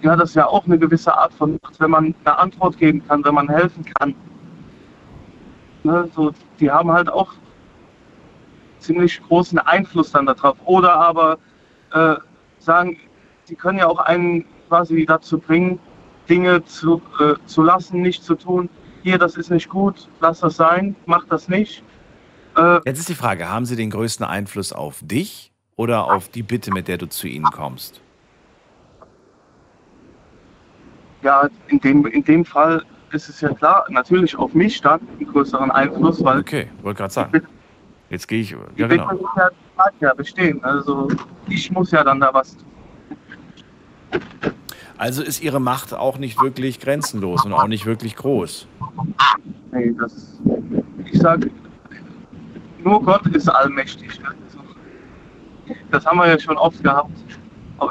ja, 0.01 0.15
das 0.15 0.29
ist 0.29 0.35
ja 0.35 0.47
auch 0.47 0.65
eine 0.65 0.77
gewisse 0.77 1.15
Art 1.15 1.33
von 1.33 1.59
Macht, 1.63 1.79
wenn 1.79 1.91
man 1.91 2.15
eine 2.23 2.37
Antwort 2.37 2.77
geben 2.77 3.03
kann, 3.07 3.25
wenn 3.25 3.33
man 3.33 3.49
helfen 3.49 3.85
kann. 3.99 4.15
Ne, 5.83 6.07
so, 6.15 6.31
die 6.59 6.71
haben 6.71 6.91
halt 6.91 7.09
auch 7.09 7.33
ziemlich 8.79 9.21
großen 9.23 9.59
Einfluss 9.59 10.11
dann 10.11 10.25
darauf. 10.25 10.57
Oder 10.65 10.93
aber 10.95 11.37
äh, 11.93 12.15
sagen, 12.63 12.97
die 13.49 13.55
können 13.55 13.79
ja 13.79 13.87
auch 13.87 13.99
einen 13.99 14.45
quasi 14.67 15.05
dazu 15.05 15.37
bringen, 15.37 15.79
Dinge 16.29 16.63
zu, 16.65 17.01
äh, 17.19 17.33
zu 17.45 17.63
lassen, 17.63 18.01
nicht 18.01 18.23
zu 18.23 18.35
tun. 18.35 18.69
Hier, 19.03 19.17
das 19.17 19.35
ist 19.35 19.49
nicht 19.51 19.69
gut, 19.69 20.07
lass 20.21 20.39
das 20.39 20.55
sein, 20.55 20.95
mach 21.05 21.25
das 21.25 21.49
nicht. 21.49 21.83
Äh, 22.57 22.79
Jetzt 22.85 22.99
ist 22.99 23.09
die 23.09 23.15
Frage, 23.15 23.49
haben 23.49 23.65
sie 23.65 23.75
den 23.75 23.89
größten 23.89 24.25
Einfluss 24.25 24.71
auf 24.71 24.99
dich 25.01 25.51
oder 25.75 26.05
auf 26.11 26.29
die 26.29 26.43
Bitte, 26.43 26.71
mit 26.71 26.87
der 26.87 26.97
du 26.97 27.07
zu 27.07 27.27
ihnen 27.27 27.45
kommst? 27.45 28.01
ja, 31.23 31.47
in 31.67 31.79
dem, 31.79 32.05
in 32.05 32.23
dem 32.23 32.45
Fall 32.45 32.83
ist 33.11 33.29
es 33.29 33.41
ja 33.41 33.49
klar, 33.53 33.85
natürlich 33.89 34.35
auf 34.35 34.53
mich 34.53 34.81
dann 34.81 34.99
einen 35.19 35.31
größeren 35.31 35.71
Einfluss, 35.71 36.23
weil 36.23 36.39
Okay, 36.39 36.67
wollte 36.81 36.97
gerade 36.97 37.13
sagen. 37.13 37.41
Jetzt 38.13 38.27
gehe 38.27 38.41
ich. 38.41 38.49
die 38.49 38.55
Ja, 38.81 38.87
Bitte 38.87 38.89
genau. 38.89 39.11
muss 39.13 39.31
ja, 39.35 39.49
ja 39.99 40.13
bestehen. 40.13 40.63
Also 40.63 41.07
ich 41.47 41.71
muss 41.71 41.89
ja 41.89 42.03
dann 42.03 42.19
da 42.19 42.31
was 42.31 42.55
tun. 42.55 44.21
Also 44.99 45.23
ist 45.23 45.41
ihre 45.41 45.59
Macht 45.59 45.95
auch 45.95 46.19
nicht 46.19 46.39
wirklich 46.39 46.79
grenzenlos 46.79 47.43
und 47.43 47.53
auch 47.53 47.65
nicht 47.65 47.87
wirklich 47.87 48.15
groß. 48.15 48.67
Nee, 49.71 49.95
das, 49.99 50.39
ich 51.11 51.19
sage, 51.19 51.49
nur 52.83 53.01
Gott 53.01 53.25
ist 53.35 53.49
allmächtig. 53.49 54.19
ne? 54.21 54.29
Das 55.89 56.05
haben 56.05 56.19
wir 56.19 56.27
ja 56.27 56.39
schon 56.39 56.57
oft 56.57 56.83
gehabt. 56.83 57.09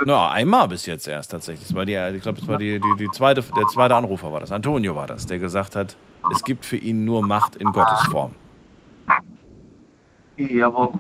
Na, 0.07 0.31
einmal 0.31 0.69
bis 0.69 0.87
jetzt 0.87 1.09
erst 1.09 1.33
tatsächlich. 1.33 1.67
Das 1.67 1.77
war 1.77 1.85
die, 1.85 1.97
ich 2.15 2.23
glaube, 2.23 2.39
das 2.39 2.47
war 2.47 2.59
die, 2.59 2.79
die, 2.79 2.97
die 2.97 3.11
zweite, 3.11 3.43
der 3.57 3.67
zweite 3.67 3.97
Anrufer 3.97 4.33
war 4.33 4.39
das. 4.39 4.53
Antonio 4.53 4.95
war 4.95 5.09
das, 5.09 5.27
der 5.27 5.41
gesagt 5.41 5.75
hat, 5.75 5.97
es 6.33 6.45
gibt 6.45 6.65
für 6.65 6.77
ihn 6.77 7.05
nur 7.05 7.27
Macht 7.27 7.57
in 7.57 7.73
Gottes 7.73 8.03
Form. 8.07 8.37
Jawohl. 10.37 10.93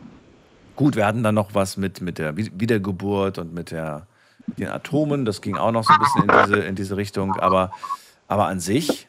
Gut, 0.77 0.97
wir 0.97 1.07
hatten 1.07 1.23
dann 1.23 1.35
noch 1.35 1.55
was 1.55 1.77
mit, 1.77 2.01
mit 2.01 2.19
der 2.19 2.37
Wi- 2.37 2.53
Wiedergeburt 2.55 3.39
und 3.39 3.53
mit 3.53 3.71
der, 3.71 4.07
den 4.59 4.69
Atomen. 4.69 5.25
Das 5.25 5.43
ging 5.43 5.57
auch 5.57 5.73
noch 5.73 5.85
so 5.85 5.93
ein 5.93 5.99
bisschen 5.99 6.31
in 6.31 6.45
diese, 6.45 6.61
in 6.61 6.75
diese 6.75 6.97
Richtung. 6.97 7.37
Aber, 7.37 7.73
aber 8.29 8.47
an 8.47 8.59
sich. 8.61 9.09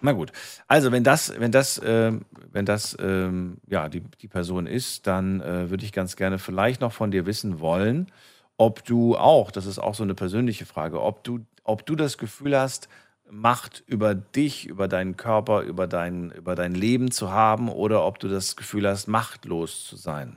Na 0.00 0.12
gut. 0.12 0.32
Also, 0.68 0.92
wenn 0.92 1.04
das, 1.04 1.32
wenn 1.38 1.50
das, 1.50 1.80
ähm, 1.84 2.26
wenn 2.52 2.66
das 2.66 2.96
ähm, 3.00 3.58
ja, 3.68 3.88
die, 3.88 4.00
die 4.00 4.28
Person 4.28 4.66
ist, 4.66 5.06
dann 5.06 5.40
äh, 5.40 5.70
würde 5.70 5.84
ich 5.84 5.92
ganz 5.92 6.16
gerne 6.16 6.38
vielleicht 6.38 6.80
noch 6.80 6.92
von 6.92 7.10
dir 7.10 7.26
wissen 7.26 7.60
wollen, 7.60 8.08
ob 8.56 8.84
du 8.84 9.16
auch, 9.16 9.50
das 9.50 9.66
ist 9.66 9.78
auch 9.78 9.94
so 9.94 10.02
eine 10.02 10.14
persönliche 10.14 10.66
Frage, 10.66 11.00
ob 11.02 11.24
du, 11.24 11.40
ob 11.64 11.86
du 11.86 11.96
das 11.96 12.18
Gefühl 12.18 12.56
hast, 12.56 12.88
Macht 13.36 13.82
über 13.88 14.14
dich, 14.14 14.66
über 14.66 14.86
deinen 14.86 15.16
Körper, 15.16 15.62
über 15.62 15.88
dein, 15.88 16.30
über 16.30 16.54
dein 16.54 16.72
Leben 16.72 17.10
zu 17.10 17.32
haben 17.32 17.68
oder 17.68 18.06
ob 18.06 18.20
du 18.20 18.28
das 18.28 18.54
Gefühl 18.54 18.88
hast, 18.88 19.08
machtlos 19.08 19.84
zu 19.84 19.96
sein. 19.96 20.36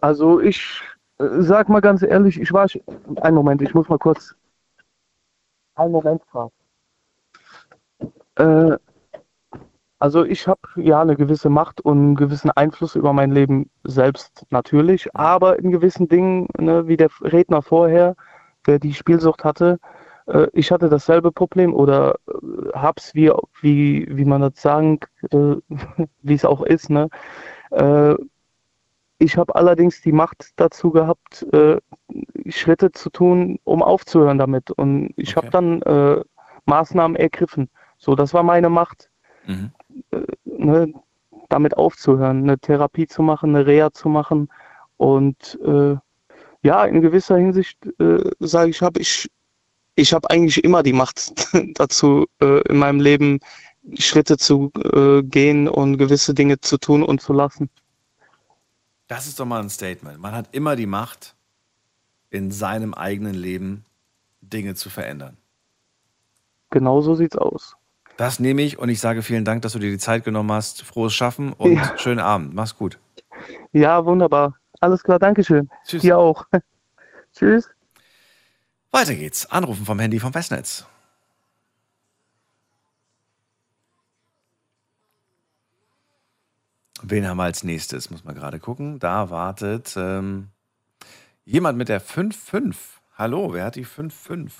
Also 0.00 0.38
ich 0.40 0.82
äh, 1.18 1.40
sag 1.40 1.70
mal 1.70 1.80
ganz 1.80 2.02
ehrlich, 2.02 2.38
ich 2.38 2.52
war. 2.52 2.66
Einen 3.22 3.34
Moment, 3.34 3.62
ich 3.62 3.72
muss 3.72 3.88
mal 3.88 3.98
kurz. 3.98 4.34
Einen 5.74 5.92
Moment, 5.92 6.22
Frau. 6.30 6.52
Äh, 8.34 8.76
also 9.98 10.24
ich 10.24 10.46
habe 10.46 10.60
ja 10.76 11.00
eine 11.00 11.16
gewisse 11.16 11.48
Macht 11.48 11.80
und 11.80 11.98
einen 11.98 12.14
gewissen 12.16 12.50
Einfluss 12.50 12.94
über 12.94 13.14
mein 13.14 13.30
Leben 13.30 13.70
selbst 13.84 14.44
natürlich, 14.50 15.08
aber 15.14 15.58
in 15.58 15.70
gewissen 15.70 16.08
Dingen, 16.08 16.48
ne, 16.58 16.86
wie 16.86 16.98
der 16.98 17.08
Redner 17.22 17.62
vorher, 17.62 18.14
der 18.66 18.78
die 18.78 18.92
Spielsucht 18.92 19.42
hatte, 19.44 19.78
äh, 20.26 20.48
ich 20.52 20.70
hatte 20.70 20.88
dasselbe 20.88 21.32
Problem 21.32 21.74
oder 21.74 22.16
äh, 22.28 22.72
hab's 22.74 23.14
wie, 23.14 23.30
wie, 23.60 24.06
wie 24.10 24.24
man 24.24 24.40
das 24.42 24.60
sagen, 24.60 25.00
äh, 25.30 25.56
wie 26.22 26.34
es 26.34 26.44
auch 26.44 26.62
ist, 26.62 26.90
ne? 26.90 27.08
Äh, 27.70 28.14
ich 29.18 29.38
habe 29.38 29.54
allerdings 29.54 30.02
die 30.02 30.12
Macht 30.12 30.50
dazu 30.56 30.90
gehabt, 30.90 31.42
äh, 31.54 31.78
Schritte 32.48 32.92
zu 32.92 33.08
tun, 33.08 33.58
um 33.64 33.82
aufzuhören 33.82 34.36
damit. 34.36 34.70
Und 34.72 35.14
ich 35.16 35.36
habe 35.36 35.48
dann 35.48 35.80
äh, 35.82 36.22
Maßnahmen 36.66 37.16
ergriffen. 37.16 37.70
So, 37.96 38.14
das 38.14 38.34
war 38.34 38.42
meine 38.42 38.68
Macht, 38.68 39.08
Mhm. 39.46 39.70
ne, 40.44 40.92
damit 41.48 41.76
aufzuhören, 41.76 42.42
eine 42.42 42.58
Therapie 42.58 43.06
zu 43.06 43.22
machen, 43.22 43.54
eine 43.54 43.64
Reha 43.64 43.92
zu 43.92 44.08
machen. 44.08 44.48
Und 44.96 45.58
ja, 46.66 46.84
in 46.84 47.00
gewisser 47.00 47.36
Hinsicht 47.36 47.78
äh, 48.00 48.28
sage 48.40 48.70
ich, 48.70 48.82
habe 48.82 49.00
ich, 49.00 49.30
ich 49.96 50.12
habe 50.12 50.30
eigentlich 50.30 50.62
immer 50.62 50.82
die 50.82 50.92
Macht 50.92 51.32
dazu, 51.74 52.26
äh, 52.40 52.60
in 52.68 52.76
meinem 52.78 53.00
Leben 53.00 53.40
Schritte 53.98 54.36
zu 54.36 54.70
äh, 54.94 55.22
gehen 55.22 55.68
und 55.68 55.96
gewisse 55.98 56.34
Dinge 56.34 56.60
zu 56.60 56.78
tun 56.78 57.02
und 57.02 57.20
zu 57.20 57.32
lassen. 57.32 57.70
Das 59.08 59.26
ist 59.26 59.38
doch 59.40 59.46
mal 59.46 59.60
ein 59.62 59.70
Statement. 59.70 60.18
Man 60.18 60.34
hat 60.34 60.48
immer 60.52 60.76
die 60.76 60.86
Macht, 60.86 61.34
in 62.30 62.50
seinem 62.50 62.92
eigenen 62.92 63.34
Leben 63.34 63.84
Dinge 64.40 64.74
zu 64.74 64.90
verändern. 64.90 65.36
Genau 66.70 67.00
so 67.00 67.14
sieht's 67.14 67.36
aus. 67.36 67.76
Das 68.16 68.40
nehme 68.40 68.62
ich 68.62 68.78
und 68.78 68.88
ich 68.88 69.00
sage 69.00 69.22
vielen 69.22 69.44
Dank, 69.44 69.62
dass 69.62 69.72
du 69.74 69.78
dir 69.78 69.90
die 69.90 69.98
Zeit 69.98 70.24
genommen 70.24 70.50
hast. 70.52 70.82
Frohes 70.82 71.14
Schaffen 71.14 71.52
und 71.52 71.74
Ja. 71.74 71.96
schönen 71.98 72.18
Abend. 72.20 72.54
Mach's 72.54 72.76
gut. 72.76 72.98
Ja, 73.72 74.04
wunderbar. 74.04 74.56
Alles 74.80 75.02
klar, 75.02 75.18
Dankeschön. 75.18 75.68
Tschüss. 75.86 76.02
Dir 76.02 76.18
auch. 76.18 76.44
Tschüss. 77.32 77.70
Weiter 78.96 79.14
geht's. 79.14 79.44
Anrufen 79.50 79.84
vom 79.84 79.98
Handy 79.98 80.18
vom 80.18 80.32
Festnetz. 80.32 80.86
Wen 87.02 87.26
haben 87.26 87.36
wir 87.36 87.42
als 87.42 87.62
nächstes? 87.62 88.08
Muss 88.08 88.24
man 88.24 88.34
gerade 88.34 88.58
gucken. 88.58 88.98
Da 88.98 89.28
wartet 89.28 89.92
ähm, 89.98 90.48
jemand 91.44 91.76
mit 91.76 91.90
der 91.90 92.00
5-5. 92.00 92.74
Hallo, 93.18 93.52
wer 93.52 93.66
hat 93.66 93.76
die 93.76 93.84
5-5? 93.84 94.50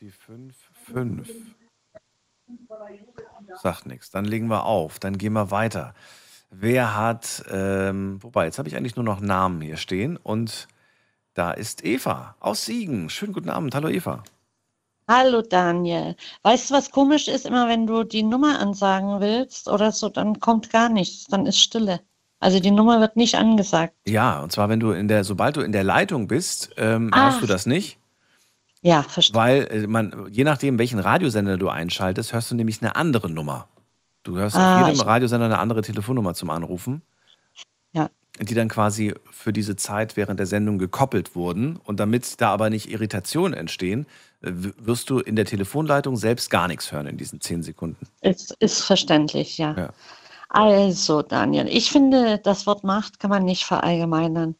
Die 0.00 0.12
5-5. 0.12 1.30
Sagt 3.54 3.86
nichts. 3.86 4.10
Dann 4.10 4.26
legen 4.26 4.48
wir 4.48 4.66
auf. 4.66 4.98
Dann 4.98 5.16
gehen 5.16 5.32
wir 5.32 5.50
weiter. 5.50 5.94
Wer 6.50 6.94
hat, 6.94 7.42
ähm, 7.50 8.22
wobei, 8.22 8.44
jetzt 8.44 8.58
habe 8.58 8.68
ich 8.68 8.76
eigentlich 8.76 8.96
nur 8.96 9.04
noch 9.06 9.20
Namen 9.20 9.62
hier 9.62 9.78
stehen 9.78 10.18
und 10.18 10.68
da 11.34 11.52
ist 11.52 11.84
Eva 11.84 12.36
aus 12.40 12.64
Siegen. 12.64 13.08
Schönen 13.10 13.32
guten 13.32 13.50
Abend. 13.50 13.74
Hallo 13.74 13.88
Eva. 13.88 14.22
Hallo 15.08 15.42
Daniel. 15.42 16.16
Weißt 16.42 16.70
du, 16.70 16.74
was 16.74 16.90
komisch 16.90 17.28
ist? 17.28 17.46
Immer 17.46 17.68
wenn 17.68 17.86
du 17.86 18.04
die 18.04 18.22
Nummer 18.22 18.58
ansagen 18.60 19.20
willst 19.20 19.68
oder 19.68 19.92
so, 19.92 20.08
dann 20.08 20.40
kommt 20.40 20.70
gar 20.70 20.88
nichts, 20.88 21.26
dann 21.26 21.46
ist 21.46 21.58
Stille. 21.58 22.00
Also 22.38 22.60
die 22.60 22.70
Nummer 22.70 23.00
wird 23.00 23.16
nicht 23.16 23.34
angesagt. 23.36 23.94
Ja, 24.06 24.40
und 24.40 24.52
zwar, 24.52 24.68
wenn 24.68 24.80
du 24.80 24.90
in 24.92 25.08
der, 25.08 25.24
sobald 25.24 25.56
du 25.56 25.60
in 25.60 25.72
der 25.72 25.84
Leitung 25.84 26.28
bist, 26.28 26.70
ähm, 26.76 27.10
Ah. 27.12 27.26
hörst 27.26 27.42
du 27.42 27.46
das 27.46 27.66
nicht. 27.66 27.98
Ja, 28.80 29.02
verstehe. 29.04 29.36
Weil 29.36 29.68
äh, 29.70 29.86
man, 29.86 30.26
je 30.30 30.42
nachdem, 30.44 30.78
welchen 30.78 30.98
Radiosender 30.98 31.56
du 31.56 31.68
einschaltest, 31.68 32.32
hörst 32.32 32.50
du 32.50 32.54
nämlich 32.56 32.80
eine 32.82 32.96
andere 32.96 33.30
Nummer. 33.30 33.68
Du 34.24 34.36
hörst 34.36 34.56
Ah, 34.56 34.82
auf 34.82 34.88
jedem 34.88 35.00
Radiosender 35.02 35.46
eine 35.46 35.58
andere 35.58 35.82
Telefonnummer 35.82 36.34
zum 36.34 36.50
Anrufen. 36.50 37.02
Die 38.40 38.54
dann 38.54 38.68
quasi 38.68 39.14
für 39.30 39.52
diese 39.52 39.76
Zeit 39.76 40.16
während 40.16 40.40
der 40.40 40.46
Sendung 40.46 40.78
gekoppelt 40.78 41.36
wurden. 41.36 41.76
Und 41.76 42.00
damit 42.00 42.40
da 42.40 42.50
aber 42.50 42.70
nicht 42.70 42.90
Irritationen 42.90 43.54
entstehen, 43.54 44.06
äh, 44.42 44.50
wirst 44.52 45.10
du 45.10 45.18
in 45.18 45.36
der 45.36 45.44
Telefonleitung 45.44 46.16
selbst 46.16 46.50
gar 46.50 46.68
nichts 46.68 46.92
hören 46.92 47.06
in 47.06 47.16
diesen 47.18 47.40
zehn 47.40 47.62
Sekunden. 47.62 48.06
Ist, 48.22 48.56
ist 48.58 48.82
verständlich, 48.82 49.58
ja. 49.58 49.76
Ja. 49.76 49.90
Also, 50.54 51.22
Daniel, 51.22 51.66
ich 51.66 51.90
finde, 51.90 52.38
das 52.38 52.66
Wort 52.66 52.84
Macht 52.84 53.18
kann 53.18 53.30
man 53.30 53.42
nicht 53.42 53.64
verallgemeinern. 53.64 54.54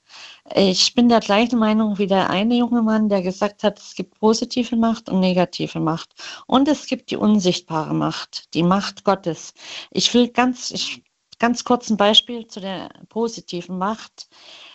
Ich 0.55 0.95
bin 0.95 1.11
der 1.11 1.21
gleichen 1.21 1.59
Meinung 1.59 1.99
wie 1.99 2.07
der 2.07 2.31
eine 2.31 2.55
junge 2.55 2.81
Mann, 2.81 3.11
der 3.11 3.21
gesagt 3.21 3.63
hat, 3.63 3.79
es 3.79 3.95
gibt 3.95 4.19
positive 4.19 4.75
Macht 4.75 5.11
und 5.11 5.21
negative 5.21 5.81
Macht. 5.81 6.15
Und 6.47 6.67
es 6.69 6.87
gibt 6.87 7.11
die 7.11 7.17
unsichtbare 7.17 7.93
Macht, 7.93 8.55
die 8.55 8.63
Macht 8.63 9.05
Gottes. 9.05 9.53
Ich 9.91 10.15
will 10.15 10.29
ganz, 10.29 10.71
ich, 10.71 11.03
ganz 11.43 11.65
kurz 11.65 11.91
ein 11.91 11.97
Beispiel 11.97 12.47
zu 12.47 12.61
der 12.61 12.89
positiven 13.09 13.77
Macht, 13.77 14.29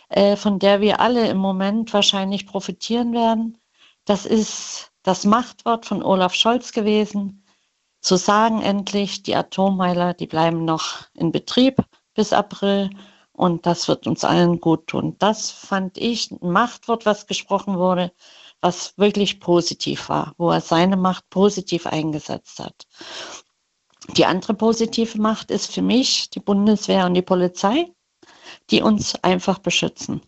äh, 0.09 0.35
von 0.35 0.59
der 0.59 0.81
wir 0.81 0.99
alle 0.99 1.29
im 1.29 1.37
Moment 1.37 1.93
wahrscheinlich 1.93 2.45
profitieren 2.45 3.13
werden. 3.13 3.57
Das 4.03 4.25
ist 4.25 4.91
das 5.01 5.23
Machtwort 5.23 5.85
von 5.85 6.03
Olaf 6.03 6.33
Scholz 6.33 6.73
gewesen 6.73 7.45
zu 8.01 8.17
sagen 8.17 8.61
endlich, 8.61 9.23
die 9.23 9.35
Atommeiler, 9.35 10.13
die 10.13 10.27
bleiben 10.27 10.65
noch 10.65 11.05
in 11.13 11.31
Betrieb 11.31 11.77
bis 12.13 12.33
April 12.33 12.89
und 13.31 13.65
das 13.65 13.87
wird 13.87 14.05
uns 14.05 14.25
allen 14.25 14.59
gut 14.59 14.87
tun. 14.87 15.15
Das 15.19 15.49
fand 15.49 15.97
ich 15.97 16.31
ein 16.31 16.51
Machtwort, 16.51 17.05
was 17.05 17.27
gesprochen 17.27 17.77
wurde, 17.77 18.11
was 18.59 18.97
wirklich 18.97 19.39
positiv 19.39 20.09
war, 20.09 20.33
wo 20.37 20.51
er 20.51 20.61
seine 20.61 20.97
Macht 20.97 21.29
positiv 21.29 21.87
eingesetzt 21.87 22.59
hat. 22.59 22.87
Die 24.15 24.25
andere 24.25 24.53
positive 24.53 25.19
Macht 25.19 25.51
ist 25.51 25.73
für 25.73 25.81
mich 25.81 26.29
die 26.29 26.39
Bundeswehr 26.39 27.05
und 27.05 27.13
die 27.13 27.21
Polizei, 27.21 27.91
die 28.69 28.81
uns 28.81 29.15
einfach 29.23 29.59
beschützen. 29.59 30.21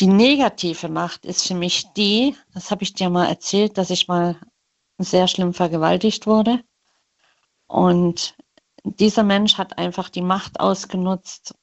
Die 0.00 0.06
negative 0.06 0.88
Macht 0.88 1.24
ist 1.24 1.46
für 1.46 1.54
mich 1.54 1.92
die, 1.94 2.36
das 2.54 2.70
habe 2.70 2.84
ich 2.84 2.94
dir 2.94 3.10
mal 3.10 3.26
erzählt, 3.26 3.76
dass 3.78 3.90
ich 3.90 4.06
mal 4.06 4.36
sehr 4.98 5.26
schlimm 5.26 5.54
vergewaltigt 5.54 6.26
wurde. 6.26 6.62
Und 7.66 8.36
dieser 8.84 9.24
Mensch 9.24 9.58
hat 9.58 9.76
einfach 9.76 10.08
die 10.08 10.22
Macht 10.22 10.60
ausgenutzt, 10.60 11.54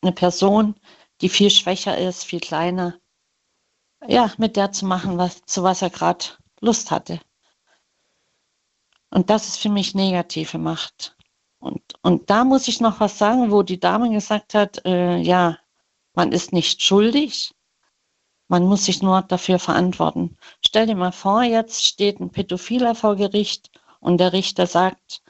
eine 0.00 0.12
Person, 0.12 0.74
die 1.20 1.28
viel 1.28 1.50
schwächer 1.50 1.96
ist, 1.98 2.24
viel 2.24 2.40
kleiner, 2.40 2.98
ja, 4.06 4.32
mit 4.38 4.56
der 4.56 4.72
zu 4.72 4.86
machen, 4.86 5.18
was, 5.18 5.42
zu 5.44 5.62
was 5.62 5.82
er 5.82 5.90
gerade 5.90 6.24
Lust 6.60 6.90
hatte. 6.90 7.20
Und 9.12 9.28
das 9.28 9.46
ist 9.46 9.58
für 9.58 9.68
mich 9.68 9.94
negative 9.94 10.56
Macht. 10.56 11.16
Und, 11.58 11.82
und 12.02 12.30
da 12.30 12.44
muss 12.44 12.66
ich 12.66 12.80
noch 12.80 12.98
was 12.98 13.18
sagen, 13.18 13.52
wo 13.52 13.62
die 13.62 13.78
Dame 13.78 14.10
gesagt 14.10 14.54
hat, 14.54 14.84
äh, 14.86 15.18
ja, 15.18 15.58
man 16.14 16.32
ist 16.32 16.52
nicht 16.52 16.82
schuldig, 16.82 17.54
man 18.48 18.64
muss 18.64 18.86
sich 18.86 19.02
nur 19.02 19.20
dafür 19.22 19.58
verantworten. 19.58 20.38
Stell 20.64 20.86
dir 20.86 20.96
mal 20.96 21.12
vor, 21.12 21.42
jetzt 21.42 21.84
steht 21.84 22.20
ein 22.20 22.30
Pädophiler 22.30 22.94
vor 22.94 23.16
Gericht 23.16 23.70
und 24.00 24.18
der 24.18 24.32
Richter 24.32 24.66
sagt, 24.66 25.22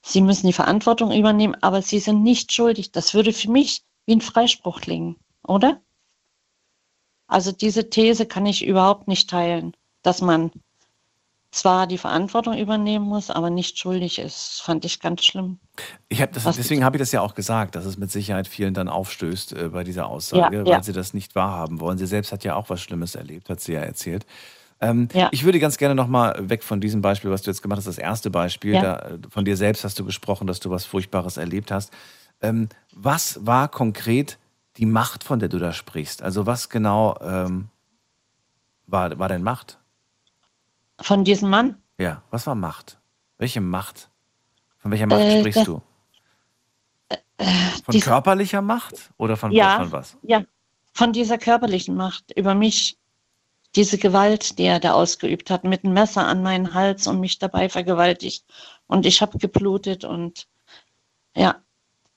Sie 0.00 0.22
müssen 0.22 0.46
die 0.46 0.54
Verantwortung 0.54 1.12
übernehmen, 1.12 1.56
aber 1.60 1.82
Sie 1.82 1.98
sind 1.98 2.22
nicht 2.22 2.52
schuldig. 2.52 2.92
Das 2.92 3.12
würde 3.12 3.34
für 3.34 3.50
mich 3.50 3.82
wie 4.06 4.16
ein 4.16 4.22
Freispruch 4.22 4.80
klingen, 4.80 5.16
oder? 5.46 5.82
Also 7.26 7.52
diese 7.52 7.90
These 7.90 8.24
kann 8.24 8.46
ich 8.46 8.64
überhaupt 8.64 9.06
nicht 9.06 9.28
teilen, 9.28 9.76
dass 10.02 10.22
man 10.22 10.50
zwar 11.50 11.86
die 11.86 11.98
Verantwortung 11.98 12.58
übernehmen 12.58 13.06
muss, 13.06 13.30
aber 13.30 13.48
nicht 13.50 13.78
schuldig 13.78 14.18
ist. 14.18 14.60
Fand 14.62 14.84
ich 14.84 15.00
ganz 15.00 15.24
schlimm. 15.24 15.58
Ich 16.08 16.20
hab 16.20 16.32
das, 16.32 16.44
deswegen 16.44 16.84
habe 16.84 16.96
ich 16.96 17.00
das 17.00 17.12
ja 17.12 17.22
auch 17.22 17.34
gesagt, 17.34 17.74
dass 17.74 17.84
es 17.86 17.96
mit 17.96 18.10
Sicherheit 18.10 18.46
vielen 18.46 18.74
dann 18.74 18.88
aufstößt 18.88 19.52
äh, 19.54 19.68
bei 19.68 19.82
dieser 19.84 20.06
Aussage, 20.06 20.56
Ja, 20.58 20.64
weil 20.64 20.72
ja. 20.72 20.82
sie 20.82 20.92
das 20.92 21.14
nicht 21.14 21.34
wahrhaben 21.34 21.80
wollen. 21.80 21.96
Sie 21.96 22.06
selbst 22.06 22.32
hat 22.32 22.44
ja 22.44 22.54
auch 22.54 22.68
was 22.68 22.82
Schlimmes 22.82 23.14
erlebt, 23.14 23.48
hat 23.48 23.60
sie 23.60 23.72
ja 23.72 23.80
erzählt. 23.80 24.26
Ähm, 24.80 25.08
Ja. 25.14 25.28
Ich 25.32 25.44
würde 25.44 25.58
ganz 25.58 25.78
gerne 25.78 25.94
nochmal 25.94 26.36
weg 26.50 26.62
von 26.62 26.80
diesem 26.80 27.00
Beispiel, 27.00 27.30
was 27.30 27.42
du 27.42 27.50
jetzt 27.50 27.62
gemacht 27.62 27.78
hast, 27.78 27.86
das 27.88 27.98
erste 27.98 28.30
Beispiel, 28.30 28.74
Ja. 28.74 28.82
da, 28.82 28.96
äh, 28.98 29.18
von 29.30 29.44
dir 29.46 29.56
selbst 29.56 29.84
hast 29.84 29.98
du 29.98 30.04
gesprochen, 30.04 30.46
dass 30.46 30.60
du 30.60 30.68
was 30.70 30.84
Furchtbares 30.84 31.38
erlebt 31.38 31.70
hast. 31.70 31.92
Ähm, 32.42 32.68
was 32.94 33.44
war 33.46 33.68
konkret 33.68 34.38
die 34.76 34.86
Macht, 34.86 35.24
von 35.24 35.38
der 35.38 35.48
du 35.48 35.58
da 35.58 35.72
sprichst? 35.72 36.22
Also 36.22 36.44
was 36.46 36.68
genau 36.68 37.16
ähm, 37.22 37.68
war, 38.86 39.18
war 39.18 39.28
denn 39.28 39.42
Macht? 39.42 39.78
Von 41.00 41.24
diesem 41.24 41.48
Mann? 41.50 41.80
Ja, 41.98 42.22
was 42.30 42.46
war 42.46 42.54
Macht? 42.54 42.98
Welche 43.38 43.60
Macht? 43.60 44.10
Von 44.78 44.90
welcher 44.90 45.06
Macht 45.06 45.20
Äh, 45.20 45.40
sprichst 45.40 45.66
du? 45.66 45.82
Von 47.38 47.92
diese- 47.92 48.06
körperlicher 48.10 48.62
Macht 48.62 49.10
oder 49.16 49.36
von, 49.36 49.52
ja, 49.52 49.78
von 49.78 49.92
was? 49.92 50.16
ja, 50.22 50.42
von 50.92 51.12
dieser 51.12 51.38
körperlichen 51.38 51.94
Macht 51.94 52.32
über 52.36 52.54
mich. 52.54 52.98
Diese 53.76 53.98
Gewalt, 53.98 54.58
die 54.58 54.64
er 54.64 54.80
da 54.80 54.92
ausgeübt 54.94 55.50
hat, 55.50 55.62
mit 55.62 55.84
einem 55.84 55.92
Messer 55.92 56.26
an 56.26 56.42
meinen 56.42 56.72
Hals 56.74 57.06
und 57.06 57.20
mich 57.20 57.38
dabei 57.38 57.68
vergewaltigt. 57.68 58.44
Und 58.86 59.04
ich 59.06 59.20
habe 59.20 59.36
geblutet 59.38 60.04
und 60.04 60.48
ja, 61.36 61.56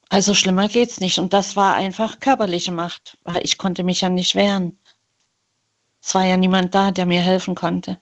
also 0.10 0.34
schlimmer 0.34 0.70
geht's 0.70 1.02
nicht. 1.02 1.20
Und 1.20 1.34
das 1.34 1.56
war 1.58 1.76
einfach 1.76 2.20
körperliche 2.20 2.72
Macht, 2.72 3.18
weil 3.26 3.44
ich 3.44 3.58
konnte 3.58 3.84
mich 3.84 4.02
ja 4.02 4.10
nicht 4.10 4.34
wehren. 4.34 4.80
Es 6.02 6.16
war 6.16 6.26
ja 6.26 6.38
niemand 6.38 6.74
da, 6.74 6.92
der 6.92 7.06
mir 7.06 7.22
helfen 7.22 7.54
konnte. 7.54 8.00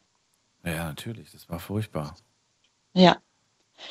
Ja, 0.75 0.85
natürlich, 0.85 1.31
das 1.31 1.49
war 1.49 1.59
furchtbar. 1.59 2.15
Ja, 2.93 3.17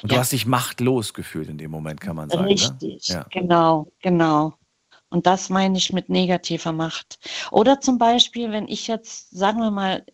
Und 0.02 0.10
du 0.12 0.14
Ja. 0.16 0.20
hast 0.20 0.32
dich 0.32 0.46
machtlos 0.46 1.14
gefühlt 1.14 1.48
in 1.48 1.58
dem 1.58 1.70
Moment, 1.70 2.00
kann 2.00 2.16
man 2.16 2.30
sagen. 2.30 2.46
richtig. 2.46 3.08
Ne? 3.08 3.14
Ja. 3.16 3.26
Genau, 3.30 3.92
genau. 4.00 4.54
Und 5.10 5.26
das 5.26 5.48
meine 5.48 5.78
ich 5.78 5.92
mit 5.92 6.08
negativer 6.10 6.72
Macht. 6.72 7.18
Oder 7.50 7.80
zum 7.80 7.98
Beispiel, 7.98 8.50
wenn 8.52 8.68
ich 8.68 8.86
jetzt, 8.86 9.30
sagen 9.30 9.60
wir 9.60 9.70
mal, 9.70 10.04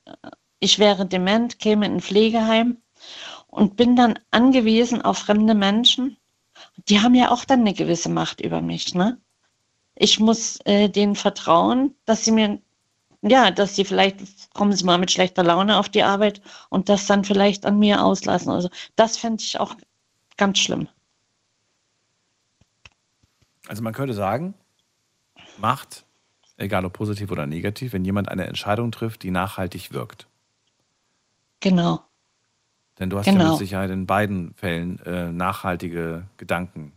ich 0.60 0.78
wäre 0.78 1.06
dement, 1.06 1.58
käme 1.58 1.86
in 1.86 1.94
ein 1.94 2.00
Pflegeheim 2.00 2.78
und 3.48 3.76
bin 3.76 3.96
dann 3.96 4.18
angewiesen 4.30 5.02
auf 5.02 5.18
fremde 5.18 5.54
Menschen, 5.54 6.16
die 6.88 7.00
haben 7.00 7.14
ja 7.14 7.30
auch 7.32 7.44
dann 7.44 7.60
eine 7.60 7.74
gewisse 7.74 8.08
Macht 8.10 8.40
über 8.40 8.60
mich, 8.60 8.94
ne? 8.94 9.18
Ich 9.96 10.20
muss 10.20 10.58
äh, 10.64 10.88
denen 10.88 11.16
vertrauen, 11.16 11.94
dass 12.06 12.24
sie 12.24 12.32
mir, 12.32 12.60
ja, 13.30 13.50
dass 13.50 13.74
sie 13.76 13.84
vielleicht, 13.84 14.52
kommen 14.54 14.72
sie 14.72 14.84
mal 14.84 14.98
mit 14.98 15.10
schlechter 15.10 15.42
Laune 15.42 15.78
auf 15.78 15.88
die 15.88 16.02
Arbeit 16.02 16.42
und 16.68 16.88
das 16.88 17.06
dann 17.06 17.24
vielleicht 17.24 17.64
an 17.66 17.78
mir 17.78 18.04
auslassen. 18.04 18.50
Also 18.50 18.68
das 18.96 19.16
fände 19.16 19.42
ich 19.42 19.58
auch 19.58 19.74
ganz 20.36 20.58
schlimm. 20.58 20.88
Also 23.66 23.82
man 23.82 23.94
könnte 23.94 24.14
sagen, 24.14 24.54
Macht, 25.58 26.04
egal 26.56 26.84
ob 26.84 26.92
positiv 26.92 27.30
oder 27.30 27.46
negativ, 27.46 27.92
wenn 27.92 28.04
jemand 28.04 28.28
eine 28.28 28.46
Entscheidung 28.46 28.92
trifft, 28.92 29.22
die 29.22 29.30
nachhaltig 29.30 29.92
wirkt. 29.92 30.26
Genau. 31.60 32.00
Denn 32.98 33.10
du 33.10 33.18
hast 33.18 33.26
ja 33.26 33.32
Genau. 33.32 33.50
mit 33.50 33.58
Sicherheit 33.58 33.90
in 33.90 34.06
beiden 34.06 34.54
Fällen 34.54 34.98
äh, 35.00 35.32
nachhaltige 35.32 36.28
Gedanken 36.36 36.92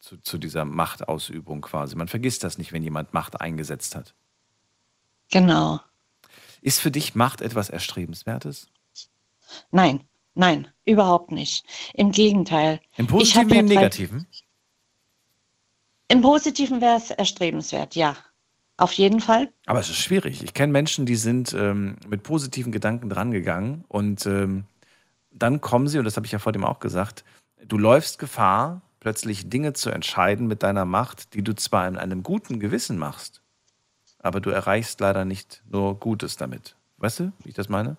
zu, 0.00 0.18
zu 0.18 0.38
dieser 0.38 0.64
Machtausübung 0.64 1.62
quasi. 1.62 1.96
Man 1.96 2.08
vergisst 2.08 2.44
das 2.44 2.58
nicht, 2.58 2.72
wenn 2.72 2.82
jemand 2.82 3.14
Macht 3.14 3.40
eingesetzt 3.40 3.96
hat. 3.96 4.14
Genau. 5.32 5.80
Ist 6.60 6.80
für 6.80 6.92
dich 6.92 7.16
Macht 7.16 7.40
etwas 7.40 7.68
Erstrebenswertes? 7.68 8.68
Nein, 9.72 10.04
nein, 10.34 10.68
überhaupt 10.84 11.32
nicht. 11.32 11.66
Im 11.94 12.12
Gegenteil. 12.12 12.80
Im 12.96 13.06
Ich 13.06 13.10
Positiven 13.10 13.50
wie 13.50 13.58
im 13.58 13.66
Negativen? 13.66 14.26
Im 16.08 16.20
Positiven 16.20 16.80
wäre 16.80 16.96
es 16.96 17.10
erstrebenswert, 17.10 17.96
ja. 17.96 18.16
Auf 18.76 18.92
jeden 18.92 19.20
Fall. 19.20 19.52
Aber 19.66 19.80
es 19.80 19.88
ist 19.88 19.98
schwierig. 19.98 20.42
Ich 20.42 20.54
kenne 20.54 20.72
Menschen, 20.72 21.06
die 21.06 21.16
sind 21.16 21.52
ähm, 21.54 21.96
mit 22.06 22.22
positiven 22.22 22.72
Gedanken 22.72 23.08
drangegangen 23.08 23.84
und 23.88 24.26
ähm, 24.26 24.64
dann 25.30 25.60
kommen 25.60 25.88
sie, 25.88 25.98
und 25.98 26.04
das 26.04 26.16
habe 26.16 26.26
ich 26.26 26.32
ja 26.32 26.38
vor 26.38 26.52
dem 26.52 26.64
auch 26.64 26.80
gesagt, 26.80 27.24
du 27.64 27.78
läufst 27.78 28.18
Gefahr, 28.18 28.82
plötzlich 29.00 29.48
Dinge 29.48 29.72
zu 29.72 29.90
entscheiden 29.90 30.46
mit 30.46 30.62
deiner 30.62 30.84
Macht, 30.84 31.34
die 31.34 31.42
du 31.42 31.54
zwar 31.54 31.88
in 31.88 31.96
einem 31.96 32.22
guten 32.22 32.60
Gewissen 32.60 32.98
machst, 32.98 33.41
aber 34.22 34.40
du 34.40 34.50
erreichst 34.50 35.00
leider 35.00 35.24
nicht 35.24 35.62
nur 35.68 35.98
Gutes 35.98 36.36
damit. 36.36 36.76
Weißt 36.98 37.20
du, 37.20 37.32
wie 37.42 37.50
ich 37.50 37.54
das 37.54 37.68
meine? 37.68 37.96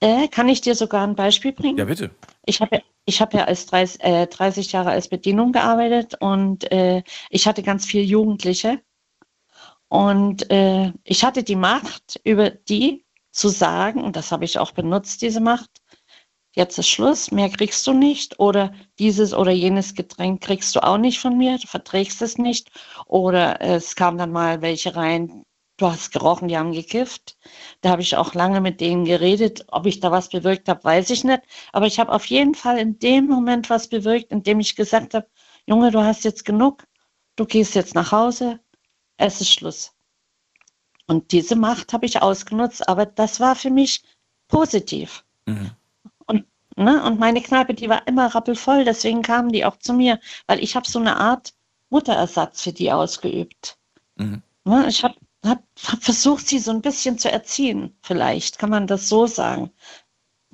Äh, 0.00 0.28
kann 0.28 0.48
ich 0.48 0.60
dir 0.60 0.74
sogar 0.74 1.06
ein 1.06 1.16
Beispiel 1.16 1.52
bringen? 1.52 1.78
Ja, 1.78 1.86
bitte. 1.86 2.10
Ich 2.44 2.60
habe 2.60 2.76
ja, 2.76 2.82
ich 3.06 3.20
hab 3.20 3.32
ja 3.32 3.44
als 3.44 3.66
30, 3.66 4.04
äh, 4.04 4.26
30 4.26 4.72
Jahre 4.72 4.90
als 4.90 5.08
Bedienung 5.08 5.52
gearbeitet 5.52 6.14
und 6.20 6.70
äh, 6.70 7.02
ich 7.30 7.46
hatte 7.46 7.62
ganz 7.62 7.86
viele 7.86 8.04
Jugendliche. 8.04 8.80
Und 9.88 10.50
äh, 10.50 10.92
ich 11.04 11.24
hatte 11.24 11.42
die 11.42 11.56
Macht, 11.56 12.20
über 12.24 12.50
die 12.50 13.04
zu 13.30 13.48
sagen, 13.48 14.02
und 14.02 14.16
das 14.16 14.32
habe 14.32 14.44
ich 14.44 14.58
auch 14.58 14.72
benutzt, 14.72 15.22
diese 15.22 15.40
Macht, 15.40 15.70
jetzt 16.54 16.78
ist 16.78 16.88
Schluss, 16.88 17.30
mehr 17.30 17.50
kriegst 17.50 17.86
du 17.86 17.92
nicht 17.92 18.38
oder 18.38 18.72
dieses 18.98 19.34
oder 19.34 19.50
jenes 19.50 19.94
Getränk 19.94 20.40
kriegst 20.42 20.74
du 20.74 20.82
auch 20.82 20.98
nicht 20.98 21.18
von 21.18 21.36
mir, 21.36 21.58
du 21.58 21.66
verträgst 21.66 22.22
es 22.22 22.38
nicht. 22.38 22.70
Oder 23.06 23.60
es 23.60 23.96
kam 23.96 24.18
dann 24.18 24.32
mal 24.32 24.62
welche 24.62 24.96
rein, 24.96 25.44
du 25.76 25.86
hast 25.86 26.12
gerochen, 26.12 26.48
die 26.48 26.56
haben 26.56 26.72
gekifft. 26.72 27.36
Da 27.80 27.90
habe 27.90 28.02
ich 28.02 28.16
auch 28.16 28.34
lange 28.34 28.60
mit 28.60 28.80
denen 28.80 29.04
geredet. 29.04 29.64
Ob 29.68 29.86
ich 29.86 30.00
da 30.00 30.10
was 30.12 30.28
bewirkt 30.28 30.68
habe, 30.68 30.84
weiß 30.84 31.10
ich 31.10 31.24
nicht. 31.24 31.42
Aber 31.72 31.86
ich 31.86 31.98
habe 31.98 32.12
auf 32.12 32.26
jeden 32.26 32.54
Fall 32.54 32.78
in 32.78 32.98
dem 32.98 33.26
Moment 33.26 33.70
was 33.70 33.88
bewirkt, 33.88 34.30
indem 34.30 34.60
ich 34.60 34.76
gesagt 34.76 35.14
habe, 35.14 35.26
Junge, 35.66 35.90
du 35.90 36.00
hast 36.02 36.24
jetzt 36.24 36.44
genug, 36.44 36.84
du 37.36 37.46
gehst 37.46 37.74
jetzt 37.74 37.94
nach 37.94 38.12
Hause, 38.12 38.60
es 39.16 39.40
ist 39.40 39.50
Schluss. 39.50 39.92
Und 41.06 41.32
diese 41.32 41.56
Macht 41.56 41.92
habe 41.92 42.06
ich 42.06 42.22
ausgenutzt, 42.22 42.88
aber 42.88 43.06
das 43.06 43.40
war 43.40 43.56
für 43.56 43.70
mich 43.70 44.02
positiv. 44.48 45.24
Mhm. 45.46 45.72
Und, 46.76 46.84
Ne? 46.84 47.02
Und 47.04 47.18
meine 47.18 47.40
Kneipe, 47.42 47.74
die 47.74 47.88
war 47.88 48.06
immer 48.06 48.34
rappelvoll, 48.34 48.84
deswegen 48.84 49.22
kamen 49.22 49.50
die 49.52 49.64
auch 49.64 49.78
zu 49.78 49.92
mir, 49.92 50.20
weil 50.46 50.62
ich 50.62 50.76
habe 50.76 50.88
so 50.88 50.98
eine 50.98 51.16
Art 51.16 51.54
Mutterersatz 51.90 52.62
für 52.62 52.72
die 52.72 52.90
ausgeübt. 52.92 53.78
Mhm. 54.16 54.42
Ne? 54.64 54.86
Ich 54.88 55.04
habe 55.04 55.14
hab, 55.44 55.62
hab 55.86 56.02
versucht, 56.02 56.48
sie 56.48 56.58
so 56.58 56.70
ein 56.70 56.82
bisschen 56.82 57.18
zu 57.18 57.30
erziehen, 57.30 57.96
vielleicht 58.02 58.58
kann 58.58 58.70
man 58.70 58.86
das 58.86 59.08
so 59.08 59.26
sagen. 59.26 59.70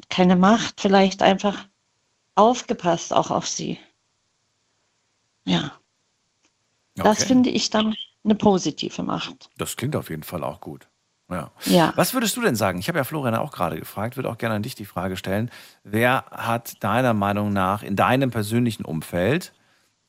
Keine 0.08 0.36
Macht, 0.36 0.80
vielleicht 0.80 1.22
einfach 1.22 1.66
aufgepasst 2.34 3.12
auch 3.12 3.30
auf 3.30 3.46
sie. 3.46 3.78
Ja. 5.44 5.72
Das 6.96 7.18
Okay. 7.18 7.28
finde 7.28 7.50
ich 7.50 7.70
dann 7.70 7.94
eine 8.24 8.34
positive 8.34 9.02
Macht. 9.02 9.50
Das 9.56 9.76
klingt 9.76 9.96
auf 9.96 10.10
jeden 10.10 10.22
Fall 10.22 10.44
auch 10.44 10.60
gut. 10.60 10.89
Ja. 11.30 11.50
Ja. 11.64 11.92
Was 11.96 12.12
würdest 12.14 12.36
du 12.36 12.40
denn 12.40 12.56
sagen? 12.56 12.78
Ich 12.78 12.88
habe 12.88 12.98
ja 12.98 13.04
Florian 13.04 13.34
auch 13.36 13.52
gerade 13.52 13.78
gefragt, 13.78 14.16
würde 14.16 14.28
auch 14.28 14.38
gerne 14.38 14.56
an 14.56 14.62
dich 14.62 14.74
die 14.74 14.84
Frage 14.84 15.16
stellen. 15.16 15.50
Wer 15.84 16.24
hat 16.30 16.82
deiner 16.82 17.14
Meinung 17.14 17.52
nach 17.52 17.82
in 17.82 17.96
deinem 17.96 18.30
persönlichen 18.30 18.84
Umfeld 18.84 19.52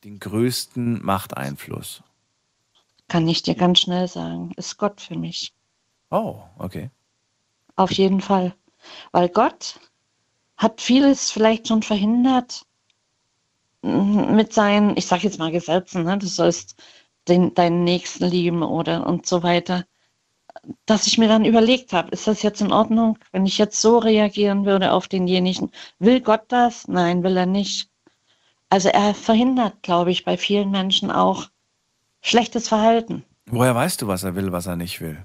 den 0.04 0.18
größten 0.18 1.04
Machteinfluss? 1.04 2.02
Kann 3.08 3.28
ich 3.28 3.42
dir 3.42 3.54
ganz 3.54 3.80
schnell 3.80 4.08
sagen. 4.08 4.52
Ist 4.56 4.78
Gott 4.78 5.00
für 5.00 5.16
mich. 5.16 5.52
Oh, 6.10 6.40
okay. 6.58 6.90
Auf 7.76 7.92
jeden 7.92 8.20
Fall. 8.20 8.54
Weil 9.12 9.28
Gott 9.28 9.78
hat 10.56 10.80
vieles 10.80 11.30
vielleicht 11.30 11.68
schon 11.68 11.82
verhindert 11.82 12.64
mit 13.82 14.52
seinen, 14.52 14.96
ich 14.96 15.06
sage 15.06 15.24
jetzt 15.24 15.38
mal 15.38 15.50
Gesetzen, 15.50 16.04
ne? 16.04 16.18
du 16.18 16.26
sollst 16.26 16.80
den, 17.28 17.54
deinen 17.54 17.84
Nächsten 17.84 18.24
lieben 18.26 18.62
oder 18.62 19.06
und 19.06 19.26
so 19.26 19.42
weiter, 19.42 19.84
dass 20.86 21.06
ich 21.06 21.18
mir 21.18 21.28
dann 21.28 21.44
überlegt 21.44 21.92
habe, 21.92 22.10
ist 22.10 22.26
das 22.26 22.42
jetzt 22.42 22.60
in 22.60 22.72
Ordnung, 22.72 23.18
wenn 23.32 23.46
ich 23.46 23.58
jetzt 23.58 23.80
so 23.80 23.98
reagieren 23.98 24.64
würde 24.64 24.92
auf 24.92 25.08
denjenigen? 25.08 25.70
Will 25.98 26.20
Gott 26.20 26.44
das? 26.48 26.88
Nein, 26.88 27.22
will 27.22 27.36
er 27.36 27.46
nicht. 27.46 27.88
Also 28.68 28.88
er 28.88 29.14
verhindert, 29.14 29.82
glaube 29.82 30.10
ich, 30.10 30.24
bei 30.24 30.36
vielen 30.36 30.70
Menschen 30.70 31.10
auch 31.10 31.48
schlechtes 32.20 32.68
Verhalten. 32.68 33.24
Woher 33.46 33.74
weißt 33.74 34.00
du, 34.00 34.06
was 34.06 34.22
er 34.22 34.34
will, 34.34 34.52
was 34.52 34.66
er 34.66 34.76
nicht 34.76 35.00
will? 35.00 35.24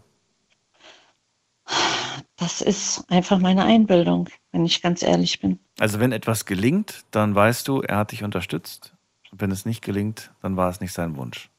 Das 2.35 2.61
ist 2.61 3.03
einfach 3.09 3.39
meine 3.39 3.63
Einbildung, 3.63 4.29
wenn 4.51 4.65
ich 4.65 4.81
ganz 4.81 5.01
ehrlich 5.01 5.39
bin. 5.39 5.59
Also 5.79 5.99
wenn 5.99 6.11
etwas 6.11 6.45
gelingt, 6.45 7.03
dann 7.11 7.33
weißt 7.33 7.67
du, 7.67 7.81
er 7.81 7.97
hat 7.97 8.11
dich 8.11 8.23
unterstützt. 8.23 8.93
Und 9.31 9.41
wenn 9.41 9.51
es 9.51 9.65
nicht 9.65 9.83
gelingt, 9.83 10.31
dann 10.41 10.55
war 10.55 10.69
es 10.69 10.79
nicht 10.79 10.93
sein 10.93 11.15
Wunsch. 11.17 11.49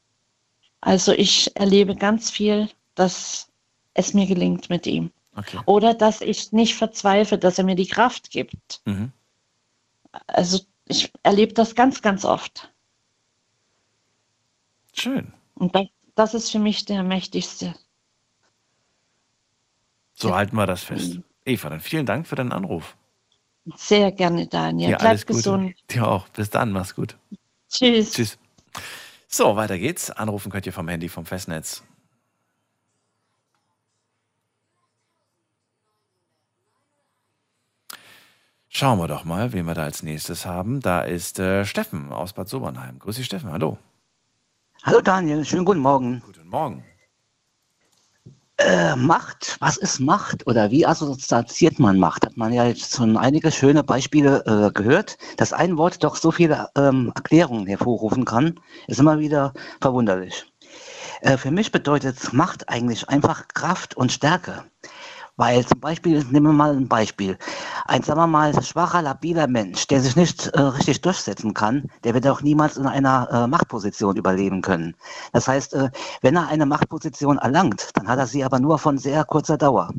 Also 0.81 1.13
ich 1.13 1.57
erlebe 1.57 1.97
ganz 1.97 2.31
viel, 2.31 2.69
dass 2.95 3.48
es 3.99 4.15
mir 4.15 4.27
gelingt 4.27 4.71
mit 4.71 4.87
ihm. 4.87 5.11
Okay. 5.35 5.59
Oder 5.67 5.93
dass 5.95 6.21
ich 6.21 6.53
nicht 6.53 6.75
verzweifle, 6.75 7.39
dass 7.39 7.59
er 7.59 7.65
mir 7.65 7.77
die 7.77 7.87
Kraft 7.87 8.31
gibt. 8.31 8.81
Mhm. 8.87 9.13
Also 10.27 10.61
ich 10.87 11.13
erlebe 11.23 11.53
das 11.53 11.75
ganz, 11.75 12.01
ganz 12.01 12.25
oft. 12.25 12.73
Schön. 14.93 15.33
Und 15.55 15.75
das, 15.75 15.87
das 16.15 16.35
ist 16.35 16.51
für 16.51 16.59
mich 16.59 16.85
der 16.85 17.03
mächtigste. 17.03 17.75
So 20.15 20.35
halten 20.35 20.57
wir 20.57 20.67
das 20.67 20.83
fest. 20.83 21.21
Eva, 21.45 21.69
dann 21.71 21.81
vielen 21.81 22.07
Dank 22.07 22.27
für 22.27 22.35
deinen 22.35 22.53
Anruf. 22.53 22.97
Sehr 23.77 24.11
gerne, 24.13 24.47
Daniel. 24.47 24.91
Dir 24.91 24.97
Bleib 24.97 25.11
alles 25.11 25.27
Gute. 25.27 25.37
gesund. 25.37 25.75
Dir 25.91 26.09
auch. 26.09 26.29
Bis 26.31 26.51
dann. 26.51 26.73
Mach's 26.73 26.95
gut. 26.95 27.17
Tschüss. 27.69 28.13
Tschüss. 28.13 28.39
So, 29.29 29.57
weiter 29.57 29.79
geht's. 29.79 30.11
Anrufen 30.11 30.51
könnt 30.51 30.67
ihr 30.67 30.73
vom 30.73 30.89
Handy, 30.89 31.09
vom 31.09 31.27
Festnetz. 31.27 31.85
Schauen 38.69 38.99
wir 38.99 39.09
doch 39.09 39.25
mal, 39.25 39.53
wen 39.53 39.67
wir 39.67 39.75
da 39.75 39.85
als 39.85 40.03
nächstes 40.03 40.45
haben. 40.45 40.81
Da 40.81 41.01
ist 41.01 41.39
äh, 41.39 41.65
Steffen 41.65 42.13
aus 42.13 42.35
Bad 42.35 42.49
Sobernheim. 42.49 42.99
Grüß 42.99 43.17
dich, 43.17 43.27
Steffen. 43.27 43.51
Hallo. 43.51 43.79
Hallo 44.83 45.01
Daniel, 45.01 45.45
schönen 45.45 45.65
guten 45.65 45.81
Morgen. 45.81 46.23
Guten 46.25 46.49
Morgen. 46.49 46.85
Äh, 48.59 48.97
Macht, 48.97 49.57
was 49.61 49.77
ist 49.77 50.01
Macht 50.01 50.47
oder 50.47 50.71
wie 50.71 50.85
assoziiert 50.85 51.79
man 51.79 51.99
Macht? 51.99 52.27
Hat 52.27 52.37
man 52.37 52.53
ja 52.53 52.67
jetzt 52.67 52.95
schon 52.95 53.17
einige 53.17 53.51
schöne 53.53 53.85
Beispiele 53.85 54.45
äh, 54.47 54.73
gehört. 54.73 55.17
Dass 55.37 55.53
ein 55.53 55.79
Wort 55.79 56.05
doch 56.05 56.17
so 56.17 56.31
viele 56.31 56.69
ähm, 56.77 57.13
Erklärungen 57.15 57.67
hervorrufen 57.67 58.25
kann, 58.25 58.61
ist 58.87 59.01
immer 59.01 59.19
wieder 59.19 59.55
verwunderlich. 59.81 60.45
Äh, 61.21 61.37
für 61.37 61.51
mich 61.51 61.73
bedeutet 61.73 62.33
Macht 62.33 62.69
eigentlich 62.69 63.09
einfach 63.09 63.49
Kraft 63.49 63.97
und 63.97 64.13
Stärke. 64.13 64.65
Weil 65.39 65.65
zum 65.65 65.79
Beispiel, 65.79 66.25
nehmen 66.31 66.47
wir 66.47 66.53
mal 66.53 66.77
ein 66.77 66.89
Beispiel. 66.89 67.39
Ein, 67.87 68.03
sagen 68.03 68.19
wir 68.19 68.27
mal, 68.27 68.61
schwacher, 68.61 69.03
labiler 69.03 69.47
Mensch, 69.47 69.87
der 69.87 70.01
sich 70.01 70.17
nicht 70.17 70.49
äh, 70.49 70.61
richtig 70.61 71.01
durchsetzen 71.01 71.55
kann, 71.55 71.89
der 72.03 72.15
wird 72.15 72.27
auch 72.27 72.43
niemals 72.43 72.77
in 72.77 72.87
einer 72.87 73.29
äh, 73.31 73.47
Machtposition 73.47 74.17
überleben 74.17 74.63
können. 74.63 74.97
Das 75.33 75.47
heißt, 75.47 75.75
äh, 75.75 75.91
wenn 76.23 76.35
er 76.35 76.49
eine 76.49 76.67
Machtposition 76.67 77.39
erlangt, 77.39 77.91
dann 77.95 78.09
hat 78.09 78.19
er 78.19 78.27
sie 78.27 78.43
aber 78.43 78.59
nur 78.59 78.81
von 78.81 78.99
sehr 78.99 79.25
kurzer 79.25 79.57
Dauer. 79.57 79.95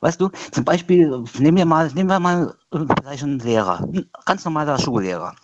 Weißt 0.00 0.20
du, 0.20 0.30
zum 0.52 0.64
Beispiel, 0.64 1.24
nehmen 1.40 1.56
wir 1.56 1.66
mal, 1.66 1.90
nehmen 1.92 2.10
wir 2.10 2.20
mal 2.20 2.54
äh, 2.72 2.78
vielleicht 3.00 3.24
einen 3.24 3.40
Lehrer, 3.40 3.80
ein 3.80 4.08
ganz 4.24 4.44
normaler 4.44 4.78
Schullehrer. 4.78 5.34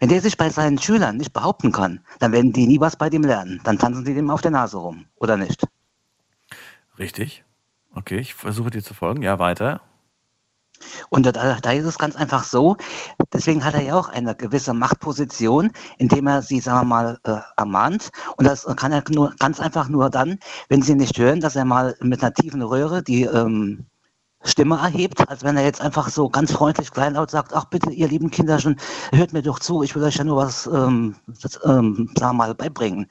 Wenn 0.00 0.08
der 0.08 0.20
sich 0.20 0.36
bei 0.36 0.50
seinen 0.50 0.78
Schülern 0.78 1.18
nicht 1.18 1.32
behaupten 1.32 1.70
kann, 1.70 2.00
dann 2.18 2.32
werden 2.32 2.52
die 2.52 2.66
nie 2.66 2.80
was 2.80 2.96
bei 2.96 3.10
dem 3.10 3.22
lernen. 3.22 3.60
Dann 3.62 3.78
tanzen 3.78 4.04
die 4.04 4.14
dem 4.14 4.28
auf 4.28 4.42
der 4.42 4.50
Nase 4.50 4.78
rum, 4.78 5.06
oder 5.20 5.36
nicht? 5.36 5.64
Richtig. 6.98 7.45
Okay, 7.96 8.18
ich 8.18 8.34
versuche 8.34 8.70
dir 8.70 8.82
zu 8.82 8.92
folgen. 8.92 9.22
Ja, 9.22 9.38
weiter. 9.38 9.80
Und 11.08 11.24
da, 11.24 11.32
da 11.32 11.72
ist 11.72 11.86
es 11.86 11.96
ganz 11.96 12.14
einfach 12.14 12.44
so, 12.44 12.76
deswegen 13.32 13.64
hat 13.64 13.72
er 13.72 13.80
ja 13.80 13.94
auch 13.94 14.10
eine 14.10 14.34
gewisse 14.34 14.74
Machtposition, 14.74 15.70
indem 15.96 16.26
er 16.26 16.42
sie, 16.42 16.60
sagen 16.60 16.80
wir 16.80 16.84
mal, 16.84 17.18
äh, 17.24 17.38
ermahnt. 17.56 18.10
Und 18.36 18.46
das 18.46 18.66
kann 18.76 18.92
er 18.92 19.02
nur 19.08 19.34
ganz 19.38 19.60
einfach 19.60 19.88
nur 19.88 20.10
dann, 20.10 20.38
wenn 20.68 20.82
sie 20.82 20.94
nicht 20.94 21.16
hören, 21.18 21.40
dass 21.40 21.56
er 21.56 21.64
mal 21.64 21.96
mit 22.00 22.22
einer 22.22 22.34
tiefen 22.34 22.60
Röhre 22.60 23.02
die 23.02 23.22
ähm, 23.22 23.86
Stimme 24.44 24.76
erhebt, 24.76 25.26
als 25.28 25.42
wenn 25.42 25.56
er 25.56 25.64
jetzt 25.64 25.80
einfach 25.80 26.10
so 26.10 26.28
ganz 26.28 26.52
freundlich 26.52 26.90
kleinlaut 26.90 27.30
sagt, 27.30 27.54
ach 27.54 27.64
bitte, 27.64 27.90
ihr 27.90 28.08
lieben 28.08 28.30
Kinderchen, 28.30 28.78
hört 29.12 29.32
mir 29.32 29.42
doch 29.42 29.58
zu, 29.58 29.82
ich 29.82 29.96
will 29.96 30.04
euch 30.04 30.16
ja 30.16 30.24
nur 30.24 30.36
was, 30.36 30.66
ähm, 30.66 31.16
das, 31.40 31.58
ähm, 31.64 32.10
sagen 32.18 32.36
wir 32.36 32.44
mal, 32.44 32.54
beibringen. 32.54 33.06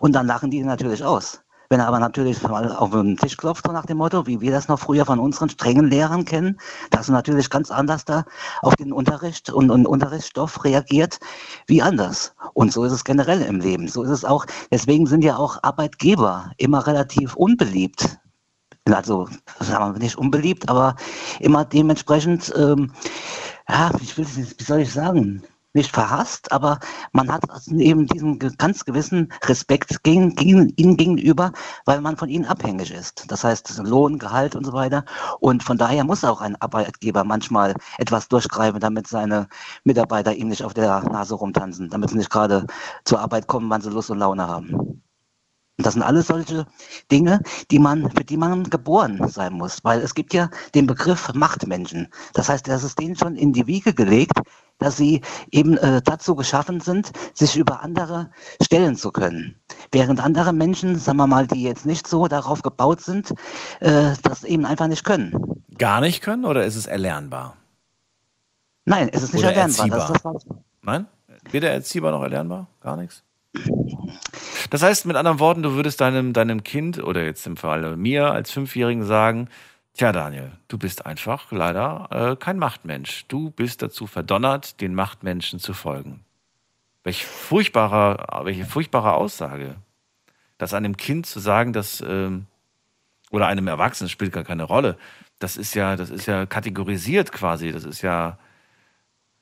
Und 0.00 0.12
dann 0.14 0.26
lachen 0.26 0.50
die 0.50 0.64
natürlich 0.64 1.04
aus. 1.04 1.45
Wenn 1.68 1.80
er 1.80 1.88
aber 1.88 1.98
natürlich 1.98 2.44
auf 2.44 2.90
den 2.90 3.16
Tisch 3.16 3.36
klopft, 3.36 3.66
so 3.66 3.72
nach 3.72 3.86
dem 3.86 3.98
Motto, 3.98 4.26
wie 4.26 4.40
wir 4.40 4.50
das 4.52 4.68
noch 4.68 4.78
früher 4.78 5.04
von 5.04 5.18
unseren 5.18 5.48
strengen 5.48 5.88
Lehrern 5.88 6.24
kennen, 6.24 6.58
dass 6.90 7.08
er 7.08 7.12
natürlich 7.12 7.50
ganz 7.50 7.70
anders 7.70 8.04
da 8.04 8.24
auf 8.62 8.76
den 8.76 8.92
Unterricht 8.92 9.50
und, 9.50 9.70
und 9.70 9.86
Unterrichtsstoff 9.86 10.64
reagiert, 10.64 11.18
wie 11.66 11.82
anders. 11.82 12.34
Und 12.54 12.72
so 12.72 12.84
ist 12.84 12.92
es 12.92 13.04
generell 13.04 13.42
im 13.42 13.60
Leben. 13.60 13.88
So 13.88 14.02
ist 14.02 14.10
es 14.10 14.24
auch, 14.24 14.46
deswegen 14.70 15.06
sind 15.06 15.24
ja 15.24 15.36
auch 15.36 15.62
Arbeitgeber 15.62 16.52
immer 16.56 16.86
relativ 16.86 17.34
unbeliebt. 17.34 18.18
Also, 18.88 19.28
sagen 19.58 19.94
wir 19.94 19.98
nicht 19.98 20.16
unbeliebt, 20.16 20.68
aber 20.68 20.94
immer 21.40 21.64
dementsprechend, 21.64 22.52
ähm, 22.56 22.92
ja, 23.68 23.90
ich 24.00 24.16
will, 24.16 24.26
wie 24.26 24.64
soll 24.64 24.80
ich 24.80 24.92
sagen, 24.92 25.42
nicht 25.76 25.92
verhasst, 25.92 26.50
aber 26.50 26.80
man 27.12 27.30
hat 27.30 27.42
eben 27.68 28.06
diesen 28.06 28.38
ganz 28.38 28.84
gewissen 28.84 29.32
Respekt 29.44 30.02
gegen, 30.02 30.34
gegen 30.34 30.72
ihnen 30.76 30.96
gegenüber, 30.96 31.52
weil 31.84 32.00
man 32.00 32.16
von 32.16 32.28
ihnen 32.28 32.46
abhängig 32.46 32.90
ist. 32.90 33.24
Das 33.28 33.44
heißt 33.44 33.78
Lohn, 33.84 34.18
Gehalt 34.18 34.56
und 34.56 34.64
so 34.64 34.72
weiter. 34.72 35.04
Und 35.38 35.62
von 35.62 35.78
daher 35.78 36.02
muss 36.04 36.24
auch 36.24 36.40
ein 36.40 36.56
Arbeitgeber 36.60 37.22
manchmal 37.22 37.74
etwas 37.98 38.28
durchgreifen, 38.28 38.80
damit 38.80 39.06
seine 39.06 39.48
Mitarbeiter 39.84 40.34
ihm 40.34 40.48
nicht 40.48 40.64
auf 40.64 40.74
der 40.74 41.02
Nase 41.02 41.34
rumtanzen, 41.34 41.90
damit 41.90 42.10
sie 42.10 42.16
nicht 42.16 42.30
gerade 42.30 42.66
zur 43.04 43.20
Arbeit 43.20 43.46
kommen, 43.46 43.70
wann 43.70 43.82
sie 43.82 43.90
Lust 43.90 44.10
und 44.10 44.18
Laune 44.18 44.48
haben. 44.48 45.02
Und 45.78 45.84
das 45.84 45.92
sind 45.92 46.02
alles 46.02 46.28
solche 46.28 46.66
Dinge, 47.12 47.42
die 47.70 47.78
man, 47.78 48.10
für 48.10 48.24
die 48.24 48.38
man 48.38 48.64
geboren 48.64 49.28
sein 49.28 49.52
muss. 49.52 49.84
Weil 49.84 50.00
es 50.00 50.14
gibt 50.14 50.32
ja 50.32 50.48
den 50.74 50.86
Begriff 50.86 51.34
Machtmenschen. 51.34 52.08
Das 52.32 52.48
heißt, 52.48 52.66
das 52.66 52.82
ist 52.82 52.98
denen 52.98 53.16
schon 53.16 53.36
in 53.36 53.52
die 53.52 53.66
Wiege 53.66 53.92
gelegt, 53.92 54.40
dass 54.78 54.96
sie 54.96 55.22
eben 55.50 55.76
äh, 55.78 56.02
dazu 56.02 56.34
geschaffen 56.34 56.80
sind, 56.80 57.12
sich 57.34 57.56
über 57.56 57.80
andere 57.82 58.30
stellen 58.62 58.96
zu 58.96 59.10
können. 59.10 59.56
Während 59.92 60.20
andere 60.22 60.52
Menschen, 60.52 60.96
sagen 60.98 61.18
wir 61.18 61.26
mal, 61.26 61.46
die 61.46 61.62
jetzt 61.62 61.86
nicht 61.86 62.06
so 62.06 62.26
darauf 62.28 62.62
gebaut 62.62 63.00
sind, 63.00 63.32
äh, 63.80 64.12
das 64.22 64.44
eben 64.44 64.66
einfach 64.66 64.88
nicht 64.88 65.04
können. 65.04 65.62
Gar 65.78 66.00
nicht 66.00 66.22
können 66.22 66.44
oder 66.44 66.64
ist 66.64 66.76
es 66.76 66.86
erlernbar? 66.86 67.56
Nein, 68.84 69.08
es 69.12 69.22
ist 69.22 69.34
nicht 69.34 69.42
Oder 69.44 69.54
erlernbar. 69.54 69.88
Das 69.88 70.10
erziehbar. 70.10 70.32
das, 70.34 70.44
was- 70.48 70.56
Nein? 70.82 71.06
Weder 71.50 71.70
erziehbar 71.70 72.12
noch 72.12 72.22
erlernbar? 72.22 72.66
Gar 72.80 72.96
nichts? 72.96 73.22
Das 74.70 74.82
heißt, 74.82 75.06
mit 75.06 75.16
anderen 75.16 75.38
Worten, 75.40 75.62
du 75.62 75.72
würdest 75.72 76.00
deinem, 76.00 76.32
deinem 76.32 76.62
Kind 76.62 77.02
oder 77.02 77.24
jetzt 77.24 77.46
im 77.46 77.56
Fall 77.56 77.96
mir 77.96 78.30
als 78.32 78.50
Fünfjährigen 78.50 79.04
sagen, 79.04 79.48
tja 79.96 80.12
Daniel, 80.12 80.52
du 80.68 80.78
bist 80.78 81.06
einfach 81.06 81.52
leider 81.52 82.08
äh, 82.10 82.36
kein 82.36 82.58
Machtmensch. 82.58 83.26
Du 83.28 83.50
bist 83.50 83.82
dazu 83.82 84.06
verdonnert, 84.06 84.80
den 84.80 84.94
Machtmenschen 84.94 85.60
zu 85.60 85.74
folgen. 85.74 86.24
Welch 87.04 87.26
furchtbare, 87.26 88.44
welche 88.44 88.66
furchtbare 88.66 89.14
Aussage. 89.14 89.76
Das 90.58 90.74
einem 90.74 90.96
Kind 90.96 91.26
zu 91.26 91.40
sagen, 91.40 91.72
dass, 91.72 92.02
ähm, 92.02 92.46
oder 93.30 93.46
einem 93.48 93.68
Erwachsenen 93.68 94.10
spielt 94.10 94.32
gar 94.32 94.44
keine 94.44 94.64
Rolle. 94.64 94.98
Das 95.40 95.56
ist 95.56 95.74
ja, 95.74 95.96
das 95.96 96.10
ist 96.10 96.26
ja 96.26 96.46
kategorisiert 96.46 97.32
quasi. 97.32 97.72
Das 97.72 97.84
ist 97.84 98.02
ja, 98.02 98.38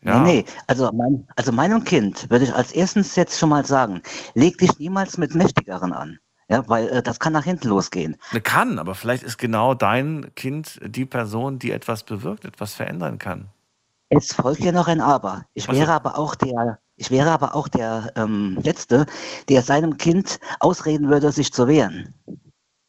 Ja. 0.05 0.21
Nee, 0.21 0.43
nee. 0.43 0.45
Also, 0.67 0.93
mein, 0.93 1.27
also 1.37 1.53
meinem 1.53 1.85
Kind 1.85 2.31
würde 2.31 2.45
ich 2.45 2.55
als 2.55 2.73
erstens 2.73 3.17
jetzt 3.17 3.39
schon 3.39 3.51
mal 3.51 3.65
sagen, 3.67 4.03
leg 4.35 4.59
dich 4.59 4.79
niemals 4.79 5.19
mit 5.19 5.35
Mächtigeren 5.35 5.93
an. 5.93 6.19
Ja, 6.49 6.69
weil 6.69 6.89
äh, 6.89 7.03
das 7.03 7.19
kann 7.21 7.33
nach 7.33 7.45
hinten 7.45 7.69
losgehen. 7.69 8.17
Ne, 8.33 8.41
Kann, 8.41 8.79
aber 8.79 8.95
vielleicht 8.95 9.23
ist 9.23 9.39
genau 9.39 9.75
dein 9.75 10.31
Kind 10.35 10.79
die 10.85 11.07
Person, 11.07 11.59
die 11.59 11.71
etwas 11.71 12.03
bewirkt, 12.03 12.45
etwas 12.45 12.75
verändern 12.75 13.19
kann. 13.19 13.49
Es 14.11 14.33
folgt 14.35 14.61
ja 14.61 14.73
noch 14.73 14.87
ein 14.87 15.01
Aber. 15.01 15.47
Ich 15.55 15.69
Ach 15.69 15.75
so. 15.75 15.81
wäre 15.81 15.93
aber 15.93 16.19
auch 16.19 16.35
der, 16.35 16.79
ich 16.97 17.11
wäre 17.11 17.31
aber 17.31 17.55
auch 17.55 17.69
der 17.69 18.13
ähm, 18.17 18.59
Letzte, 18.63 19.07
der 19.49 19.63
seinem 19.63 19.97
Kind 19.97 20.39
ausreden 20.61 21.09
würde, 21.09 21.33
sich 21.33 21.53
zu 21.53 21.67
wehren. 21.67 22.15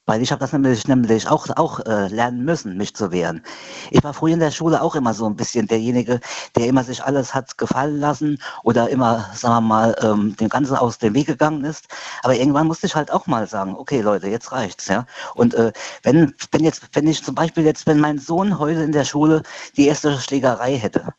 Weil 0.06 0.22
ich 0.22 0.32
habe 0.32 0.40
das 0.40 0.54
nämlich, 0.54 0.88
nämlich 0.88 1.28
auch, 1.30 1.48
auch 1.56 1.80
äh, 1.80 2.08
lernen 2.08 2.46
müssen, 2.46 2.78
mich 2.78 2.96
zu 2.96 3.12
wehren. 3.12 3.42
Ich 3.90 4.04
war 4.04 4.14
früher 4.14 4.34
in 4.36 4.40
der 4.40 4.52
Schule 4.52 4.82
auch 4.82 4.96
immer 4.96 5.14
so 5.14 5.26
ein 5.26 5.36
bisschen 5.36 5.68
derjenige, 5.68 6.20
der 6.56 6.68
immer 6.68 6.84
sich 6.84 7.04
alles 7.04 7.34
hat 7.34 7.58
gefallen 7.58 8.00
lassen 8.00 8.40
oder 8.64 8.90
immer, 8.90 9.30
sagen 9.34 9.56
wir 9.56 9.62
mal, 9.62 9.96
ähm, 10.02 10.36
dem 10.38 10.50
Ganzen 10.50 10.76
aus 10.76 11.00
dem 11.00 11.16
Weg 11.16 11.28
gegangen 11.28 11.64
ist. 11.66 11.88
Aber 12.22 12.36
irgendwann 12.36 12.68
musste 12.68 12.86
ich 12.86 12.96
halt 12.96 13.12
auch 13.12 13.26
mal 13.26 13.48
sagen, 13.48 13.76
okay 13.76 14.02
Leute, 14.02 14.28
jetzt 14.28 14.52
reicht's, 14.52 14.88
ja. 14.88 15.06
Und 15.34 15.56
äh, 15.56 15.72
wenn, 16.04 16.34
wenn 16.52 16.64
jetzt, 16.64 16.84
wenn 16.94 17.08
ich 17.08 17.24
zum 17.24 17.34
Beispiel 17.34 17.64
jetzt, 17.64 17.88
wenn 17.88 18.00
mein 18.00 18.20
Sohn 18.20 18.60
heute 18.60 18.84
in 18.84 18.92
der 18.92 19.06
Schule 19.06 19.42
die 19.76 19.88
erste 19.88 20.20
Schlägerei 20.20 20.78
hätte, 20.78 21.14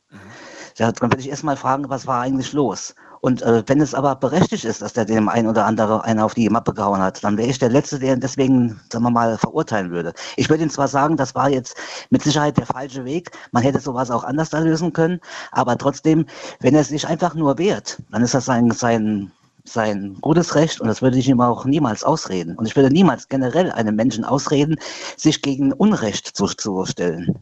ja, 0.77 0.93
dann 0.93 1.11
würde 1.11 1.21
ich 1.21 1.31
erstmal 1.31 1.57
fragen, 1.57 1.89
was 1.89 2.07
war 2.07 2.21
eigentlich 2.21 2.53
los? 2.53 2.95
Und 3.27 3.43
äh, 3.43 3.65
wenn 3.67 3.81
es 3.81 3.93
aber 3.93 4.15
berechtigt 4.15 4.65
ist, 4.65 4.83
dass 4.83 4.93
der 4.93 5.05
dem 5.05 5.29
ein 5.29 5.49
oder 5.49 5.67
andere 5.67 6.05
einen 6.05 6.21
auf 6.21 6.35
die 6.35 6.49
Mappe 6.49 6.73
gehauen 6.73 7.01
hat, 7.01 7.25
dann 7.25 7.37
wäre 7.37 7.49
ich 7.49 7.59
der 7.59 7.71
Letzte, 7.71 7.99
der 7.99 8.15
ihn 8.15 8.21
deswegen, 8.21 8.81
sagen 8.89 9.03
wir 9.03 9.11
mal, 9.11 9.37
verurteilen 9.37 9.91
würde. 9.91 10.13
Ich 10.37 10.49
würde 10.49 10.63
ihm 10.63 10.71
zwar 10.71 10.87
sagen, 10.87 11.17
das 11.17 11.35
war 11.35 11.51
jetzt 11.51 11.77
mit 12.11 12.23
Sicherheit 12.23 12.57
der 12.57 12.67
falsche 12.67 13.05
Weg, 13.05 13.33
man 13.51 13.65
hätte 13.65 13.81
sowas 13.81 14.13
auch 14.13 14.23
anders 14.23 14.53
lösen 14.53 14.93
können, 14.93 15.19
aber 15.51 15.77
trotzdem, 15.77 16.25
wenn 16.61 16.77
er 16.77 16.85
sich 16.85 17.09
einfach 17.09 17.35
nur 17.35 17.59
wehrt, 17.59 18.01
dann 18.13 18.23
ist 18.23 18.35
das 18.35 18.45
sein, 18.45 18.71
sein, 18.71 19.33
sein 19.65 20.19
gutes 20.21 20.55
Recht 20.55 20.81
und 20.81 20.87
das 20.87 21.03
würde 21.03 21.19
ich 21.19 21.29
ihm 21.29 21.41
auch 21.41 21.65
niemals 21.65 22.05
ausreden. 22.05 22.55
Und 22.57 22.67
ich 22.67 22.77
würde 22.77 22.91
niemals 22.91 23.29
generell 23.29 23.73
einem 23.73 23.97
Menschen 23.97 24.25
ausreden, 24.25 24.77
sich 25.17 25.43
gegen 25.43 25.73
Unrecht 25.73 26.29
zu, 26.29 26.47
zu 26.47 26.87
stellen. 26.87 27.37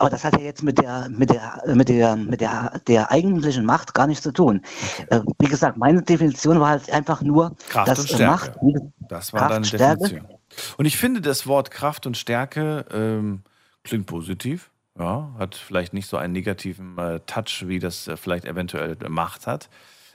Aber 0.00 0.10
das 0.10 0.24
hat 0.24 0.34
ja 0.38 0.44
jetzt 0.44 0.62
mit 0.62 0.78
der, 0.78 1.08
mit 1.08 1.30
der, 1.30 1.62
mit 1.66 1.88
der, 1.88 2.16
mit 2.16 2.40
der, 2.40 2.80
der 2.86 3.10
eigentlichen 3.10 3.64
Macht 3.64 3.94
gar 3.94 4.06
nichts 4.06 4.22
zu 4.22 4.32
tun. 4.32 4.62
Äh, 5.08 5.20
wie 5.38 5.48
gesagt, 5.48 5.76
meine 5.76 6.02
Definition 6.02 6.60
war 6.60 6.70
halt 6.70 6.90
einfach 6.90 7.22
nur, 7.22 7.56
Kraft 7.68 7.88
dass 7.88 7.98
und 8.00 8.08
Stärke. 8.08 8.56
Macht, 8.60 8.82
Das 9.08 9.32
war 9.32 9.40
Kraft, 9.40 9.52
deine 9.54 9.64
Stärke. 9.64 10.02
Definition. 10.02 10.38
Und 10.76 10.86
ich 10.86 10.96
finde, 10.96 11.20
das 11.20 11.46
Wort 11.46 11.70
Kraft 11.70 12.06
und 12.06 12.16
Stärke 12.16 12.84
ähm, 12.92 13.42
klingt 13.84 14.06
positiv. 14.06 14.70
Ja, 14.98 15.34
hat 15.38 15.54
vielleicht 15.54 15.92
nicht 15.92 16.08
so 16.08 16.16
einen 16.16 16.32
negativen 16.32 16.96
äh, 16.96 17.20
Touch, 17.26 17.64
wie 17.66 17.78
das 17.78 18.08
äh, 18.08 18.16
vielleicht 18.16 18.46
eventuell 18.46 18.96
Macht 19.08 19.46
hat. 19.46 19.68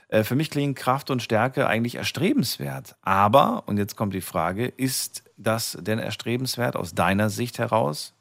Äh, 0.08 0.24
für 0.24 0.34
mich 0.34 0.50
klingen 0.50 0.74
Kraft 0.74 1.10
und 1.10 1.22
Stärke 1.22 1.66
eigentlich 1.66 1.94
erstrebenswert. 1.94 2.96
Aber, 3.00 3.62
und 3.66 3.78
jetzt 3.78 3.96
kommt 3.96 4.12
die 4.12 4.20
Frage, 4.20 4.66
ist 4.66 5.24
das 5.36 5.78
denn 5.80 5.98
erstrebenswert 5.98 6.76
aus 6.76 6.94
deiner 6.94 7.30
Sicht 7.30 7.58
heraus? 7.58 8.12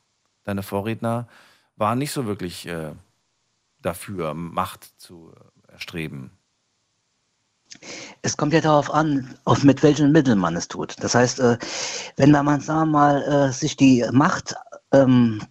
Deine 0.43 0.63
Vorredner 0.63 1.27
waren 1.81 1.99
nicht 1.99 2.13
so 2.13 2.25
wirklich 2.25 2.65
äh, 2.67 2.93
dafür, 3.81 4.33
Macht 4.33 4.93
zu 4.97 5.33
äh, 5.67 5.73
erstreben. 5.73 6.31
Es 8.21 8.37
kommt 8.37 8.53
ja 8.53 8.61
darauf 8.61 8.93
an, 8.93 9.35
auf 9.45 9.63
mit 9.63 9.81
welchen 9.83 10.11
Mitteln 10.11 10.39
man 10.39 10.55
es 10.55 10.67
tut. 10.67 10.95
Das 11.01 11.15
heißt, 11.15 11.39
äh, 11.39 11.57
wenn 12.15 12.31
man, 12.31 12.61
sagen 12.61 12.91
wir 12.91 12.99
mal, 12.99 13.23
äh, 13.23 13.51
sich 13.51 13.75
die 13.75 14.05
Macht 14.11 14.55
ähm, 14.93 15.41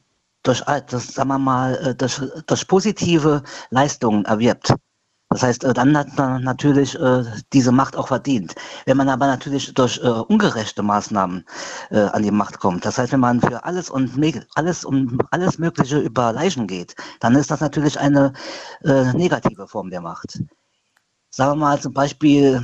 durch, 0.43 0.63
äh, 0.69 0.83
das, 0.87 1.09
sagen 1.09 1.29
wir 1.29 1.39
mal, 1.39 1.75
äh, 1.77 1.95
durch, 1.95 2.21
durch 2.47 2.67
positive 2.69 3.43
Leistungen 3.71 4.25
erwirbt, 4.25 4.75
das 5.33 5.45
heißt, 5.45 5.63
äh, 5.63 5.73
dann 5.73 5.97
hat 5.97 6.17
man 6.17 6.43
natürlich 6.43 6.99
äh, 6.99 7.23
diese 7.53 7.71
Macht 7.71 7.97
auch 7.97 8.09
verdient. 8.09 8.57
Wenn 8.85 8.97
man 8.97 9.09
aber 9.09 9.29
natürlich 9.29 9.73
durch 9.75 9.99
äh, 10.03 10.09
ungerechte 10.09 10.83
Maßnahmen 10.83 11.45
an 11.91 12.23
die 12.23 12.31
Macht 12.31 12.59
kommt, 12.59 12.85
das 12.85 12.99
heißt, 12.99 13.13
wenn 13.13 13.21
man 13.21 13.41
für 13.41 13.65
alles 13.65 13.91
und 13.91 14.19
alles 14.55 14.85
um 14.85 15.19
alles 15.31 15.59
Mögliche 15.59 15.99
über 15.99 16.33
Leichen 16.33 16.67
geht, 16.67 16.95
dann 17.21 17.35
ist 17.35 17.51
das 17.51 17.61
natürlich 17.61 17.99
eine 17.99 18.33
negative 18.83 19.67
Form 19.67 19.91
der 19.91 20.01
Macht. 20.01 20.39
Sagen 21.33 21.53
wir 21.53 21.67
mal 21.67 21.81
zum 21.81 21.93
Beispiel, 21.93 22.61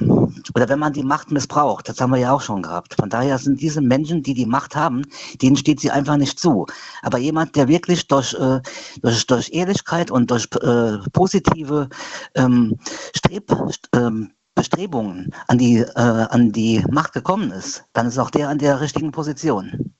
oder 0.54 0.68
wenn 0.68 0.80
man 0.80 0.92
die 0.92 1.04
Macht 1.04 1.30
missbraucht, 1.30 1.88
das 1.88 2.00
haben 2.00 2.10
wir 2.10 2.18
ja 2.18 2.32
auch 2.32 2.40
schon 2.40 2.62
gehabt. 2.62 2.94
Von 2.94 3.08
daher 3.08 3.38
sind 3.38 3.60
diese 3.60 3.80
Menschen, 3.80 4.24
die 4.24 4.34
die 4.34 4.44
Macht 4.44 4.74
haben, 4.74 5.02
denen 5.40 5.56
steht 5.56 5.78
sie 5.78 5.92
einfach 5.92 6.16
nicht 6.16 6.40
zu. 6.40 6.66
Aber 7.02 7.18
jemand, 7.18 7.54
der 7.54 7.68
wirklich 7.68 8.08
durch, 8.08 8.34
äh, 8.34 8.60
durch, 9.02 9.24
durch 9.28 9.52
Ehrlichkeit 9.52 10.10
und 10.10 10.32
durch 10.32 10.48
äh, 10.62 10.98
positive 11.12 11.88
ähm, 12.34 12.76
Streb, 13.14 13.54
ähm, 13.94 14.32
Bestrebungen 14.56 15.32
an 15.46 15.58
die, 15.58 15.78
äh, 15.78 15.92
an 15.94 16.50
die 16.50 16.84
Macht 16.90 17.12
gekommen 17.12 17.52
ist, 17.52 17.84
dann 17.92 18.08
ist 18.08 18.18
auch 18.18 18.30
der 18.30 18.48
an 18.48 18.58
der 18.58 18.80
richtigen 18.80 19.12
Position. 19.12 19.94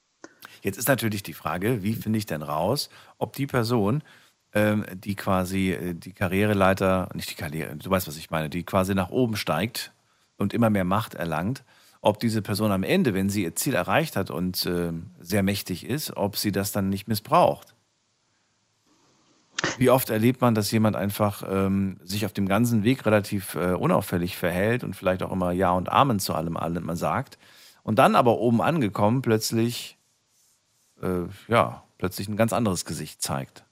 Jetzt 0.62 0.78
ist 0.78 0.88
natürlich 0.88 1.22
die 1.22 1.34
Frage, 1.34 1.84
wie 1.84 1.94
finde 1.94 2.18
ich 2.18 2.26
denn 2.26 2.42
raus, 2.42 2.88
ob 3.18 3.34
die 3.34 3.46
Person, 3.46 4.02
die 4.94 5.14
quasi 5.14 5.72
äh, 5.72 5.94
die 5.94 6.12
Karriereleiter, 6.12 7.08
nicht 7.14 7.30
die 7.30 7.34
Karriere, 7.34 7.76
du 7.76 7.90
weißt, 7.90 8.08
was 8.08 8.16
ich 8.16 8.30
meine, 8.30 8.48
die 8.48 8.64
quasi 8.64 8.94
nach 8.94 9.10
oben 9.10 9.36
steigt 9.36 9.92
und 10.36 10.54
immer 10.54 10.70
mehr 10.70 10.84
Macht 10.84 11.14
erlangt, 11.14 11.64
ob 12.00 12.20
diese 12.20 12.42
Person 12.42 12.72
am 12.72 12.82
Ende, 12.82 13.14
wenn 13.14 13.28
sie 13.28 13.42
ihr 13.42 13.54
Ziel 13.54 13.74
erreicht 13.74 14.16
hat 14.16 14.30
und 14.30 14.64
ähm, 14.66 15.10
sehr 15.20 15.42
mächtig 15.42 15.86
ist, 15.86 16.16
ob 16.16 16.36
sie 16.36 16.52
das 16.52 16.72
dann 16.72 16.88
nicht 16.88 17.08
missbraucht. 17.08 17.74
Wie 19.78 19.90
oft 19.90 20.10
erlebt 20.10 20.40
man, 20.40 20.54
dass 20.54 20.70
jemand 20.70 20.96
einfach 20.96 21.42
ähm, 21.48 21.98
sich 22.02 22.26
auf 22.26 22.32
dem 22.32 22.46
ganzen 22.46 22.84
Weg 22.84 23.06
relativ 23.06 23.54
äh, 23.54 23.72
unauffällig 23.72 24.36
verhält 24.36 24.84
und 24.84 24.94
vielleicht 24.94 25.22
auch 25.22 25.32
immer 25.32 25.52
Ja 25.52 25.72
und 25.72 25.90
Amen 25.90 26.18
zu 26.18 26.34
allem, 26.34 26.56
allem 26.56 26.94
sagt 26.94 27.38
und 27.82 27.98
dann 27.98 28.14
aber 28.14 28.38
oben 28.38 28.62
angekommen 28.62 29.22
plötzlich 29.22 29.96
äh, 31.02 31.24
ja, 31.48 31.82
plötzlich 31.98 32.28
ein 32.28 32.36
ganz 32.36 32.52
anderes 32.52 32.84
Gesicht 32.84 33.22
zeigt. 33.22 33.65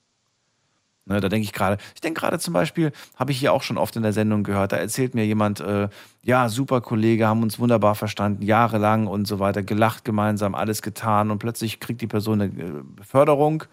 Ne, 1.06 1.20
da 1.20 1.28
denke 1.28 1.44
ich 1.44 1.52
gerade, 1.52 1.76
ich 1.94 2.00
denke 2.00 2.18
gerade 2.20 2.38
zum 2.38 2.54
Beispiel, 2.54 2.90
habe 3.16 3.30
ich 3.30 3.38
hier 3.38 3.52
auch 3.52 3.62
schon 3.62 3.76
oft 3.76 3.94
in 3.94 4.02
der 4.02 4.14
Sendung 4.14 4.42
gehört, 4.42 4.72
da 4.72 4.76
erzählt 4.76 5.14
mir 5.14 5.26
jemand, 5.26 5.60
äh, 5.60 5.88
ja, 6.22 6.48
super 6.48 6.80
Kollege, 6.80 7.26
haben 7.26 7.42
uns 7.42 7.58
wunderbar 7.58 7.94
verstanden, 7.94 8.42
jahrelang 8.42 9.06
und 9.06 9.26
so 9.26 9.38
weiter, 9.38 9.62
gelacht 9.62 10.06
gemeinsam, 10.06 10.54
alles 10.54 10.80
getan 10.80 11.30
und 11.30 11.40
plötzlich 11.40 11.78
kriegt 11.78 12.00
die 12.00 12.06
Person 12.06 12.40
eine 12.40 12.52
äh, 12.52 12.72
Beförderung 12.96 13.64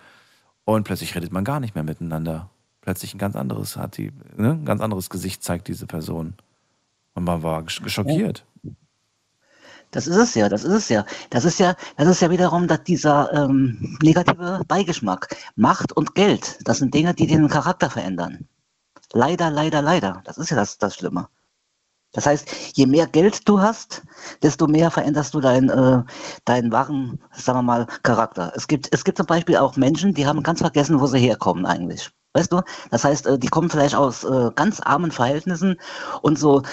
und 0.65 0.83
plötzlich 0.83 1.15
redet 1.15 1.31
man 1.31 1.45
gar 1.45 1.61
nicht 1.61 1.73
mehr 1.73 1.85
miteinander. 1.85 2.49
Plötzlich 2.81 3.13
ein 3.13 3.19
ganz 3.19 3.37
anderes 3.37 3.77
hat 3.77 3.95
die, 3.97 4.11
ne, 4.35 4.51
ein 4.51 4.65
ganz 4.65 4.81
anderes 4.81 5.09
Gesicht 5.09 5.41
zeigt 5.41 5.69
diese 5.69 5.85
Person. 5.85 6.33
Und 7.13 7.23
man 7.23 7.43
war 7.43 7.61
gesch- 7.61 7.87
schockiert. 7.87 8.45
Das 9.91 10.07
ist 10.07 10.15
es 10.15 10.35
ja, 10.35 10.49
das 10.49 10.63
ist 10.63 10.73
es 10.73 10.89
ja. 10.89 11.05
Das 11.29 11.45
ist 11.45 11.59
ja, 11.59 11.75
das 11.97 12.07
ist 12.07 12.21
ja 12.21 12.29
wiederum 12.29 12.67
dass 12.67 12.83
dieser 12.83 13.31
ähm, 13.33 13.97
negative 14.01 14.61
Beigeschmack. 14.67 15.35
Macht 15.55 15.91
und 15.93 16.15
Geld, 16.15 16.59
das 16.65 16.79
sind 16.79 16.93
Dinge, 16.93 17.13
die 17.13 17.27
den 17.27 17.47
Charakter 17.49 17.89
verändern. 17.89 18.47
Leider, 19.13 19.49
leider, 19.49 19.81
leider. 19.81 20.21
Das 20.25 20.37
ist 20.37 20.49
ja 20.49 20.55
das, 20.55 20.77
das 20.77 20.95
Schlimme. 20.95 21.27
Das 22.13 22.25
heißt, 22.25 22.49
je 22.75 22.85
mehr 22.85 23.07
Geld 23.07 23.47
du 23.47 23.61
hast, 23.61 24.03
desto 24.43 24.67
mehr 24.67 24.91
veränderst 24.91 25.33
du 25.33 25.39
deinen, 25.39 25.69
äh, 25.69 26.03
deinen 26.45 26.71
wahren, 26.71 27.21
sagen 27.31 27.59
wir 27.59 27.63
mal, 27.63 27.85
Charakter. 28.03 28.51
Es 28.55 28.67
gibt, 28.67 28.89
es 28.93 29.03
gibt 29.03 29.17
zum 29.17 29.27
Beispiel 29.27 29.57
auch 29.57 29.77
Menschen, 29.77 30.13
die 30.13 30.25
haben 30.25 30.43
ganz 30.43 30.59
vergessen, 30.59 30.99
wo 30.99 31.07
sie 31.07 31.19
herkommen 31.19 31.65
eigentlich. 31.65 32.11
Weißt 32.33 32.53
du? 32.53 32.61
Das 32.91 33.03
heißt, 33.03 33.27
äh, 33.27 33.37
die 33.37 33.47
kommen 33.47 33.69
vielleicht 33.69 33.95
aus 33.95 34.23
äh, 34.23 34.51
ganz 34.55 34.79
armen 34.79 35.11
Verhältnissen 35.11 35.77
und 36.21 36.39
so, 36.39 36.63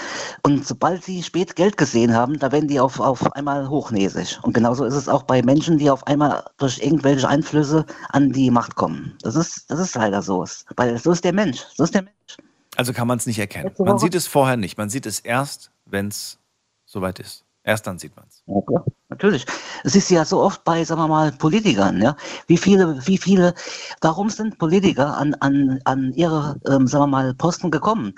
und 0.43 0.65
sobald 0.65 1.03
sie 1.03 1.21
spät 1.21 1.55
Geld 1.57 1.75
gesehen 1.75 2.13
haben, 2.13 2.39
da 2.39 2.51
werden 2.53 2.69
die 2.69 2.79
auf, 2.79 2.99
auf 2.99 3.33
einmal 3.33 3.69
hochnäsig. 3.69 4.39
Und 4.43 4.53
genauso 4.53 4.85
ist 4.85 4.95
es 4.95 5.09
auch 5.09 5.23
bei 5.23 5.41
Menschen, 5.41 5.77
die 5.77 5.89
auf 5.89 6.07
einmal 6.07 6.45
durch 6.57 6.79
irgendwelche 6.79 7.27
Einflüsse 7.27 7.85
an 8.09 8.31
die 8.31 8.51
Macht 8.51 8.75
kommen. 8.75 9.17
Das 9.21 9.35
ist, 9.35 9.69
das 9.69 9.79
ist 9.79 9.95
leider 9.95 10.21
so. 10.21 10.45
Weil 10.77 10.97
so 10.97 11.11
ist 11.11 11.25
der 11.25 11.33
Mensch. 11.33 11.65
So 11.75 11.83
ist 11.83 11.93
der 11.93 12.03
Mensch. 12.03 12.37
Also 12.77 12.93
kann 12.93 13.07
man 13.07 13.17
es 13.17 13.25
nicht 13.25 13.39
erkennen. 13.39 13.73
Man 13.79 13.99
sieht 13.99 14.15
es 14.15 14.27
vorher 14.27 14.55
nicht. 14.55 14.77
Man 14.77 14.89
sieht 14.89 15.05
es 15.05 15.19
erst, 15.19 15.71
wenn 15.85 16.07
es 16.07 16.37
soweit 16.85 17.19
ist. 17.19 17.43
Erst 17.63 17.85
dann 17.87 17.99
sieht 17.99 18.15
man 18.15 18.25
es. 18.29 18.43
Klar. 18.65 18.85
Natürlich. 19.09 19.45
Es 19.83 19.95
ist 19.95 20.09
ja 20.11 20.23
so 20.23 20.39
oft 20.39 20.63
bei, 20.63 20.83
sagen 20.83 21.01
wir 21.01 21.07
mal, 21.07 21.31
Politikern, 21.31 21.99
ja. 22.01 22.15
Wie 22.47 22.57
viele, 22.57 23.05
wie 23.07 23.17
viele, 23.17 23.55
warum 24.01 24.29
sind 24.29 24.59
Politiker 24.59 25.17
an, 25.17 25.33
an, 25.35 25.79
an 25.85 26.13
ihre, 26.13 26.59
ähm, 26.67 26.85
sagen 26.87 27.03
wir 27.03 27.07
mal, 27.07 27.33
Posten 27.33 27.71
gekommen? 27.71 28.13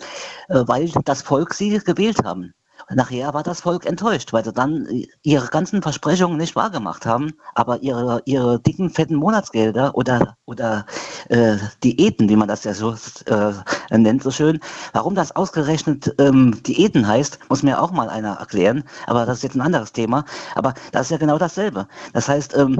Äh, 0.49 0.63
weil 0.67 0.91
das 1.05 1.21
Volk 1.21 1.53
sie 1.53 1.79
gewählt 1.79 2.23
haben. 2.25 2.53
Nachher 2.93 3.33
war 3.33 3.43
das 3.43 3.61
Volk 3.61 3.85
enttäuscht, 3.85 4.33
weil 4.33 4.43
sie 4.43 4.53
dann 4.53 4.87
ihre 5.23 5.47
ganzen 5.47 5.81
Versprechungen 5.81 6.37
nicht 6.37 6.55
wahrgemacht 6.55 7.05
haben, 7.05 7.33
aber 7.55 7.81
ihre, 7.81 8.21
ihre 8.25 8.59
dicken, 8.59 8.89
fetten 8.89 9.15
Monatsgelder 9.15 9.95
oder, 9.95 10.35
oder 10.45 10.85
äh, 11.29 11.57
Diäten, 11.83 12.29
wie 12.29 12.35
man 12.35 12.47
das 12.47 12.63
ja 12.63 12.73
so 12.73 12.95
äh, 13.25 13.97
nennt, 13.97 14.23
so 14.23 14.31
schön. 14.31 14.59
Warum 14.93 15.15
das 15.15 15.35
ausgerechnet 15.35 16.13
ähm, 16.19 16.61
Diäten 16.63 17.07
heißt, 17.07 17.39
muss 17.49 17.63
mir 17.63 17.81
auch 17.81 17.91
mal 17.91 18.09
einer 18.09 18.33
erklären, 18.33 18.83
aber 19.07 19.25
das 19.25 19.37
ist 19.37 19.43
jetzt 19.43 19.55
ein 19.55 19.61
anderes 19.61 19.93
Thema. 19.93 20.25
Aber 20.55 20.73
das 20.91 21.03
ist 21.03 21.11
ja 21.11 21.17
genau 21.17 21.37
dasselbe. 21.37 21.87
Das 22.13 22.27
heißt, 22.27 22.55
ähm, 22.57 22.79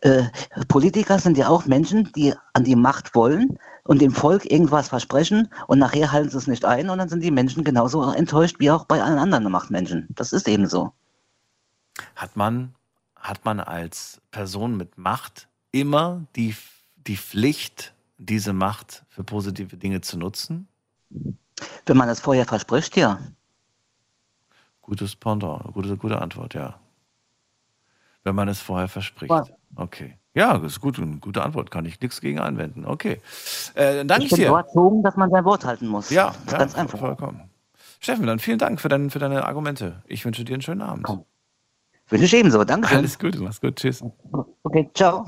äh, 0.00 0.24
Politiker 0.68 1.18
sind 1.18 1.36
ja 1.36 1.48
auch 1.48 1.66
Menschen, 1.66 2.10
die 2.16 2.34
an 2.54 2.64
die 2.64 2.76
Macht 2.76 3.14
wollen, 3.14 3.58
und 3.84 4.00
dem 4.00 4.12
Volk 4.12 4.50
irgendwas 4.50 4.88
versprechen 4.88 5.48
und 5.66 5.78
nachher 5.78 6.12
halten 6.12 6.30
sie 6.30 6.38
es 6.38 6.46
nicht 6.46 6.64
ein 6.64 6.90
und 6.90 6.98
dann 6.98 7.08
sind 7.08 7.22
die 7.22 7.30
Menschen 7.30 7.64
genauso 7.64 8.10
enttäuscht 8.10 8.56
wie 8.58 8.70
auch 8.70 8.84
bei 8.84 9.02
allen 9.02 9.18
anderen 9.18 9.50
Machtmenschen. 9.50 10.06
Das 10.10 10.32
ist 10.32 10.48
eben 10.48 10.66
so. 10.66 10.92
Hat 12.14 12.36
man, 12.36 12.74
hat 13.16 13.44
man 13.44 13.60
als 13.60 14.20
Person 14.30 14.76
mit 14.76 14.98
Macht 14.98 15.48
immer 15.72 16.26
die, 16.36 16.54
die 17.06 17.16
Pflicht, 17.16 17.92
diese 18.18 18.52
Macht 18.52 19.04
für 19.08 19.24
positive 19.24 19.76
Dinge 19.76 20.00
zu 20.00 20.16
nutzen? 20.16 20.68
Wenn 21.86 21.96
man 21.96 22.08
das 22.08 22.20
vorher 22.20 22.46
verspricht, 22.46 22.96
ja. 22.96 23.18
Gutes 24.80 25.16
Pendant, 25.16 25.72
gute, 25.74 25.96
gute 25.96 26.20
Antwort, 26.20 26.54
ja. 26.54 26.78
Wenn 28.24 28.34
man 28.34 28.48
es 28.48 28.60
vorher 28.60 28.88
verspricht. 28.88 29.32
Okay. 29.74 30.18
Ja, 30.34 30.56
das 30.58 30.72
ist 30.72 30.80
gut, 30.80 30.98
eine 30.98 31.18
gute 31.18 31.42
Antwort, 31.42 31.70
kann 31.70 31.84
ich 31.84 32.00
nichts 32.00 32.20
gegen 32.20 32.38
einwenden. 32.38 32.86
Okay. 32.86 33.20
Äh, 33.74 33.96
dann 33.96 34.08
danke 34.08 34.24
ich 34.24 34.32
ich 34.32 34.36
bin 34.36 34.44
dir. 34.44 34.48
so 34.50 34.56
erzogen, 34.56 35.02
dass 35.02 35.16
man 35.16 35.30
sein 35.30 35.44
Wort 35.44 35.64
halten 35.64 35.86
muss. 35.86 36.08
Ja, 36.10 36.34
ja 36.50 36.58
ganz 36.58 36.74
einfach. 36.74 36.98
vollkommen. 36.98 37.50
Steffen, 38.00 38.26
dann 38.26 38.38
vielen 38.38 38.58
Dank 38.58 38.80
für, 38.80 38.88
dein, 38.88 39.10
für 39.10 39.18
deine 39.18 39.44
Argumente. 39.44 40.02
Ich 40.06 40.24
wünsche 40.24 40.44
dir 40.44 40.54
einen 40.54 40.62
schönen 40.62 40.80
Abend. 40.82 41.06
Wünsche 42.08 42.24
ich 42.24 42.34
ebenso. 42.34 42.64
Dankeschön. 42.64 42.98
Alles 42.98 43.18
Gute, 43.18 43.40
mach's 43.40 43.60
gut. 43.60 43.76
Tschüss. 43.76 44.02
Okay, 44.62 44.90
ciao. 44.94 45.26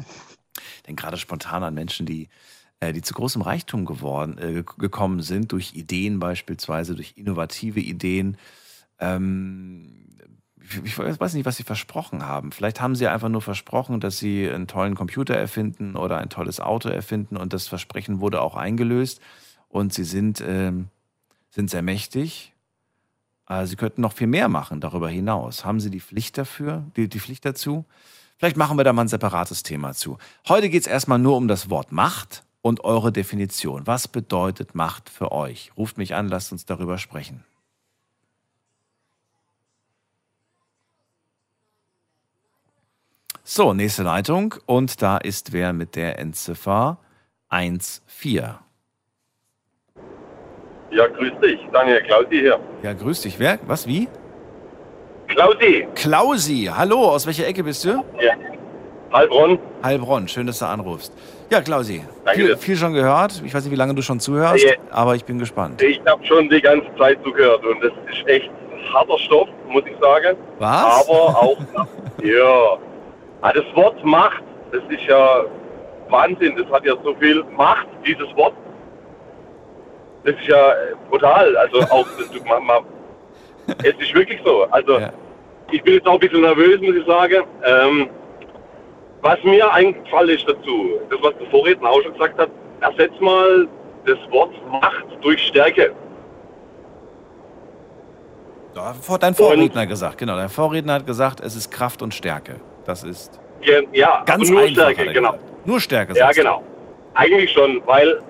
Denn 0.88 0.96
gerade 0.96 1.16
spontan 1.16 1.62
an 1.62 1.74
Menschen, 1.74 2.06
die, 2.06 2.28
äh, 2.80 2.92
die 2.92 3.02
zu 3.02 3.14
großem 3.14 3.42
Reichtum 3.42 3.84
geworden, 3.84 4.38
äh, 4.38 4.52
ge- 4.54 4.64
gekommen 4.78 5.22
sind, 5.22 5.52
durch 5.52 5.74
Ideen 5.74 6.18
beispielsweise, 6.18 6.94
durch 6.94 7.14
innovative 7.16 7.80
Ideen. 7.80 8.36
Ähm, 8.98 10.08
ich, 10.84 10.98
weiß 10.98 11.34
nicht, 11.34 11.44
was 11.44 11.56
sie 11.56 11.62
versprochen 11.62 12.26
haben. 12.26 12.52
Vielleicht 12.52 12.80
haben 12.80 12.96
sie 12.96 13.06
einfach 13.06 13.28
nur 13.28 13.42
versprochen, 13.42 14.00
dass 14.00 14.18
sie 14.18 14.50
einen 14.50 14.66
tollen 14.66 14.94
Computer 14.94 15.34
erfinden 15.34 15.96
oder 15.96 16.18
ein 16.18 16.30
tolles 16.30 16.60
Auto 16.60 16.88
erfinden 16.88 17.36
und 17.36 17.52
das 17.52 17.68
Versprechen 17.68 18.20
wurde 18.20 18.40
auch 18.40 18.56
eingelöst 18.56 19.20
und 19.68 19.92
sie 19.92 20.04
sind, 20.04 20.42
ähm, 20.46 20.88
sind 21.50 21.70
sehr 21.70 21.82
mächtig. 21.82 22.52
Äh, 23.48 23.66
Sie 23.66 23.76
könnten 23.76 24.00
noch 24.00 24.12
viel 24.12 24.26
mehr 24.26 24.48
machen 24.48 24.80
darüber 24.80 25.08
hinaus. 25.08 25.64
Haben 25.64 25.80
Sie 25.80 25.90
die 25.90 26.00
Pflicht 26.00 26.38
dafür, 26.38 26.84
die, 26.96 27.08
die 27.08 27.20
Pflicht 27.20 27.44
dazu? 27.44 27.84
Vielleicht 28.38 28.56
machen 28.56 28.76
wir 28.78 28.84
da 28.84 28.92
mal 28.92 29.02
ein 29.02 29.08
separates 29.08 29.62
Thema 29.62 29.92
zu. 29.92 30.18
Heute 30.48 30.68
geht 30.68 30.82
es 30.82 30.86
erstmal 30.86 31.18
nur 31.18 31.36
um 31.36 31.48
das 31.48 31.70
Wort 31.70 31.92
Macht 31.92 32.42
und 32.62 32.82
eure 32.84 33.12
Definition. 33.12 33.86
Was 33.86 34.08
bedeutet 34.08 34.74
Macht 34.74 35.08
für 35.08 35.32
euch? 35.32 35.72
Ruft 35.76 35.98
mich 35.98 36.14
an, 36.14 36.28
lasst 36.28 36.50
uns 36.50 36.64
darüber 36.64 36.98
sprechen. 36.98 37.44
So, 43.46 43.74
nächste 43.74 44.02
Leitung. 44.02 44.54
Und 44.66 45.02
da 45.02 45.18
ist 45.18 45.52
wer 45.52 45.72
mit 45.74 45.96
der 45.96 46.18
Endziffer 46.18 46.96
14. 47.50 48.54
Ja, 50.90 51.06
grüß 51.08 51.32
dich. 51.42 51.60
Daniel 51.72 52.00
Klausi 52.02 52.36
hier. 52.38 52.58
Ja, 52.82 52.92
grüß 52.94 53.20
dich. 53.22 53.38
Wer? 53.38 53.58
Was? 53.66 53.86
Wie? 53.86 54.08
Klausi. 55.28 55.86
Klausi. 55.94 56.70
Hallo, 56.74 57.10
aus 57.10 57.26
welcher 57.26 57.46
Ecke 57.46 57.62
bist 57.64 57.84
du? 57.84 58.02
Ja. 58.20 58.32
Heilbronn. 59.12 59.58
Heilbronn. 59.82 60.26
Schön, 60.28 60.46
dass 60.46 60.60
du 60.60 60.66
anrufst. 60.66 61.12
Ja, 61.50 61.60
Klausi. 61.60 62.02
Viel, 62.32 62.56
viel 62.56 62.76
schon 62.76 62.94
gehört. 62.94 63.42
Ich 63.44 63.52
weiß 63.54 63.64
nicht, 63.64 63.72
wie 63.72 63.76
lange 63.76 63.94
du 63.94 64.02
schon 64.02 64.20
zuhörst, 64.20 64.64
Ja. 64.64 64.72
aber 64.90 65.14
ich 65.16 65.24
bin 65.24 65.38
gespannt. 65.38 65.82
Ich 65.82 66.00
habe 66.06 66.24
schon 66.24 66.48
die 66.48 66.60
ganze 66.60 66.86
Zeit 66.96 67.18
zugehört 67.22 67.62
und 67.64 67.80
das 67.82 67.92
ist 68.10 68.26
echt 68.26 68.50
harter 68.92 69.18
Stoff, 69.18 69.48
muss 69.68 69.84
ich 69.86 69.96
sagen. 70.00 70.36
Was? 70.58 71.06
Aber 71.08 71.38
auch, 71.42 71.58
ja. 72.22 72.78
Ah, 73.44 73.52
Das 73.52 73.64
Wort 73.74 74.02
Macht, 74.02 74.42
das 74.72 74.80
ist 74.88 75.02
ja 75.06 75.44
Wahnsinn. 76.08 76.56
Das 76.56 76.66
hat 76.72 76.86
ja 76.86 76.94
so 77.04 77.14
viel 77.16 77.44
Macht, 77.54 77.86
dieses 78.06 78.34
Wort. 78.36 78.54
Das 80.24 80.34
ist 80.36 80.46
ja 80.48 80.70
äh, 80.72 80.94
brutal. 81.10 81.54
Also 81.58 81.80
auch, 81.90 82.06
das, 82.18 82.30
du, 82.30 82.42
man, 82.48 82.64
man, 82.64 82.84
es 83.82 83.92
ist 83.98 84.14
wirklich 84.14 84.40
so. 84.46 84.64
Also 84.70 84.96
ich 85.72 85.82
bin 85.82 85.92
jetzt 85.92 86.06
auch 86.06 86.14
ein 86.14 86.20
bisschen 86.20 86.40
nervös, 86.40 86.80
muss 86.80 86.96
ich 86.96 87.04
sagen. 87.04 87.44
Ähm, 87.66 88.08
was 89.20 89.36
mir 89.44 89.70
eingefallen 89.74 90.30
ist 90.30 90.48
dazu, 90.48 90.98
das 91.10 91.18
was 91.22 91.34
der 91.38 91.46
Vorredner 91.50 91.90
auch 91.90 92.00
schon 92.00 92.14
gesagt 92.14 92.38
hat, 92.38 92.48
ersetz 92.80 93.12
mal 93.20 93.68
das 94.06 94.18
Wort 94.30 94.54
Macht 94.70 95.04
durch 95.20 95.42
Stärke. 95.48 95.92
Hat 98.74 99.22
dein 99.22 99.34
Vorredner 99.34 99.86
gesagt, 99.86 100.16
genau. 100.16 100.36
Dein 100.36 100.48
Vorredner 100.48 100.94
hat 100.94 101.06
gesagt, 101.06 101.40
es 101.40 101.54
ist 101.54 101.70
Kraft 101.70 102.00
und 102.00 102.14
Stärke. 102.14 102.60
Das 102.84 103.02
ist 103.02 103.40
Ja, 103.92 104.22
ganz 104.26 104.50
nur 104.50 104.60
einfach. 104.60 104.90
Stärke, 104.90 105.12
genau. 105.12 105.32
gesagt. 105.32 105.66
Nur 105.66 105.80
Stärke. 105.80 106.14
Ja, 106.14 106.28
du. 106.28 106.34
genau. 106.34 106.62
Eigentlich 107.14 107.50
schon, 107.52 107.80
weil 107.86 108.20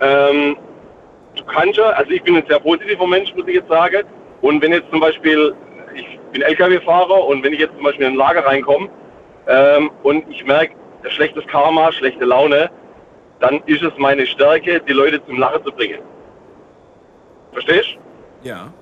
ähm, 0.00 0.56
du 1.36 1.44
kannst 1.44 1.76
ja, 1.78 1.84
also 1.90 2.10
ich 2.10 2.22
bin 2.22 2.36
ein 2.36 2.44
sehr 2.48 2.58
positiver 2.60 3.06
Mensch, 3.06 3.34
muss 3.34 3.46
ich 3.48 3.54
jetzt 3.56 3.68
sagen. 3.68 4.02
Und 4.42 4.62
wenn 4.62 4.72
jetzt 4.72 4.90
zum 4.90 5.00
Beispiel, 5.00 5.54
ich 5.94 6.18
bin 6.32 6.42
LKW-Fahrer 6.42 7.24
und 7.26 7.42
wenn 7.42 7.52
ich 7.52 7.60
jetzt 7.60 7.74
zum 7.74 7.84
Beispiel 7.84 8.06
in 8.06 8.12
ein 8.12 8.16
Lager 8.18 8.44
reinkomme 8.44 8.88
ähm, 9.48 9.90
und 10.02 10.28
ich 10.30 10.44
merke 10.44 10.74
schlechtes 11.08 11.46
Karma, 11.46 11.92
schlechte 11.92 12.24
Laune, 12.24 12.68
dann 13.40 13.62
ist 13.66 13.82
es 13.82 13.92
meine 13.96 14.26
Stärke, 14.26 14.80
die 14.80 14.92
Leute 14.92 15.24
zum 15.26 15.38
Lachen 15.38 15.62
zu 15.64 15.70
bringen. 15.72 16.00
Verstehst? 17.52 17.96
Ja. 18.42 18.72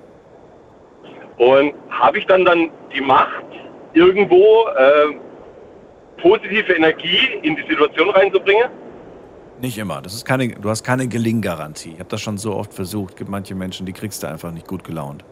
Und 1.37 1.73
habe 1.89 2.17
ich 2.17 2.25
dann 2.25 2.45
dann 2.45 2.69
die 2.93 3.01
Macht, 3.01 3.43
irgendwo 3.95 4.67
äh, 4.77 5.15
positive 6.21 6.73
Energie 6.73 7.39
in 7.41 7.55
die 7.55 7.63
Situation 7.63 8.09
reinzubringen? 8.11 8.69
Nicht 9.61 9.77
immer. 9.77 10.01
Das 10.01 10.13
ist 10.13 10.25
keine, 10.25 10.49
du 10.49 10.69
hast 10.69 10.83
keine 10.83 11.07
Gelinggarantie. 11.07 11.93
Ich 11.93 11.99
habe 11.99 12.09
das 12.09 12.21
schon 12.21 12.37
so 12.37 12.53
oft 12.55 12.73
versucht. 12.73 13.11
Es 13.11 13.15
gibt 13.15 13.29
manche 13.29 13.55
Menschen, 13.55 13.85
die 13.85 13.93
kriegst 13.93 14.21
du 14.21 14.27
einfach 14.27 14.51
nicht 14.51 14.67
gut 14.67 14.83
gelaunt. 14.83 15.23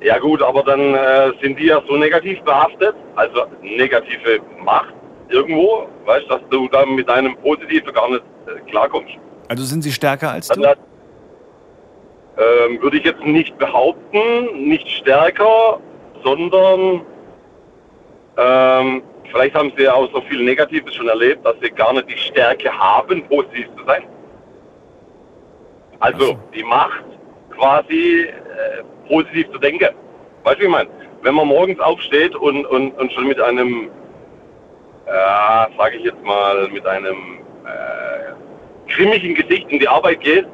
Ja 0.00 0.18
gut, 0.18 0.42
aber 0.42 0.64
dann 0.64 0.94
äh, 0.94 1.32
sind 1.40 1.58
die 1.60 1.66
ja 1.66 1.80
so 1.86 1.96
negativ 1.96 2.40
behaftet, 2.42 2.96
also 3.14 3.44
negative 3.62 4.40
Macht 4.64 4.92
irgendwo, 5.28 5.86
weißt 6.04 6.28
dass 6.28 6.40
du 6.50 6.68
dann 6.68 6.96
mit 6.96 7.08
deinem 7.08 7.36
Positiven 7.36 7.92
gar 7.92 8.10
nicht 8.10 8.24
äh, 8.46 8.68
klarkommst. 8.68 9.14
Also 9.48 9.62
sind 9.64 9.82
sie 9.82 9.92
stärker 9.92 10.32
als 10.32 10.48
du? 10.48 10.66
hat, 10.66 10.78
ähm, 12.36 12.82
würde 12.82 12.98
ich 12.98 13.04
jetzt 13.04 13.22
nicht 13.22 13.56
behaupten, 13.58 14.68
nicht 14.68 14.88
stärker, 14.88 15.78
sondern 16.24 17.02
ähm, 18.36 19.02
vielleicht 19.30 19.54
haben 19.54 19.72
sie 19.76 19.84
ja 19.84 19.94
auch 19.94 20.10
so 20.12 20.20
viel 20.22 20.42
Negatives 20.42 20.94
schon 20.94 21.08
erlebt, 21.08 21.44
dass 21.44 21.56
sie 21.62 21.70
gar 21.70 21.92
nicht 21.92 22.08
die 22.08 22.18
Stärke 22.18 22.70
haben, 22.70 23.22
positiv 23.28 23.68
zu 23.76 23.84
sein. 23.84 24.04
Also 26.00 26.38
die 26.54 26.64
Macht 26.64 27.04
quasi 27.50 28.24
äh, 28.24 28.82
positiv 29.08 29.50
zu 29.52 29.58
denken. 29.58 29.88
Weißt 30.42 30.56
du, 30.56 30.62
wie 30.62 30.64
ich 30.64 30.70
meine? 30.70 30.88
Wenn 31.22 31.34
man 31.34 31.46
morgens 31.46 31.78
aufsteht 31.78 32.34
und, 32.34 32.66
und, 32.66 32.90
und 32.92 33.12
schon 33.12 33.28
mit 33.28 33.40
einem, 33.40 33.88
ja, 35.06 35.68
sage 35.78 35.96
ich 35.98 36.04
jetzt 36.04 36.22
mal, 36.24 36.68
mit 36.68 36.84
einem 36.86 37.38
äh, 37.64 38.92
grimmigen 38.92 39.34
Gesicht 39.34 39.68
in 39.68 39.78
die 39.78 39.86
Arbeit 39.86 40.20
geht, 40.20 40.46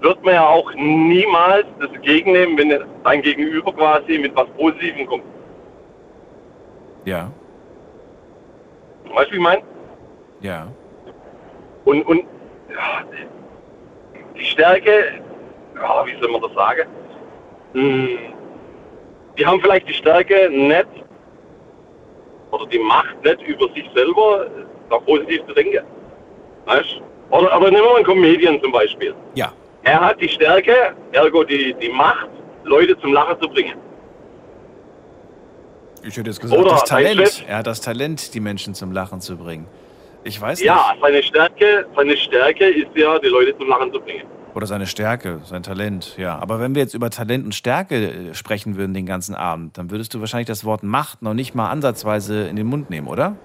wird 0.00 0.24
man 0.24 0.34
ja 0.34 0.46
auch 0.46 0.72
niemals 0.74 1.66
das 1.78 1.90
entgegennehmen, 1.90 2.56
wenn 2.56 2.82
dein 3.04 3.20
Gegenüber 3.20 3.72
quasi 3.72 4.18
mit 4.18 4.34
was 4.34 4.48
Positivem 4.56 5.06
kommt. 5.06 5.24
Ja. 7.04 7.30
Weißt 9.14 9.28
du, 9.28 9.32
wie 9.32 9.36
ich 9.36 9.42
meine? 9.42 9.62
Ja. 10.40 10.68
Und, 11.84 12.02
und 12.02 12.24
ja, 12.70 13.04
die 14.36 14.44
Stärke, 14.44 15.20
ja, 15.74 16.06
wie 16.06 16.20
soll 16.20 16.30
man 16.30 16.42
das 16.42 16.52
sagen? 16.52 16.88
Hm, 17.72 18.18
die 19.38 19.46
haben 19.46 19.60
vielleicht 19.60 19.88
die 19.88 19.94
Stärke 19.94 20.50
nicht 20.50 20.86
oder 22.50 22.66
die 22.66 22.78
Macht 22.78 23.22
nicht 23.24 23.42
über 23.42 23.68
sich 23.74 23.88
selber 23.94 24.46
da 24.88 24.98
positiv 24.98 25.46
zu 25.46 25.54
denken. 25.54 25.84
Weißt? 26.66 27.00
Oder, 27.30 27.52
aber 27.52 27.70
nehmen 27.70 27.82
wir 27.82 27.90
mal 27.90 27.96
einen 27.96 28.04
Comedian 28.04 28.60
zum 28.60 28.72
Beispiel. 28.72 29.14
Ja. 29.34 29.52
Er 29.82 30.00
hat 30.00 30.20
die 30.20 30.28
Stärke, 30.28 30.94
ergo 31.12 31.44
die, 31.44 31.74
die 31.74 31.88
Macht, 31.88 32.28
Leute 32.64 32.98
zum 33.00 33.12
Lachen 33.12 33.40
zu 33.40 33.48
bringen. 33.48 33.78
Ich 36.02 36.16
hätte 36.16 36.30
jetzt 36.30 36.40
gesagt, 36.40 36.60
Oder 36.60 36.70
das 36.72 36.84
Talent. 36.84 37.44
Er 37.46 37.58
hat 37.58 37.66
das 37.66 37.80
Talent, 37.80 38.32
die 38.34 38.40
Menschen 38.40 38.74
zum 38.74 38.92
Lachen 38.92 39.20
zu 39.20 39.36
bringen. 39.36 39.66
Ich 40.24 40.40
weiß 40.40 40.62
Ja, 40.62 40.92
nicht. 40.92 41.02
seine 41.02 41.22
Stärke, 41.22 41.86
seine 41.96 42.16
Stärke 42.16 42.66
ist 42.66 42.88
ja, 42.94 43.18
die 43.18 43.28
Leute 43.28 43.56
zum 43.58 43.68
Lachen 43.68 43.92
zu 43.92 44.00
bringen. 44.00 44.24
Oder 44.54 44.66
seine 44.66 44.86
Stärke, 44.86 45.40
sein 45.44 45.62
Talent, 45.62 46.16
ja. 46.16 46.36
Aber 46.38 46.58
wenn 46.58 46.74
wir 46.74 46.82
jetzt 46.82 46.94
über 46.94 47.08
Talent 47.10 47.44
und 47.44 47.54
Stärke 47.54 47.94
äh, 48.30 48.34
sprechen 48.34 48.76
würden 48.76 48.92
den 48.94 49.06
ganzen 49.06 49.34
Abend, 49.34 49.78
dann 49.78 49.90
würdest 49.90 50.12
du 50.12 50.20
wahrscheinlich 50.20 50.48
das 50.48 50.64
Wort 50.64 50.82
Macht 50.82 51.22
noch 51.22 51.34
nicht 51.34 51.54
mal 51.54 51.70
ansatzweise 51.70 52.48
in 52.48 52.56
den 52.56 52.66
Mund 52.66 52.90
nehmen, 52.90 53.06
oder? 53.06 53.36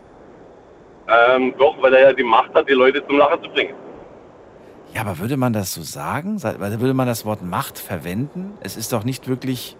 Ähm, 1.07 1.53
doch, 1.59 1.79
weil 1.81 1.93
er 1.93 2.01
ja 2.09 2.13
die 2.13 2.23
Macht 2.23 2.53
hat, 2.55 2.67
die 2.67 2.73
Leute 2.73 3.05
zum 3.05 3.17
Lachen 3.19 3.43
zu 3.43 3.49
bringen. 3.51 3.75
Ja, 4.93 5.01
aber 5.01 5.19
würde 5.19 5.37
man 5.37 5.53
das 5.53 5.73
so 5.73 5.83
sagen? 5.83 6.41
Würde 6.41 6.93
man 6.93 7.05
das 7.05 7.25
Wort 7.25 7.43
Macht 7.43 7.77
verwenden? 7.77 8.53
Es 8.61 8.75
ist 8.75 8.91
doch 8.91 9.03
nicht 9.03 9.27
wirklich 9.27 9.77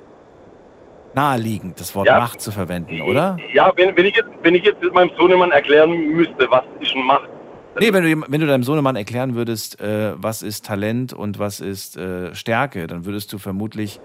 naheliegend, 1.16 1.80
das 1.80 1.96
Wort 1.96 2.08
Ja. 2.08 2.20
Macht 2.20 2.42
zu 2.42 2.52
verwenden, 2.52 3.02
oder? 3.02 3.38
Ja, 3.54 3.72
wenn, 3.76 3.96
wenn, 3.96 4.06
ich 4.06 4.16
jetzt, 4.16 4.30
wenn 4.44 4.56
ich 4.56 4.64
jetzt 4.64 4.82
meinem 4.94 5.12
Sohnemann 5.18 5.52
erklären 5.52 5.92
müsste, 5.92 6.48
was 6.50 6.64
ist 6.80 6.96
Macht, 6.96 7.30
Nee, 7.78 7.92
wenn 7.92 8.04
du, 8.04 8.26
wenn 8.30 8.40
du 8.40 8.48
deinem 8.48 8.64
Sohnemann 8.64 8.96
erklären 8.96 9.36
würdest, 9.36 9.82
äh, 9.82 10.14
was 10.16 10.44
ist 10.44 10.66
Talent 10.66 11.12
und 11.12 11.40
was 11.40 11.60
ist 11.60 11.98
äh, 11.98 12.34
Stärke, 12.34 12.88
dann 12.88 13.06
würdest 13.06 13.34
du 13.34 13.38
vermutlich, 13.38 14.00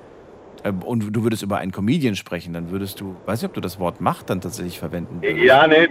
äh, 0.65 0.73
und 0.85 1.15
du 1.15 1.23
würdest 1.23 1.45
über 1.45 1.59
einen 1.59 1.71
Comedian 1.71 2.17
sprechen, 2.17 2.53
dann 2.53 2.73
würdest 2.73 3.01
du, 3.01 3.15
weiß 3.27 3.43
nicht, 3.43 3.49
ob 3.49 3.55
du 3.55 3.61
das 3.61 3.79
Wort 3.79 4.01
Macht 4.01 4.29
dann 4.29 4.41
tatsächlich 4.41 4.81
verwenden 4.81 5.23
würdest. 5.23 5.45
Ja, 5.45 5.69
nee. 5.69 5.89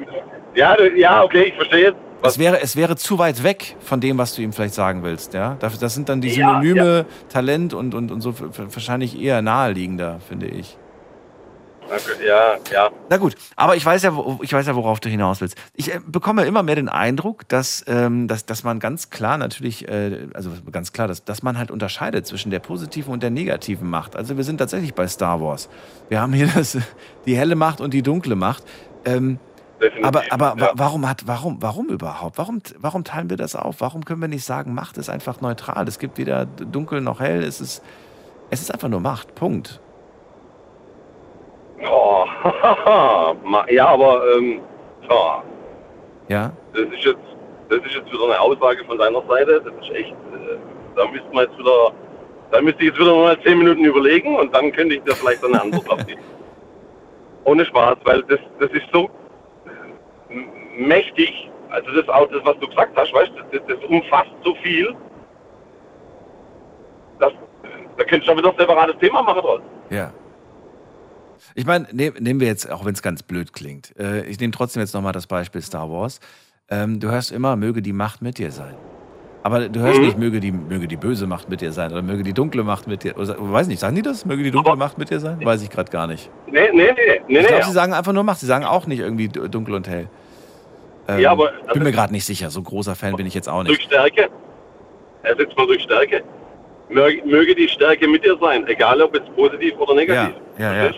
Ja, 0.55 0.75
ja, 0.97 1.23
okay, 1.23 1.43
ich 1.43 1.53
verstehe 1.53 1.85
jetzt. 1.85 1.97
Es 2.21 2.37
wäre, 2.37 2.61
es 2.61 2.75
wäre 2.75 2.97
zu 2.97 3.17
weit 3.17 3.43
weg 3.43 3.77
von 3.79 4.01
dem, 4.01 4.17
was 4.17 4.35
du 4.35 4.41
ihm 4.41 4.51
vielleicht 4.51 4.73
sagen 4.73 5.03
willst, 5.03 5.33
ja? 5.33 5.55
Das, 5.59 5.79
das 5.79 5.93
sind 5.95 6.09
dann 6.09 6.19
die 6.19 6.27
Ja, 6.29 6.59
Synonyme 6.59 7.05
Talent 7.29 7.73
und, 7.73 7.95
und, 7.95 8.11
und 8.11 8.19
so 8.19 8.33
wahrscheinlich 8.57 9.21
eher 9.21 9.41
naheliegender, 9.41 10.19
finde 10.27 10.47
ich. 10.47 10.77
Ja, 12.25 12.55
ja. 12.71 12.89
Na 13.09 13.17
gut, 13.17 13.35
aber 13.55 13.75
ich 13.75 13.85
weiß 13.85 14.03
ja, 14.03 14.13
ich 14.41 14.53
weiß 14.53 14.67
ja, 14.67 14.75
worauf 14.75 14.99
du 14.99 15.09
hinaus 15.09 15.41
willst. 15.41 15.57
Ich 15.73 15.93
äh, 15.93 15.99
bekomme 16.05 16.45
immer 16.45 16.61
mehr 16.63 16.75
den 16.75 16.89
Eindruck, 16.89 17.47
dass, 17.47 17.83
ähm, 17.87 18.27
dass, 18.27 18.45
dass 18.45 18.63
man 18.63 18.79
ganz 18.79 19.09
klar 19.09 19.37
natürlich, 19.37 19.87
äh, 19.87 20.27
also 20.33 20.51
ganz 20.71 20.93
klar, 20.93 21.07
dass, 21.07 21.23
dass 21.25 21.41
man 21.43 21.57
halt 21.57 21.71
unterscheidet 21.71 22.27
zwischen 22.27 22.51
der 22.51 22.59
positiven 22.59 23.11
und 23.13 23.23
der 23.23 23.31
negativen 23.31 23.89
Macht. 23.89 24.15
Also 24.15 24.37
wir 24.37 24.43
sind 24.43 24.57
tatsächlich 24.57 24.93
bei 24.93 25.07
Star 25.07 25.41
Wars. 25.41 25.69
Wir 26.09 26.21
haben 26.21 26.33
hier 26.33 26.47
das, 26.47 26.77
die 27.25 27.35
helle 27.35 27.55
Macht 27.55 27.81
und 27.81 27.93
die 27.93 28.01
dunkle 28.03 28.35
Macht. 28.35 28.63
Ähm, 29.05 29.39
aber 30.03 30.23
aber 30.29 30.59
wa- 30.59 30.71
warum 30.75 31.07
hat, 31.07 31.25
warum, 31.25 31.61
warum 31.61 31.87
überhaupt? 31.87 32.37
Warum, 32.37 32.61
warum 32.77 33.03
teilen 33.05 33.29
wir 33.29 33.37
das 33.37 33.55
auf? 33.55 33.79
Warum 33.79 34.03
können 34.03 34.19
wir 34.21 34.27
nicht 34.27 34.43
sagen, 34.43 34.73
Macht 34.73 34.97
ist 34.97 35.09
einfach 35.09 35.39
neutral? 35.41 35.87
Es 35.87 35.99
gibt 35.99 36.17
weder 36.17 36.45
dunkel 36.45 36.99
noch 37.01 37.21
hell. 37.21 37.41
Es 37.43 37.61
ist, 37.61 37.81
es 38.49 38.61
ist 38.61 38.73
einfach 38.73 38.89
nur 38.89 38.99
Macht. 38.99 39.35
Punkt. 39.35 39.79
Oh, 41.87 42.25
ja, 43.69 43.87
aber 43.87 44.21
ähm, 44.35 44.61
ja, 45.09 45.43
Ja? 46.27 46.51
das 46.73 46.81
ist 46.83 47.05
jetzt 47.05 47.19
das 47.69 47.77
ist 47.85 47.93
jetzt 47.95 48.11
wieder 48.11 48.23
eine 48.25 48.39
Aussage 48.41 48.83
von 48.85 48.97
deiner 48.97 49.21
Seite. 49.27 49.61
Das 49.63 49.73
ist 49.87 49.95
echt, 49.95 50.09
äh, 50.11 50.57
da 50.95 51.05
müsste 51.07 51.29
man 51.31 51.45
jetzt 51.45 51.57
wieder, 51.57 51.91
da 52.51 52.61
müsste 52.61 52.81
ich 52.81 52.89
jetzt 52.89 52.99
wieder 52.99 53.15
mal 53.15 53.39
zehn 53.43 53.59
Minuten 53.59 53.85
überlegen 53.85 54.35
und 54.37 54.53
dann 54.55 54.71
könnte 54.71 54.95
ich 54.95 55.03
dir 55.03 55.15
vielleicht 55.15 55.43
eine 55.45 55.61
Antwort 55.61 55.87
drauf 55.89 56.05
geben. 56.07 56.21
Ohne 57.45 57.63
Spaß, 57.65 57.97
weil 58.05 58.23
das, 58.23 58.39
das 58.59 58.71
ist 58.71 58.87
so 58.91 59.07
mächtig. 60.75 61.49
Also 61.69 61.91
das 61.91 62.09
auch 62.09 62.27
das, 62.29 62.43
was 62.43 62.57
du 62.59 62.67
gesagt 62.67 62.97
hast, 62.97 63.13
weißt 63.13 63.31
du, 63.35 63.57
das, 63.57 63.67
das 63.67 63.85
umfasst 63.87 64.31
so 64.43 64.55
viel. 64.55 64.95
Das, 67.19 67.31
da 67.97 68.03
könntest 68.03 68.23
du 68.23 68.31
schon 68.31 68.37
wieder 68.39 68.49
ein 68.49 68.57
separates 68.57 68.97
Thema 68.97 69.21
machen 69.21 69.41
draus. 69.41 69.61
Ja. 69.91 70.11
Ich 71.55 71.65
meine, 71.65 71.87
nehm, 71.91 72.13
nehmen 72.19 72.39
wir 72.39 72.47
jetzt, 72.47 72.69
auch 72.69 72.85
wenn 72.85 72.93
es 72.93 73.01
ganz 73.01 73.23
blöd 73.23 73.53
klingt, 73.53 73.97
äh, 73.99 74.25
ich 74.25 74.39
nehme 74.39 74.51
trotzdem 74.51 74.81
jetzt 74.81 74.93
nochmal 74.93 75.13
das 75.13 75.27
Beispiel 75.27 75.61
Star 75.61 75.89
Wars. 75.89 76.19
Ähm, 76.69 76.99
du 76.99 77.09
hörst 77.09 77.31
immer, 77.31 77.55
möge 77.55 77.81
die 77.81 77.93
Macht 77.93 78.21
mit 78.21 78.37
dir 78.37 78.51
sein. 78.51 78.75
Aber 79.41 79.69
du 79.69 79.79
hörst 79.79 79.99
Mhm. 79.99 80.05
nicht, 80.05 80.17
möge 80.17 80.39
die, 80.41 80.51
möge 80.51 80.87
die 80.87 80.97
böse 80.97 81.25
Macht 81.25 81.49
mit 81.49 81.61
dir 81.61 81.71
sein 81.71 81.91
oder 81.91 82.01
möge 82.01 82.23
die 82.23 82.33
dunkle 82.33 82.63
Macht 82.63 82.87
mit 82.87 83.03
dir. 83.03 83.17
Oder, 83.17 83.35
weiß 83.39 83.67
nicht, 83.67 83.79
sagen 83.79 83.95
die 83.95 84.01
das? 84.01 84.25
Möge 84.25 84.43
die 84.43 84.51
dunkle 84.51 84.75
Macht 84.75 84.97
mit 84.97 85.09
dir 85.09 85.19
sein? 85.21 85.43
Weiß 85.43 85.63
ich 85.63 85.69
gerade 85.69 85.89
gar 85.89 86.07
nicht. 86.07 86.29
Nee, 86.51 86.69
nee, 86.73 86.91
nee, 86.91 87.21
nee, 87.27 87.39
ich 87.39 87.47
glaube, 87.47 87.61
nee. 87.61 87.63
sie 87.65 87.71
sagen 87.71 87.93
einfach 87.93 88.11
nur 88.13 88.23
Macht. 88.23 88.39
Sie 88.41 88.45
sagen 88.45 88.65
auch 88.65 88.85
nicht 88.85 88.99
irgendwie 88.99 89.29
dunkel 89.29 89.75
und 89.75 89.87
hell. 89.87 90.07
Ähm, 91.07 91.19
Ja, 91.21 91.31
aber- 91.31 91.51
bin 91.73 91.83
mir 91.83 91.91
gerade 91.93 92.11
nicht 92.11 92.25
sicher. 92.25 92.49
So 92.49 92.61
großer 92.61 92.95
Fan 92.95 93.15
bin 93.15 93.25
ich 93.25 93.33
jetzt 93.33 93.47
auch 93.47 93.63
nicht. 93.63 93.69
durch 93.69 93.81
Stärke. 93.83 94.27
Ersetzt 95.23 95.57
man 95.57 95.67
durch 95.67 95.81
Stärke. 95.83 96.21
Möge, 96.89 97.21
möge 97.25 97.55
die 97.55 97.67
Stärke 97.69 98.07
mit 98.07 98.23
dir 98.25 98.37
sein, 98.41 98.65
egal 98.67 99.01
ob 99.01 99.15
es 99.15 99.21
positiv 99.35 99.77
oder 99.77 99.95
negativ. 99.95 100.35
Ja, 100.57 100.73
ja, 100.73 100.85
ja. 100.85 100.91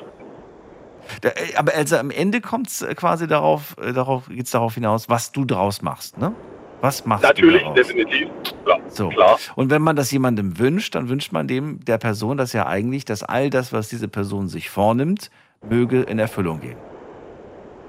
Äh, 1.22 1.56
aber 1.56 1.74
also 1.76 1.98
am 1.98 2.12
Ende 2.12 2.42
kommt 2.42 2.68
es 2.68 2.86
quasi 2.96 3.28
darauf, 3.28 3.76
äh, 3.82 3.94
darauf 3.94 4.28
geht 4.28 4.46
es 4.46 4.52
darauf 4.52 4.76
hinaus, 4.76 5.10
was 5.10 5.32
du 5.32 5.46
draus 5.46 5.82
machst, 5.82 6.18
ne? 6.18 6.34
Was 6.82 7.06
machst 7.06 7.24
Natürlich, 7.24 7.62
du 7.62 7.70
daraus? 7.70 7.76
definitiv. 7.76 8.30
Klar. 8.64 8.80
So. 8.90 9.10
Klar. 9.10 9.38
Und 9.56 9.70
wenn 9.70 9.84
man 9.84 9.96
das 9.96 10.10
jemandem 10.12 10.58
wünscht, 10.58 10.96
dann 10.96 11.10
wünscht 11.10 11.32
man 11.32 11.48
dem 11.48 11.86
der 11.86 12.00
Person 12.00 12.38
das 12.38 12.54
ja 12.54 12.66
eigentlich, 12.66 13.06
dass 13.06 13.22
all 13.22 13.52
das, 13.52 13.72
was 13.72 13.90
diese 13.90 14.08
Person 14.08 14.50
sich 14.50 14.70
vornimmt, 14.70 15.30
möge 15.70 16.02
in 16.02 16.18
Erfüllung 16.18 16.60
gehen. 16.60 16.78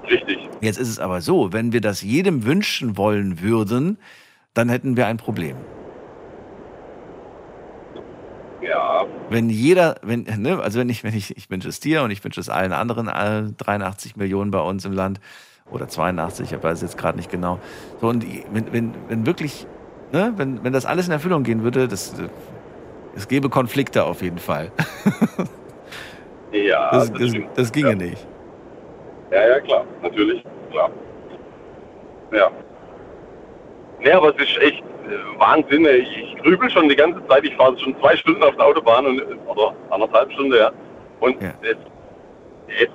Richtig. 0.07 0.37
Jetzt 0.61 0.77
ist 0.77 0.89
es 0.89 0.99
aber 0.99 1.21
so, 1.21 1.53
wenn 1.53 1.73
wir 1.73 1.81
das 1.81 2.01
jedem 2.01 2.45
wünschen 2.45 2.97
wollen 2.97 3.41
würden, 3.41 3.97
dann 4.53 4.69
hätten 4.69 4.95
wir 4.95 5.07
ein 5.07 5.17
Problem. 5.17 5.55
Ja. 8.63 9.05
Wenn 9.29 9.49
jeder, 9.49 9.95
wenn, 10.03 10.23
ne, 10.23 10.59
also 10.61 10.79
wenn 10.79 10.89
ich, 10.89 11.03
wenn 11.03 11.15
ich, 11.15 11.35
ich 11.35 11.49
wünsche 11.49 11.69
es 11.69 11.79
dir 11.79 12.03
und 12.03 12.11
ich 12.11 12.23
wünsche 12.23 12.39
es 12.39 12.49
allen 12.49 12.71
anderen, 12.71 13.09
allen 13.09 13.57
83 13.57 14.15
Millionen 14.15 14.51
bei 14.51 14.59
uns 14.59 14.85
im 14.85 14.93
Land 14.93 15.19
oder 15.69 15.87
82, 15.87 16.51
ich 16.51 16.63
weiß 16.63 16.81
jetzt 16.81 16.97
gerade 16.97 17.17
nicht 17.17 17.31
genau. 17.31 17.59
So, 17.99 18.07
und 18.07 18.25
wenn, 18.53 18.71
wenn, 18.71 18.93
wenn 19.09 19.25
wirklich, 19.25 19.67
ne, 20.11 20.33
wenn, 20.37 20.63
wenn 20.63 20.73
das 20.73 20.85
alles 20.85 21.07
in 21.07 21.11
Erfüllung 21.13 21.43
gehen 21.43 21.63
würde, 21.63 21.87
das, 21.87 22.13
es 23.15 23.27
gäbe 23.27 23.49
Konflikte 23.49 24.03
auf 24.05 24.21
jeden 24.21 24.39
Fall. 24.39 24.71
Ja, 26.53 26.91
Das, 26.91 27.11
das 27.11 27.31
das, 27.55 27.71
ginge 27.71 27.95
nicht. 27.95 28.27
Ja, 29.31 29.47
ja, 29.47 29.59
klar. 29.61 29.85
Natürlich. 30.03 30.43
Klar. 30.71 30.91
Ja. 32.31 32.51
Nee, 33.99 34.11
aber 34.11 34.35
es 34.35 34.41
ist 34.49 34.57
echt 34.59 34.81
äh, 34.81 34.92
Wahnsinn. 35.37 35.85
ey. 35.85 35.99
Ich, 35.99 36.43
grübel 36.43 36.69
schon 36.69 36.89
die 36.89 36.95
ganze 36.95 37.25
Zeit. 37.27 37.43
Ich 37.43 37.55
fahre 37.55 37.77
schon 37.79 37.95
zwei 37.99 38.15
Stunden 38.17 38.43
auf 38.43 38.55
der 38.55 38.65
Autobahn 38.65 39.05
und, 39.05 39.21
oder 39.47 39.75
anderthalb 39.89 40.31
Stunden, 40.33 40.53
ja. 40.53 40.71
Und 41.19 41.41
es, 41.41 41.77
es 42.67 42.89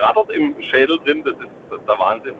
rattert 0.00 0.30
im 0.32 0.60
Schädel 0.62 0.98
drin. 0.98 1.22
Das 1.24 1.34
ist 1.34 1.88
der 1.88 1.98
Wahnsinn. 1.98 2.34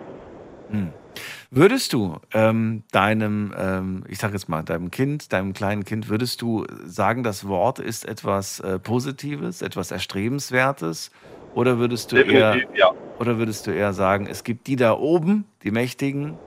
Würdest 1.52 1.92
du 1.92 2.16
ähm, 2.32 2.84
deinem, 2.92 3.52
ähm, 3.58 4.04
ich 4.06 4.18
sag 4.18 4.32
jetzt 4.32 4.48
mal, 4.48 4.62
deinem 4.62 4.92
Kind, 4.92 5.32
deinem 5.32 5.52
kleinen 5.52 5.84
Kind, 5.84 6.08
würdest 6.08 6.42
du 6.42 6.64
sagen, 6.84 7.24
das 7.24 7.48
Wort 7.48 7.80
ist 7.80 8.06
etwas 8.06 8.60
äh, 8.60 8.78
Positives, 8.78 9.60
etwas 9.60 9.90
Erstrebenswertes? 9.90 11.10
Oder 11.52 11.78
würdest 11.78 12.12
du 12.12 12.18
eher, 12.18 12.56
ja. 12.76 12.92
oder 13.18 13.38
würdest 13.38 13.66
du 13.66 13.72
eher 13.72 13.92
sagen, 13.92 14.28
es 14.30 14.44
gibt 14.44 14.68
die 14.68 14.76
da 14.76 14.92
oben, 14.92 15.44
die 15.64 15.72
Mächtigen, 15.72 16.38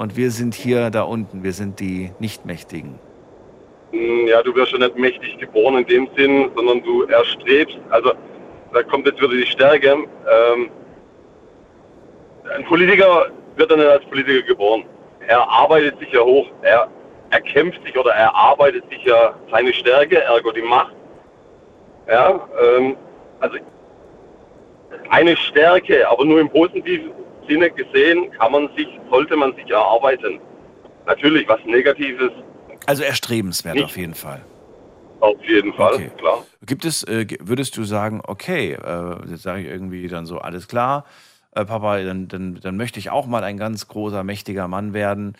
und 0.00 0.16
wir 0.16 0.30
sind 0.30 0.54
hier 0.54 0.88
da 0.88 1.02
unten, 1.02 1.42
wir 1.42 1.52
sind 1.52 1.78
die 1.78 2.10
Nicht-Mächtigen? 2.20 2.98
Hm, 3.92 4.26
Ja, 4.28 4.42
du 4.42 4.54
wirst 4.54 4.70
schon 4.70 4.80
nicht 4.80 4.96
mächtig 4.96 5.38
geboren 5.38 5.76
in 5.76 5.86
dem 5.86 6.08
Sinn, 6.16 6.50
sondern 6.56 6.82
du 6.82 7.02
erstrebst. 7.04 7.78
Also, 7.90 8.12
da 8.72 8.82
kommt 8.82 9.06
jetzt 9.06 9.20
wieder 9.20 9.34
die 9.34 9.44
Stärke. 9.44 9.88
Ähm, 9.88 10.70
ein 12.56 12.64
Politiker 12.64 13.26
wird 13.56 13.70
dann 13.70 13.78
nicht 13.78 13.90
als 13.90 14.04
Politiker 14.06 14.46
geboren. 14.46 14.84
Er 15.28 15.46
arbeitet 15.46 15.98
sich 15.98 16.10
ja 16.12 16.20
hoch. 16.20 16.46
Er, 16.62 16.88
er 17.28 17.40
kämpft 17.42 17.84
sich 17.84 17.96
oder 17.98 18.12
er 18.12 18.34
arbeitet 18.34 18.88
sich 18.88 19.04
ja 19.04 19.34
seine 19.50 19.72
Stärke, 19.74 20.22
ergo 20.22 20.50
die 20.50 20.62
Macht. 20.62 20.94
Ja, 22.08 22.40
ähm, 22.64 22.96
also 23.40 23.58
eine 25.10 25.36
Stärke, 25.36 26.08
aber 26.08 26.24
nur 26.24 26.40
im 26.40 26.48
positiven 26.48 27.12
Sinne 27.50 27.70
gesehen, 27.70 28.30
kann 28.38 28.52
man 28.52 28.68
sich, 28.76 28.86
sollte 29.10 29.36
man 29.36 29.54
sich 29.56 29.68
erarbeiten. 29.70 30.38
Natürlich, 31.06 31.48
was 31.48 31.58
Negatives 31.66 32.30
Also 32.86 33.02
erstrebenswert 33.02 33.74
Nicht- 33.74 33.84
auf 33.84 33.96
jeden 33.96 34.14
Fall. 34.14 34.40
auf 35.20 35.36
jeden 35.46 35.72
Fall, 35.74 35.94
Okay. 35.94 36.10
klar. 36.18 36.44
Gibt 36.64 36.84
es, 36.84 37.02
äh, 37.04 37.26
würdest 37.40 37.76
du 37.76 37.84
sagen, 37.84 38.22
okay, 38.26 38.72
äh, 38.72 39.16
jetzt 39.30 39.42
sage 39.42 39.62
ich 39.62 39.66
irgendwie 39.66 40.06
dann 40.08 40.24
so, 40.26 40.38
alles 40.38 40.68
klar, 40.68 41.04
äh, 41.54 41.64
Papa, 41.64 41.98
dann, 42.02 42.28
dann, 42.28 42.58
dann 42.62 42.76
möchte 42.76 42.98
ich 43.00 43.10
auch 43.10 43.26
mal 43.26 43.42
ein 43.44 43.56
ganz 43.58 43.88
großer, 43.88 44.22
mächtiger 44.24 44.68
Mann 44.68 44.94
werden. 44.94 45.34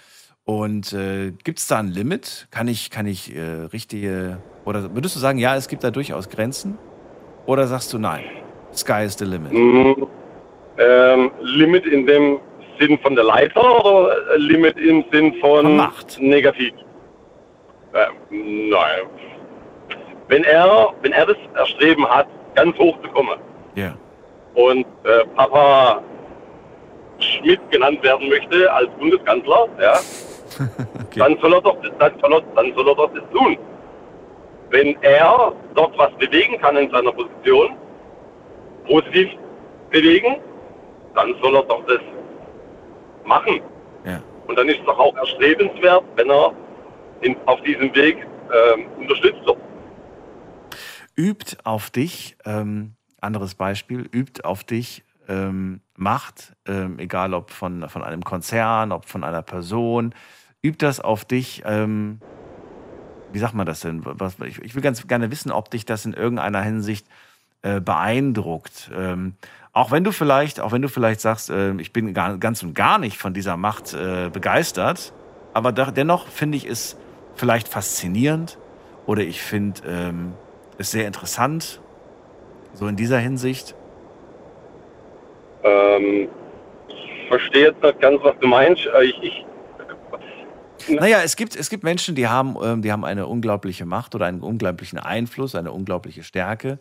Und 0.45 0.93
äh, 0.93 1.32
gibt 1.45 1.61
es 1.61 1.66
da 1.69 1.78
ein 1.78 1.89
Limit? 1.89 2.49
Kann 2.51 2.66
ich, 2.66 2.91
kann 2.91 3.07
ich 3.07 3.35
äh, 3.35 3.41
richtige, 3.73 4.39
oder 4.65 4.95
würdest 4.95 5.15
du 5.15 5.20
sagen, 5.20 5.39
ja, 5.39 5.55
es 5.55 5.69
gibt 5.69 5.85
da 5.85 5.91
durchaus 5.93 6.28
Grenzen? 6.28 6.77
Oder 7.47 7.66
sagst 7.69 7.93
du 7.93 7.99
nein? 7.99 8.24
Sky 8.74 9.05
is 9.05 9.16
the 9.19 9.24
limit. 9.24 9.53
Ähm, 10.81 11.31
Limit 11.43 11.85
in 11.86 12.07
dem 12.07 12.40
Sinn 12.78 12.98
von 13.01 13.15
der 13.15 13.24
Leiter 13.24 13.85
oder 13.85 14.16
Limit 14.39 14.78
im 14.78 15.05
Sinn 15.12 15.35
von, 15.35 15.77
Macht. 15.77 16.19
negativ? 16.20 16.73
Ähm, 17.94 18.70
nein. 18.70 19.01
Wenn 20.28 20.44
er, 20.44 20.94
wenn 21.02 21.12
er 21.12 21.27
das 21.27 21.36
Erstreben 21.57 22.07
hat, 22.09 22.27
ganz 22.55 22.77
hoch 22.78 22.97
zu 23.02 23.09
kommen 23.11 23.39
Ja. 23.74 23.94
und 24.55 24.86
äh, 25.05 25.27
Papa 25.36 26.02
Schmidt 27.19 27.61
genannt 27.70 28.02
werden 28.02 28.28
möchte 28.31 28.73
als 28.73 28.89
Bundeskanzler, 28.98 29.69
ja, 29.81 29.94
dann, 31.16 31.36
soll 31.40 31.52
er 31.52 31.61
doch, 31.61 31.77
dann, 31.98 32.12
soll 32.20 32.32
er, 32.32 32.40
dann 32.57 32.73
soll 32.74 32.89
er 32.89 32.94
doch 32.94 33.11
das 33.12 33.24
tun. 33.32 33.59
Wenn 34.70 34.97
er 35.02 35.52
dort 35.74 35.98
was 35.98 36.12
bewegen 36.12 36.59
kann 36.61 36.77
in 36.77 36.90
seiner 36.90 37.12
Position, 37.12 37.77
positiv 38.86 39.28
bewegen, 39.90 40.36
dann 41.15 41.35
soll 41.43 41.57
er 41.57 41.62
doch 41.65 41.85
das 41.87 42.01
machen. 43.24 43.61
Ja. 44.05 44.23
Und 44.47 44.57
dann 44.57 44.69
ist 44.69 44.81
es 44.81 44.87
doch 44.87 44.99
auch 44.99 45.16
erstrebenswert, 45.16 46.05
wenn 46.16 46.31
er 46.31 46.53
in, 47.20 47.37
auf 47.47 47.61
diesem 47.62 47.95
Weg 47.95 48.27
ähm, 48.53 48.87
unterstützt 48.99 49.45
wird. 49.45 49.59
Übt 51.16 51.57
auf 51.65 51.91
dich, 51.91 52.37
ähm, 52.45 52.95
anderes 53.20 53.55
Beispiel, 53.55 54.09
übt 54.12 54.45
auf 54.45 54.65
dich 54.65 55.05
ähm, 55.28 55.81
Macht, 55.97 56.55
ähm, 56.66 56.99
egal 56.99 57.35
ob 57.35 57.51
von, 57.51 57.89
von 57.89 58.03
einem 58.03 58.24
Konzern, 58.24 58.91
ob 58.91 59.07
von 59.07 59.23
einer 59.23 59.43
Person, 59.43 60.15
übt 60.62 60.85
das 60.85 61.01
auf 61.01 61.24
dich, 61.24 61.62
ähm, 61.65 62.20
wie 63.32 63.39
sagt 63.39 63.55
man 63.55 63.66
das 63.66 63.81
denn? 63.81 64.03
Ich, 64.47 64.74
will 64.74 64.82
ganz 64.82 65.07
gerne 65.07 65.31
wissen, 65.31 65.53
ob 65.53 65.70
dich 65.70 65.85
das 65.85 66.05
in 66.05 66.15
irgendeiner 66.15 66.62
Hinsicht 66.62 67.07
äh, 67.62 67.81
beeindruckt. 67.81 68.91
Auch 69.73 69.93
wenn 69.93 70.03
du 70.03 70.11
vielleicht, 70.11 70.61
auch 70.61 70.73
wenn 70.73 70.83
du 70.83 70.89
vielleicht 70.89 71.21
sagst, 71.21 71.51
äh, 71.51 71.73
ich 71.75 71.93
bin 71.93 72.13
gar, 72.13 72.39
ganz 72.39 72.63
und 72.63 72.75
gar 72.75 72.99
nicht 72.99 73.19
von 73.19 73.35
dieser 73.35 73.57
Macht 73.57 73.95
äh, 73.95 74.29
begeistert, 74.33 75.13
aber 75.55 75.73
dennoch 75.73 76.27
finde 76.27 76.57
ich 76.57 76.67
es 76.67 76.97
vielleicht 77.35 77.69
faszinierend 77.69 78.59
oder 79.07 79.23
ich 79.23 79.41
finde 79.41 79.81
ähm, 79.87 80.33
es 80.79 80.91
sehr 80.91 81.07
interessant, 81.07 81.81
so 82.75 82.87
in 82.87 82.97
dieser 82.97 83.19
Hinsicht. 83.19 83.75
Ähm, 85.63 86.29
ich 86.89 87.29
verstehe 87.29 87.69
jetzt 87.69 87.83
nicht 87.83 88.01
ganz, 88.01 88.23
was 88.23 88.35
du 88.41 88.49
meinst. 88.49 88.87
Äh, 88.87 89.05
ich, 89.05 89.23
ich 89.23 89.47
naja, 90.89 91.19
es 91.23 91.37
gibt, 91.37 91.57
es 91.57 91.71
gibt 91.71 91.85
Menschen, 91.85 92.15
die 92.15 92.27
haben, 92.27 92.57
ähm, 92.63 92.83
die 92.83 92.91
haben 92.91 93.05
eine 93.05 93.27
unglaubliche 93.27 93.85
Macht 93.85 94.15
oder 94.15 94.27
einen 94.27 94.41
unglaublichen 94.41 94.99
Einfluss, 94.99 95.55
eine 95.55 95.73
unglaubliche 95.73 96.23
Stärke, 96.23 96.79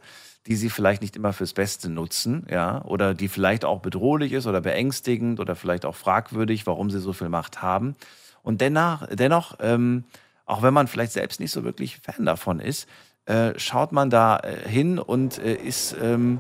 die 0.50 0.56
sie 0.56 0.70
vielleicht 0.70 1.02
nicht 1.02 1.16
immer 1.16 1.32
fürs 1.32 1.54
Beste 1.54 1.90
nutzen, 1.90 2.46
ja, 2.50 2.84
oder 2.84 3.14
die 3.14 3.28
vielleicht 3.28 3.64
auch 3.64 3.80
bedrohlich 3.80 4.34
ist 4.34 4.48
oder 4.48 4.60
beängstigend 4.60 5.40
oder 5.40 5.56
vielleicht 5.56 5.86
auch 5.86 5.96
fragwürdig, 5.96 6.66
warum 6.66 6.90
sie 6.90 7.00
so 7.00 7.14
viel 7.14 7.30
Macht 7.30 7.62
haben. 7.62 7.96
Und 8.42 8.60
dennoch, 8.60 9.08
dennoch 9.08 9.56
ähm, 9.60 10.06
auch 10.50 10.64
wenn 10.64 10.74
man 10.74 10.88
vielleicht 10.88 11.12
selbst 11.12 11.40
nicht 11.40 11.52
so 11.52 11.64
wirklich 11.64 12.00
Fan 12.00 12.26
davon 12.26 12.60
ist, 12.60 12.90
äh, 13.28 13.54
schaut 13.58 13.92
man 13.92 14.10
da 14.10 14.38
äh, 14.38 14.68
hin 14.68 14.98
und 14.98 15.38
äh, 15.38 15.54
ist 15.54 15.96
ähm, 16.02 16.40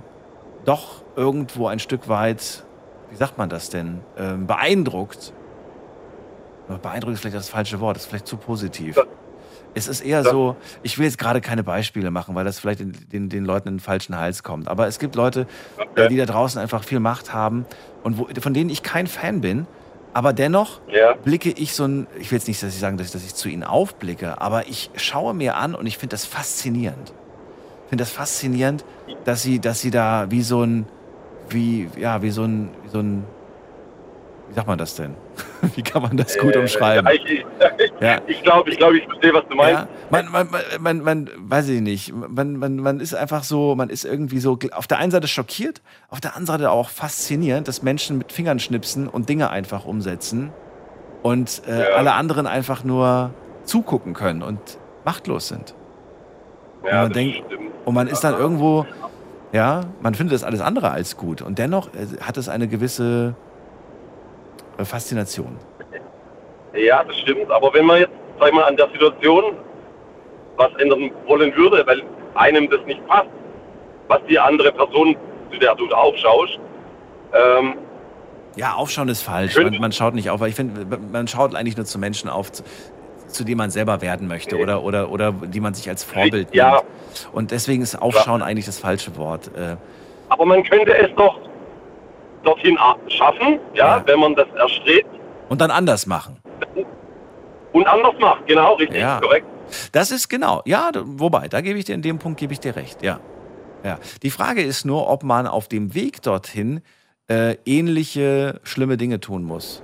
doch 0.65 1.03
irgendwo 1.15 1.67
ein 1.67 1.77
Stück 1.77 2.07
weit, 2.07 2.65
wie 3.11 3.15
sagt 3.15 3.37
man 3.37 3.49
das 3.49 3.69
denn, 3.69 4.01
ähm, 4.17 4.47
beeindruckt. 4.47 5.33
Beeindruckt 6.81 7.13
ist 7.13 7.21
vielleicht 7.21 7.35
das 7.35 7.49
falsche 7.49 7.79
Wort, 7.79 7.97
ist 7.97 8.07
vielleicht 8.07 8.27
zu 8.27 8.37
positiv. 8.37 8.95
Es 9.79 9.87
ist 9.87 10.01
eher 10.01 10.23
so, 10.23 10.57
ich 10.83 10.97
will 10.97 11.05
jetzt 11.05 11.17
gerade 11.17 11.39
keine 11.39 11.63
Beispiele 11.63 12.11
machen, 12.11 12.35
weil 12.35 12.43
das 12.43 12.59
vielleicht 12.59 12.81
den, 12.81 12.93
den, 13.11 13.29
den 13.29 13.45
Leuten 13.45 13.69
in 13.69 13.73
den 13.75 13.79
falschen 13.79 14.17
Hals 14.17 14.43
kommt. 14.43 14.67
Aber 14.67 14.87
es 14.87 14.99
gibt 14.99 15.15
Leute, 15.15 15.47
okay. 15.77 16.09
die 16.09 16.17
da 16.17 16.25
draußen 16.25 16.61
einfach 16.61 16.83
viel 16.83 16.99
Macht 16.99 17.33
haben 17.33 17.65
und 18.03 18.17
wo, 18.17 18.27
von 18.41 18.53
denen 18.53 18.69
ich 18.69 18.83
kein 18.83 19.07
Fan 19.07 19.39
bin, 19.39 19.67
aber 20.13 20.33
dennoch 20.33 20.81
ja. 20.89 21.13
blicke 21.13 21.51
ich 21.51 21.73
so 21.73 21.85
ein, 21.85 22.07
ich 22.19 22.29
will 22.31 22.39
jetzt 22.39 22.47
nicht, 22.49 22.61
dass 22.61 22.73
ich 22.73 22.79
sagen, 22.79 22.97
dass 22.97 23.07
ich, 23.07 23.13
dass 23.13 23.23
ich 23.23 23.35
zu 23.35 23.47
ihnen 23.47 23.63
aufblicke, 23.63 24.41
aber 24.41 24.67
ich 24.67 24.91
schaue 24.95 25.33
mir 25.33 25.55
an 25.55 25.75
und 25.75 25.85
ich 25.85 25.97
finde 25.97 26.13
das 26.13 26.25
faszinierend. 26.25 27.13
Ich 27.85 27.89
finde 27.89 28.03
das 28.03 28.11
faszinierend, 28.11 28.83
dass 29.23 29.43
sie, 29.43 29.59
dass 29.59 29.79
sie 29.79 29.91
da 29.91 30.29
wie 30.29 30.41
so 30.41 30.61
ein, 30.63 30.87
wie, 31.49 31.87
ja, 31.97 32.21
wie 32.21 32.31
so 32.31 32.43
ein, 32.43 32.69
wie 32.83 32.89
so 32.89 32.99
ein 32.99 33.23
wie 34.49 34.55
sagt 34.55 34.67
man 34.67 34.77
das 34.77 34.95
denn? 34.95 35.15
Wie 35.75 35.81
kann 35.81 36.01
man 36.01 36.17
das 36.17 36.37
gut 36.37 36.55
äh, 36.55 36.59
umschreiben? 36.59 37.05
Ja, 37.05 37.13
ich, 37.13 37.45
ja. 38.01 38.21
ich 38.27 38.41
glaube, 38.43 38.69
ich, 38.69 38.77
glaub, 38.77 38.93
ich 38.93 39.03
verstehe, 39.03 39.33
was 39.33 39.43
du 39.49 39.55
meinst. 39.55 39.81
Ja, 39.81 39.87
man, 40.09 40.31
man, 40.31 40.47
man, 40.79 41.01
man, 41.01 41.29
weiß 41.37 41.69
ich 41.69 41.81
nicht, 41.81 42.13
man, 42.13 42.55
man, 42.55 42.77
man 42.77 42.99
ist 42.99 43.13
einfach 43.13 43.43
so, 43.43 43.75
man 43.75 43.89
ist 43.89 44.05
irgendwie 44.05 44.39
so 44.39 44.57
auf 44.71 44.87
der 44.87 44.97
einen 44.97 45.11
Seite 45.11 45.27
schockiert, 45.27 45.81
auf 46.09 46.21
der 46.21 46.35
anderen 46.35 46.59
Seite 46.59 46.71
auch 46.71 46.89
faszinierend, 46.89 47.67
dass 47.67 47.83
Menschen 47.83 48.17
mit 48.17 48.31
Fingern 48.31 48.59
schnipsen 48.59 49.07
und 49.07 49.29
Dinge 49.29 49.49
einfach 49.49 49.85
umsetzen 49.85 50.51
und 51.21 51.61
äh, 51.67 51.91
ja. 51.91 51.97
alle 51.97 52.13
anderen 52.13 52.47
einfach 52.47 52.83
nur 52.83 53.31
zugucken 53.65 54.13
können 54.13 54.41
und 54.41 54.59
machtlos 55.05 55.49
sind. 55.49 55.75
Und 56.81 56.91
man 56.91 57.11
denkt, 57.11 57.43
und 57.85 57.93
man 57.93 58.07
ist 58.07 58.21
dann 58.21 58.33
irgendwo, 58.33 58.85
ja, 59.51 59.81
man 60.01 60.15
findet 60.15 60.33
das 60.33 60.43
alles 60.43 60.61
andere 60.61 60.91
als 60.91 61.17
gut 61.17 61.41
und 61.41 61.59
dennoch 61.59 61.87
äh, 61.93 62.21
hat 62.21 62.37
es 62.37 62.49
eine 62.49 62.67
gewisse 62.67 63.35
äh, 63.35 63.48
Faszination. 64.85 65.57
Ja, 66.73 67.03
das 67.03 67.17
stimmt. 67.19 67.49
Aber 67.51 67.73
wenn 67.73 67.85
man 67.85 67.99
jetzt, 67.99 68.11
sag 68.39 68.49
ich 68.49 68.53
mal, 68.53 68.63
an 68.63 68.77
der 68.77 68.89
Situation 68.89 69.55
was 70.57 70.73
ändern 70.77 71.11
wollen 71.25 71.55
würde, 71.55 71.85
weil 71.87 72.03
einem 72.35 72.69
das 72.69 72.81
nicht 72.85 73.05
passt, 73.07 73.29
was 74.07 74.19
die 74.27 74.37
andere 74.37 74.71
Person, 74.71 75.15
zu 75.51 75.57
der 75.57 75.73
du 75.75 75.87
aufschaust, 75.89 76.59
ähm, 77.33 77.75
ja, 78.55 78.73
aufschauen 78.73 79.07
ist 79.09 79.21
falsch. 79.21 79.55
Man, 79.55 79.77
man, 79.79 79.91
schaut 79.91 80.13
nicht 80.13 80.29
auf, 80.29 80.39
weil 80.41 80.49
ich 80.49 80.55
finde, 80.55 80.85
man 81.11 81.27
schaut 81.27 81.55
eigentlich 81.55 81.77
nur 81.77 81.85
zu 81.85 81.97
Menschen 81.97 82.29
auf, 82.29 82.51
zu, 82.51 82.63
zu 83.27 83.43
denen 83.43 83.57
man 83.57 83.69
selber 83.69 84.01
werden 84.01 84.27
möchte 84.27 84.57
oder, 84.57 84.83
oder, 84.83 85.11
oder 85.11 85.31
die 85.31 85.59
man 85.59 85.73
sich 85.73 85.87
als 85.87 86.03
Vorbild 86.03 86.53
ja. 86.53 86.71
nimmt. 86.71 87.29
Und 87.31 87.51
deswegen 87.51 87.81
ist 87.83 87.95
Aufschauen 87.95 88.41
ja. 88.41 88.47
eigentlich 88.47 88.65
das 88.65 88.79
falsche 88.79 89.15
Wort. 89.17 89.51
Äh, 89.55 89.77
Aber 90.29 90.45
man 90.45 90.63
könnte 90.63 90.97
es 90.97 91.13
doch 91.15 91.39
dorthin 92.43 92.77
schaffen, 93.07 93.59
ja, 93.73 93.97
ja, 93.97 94.03
wenn 94.05 94.19
man 94.19 94.35
das 94.35 94.47
erstrebt. 94.55 95.09
Und 95.49 95.61
dann 95.61 95.71
anders 95.71 96.05
machen. 96.05 96.37
Und 97.71 97.87
anders 97.87 98.13
macht, 98.19 98.47
genau, 98.47 98.75
richtig, 98.75 98.99
ja. 98.99 99.19
korrekt. 99.19 99.45
Das 99.91 100.11
ist 100.11 100.29
genau, 100.29 100.61
ja, 100.65 100.89
wobei, 100.95 101.47
da 101.47 101.61
gebe 101.61 101.77
ich 101.77 101.85
dir 101.85 101.95
in 101.95 102.01
dem 102.01 102.17
Punkt 102.19 102.39
gebe 102.39 102.53
ich 102.53 102.59
dir 102.59 102.75
recht, 102.75 103.03
ja. 103.03 103.19
ja. 103.83 103.99
Die 104.23 104.31
Frage 104.31 104.61
ist 104.61 104.85
nur, 104.85 105.07
ob 105.09 105.23
man 105.23 105.47
auf 105.47 105.67
dem 105.67 105.93
Weg 105.93 106.21
dorthin 106.21 106.81
äh, 107.29 107.57
ähnliche 107.65 108.59
schlimme 108.63 108.97
Dinge 108.97 109.19
tun 109.19 109.43
muss. 109.43 109.83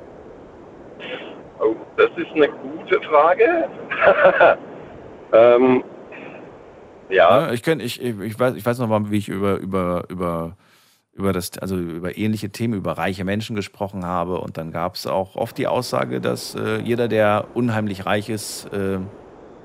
Oh, 1.59 1.75
das 1.97 2.09
ist 2.17 2.31
eine 2.33 2.49
gute 2.49 3.01
Frage. 3.01 3.69
ähm, 5.33 5.83
ja. 7.09 7.45
ja. 7.45 7.53
Ich, 7.53 7.61
kenn, 7.61 7.79
ich, 7.79 8.01
ich, 8.01 8.39
weiß, 8.39 8.55
ich 8.55 8.65
weiß 8.65 8.79
noch 8.79 8.87
mal, 8.87 9.11
wie 9.11 9.17
ich 9.17 9.29
über, 9.29 9.57
über, 9.57 10.05
über 10.09 10.57
über 11.15 11.31
das, 11.31 11.57
also 11.57 11.77
über 11.77 12.17
ähnliche 12.17 12.49
Themen, 12.49 12.73
über 12.73 12.97
reiche 12.97 13.23
Menschen 13.23 13.55
gesprochen 13.55 14.05
habe. 14.05 14.39
Und 14.39 14.57
dann 14.57 14.71
gab 14.71 14.95
es 14.95 15.07
auch 15.07 15.35
oft 15.35 15.57
die 15.57 15.65
Aussage, 15.65 16.19
dass 16.19 16.55
äh, 16.55 16.79
jeder, 16.81 17.07
der 17.07 17.47
unheimlich 17.53 18.05
reich 18.05 18.29
ist, 18.29 18.71
äh, 18.73 18.99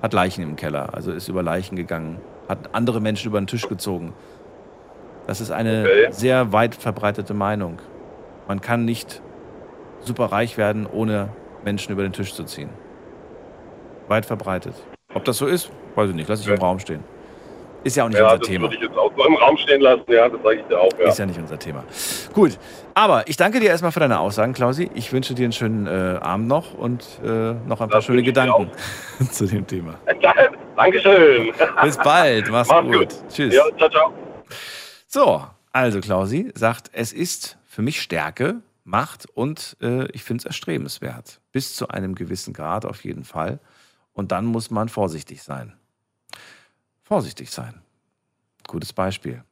hat 0.00 0.12
Leichen 0.12 0.42
im 0.42 0.56
Keller. 0.56 0.94
Also 0.94 1.12
ist 1.12 1.28
über 1.28 1.42
Leichen 1.42 1.76
gegangen, 1.76 2.20
hat 2.48 2.74
andere 2.74 3.00
Menschen 3.00 3.28
über 3.28 3.40
den 3.40 3.48
Tisch 3.48 3.68
gezogen. 3.68 4.14
Das 5.26 5.40
ist 5.40 5.50
eine 5.50 5.82
okay. 5.82 6.12
sehr 6.12 6.52
weit 6.52 6.74
verbreitete 6.74 7.34
Meinung. 7.34 7.80
Man 8.46 8.60
kann 8.60 8.84
nicht 8.84 9.20
super 10.00 10.26
reich 10.26 10.56
werden, 10.56 10.86
ohne 10.86 11.30
Menschen 11.64 11.92
über 11.92 12.02
den 12.02 12.12
Tisch 12.12 12.32
zu 12.32 12.44
ziehen. 12.44 12.70
Weit 14.08 14.24
verbreitet. 14.24 14.74
Ob 15.14 15.24
das 15.24 15.38
so 15.38 15.46
ist, 15.46 15.70
weiß 15.96 16.10
ich 16.10 16.16
nicht. 16.16 16.28
Lass 16.28 16.40
ich 16.40 16.46
okay. 16.46 16.56
im 16.56 16.62
Raum 16.62 16.78
stehen. 16.78 17.04
Ist 17.82 17.96
ja 17.96 18.04
auch 18.04 18.08
nicht 18.08 18.18
ja, 18.18 18.24
unser 18.24 18.38
das 18.38 18.48
Thema. 18.48 18.62
würde 18.64 18.74
ich 18.74 18.82
jetzt 18.82 18.96
auch 18.96 19.10
so 19.16 19.24
im 19.24 19.36
Raum 19.36 19.56
stehen 19.56 19.80
lassen, 19.80 20.04
ja, 20.08 20.28
das 20.28 20.42
sage 20.42 20.56
ich 20.56 20.66
dir 20.66 20.78
auch. 20.78 20.90
Ja. 20.98 21.08
Ist 21.08 21.18
ja 21.18 21.26
nicht 21.26 21.38
unser 21.38 21.58
Thema. 21.58 21.84
Gut, 22.34 22.58
aber 22.94 23.26
ich 23.26 23.38
danke 23.38 23.58
dir 23.58 23.70
erstmal 23.70 23.90
für 23.90 24.00
deine 24.00 24.20
Aussagen, 24.20 24.52
Klausi. 24.52 24.90
Ich 24.94 25.12
wünsche 25.12 25.34
dir 25.34 25.44
einen 25.44 25.52
schönen 25.52 25.86
äh, 25.86 26.18
Abend 26.20 26.46
noch 26.46 26.74
und 26.74 27.04
äh, 27.24 27.54
noch 27.66 27.80
ein 27.80 27.88
paar 27.88 28.02
schöne 28.02 28.22
Gedanken 28.22 28.70
zu 29.30 29.46
dem 29.46 29.66
Thema. 29.66 29.94
Dankeschön. 30.76 31.52
Bis 31.82 31.96
bald, 31.96 32.50
mach's, 32.50 32.68
mach's 32.68 32.86
gut. 32.86 32.94
gut. 32.94 33.08
Tschüss. 33.30 33.54
Ja, 33.54 33.64
ciao, 33.78 33.88
ciao. 33.88 34.12
So, 35.06 35.42
also 35.72 36.00
Klausi 36.00 36.52
sagt, 36.54 36.90
es 36.92 37.14
ist 37.14 37.56
für 37.64 37.80
mich 37.80 38.02
Stärke, 38.02 38.56
Macht 38.84 39.26
und 39.34 39.76
äh, 39.80 40.10
ich 40.12 40.24
finde 40.24 40.42
es 40.42 40.44
erstrebenswert. 40.44 41.40
Bis 41.52 41.76
zu 41.76 41.88
einem 41.88 42.14
gewissen 42.14 42.52
Grad 42.52 42.84
auf 42.84 43.04
jeden 43.04 43.24
Fall. 43.24 43.60
Und 44.12 44.32
dann 44.32 44.44
muss 44.44 44.70
man 44.70 44.88
vorsichtig 44.88 45.42
sein 45.42 45.79
vorsichtig 47.10 47.50
sein. 47.50 47.74
Gutes 48.68 48.92
Beispiel. 48.92 49.42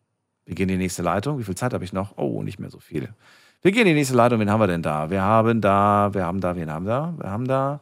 Wir 0.47 0.55
gehen 0.55 0.68
in 0.68 0.76
die 0.76 0.85
nächste 0.85 1.02
Leitung. 1.02 1.40
Wie 1.40 1.44
viel 1.44 1.56
Zeit 1.56 1.74
habe 1.74 1.82
ich 1.82 1.93
noch? 1.93 2.16
Oh, 2.16 2.44
nicht 2.44 2.60
mehr 2.60 2.70
so 2.70 2.78
viel. 2.78 3.09
Wir 3.62 3.72
gehen 3.72 3.82
in 3.82 3.89
die 3.89 3.94
nächste 3.94 4.14
Leitung. 4.14 4.39
Wen 4.39 4.48
haben 4.48 4.60
wir 4.60 4.68
denn 4.68 4.82
da? 4.82 5.10
Wir 5.10 5.22
haben 5.22 5.60
da, 5.60 6.14
wir 6.14 6.24
haben 6.24 6.40
da, 6.40 6.55
wen 6.55 6.70
haben 6.70 6.86
wir 6.86 6.93
da? 6.93 7.14
Wir 7.18 7.30
haben 7.30 7.48
da 7.48 7.80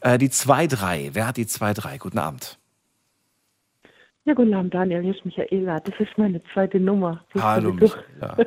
äh, 0.00 0.16
die 0.16 0.30
2-3. 0.30 1.10
Wer 1.12 1.26
hat 1.26 1.36
die 1.36 1.44
2-3? 1.44 1.98
Guten 1.98 2.18
Abend. 2.18 2.58
Ja, 4.24 4.32
guten 4.32 4.54
Abend, 4.54 4.72
Daniel. 4.72 5.02
Hier 5.02 5.14
ist 5.14 5.24
Michaela. 5.26 5.80
Das 5.80 5.94
ist 5.98 6.16
meine 6.16 6.40
zweite 6.54 6.80
Nummer. 6.80 7.22
Hallo, 7.38 7.74
Michaela. 7.74 8.38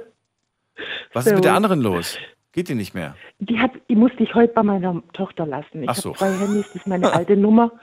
Was 1.14 1.28
ist 1.28 1.36
mit 1.36 1.46
der 1.46 1.54
anderen 1.54 1.82
los? 1.82 2.18
Geht 2.56 2.70
die 2.70 2.76
nicht 2.76 2.94
mehr? 2.94 3.18
Die, 3.40 3.60
hat, 3.60 3.72
die 3.90 3.98
musste 3.98 4.24
ich 4.24 4.34
heute 4.34 4.54
bei 4.54 4.64
meiner 4.64 5.04
Tochter 5.12 5.46
lassen. 5.46 5.84
Ich 5.84 5.92
so. 5.92 6.12
habe 6.12 6.20
zwei 6.20 6.32
Handys, 6.38 6.66
das 6.68 6.76
ist 6.78 6.88
meine 6.88 7.12
alte 7.14 7.36
Nummer. 7.36 7.74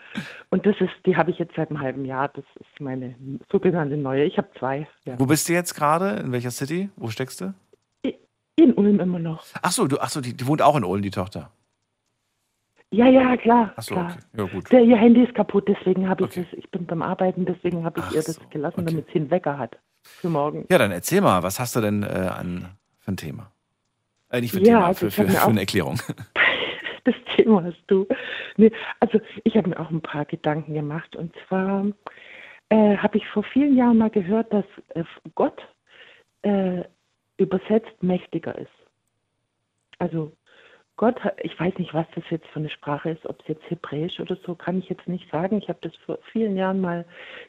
Und 0.49 0.65
das 0.65 0.74
ist, 0.81 0.93
die 1.05 1.15
habe 1.15 1.31
ich 1.31 1.39
jetzt 1.39 1.55
seit 1.55 1.69
einem 1.69 1.81
halben 1.81 2.07
Jahr. 2.07 2.28
Das 2.28 2.44
ist 2.59 2.81
meine 2.81 3.15
sogenannte 3.51 3.99
neue. 3.99 4.24
Ich 4.24 4.39
habe 4.39 4.49
zwei. 4.59 4.89
Ja. 5.05 5.20
Wo 5.20 5.27
bist 5.27 5.47
du 5.51 5.53
jetzt 5.53 5.74
gerade? 5.74 6.23
In 6.23 6.32
welcher 6.32 6.51
City? 6.51 6.89
Wo 6.97 7.09
steckst 7.09 7.43
du? 7.43 7.53
In 8.57 8.73
Ulm 8.73 8.99
immer 8.99 9.19
noch. 9.19 9.44
Ach 9.61 9.73
so, 9.73 9.86
du, 9.86 9.99
ach 10.01 10.09
so 10.09 10.23
die, 10.23 10.35
die 10.35 10.47
wohnt 10.47 10.62
auch 10.62 10.77
in 10.77 10.85
Ulm, 10.85 11.03
die 11.03 11.11
Tochter. 11.11 11.51
Ja, 12.90 13.09
ja, 13.09 13.36
klar. 13.36 13.74
Ach 13.77 13.82
so, 13.82 13.94
klar. 13.94 14.07
okay. 14.07 14.20
Ja, 14.39 14.44
gut. 14.44 14.73
Der, 14.73 14.81
ihr 14.81 14.97
Handy 14.97 15.23
ist 15.23 15.35
kaputt, 15.35 15.69
deswegen 15.69 16.09
habe 16.09 16.24
ich 16.24 16.31
okay. 16.31 16.47
das, 16.51 16.59
ich 16.59 16.70
bin 16.70 16.86
beim 16.86 17.03
Arbeiten, 17.03 17.44
deswegen 17.44 17.85
habe 17.85 18.01
ich 18.01 18.07
ach 18.07 18.12
ihr 18.12 18.23
das 18.23 18.36
so, 18.36 18.43
gelassen, 18.49 18.81
okay. 18.81 18.90
damit 18.90 19.07
sie 19.12 19.19
einen 19.19 19.31
Wecker 19.31 19.59
hat 19.59 19.77
für 20.03 20.31
morgen. 20.31 20.65
Ja, 20.70 20.78
dann 20.78 20.93
erzähl 20.93 21.20
mal, 21.20 21.43
was 21.43 21.61
hast 21.61 21.77
du 21.77 21.82
denn 21.82 22.03
äh, 22.03 22.07
an, 22.07 22.70
für 23.01 23.12
ein 23.12 23.16
Thema? 23.19 23.52
Äh, 24.33 24.41
nicht 24.41 24.53
für 24.53 24.59
ein 24.59 24.65
ja, 24.65 24.77
Thema, 24.77 24.87
also 24.87 25.11
für, 25.11 25.11
für, 25.11 25.29
für 25.29 25.49
eine 25.49 25.61
Erklärung. 25.61 26.01
Das 27.05 27.17
Thema 27.35 27.65
hast 27.65 27.83
du. 27.89 28.07
Nee, 28.57 28.71
also 29.01 29.21
ich 29.43 29.57
habe 29.57 29.71
mir 29.71 29.81
auch 29.81 29.91
ein 29.91 30.03
paar 30.03 30.25
Gedanken 30.25 30.73
gemacht. 30.73 31.17
Und 31.17 31.35
zwar 31.49 31.87
äh, 32.69 32.97
habe 32.97 33.19
ich 33.19 33.27
vor 33.27 33.43
vielen 33.43 33.77
Jahren 33.77 33.99
mal 33.99 34.09
gehört, 34.09 34.53
dass 34.53 34.65
äh, 34.91 35.03
Gott 35.35 35.61
äh, 36.43 36.85
übersetzt 37.39 38.01
mächtiger 38.05 38.57
ist. 38.57 38.71
Also 39.99 40.31
Gott, 40.97 41.21
ich 41.43 41.59
weiß 41.59 41.77
nicht, 41.79 41.93
was 41.93 42.07
das 42.15 42.23
jetzt 42.31 42.47
für 42.49 42.61
eine 42.61 42.71
Sprache 42.71 43.11
ist, 43.11 43.27
ob 43.27 43.41
es 43.41 43.49
jetzt 43.49 43.69
Hebräisch 43.69 44.21
oder 44.21 44.37
so, 44.47 44.55
kann 44.55 44.79
ich 44.79 44.89
jetzt 44.89 45.09
nicht 45.09 45.29
sagen. 45.31 45.59
Ich 45.59 45.69
habe 45.69 45.81
das 45.83 45.97
vor 46.07 46.19
vielen 46.31 46.57
Jahren 46.57 46.81
mal 46.81 47.05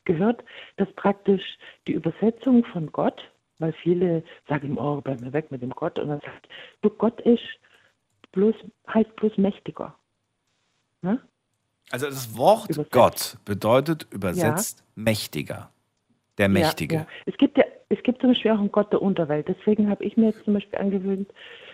gehört, 0.05 0.43
dass 0.77 0.91
praktisch 0.93 1.43
die 1.87 1.93
Übersetzung 1.93 2.65
von 2.65 2.91
Gott, 2.91 3.21
weil 3.63 3.71
viele 3.71 4.23
sagen, 4.49 4.77
oh, 4.77 4.99
bleib 4.99 5.21
mir 5.21 5.31
weg 5.31 5.49
mit 5.49 5.61
dem 5.61 5.69
Gott, 5.69 5.97
und 5.97 6.09
dann 6.09 6.19
sagt, 6.19 6.49
du, 6.81 6.89
Gott 6.89 7.21
ist 7.21 7.47
bloß, 8.33 8.53
heißt 8.93 9.15
bloß 9.15 9.37
mächtiger. 9.37 9.95
Ne? 11.01 11.21
Also 11.89 12.07
das 12.07 12.37
Wort 12.37 12.69
übersetzt. 12.69 12.91
Gott 12.91 13.37
bedeutet 13.45 14.05
übersetzt 14.11 14.79
ja. 14.79 15.03
mächtiger. 15.03 15.69
Der 16.37 16.49
Mächtige. 16.49 16.95
Ja, 16.95 17.01
ja. 17.01 17.07
Es, 17.25 17.37
gibt 17.37 17.57
ja, 17.57 17.63
es 17.87 18.03
gibt 18.03 18.19
zum 18.19 18.31
Beispiel 18.31 18.51
auch 18.51 18.59
einen 18.59 18.71
Gott 18.71 18.91
der 18.91 19.01
Unterwelt. 19.01 19.47
Deswegen 19.47 19.89
habe 19.89 20.03
ich 20.03 20.17
mir 20.17 20.31
jetzt 20.31 20.43
zum 20.43 20.55
Beispiel 20.55 20.79
angewöhnt, 20.79 21.31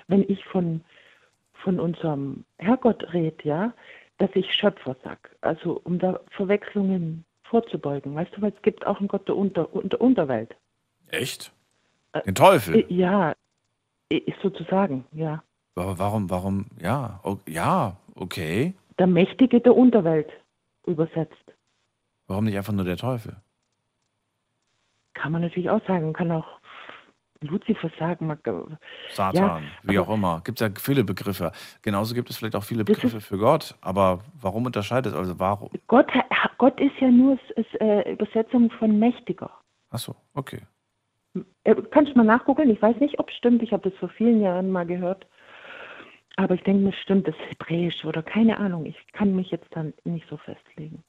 wenn 0.07 0.22
ich 0.30 0.45
von, 0.45 0.82
von 1.53 1.80
unserem 1.80 2.45
Herrgott 2.57 3.14
rede, 3.14 3.38
ja, 3.44 3.74
dass 4.20 4.30
ich 4.36 4.53
Schöpfer 4.53 4.95
sage. 5.03 5.30
Also 5.41 5.82
um 5.86 5.98
da 5.98 6.20
Verwechslungen 6.36 7.26
vorzubeugen. 7.45 8.14
Weißt 8.14 8.38
du, 8.38 8.44
weil 8.44 8.53
es 8.56 8.61
gibt 8.61 8.86
auch 8.86 8.99
einen 8.99 9.07
Gott 9.07 9.28
der, 9.28 9.38
Unter, 9.38 9.70
der 9.74 9.99
Unterwelt. 9.99 10.56
Echt? 11.07 11.52
Äh, 12.14 12.22
Den 12.23 12.36
Teufel? 12.36 12.76
Äh, 12.76 12.94
ja, 12.94 13.36
sozusagen, 14.41 15.06
ja. 15.11 15.44
Warum, 15.76 16.30
warum, 16.30 16.65
ja, 16.81 17.22
ja, 17.48 17.95
okay. 18.15 18.73
Der 18.98 19.07
Mächtige 19.07 19.61
der 19.61 19.76
Unterwelt 19.76 20.30
übersetzt. 20.86 21.36
Warum 22.27 22.45
nicht 22.45 22.57
einfach 22.57 22.73
nur 22.73 22.86
der 22.86 22.98
Teufel? 22.98 23.38
Kann 25.14 25.31
man 25.31 25.41
natürlich 25.41 25.69
auch 25.69 25.86
sagen. 25.88 26.14
Kann 26.14 26.31
auch 26.31 26.60
Luzifer 27.41 27.90
sagen. 27.98 28.38
Satan, 29.10 29.34
ja, 29.34 29.61
wie 29.84 29.99
auch 29.99 30.10
immer. 30.10 30.41
Gibt 30.44 30.61
es 30.61 30.68
ja 30.68 30.73
viele 30.77 31.03
Begriffe. 31.03 31.52
Genauso 31.81 32.14
gibt 32.14 32.30
es 32.30 32.38
vielleicht 32.38 32.56
auch 32.56 32.64
viele 32.64 32.84
Begriffe 32.84 33.22
für 33.22 33.38
Gott. 33.38 33.76
Aber 33.81 34.19
warum 34.41 34.65
unterscheidet 34.65 35.14
es? 35.14 35.18
Also 35.18 35.40
warum? 35.40 35.69
Gott, 35.88 36.07
Gott 36.57 36.80
ist 36.80 36.95
ja 36.99 37.10
nur 37.10 37.40
äh, 37.80 38.14
Übersetzung 38.14 38.69
von 38.72 38.99
mächtiger. 38.99 39.49
Ach 39.90 39.99
so, 39.99 40.15
okay. 40.34 40.61
Äh, 41.64 41.76
kannst 41.91 42.14
du 42.14 42.18
mal 42.18 42.24
nachgucken? 42.24 42.70
Ich 42.70 42.82
weiß 42.82 42.98
nicht, 42.99 43.20
ob 43.20 43.30
es 43.30 43.36
stimmt. 43.36 43.61
Ich 43.64 43.74
habe 43.74 43.90
das 43.90 43.98
vor 43.99 44.10
vielen 44.10 44.41
Jahren 44.41 44.72
mal 44.72 44.86
gehört. 44.86 45.26
Aber 46.36 46.56
ich 46.56 46.64
denke, 46.64 46.84
mir 46.84 46.94
stimmt 46.94 47.28
das 47.28 47.36
Hebräisch 47.49 48.06
oder 48.06 48.24
keine 48.24 48.57
Ahnung. 48.57 48.86
Ich 48.86 48.95
kann 49.11 49.36
mich 49.36 49.52
jetzt 49.52 49.68
dann 49.72 49.94
nicht 50.06 50.26
so 50.30 50.38
festlegen. 50.38 51.03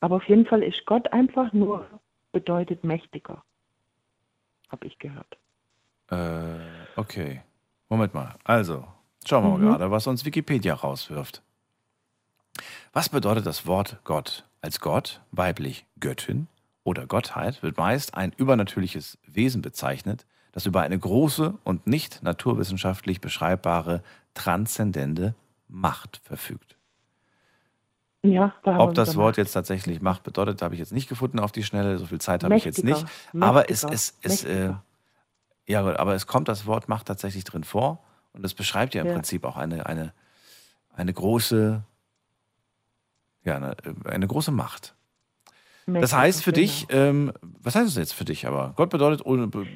Aber 0.00 0.16
auf 0.16 0.24
jeden 0.24 0.46
Fall 0.46 0.62
ist 0.62 0.84
Gott 0.84 1.12
einfach 1.12 1.52
nur 1.52 1.86
bedeutet 2.32 2.82
mächtiger. 2.82 3.44
Habe 4.68 4.86
ich 4.86 4.98
gehört. 4.98 5.38
Äh, 6.10 6.58
okay. 6.96 7.42
Moment 7.88 8.14
mal. 8.14 8.34
Also, 8.42 8.84
schauen 9.24 9.44
wir 9.44 9.56
mhm. 9.56 9.64
mal 9.64 9.70
gerade, 9.70 9.90
was 9.90 10.06
uns 10.06 10.24
Wikipedia 10.24 10.74
rauswirft. 10.74 11.42
Was 12.92 13.08
bedeutet 13.10 13.46
das 13.46 13.66
Wort 13.66 13.98
Gott? 14.04 14.44
Als 14.60 14.80
Gott, 14.80 15.20
weiblich 15.30 15.86
Göttin 16.00 16.48
oder 16.84 17.06
Gottheit, 17.06 17.62
wird 17.62 17.78
meist 17.78 18.14
ein 18.14 18.32
übernatürliches 18.36 19.18
Wesen 19.26 19.62
bezeichnet, 19.62 20.26
das 20.52 20.66
über 20.66 20.82
eine 20.82 20.98
große 20.98 21.54
und 21.64 21.86
nicht 21.86 22.22
naturwissenschaftlich 22.22 23.20
beschreibbare 23.20 24.02
transzendente 24.34 25.34
Macht 25.68 26.20
verfügt. 26.24 26.76
Ja, 28.24 28.54
da 28.62 28.78
Ob 28.78 28.94
das 28.94 29.16
Wort 29.16 29.36
jetzt 29.36 29.52
tatsächlich 29.52 30.00
Macht 30.00 30.22
bedeutet, 30.22 30.62
habe 30.62 30.74
ich 30.74 30.78
jetzt 30.78 30.92
nicht 30.92 31.08
gefunden 31.08 31.40
auf 31.40 31.50
die 31.50 31.64
Schnelle. 31.64 31.98
So 31.98 32.06
viel 32.06 32.20
Zeit 32.20 32.44
habe 32.44 32.56
ich 32.56 32.64
jetzt 32.64 32.84
nicht. 32.84 33.02
Mächtiger, 33.02 33.44
aber 33.44 33.68
es, 33.68 33.82
es, 33.82 34.16
es, 34.22 34.44
äh, 34.44 34.72
ja, 35.66 35.84
aber 35.96 36.14
es 36.14 36.28
kommt 36.28 36.48
das 36.48 36.66
Wort 36.66 36.88
Macht 36.88 37.06
tatsächlich 37.06 37.42
drin 37.42 37.64
vor 37.64 37.98
und 38.32 38.44
es 38.44 38.54
beschreibt 38.54 38.94
ja 38.94 39.02
im 39.02 39.08
ja. 39.08 39.14
Prinzip 39.14 39.44
auch 39.44 39.56
eine, 39.56 39.86
eine, 39.86 40.12
eine 40.94 41.12
große, 41.12 41.82
ja, 43.44 43.56
eine, 43.56 43.76
eine 44.04 44.26
große 44.26 44.52
Macht. 44.52 44.94
Das 45.86 46.14
heißt 46.14 46.44
für 46.44 46.52
dich, 46.52 46.86
ähm, 46.90 47.32
was 47.60 47.74
heißt 47.74 47.86
das 47.86 47.96
jetzt 47.96 48.12
für 48.12 48.24
dich? 48.24 48.46
Aber 48.46 48.72
Gott 48.76 48.90
bedeutet 48.90 49.26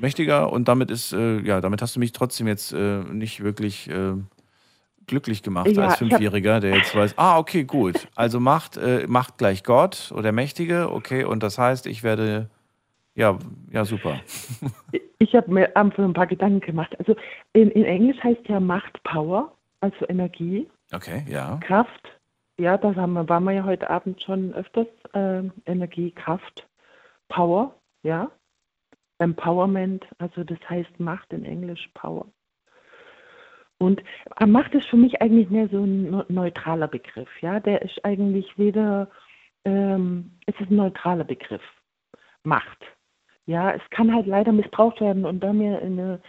mächtiger 0.01 0.53
und 0.53 0.69
damit 0.69 0.91
ist, 0.91 1.13
äh, 1.13 1.41
ja, 1.41 1.61
damit 1.61 1.83
hast 1.83 1.97
du 1.97 2.01
mich 2.01 2.13
trotzdem 2.13 2.47
jetzt 2.47 2.73
äh, 2.73 3.01
nicht 3.01 3.43
wirklich 3.43 3.91
äh, 3.91 4.15
glücklich 5.07 5.43
gemacht 5.43 5.69
ja, 5.69 5.87
als 5.87 5.97
Fünfjähriger, 5.97 6.61
der 6.61 6.77
jetzt 6.77 6.95
weiß, 6.95 7.15
ah, 7.17 7.39
okay, 7.39 7.65
gut. 7.65 8.09
Also 8.15 8.41
Macht, 8.41 8.77
äh, 8.77 9.07
Macht 9.07 9.39
gleich 9.39 9.65
Gott 9.65 10.13
oder 10.15 10.33
Mächtige, 10.33 10.93
okay, 10.93 11.25
und 11.25 11.43
das 11.43 11.59
heißt, 11.59 11.87
ich 11.87 12.03
werde, 12.03 12.51
ja, 13.15 13.39
ja, 13.71 13.85
super. 13.85 14.21
Ich 15.19 15.35
habe 15.35 15.51
mir 15.51 15.75
einfach 15.75 16.05
ein 16.05 16.13
paar 16.13 16.27
Gedanken 16.27 16.61
gemacht. 16.61 16.95
Also 16.99 17.17
in, 17.55 17.71
in 17.71 17.85
Englisch 17.85 18.23
heißt 18.23 18.47
ja 18.49 18.61
Macht 18.61 19.03
Power, 19.03 19.51
also 19.81 20.07
Energie. 20.11 20.69
Okay, 20.93 21.25
ja. 21.27 21.59
Kraft, 21.63 22.03
ja, 22.59 22.79
da 22.79 22.95
haben 22.95 23.13
wir, 23.15 23.29
waren 23.29 23.45
wir 23.45 23.53
ja 23.53 23.65
heute 23.65 23.91
Abend 23.91 24.23
schon 24.23 24.55
öfters. 24.55 24.89
Äh, 25.13 25.43
Energie, 25.67 26.11
Kraft, 26.13 26.67
Power, 27.29 27.75
ja. 28.03 28.31
Empowerment, 29.19 30.07
also 30.19 30.45
das 30.45 30.59
heißt 30.69 31.01
Macht 31.01 31.33
in 31.33 31.45
Englisch 31.45 31.89
Power. 31.95 32.27
Und 33.79 34.03
Macht 34.47 34.75
ist 34.75 34.89
für 34.89 34.97
mich 34.97 35.21
eigentlich 35.21 35.51
mehr 35.51 35.69
so 35.69 35.83
ein 35.85 36.25
neutraler 36.29 36.89
Begriff. 36.89 37.29
Ja, 37.41 37.61
der 37.61 37.83
ist 37.83 38.05
eigentlich 38.05 38.59
weder, 38.59 39.11
ähm, 39.65 40.33
es 40.47 40.59
ist 40.61 40.71
ein 40.71 40.77
neutraler 40.77 41.25
Begriff. 41.25 41.63
Macht. 42.43 42.85
Ja, 43.47 43.73
es 43.73 43.83
kann 43.91 44.15
halt 44.15 44.27
leider 44.27 44.53
missbraucht 44.53 45.01
werden 45.01 45.25
und 45.25 45.41
da 45.41 45.53
wir 45.53 45.81
in 45.81 45.99
einer 45.99 46.21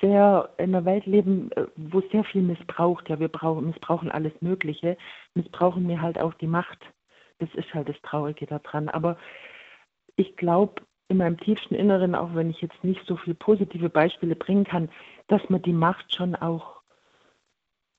sehr 0.00 0.50
in 0.58 0.74
einer 0.74 0.84
Welt 0.84 1.06
leben, 1.06 1.50
äh, 1.52 1.66
wo 1.76 2.00
sehr 2.12 2.24
viel 2.24 2.42
missbraucht, 2.42 3.08
ja, 3.08 3.18
wir 3.20 3.28
brauchen, 3.28 3.66
missbrauchen 3.66 4.10
alles 4.10 4.32
Mögliche, 4.40 4.96
missbrauchen 5.38 5.88
wir 5.88 6.02
halt 6.02 6.18
auch 6.18 6.34
die 6.34 6.46
Macht. 6.46 6.78
Das 7.38 7.48
ist 7.54 7.72
halt 7.72 7.88
das 7.88 8.00
Traurige 8.02 8.46
daran. 8.46 8.88
Aber 8.88 9.16
ich 10.16 10.36
glaube, 10.36 10.82
in 11.08 11.16
meinem 11.16 11.38
tiefsten 11.38 11.74
Inneren, 11.74 12.14
auch 12.14 12.34
wenn 12.34 12.50
ich 12.50 12.60
jetzt 12.60 12.84
nicht 12.84 13.00
so 13.06 13.16
viele 13.16 13.34
positive 13.34 13.88
Beispiele 13.88 14.36
bringen 14.36 14.64
kann, 14.64 14.90
dass 15.28 15.48
man 15.48 15.62
die 15.62 15.72
Macht 15.72 16.14
schon 16.14 16.34
auch 16.36 16.82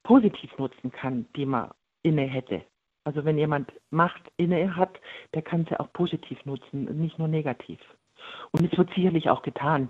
positiv 0.04 0.56
nutzen 0.58 0.92
kann, 0.92 1.26
die 1.36 1.46
man 1.46 1.72
inne 2.04 2.24
hätte. 2.24 2.62
Also 3.04 3.26
wenn 3.26 3.38
jemand 3.38 3.72
Macht 3.90 4.22
inne 4.38 4.76
hat, 4.76 5.00
der 5.34 5.42
kann 5.42 5.66
sie 5.68 5.80
auch 5.80 5.92
positiv 5.94 6.46
nutzen, 6.46 6.84
nicht 7.00 7.18
nur 7.18 7.28
negativ. 7.28 7.80
Und 8.52 8.72
es 8.72 8.78
wird 8.78 8.94
sicherlich 8.94 9.30
auch 9.30 9.42
getan. 9.42 9.90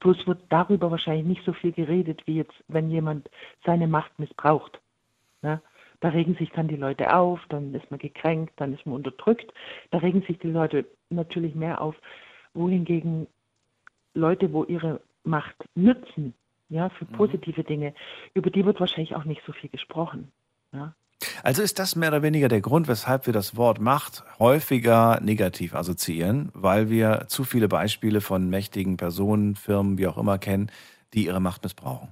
Bloß 0.00 0.26
wird 0.26 0.42
darüber 0.48 0.90
wahrscheinlich 0.90 1.26
nicht 1.26 1.44
so 1.44 1.52
viel 1.52 1.72
geredet, 1.72 2.26
wie 2.26 2.36
jetzt, 2.36 2.64
wenn 2.66 2.90
jemand 2.90 3.30
seine 3.64 3.86
Macht 3.86 4.18
missbraucht. 4.18 4.80
Ne? 5.42 5.60
Da 6.00 6.10
regen 6.10 6.36
sich 6.36 6.50
dann 6.50 6.68
die 6.68 6.76
Leute 6.76 7.14
auf, 7.14 7.40
dann 7.48 7.74
ist 7.74 7.90
man 7.90 7.98
gekränkt, 7.98 8.52
dann 8.56 8.72
ist 8.72 8.86
man 8.86 8.96
unterdrückt. 8.96 9.52
Da 9.90 9.98
regen 9.98 10.22
sich 10.22 10.38
die 10.38 10.50
Leute 10.50 10.86
natürlich 11.10 11.54
mehr 11.54 11.80
auf, 11.80 11.96
wohingegen 12.54 13.26
Leute, 14.14 14.52
wo 14.52 14.64
ihre 14.64 15.00
Macht 15.24 15.56
nützen, 15.74 16.34
ja, 16.68 16.88
für 16.90 17.04
mhm. 17.04 17.12
positive 17.12 17.64
Dinge. 17.64 17.94
Über 18.34 18.50
die 18.50 18.64
wird 18.64 18.80
wahrscheinlich 18.80 19.16
auch 19.16 19.24
nicht 19.24 19.42
so 19.46 19.52
viel 19.52 19.70
gesprochen. 19.70 20.30
Ja. 20.72 20.94
Also 21.42 21.62
ist 21.62 21.78
das 21.78 21.96
mehr 21.96 22.10
oder 22.10 22.22
weniger 22.22 22.48
der 22.48 22.60
Grund, 22.60 22.86
weshalb 22.86 23.26
wir 23.26 23.32
das 23.32 23.56
Wort 23.56 23.80
Macht 23.80 24.24
häufiger 24.38 25.20
negativ 25.20 25.74
assoziieren, 25.74 26.50
weil 26.54 26.90
wir 26.90 27.24
zu 27.28 27.44
viele 27.44 27.68
Beispiele 27.68 28.20
von 28.20 28.48
mächtigen 28.48 28.96
Personen, 28.96 29.56
Firmen, 29.56 29.98
wie 29.98 30.06
auch 30.06 30.18
immer 30.18 30.38
kennen, 30.38 30.70
die 31.14 31.26
ihre 31.26 31.40
Macht 31.40 31.64
missbrauchen. 31.64 32.08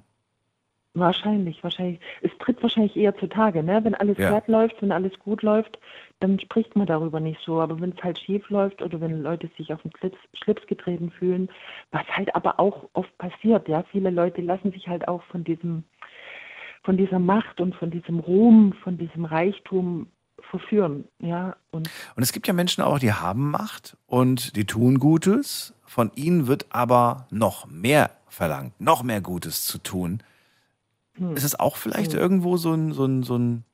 Wahrscheinlich, 0.98 1.62
wahrscheinlich. 1.62 2.00
Es 2.22 2.30
tritt 2.38 2.62
wahrscheinlich 2.62 2.96
eher 2.96 3.14
zutage, 3.18 3.62
ne? 3.62 3.84
Wenn 3.84 3.94
alles 3.94 4.16
ja. 4.16 4.30
glatt 4.30 4.48
läuft, 4.48 4.80
wenn 4.80 4.92
alles 4.92 5.12
gut 5.18 5.42
läuft, 5.42 5.78
dann 6.20 6.40
spricht 6.40 6.74
man 6.74 6.86
darüber 6.86 7.20
nicht 7.20 7.38
so. 7.44 7.60
Aber 7.60 7.78
wenn 7.82 7.92
es 7.92 8.02
halt 8.02 8.18
schief 8.18 8.48
läuft 8.48 8.80
oder 8.80 8.98
wenn 9.02 9.22
Leute 9.22 9.50
sich 9.58 9.74
auf 9.74 9.82
den 9.82 9.92
Schlips, 9.98 10.16
Schlips 10.32 10.66
getreten 10.66 11.10
fühlen, 11.10 11.50
was 11.90 12.06
halt 12.08 12.34
aber 12.34 12.58
auch 12.58 12.88
oft 12.94 13.16
passiert, 13.18 13.68
ja, 13.68 13.84
viele 13.92 14.08
Leute 14.08 14.40
lassen 14.40 14.72
sich 14.72 14.88
halt 14.88 15.06
auch 15.06 15.22
von 15.24 15.44
diesem, 15.44 15.84
von 16.82 16.96
dieser 16.96 17.18
Macht 17.18 17.60
und 17.60 17.74
von 17.74 17.90
diesem 17.90 18.18
Ruhm, 18.18 18.72
von 18.82 18.96
diesem 18.96 19.26
Reichtum 19.26 20.06
verführen, 20.48 21.04
ja. 21.18 21.56
Und, 21.72 21.90
und 22.14 22.22
es 22.22 22.32
gibt 22.32 22.46
ja 22.46 22.54
Menschen 22.54 22.82
auch, 22.82 22.98
die 22.98 23.12
haben 23.12 23.50
Macht 23.50 23.98
und 24.06 24.56
die 24.56 24.64
tun 24.64 24.98
Gutes. 24.98 25.74
Von 25.84 26.10
ihnen 26.14 26.46
wird 26.46 26.64
aber 26.70 27.26
noch 27.30 27.66
mehr 27.66 28.12
verlangt, 28.28 28.80
noch 28.80 29.02
mehr 29.02 29.20
Gutes 29.20 29.66
zu 29.66 29.76
tun. 29.76 30.22
Hm. 31.16 31.36
Ist 31.36 31.44
es 31.44 31.58
auch 31.58 31.76
vielleicht 31.76 32.12
hm. 32.12 32.20
irgendwo 32.20 32.56
so 32.56 32.72
ein, 32.72 32.92
so, 32.92 33.04
ein, 33.04 33.22
so 33.22 33.36
ein 33.36 33.64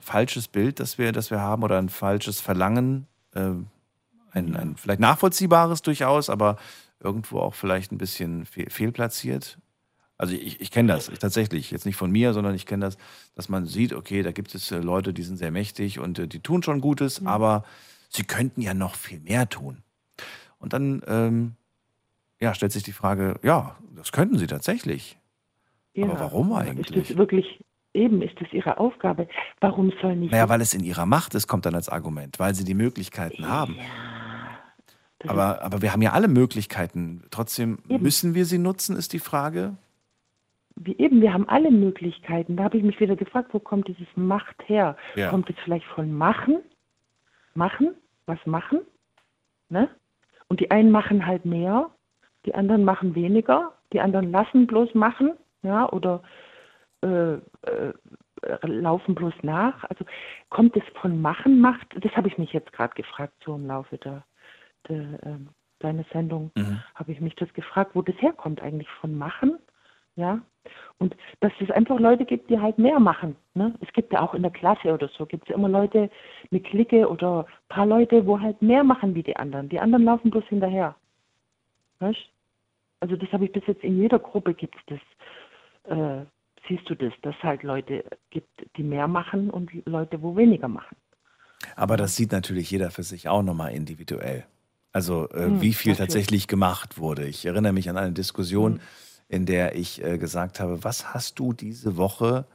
falsches 0.00 0.48
Bild, 0.48 0.80
das 0.80 0.98
wir, 0.98 1.12
das 1.12 1.30
wir 1.30 1.40
haben 1.40 1.62
oder 1.62 1.78
ein 1.78 1.88
falsches 1.88 2.40
Verlangen? 2.40 3.06
Äh, 3.34 3.52
ein, 4.32 4.56
ein 4.56 4.76
vielleicht 4.76 5.00
nachvollziehbares 5.00 5.82
durchaus, 5.82 6.28
aber 6.28 6.56
irgendwo 7.00 7.38
auch 7.38 7.54
vielleicht 7.54 7.92
ein 7.92 7.98
bisschen 7.98 8.46
fehl, 8.46 8.68
fehlplatziert? 8.68 9.58
Also 10.16 10.34
ich, 10.34 10.60
ich 10.60 10.70
kenne 10.70 10.92
das 10.92 11.08
ich, 11.08 11.18
tatsächlich, 11.18 11.70
jetzt 11.70 11.86
nicht 11.86 11.96
von 11.96 12.10
mir, 12.10 12.32
sondern 12.32 12.54
ich 12.54 12.66
kenne 12.66 12.86
das, 12.86 12.96
dass 13.34 13.48
man 13.48 13.66
sieht, 13.66 13.92
okay, 13.92 14.22
da 14.22 14.32
gibt 14.32 14.54
es 14.54 14.70
äh, 14.70 14.78
Leute, 14.78 15.12
die 15.12 15.22
sind 15.22 15.36
sehr 15.36 15.50
mächtig 15.50 15.98
und 15.98 16.18
äh, 16.18 16.28
die 16.28 16.40
tun 16.40 16.62
schon 16.62 16.80
Gutes, 16.80 17.20
mhm. 17.20 17.26
aber 17.26 17.64
sie 18.08 18.24
könnten 18.24 18.60
ja 18.60 18.74
noch 18.74 18.94
viel 18.94 19.20
mehr 19.20 19.48
tun. 19.48 19.82
Und 20.58 20.72
dann 20.72 21.02
ähm, 21.06 21.56
ja, 22.40 22.54
stellt 22.54 22.72
sich 22.72 22.82
die 22.82 22.92
Frage, 22.92 23.38
ja, 23.42 23.76
das 23.96 24.12
könnten 24.12 24.38
sie 24.38 24.46
tatsächlich. 24.46 25.18
Ja, 25.94 26.06
Aber 26.06 26.20
warum 26.20 26.52
eigentlich? 26.52 26.94
Ist 26.94 27.10
das 27.10 27.16
wirklich, 27.16 27.64
eben, 27.92 28.20
ist 28.22 28.40
das 28.40 28.52
ihre 28.52 28.78
Aufgabe? 28.78 29.28
Warum 29.60 29.92
soll 30.02 30.16
nicht. 30.16 30.32
Naja, 30.32 30.48
weil 30.48 30.60
es 30.60 30.74
in 30.74 30.84
ihrer 30.84 31.06
Macht 31.06 31.34
ist, 31.34 31.46
kommt 31.46 31.66
dann 31.66 31.74
als 31.74 31.88
Argument, 31.88 32.38
weil 32.38 32.54
sie 32.54 32.64
die 32.64 32.74
Möglichkeiten 32.74 33.48
haben. 33.48 33.76
Aber, 35.26 35.62
aber 35.62 35.80
wir 35.80 35.92
haben 35.92 36.02
ja 36.02 36.12
alle 36.12 36.28
Möglichkeiten. 36.28 37.22
Trotzdem 37.30 37.78
müssen 37.88 38.34
wir 38.34 38.44
sie 38.44 38.58
nutzen, 38.58 38.96
ist 38.96 39.12
die 39.12 39.18
Frage. 39.20 39.76
wie 40.76 40.96
eben, 40.98 41.20
wir 41.22 41.32
haben 41.32 41.48
alle 41.48 41.70
Möglichkeiten. 41.70 42.56
Da 42.56 42.64
habe 42.64 42.76
ich 42.76 42.82
mich 42.84 43.00
wieder 43.00 43.16
gefragt, 43.16 43.54
wo 43.54 43.60
kommt 43.60 43.88
dieses 43.88 44.08
Macht 44.16 44.56
her? 44.66 44.96
Ja. 45.14 45.30
Kommt 45.30 45.48
es 45.48 45.56
vielleicht 45.64 45.86
von 45.86 46.12
Machen? 46.12 46.58
Machen? 47.54 47.94
Was 48.26 48.38
machen? 48.44 48.80
Ne? 49.68 49.88
Und 50.48 50.60
die 50.60 50.70
einen 50.70 50.90
machen 50.90 51.24
halt 51.26 51.44
mehr, 51.44 51.90
die 52.44 52.54
anderen 52.54 52.84
machen 52.84 53.14
weniger, 53.14 53.72
die 53.92 54.00
anderen 54.00 54.30
lassen 54.30 54.66
bloß 54.66 54.94
machen, 54.94 55.32
ja, 55.64 55.90
oder 55.90 56.22
äh, 57.02 57.34
äh, 57.34 57.92
laufen 58.62 59.14
bloß 59.14 59.34
nach. 59.42 59.84
Also 59.84 60.04
kommt 60.50 60.76
es 60.76 60.84
von 61.00 61.20
Machen, 61.20 61.60
Macht? 61.60 61.86
Das 62.00 62.16
habe 62.16 62.28
ich 62.28 62.38
mich 62.38 62.52
jetzt 62.52 62.72
gerade 62.72 62.94
gefragt, 62.94 63.34
so 63.44 63.56
im 63.56 63.66
Laufe 63.66 63.98
der, 63.98 64.24
der 64.88 65.18
ähm, 65.24 65.48
deiner 65.80 66.04
Sendung 66.12 66.50
habe 66.94 67.12
ich 67.12 67.20
mich 67.20 67.34
das 67.34 67.52
gefragt, 67.52 67.92
wo 67.94 68.02
das 68.02 68.16
herkommt 68.20 68.62
eigentlich 68.62 68.88
von 69.00 69.16
Machen, 69.16 69.58
ja. 70.16 70.40
Und 70.98 71.14
dass 71.40 71.52
es 71.60 71.70
einfach 71.70 71.98
Leute 71.98 72.24
gibt, 72.24 72.48
die 72.48 72.58
halt 72.58 72.78
mehr 72.78 72.98
machen. 72.98 73.36
Ne? 73.52 73.74
Es 73.80 73.92
gibt 73.92 74.12
ja 74.12 74.20
auch 74.20 74.32
in 74.32 74.42
der 74.42 74.50
Klasse 74.50 74.94
oder 74.94 75.08
so, 75.08 75.26
gibt 75.26 75.48
es 75.48 75.54
immer 75.54 75.68
Leute, 75.68 76.10
eine 76.50 76.60
Clique 76.60 77.06
oder 77.08 77.40
ein 77.40 77.68
paar 77.68 77.84
Leute, 77.84 78.26
wo 78.26 78.40
halt 78.40 78.62
mehr 78.62 78.82
machen 78.82 79.14
wie 79.14 79.22
die 79.22 79.36
anderen. 79.36 79.68
Die 79.68 79.80
anderen 79.80 80.04
laufen 80.04 80.30
bloß 80.30 80.44
hinterher. 80.44 80.94
Weißt? 81.98 82.30
Also 83.00 83.16
das 83.16 83.30
habe 83.32 83.44
ich 83.44 83.52
bis 83.52 83.66
jetzt 83.66 83.84
in 83.84 83.98
jeder 83.98 84.18
Gruppe 84.18 84.54
gibt 84.54 84.76
es 84.76 84.82
das. 84.86 85.00
Äh, 85.84 86.24
siehst 86.68 86.88
du 86.88 86.94
das, 86.94 87.12
dass 87.22 87.34
halt 87.42 87.62
Leute 87.62 88.04
gibt, 88.30 88.48
die 88.76 88.82
mehr 88.82 89.08
machen 89.08 89.50
und 89.50 89.70
Leute, 89.86 90.22
wo 90.22 90.36
weniger 90.36 90.68
machen. 90.68 90.96
Aber 91.76 91.96
das 91.96 92.16
sieht 92.16 92.32
natürlich 92.32 92.70
jeder 92.70 92.90
für 92.90 93.02
sich 93.02 93.28
auch 93.28 93.42
nochmal 93.42 93.72
individuell. 93.72 94.44
Also 94.92 95.28
äh, 95.30 95.46
Hm, 95.46 95.60
wie 95.60 95.72
viel 95.74 95.92
natürlich. 95.92 95.98
tatsächlich 95.98 96.48
gemacht 96.48 96.98
wurde. 96.98 97.26
Ich 97.26 97.44
erinnere 97.46 97.72
mich 97.72 97.88
an 97.90 97.96
eine 97.96 98.12
Diskussion, 98.12 98.80
in 99.28 99.46
der 99.46 99.74
ich 99.74 100.02
äh, 100.04 100.18
gesagt 100.18 100.60
habe, 100.60 100.84
was 100.84 101.12
hast 101.14 101.38
du 101.38 101.52
diese 101.52 101.96
Woche 101.96 102.46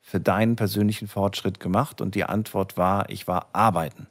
für 0.00 0.20
deinen 0.20 0.56
persönlichen 0.56 1.08
Fortschritt 1.08 1.60
gemacht? 1.60 2.00
Und 2.00 2.14
die 2.14 2.24
Antwort 2.24 2.76
war, 2.76 3.08
ich 3.10 3.28
war 3.28 3.48
arbeiten. 3.52 4.06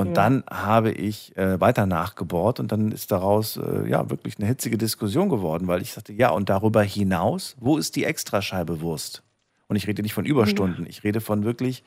Und 0.00 0.06
Ja. 0.08 0.12
dann 0.14 0.44
habe 0.50 0.92
ich 0.92 1.36
äh, 1.36 1.60
weiter 1.60 1.84
nachgebohrt 1.84 2.58
und 2.58 2.72
dann 2.72 2.90
ist 2.90 3.12
daraus 3.12 3.58
äh, 3.58 3.86
ja 3.86 4.08
wirklich 4.08 4.38
eine 4.38 4.46
hitzige 4.46 4.78
Diskussion 4.78 5.28
geworden, 5.28 5.68
weil 5.68 5.82
ich 5.82 5.92
sagte, 5.92 6.14
ja, 6.14 6.30
und 6.30 6.48
darüber 6.48 6.82
hinaus, 6.82 7.54
wo 7.60 7.76
ist 7.76 7.96
die 7.96 8.04
Extrascheibe 8.04 8.80
Wurst? 8.80 9.22
Und 9.68 9.76
ich 9.76 9.86
rede 9.86 10.00
nicht 10.00 10.14
von 10.14 10.24
Überstunden, 10.24 10.86
ich 10.86 11.04
rede 11.04 11.20
von 11.20 11.44
wirklich, 11.44 11.84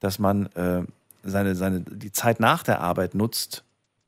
dass 0.00 0.18
man 0.18 0.46
äh, 0.54 0.84
seine, 1.24 1.54
seine, 1.54 1.82
die 1.82 2.10
Zeit 2.10 2.40
nach 2.40 2.62
der 2.62 2.80
Arbeit 2.80 3.14
nutzt, 3.14 3.64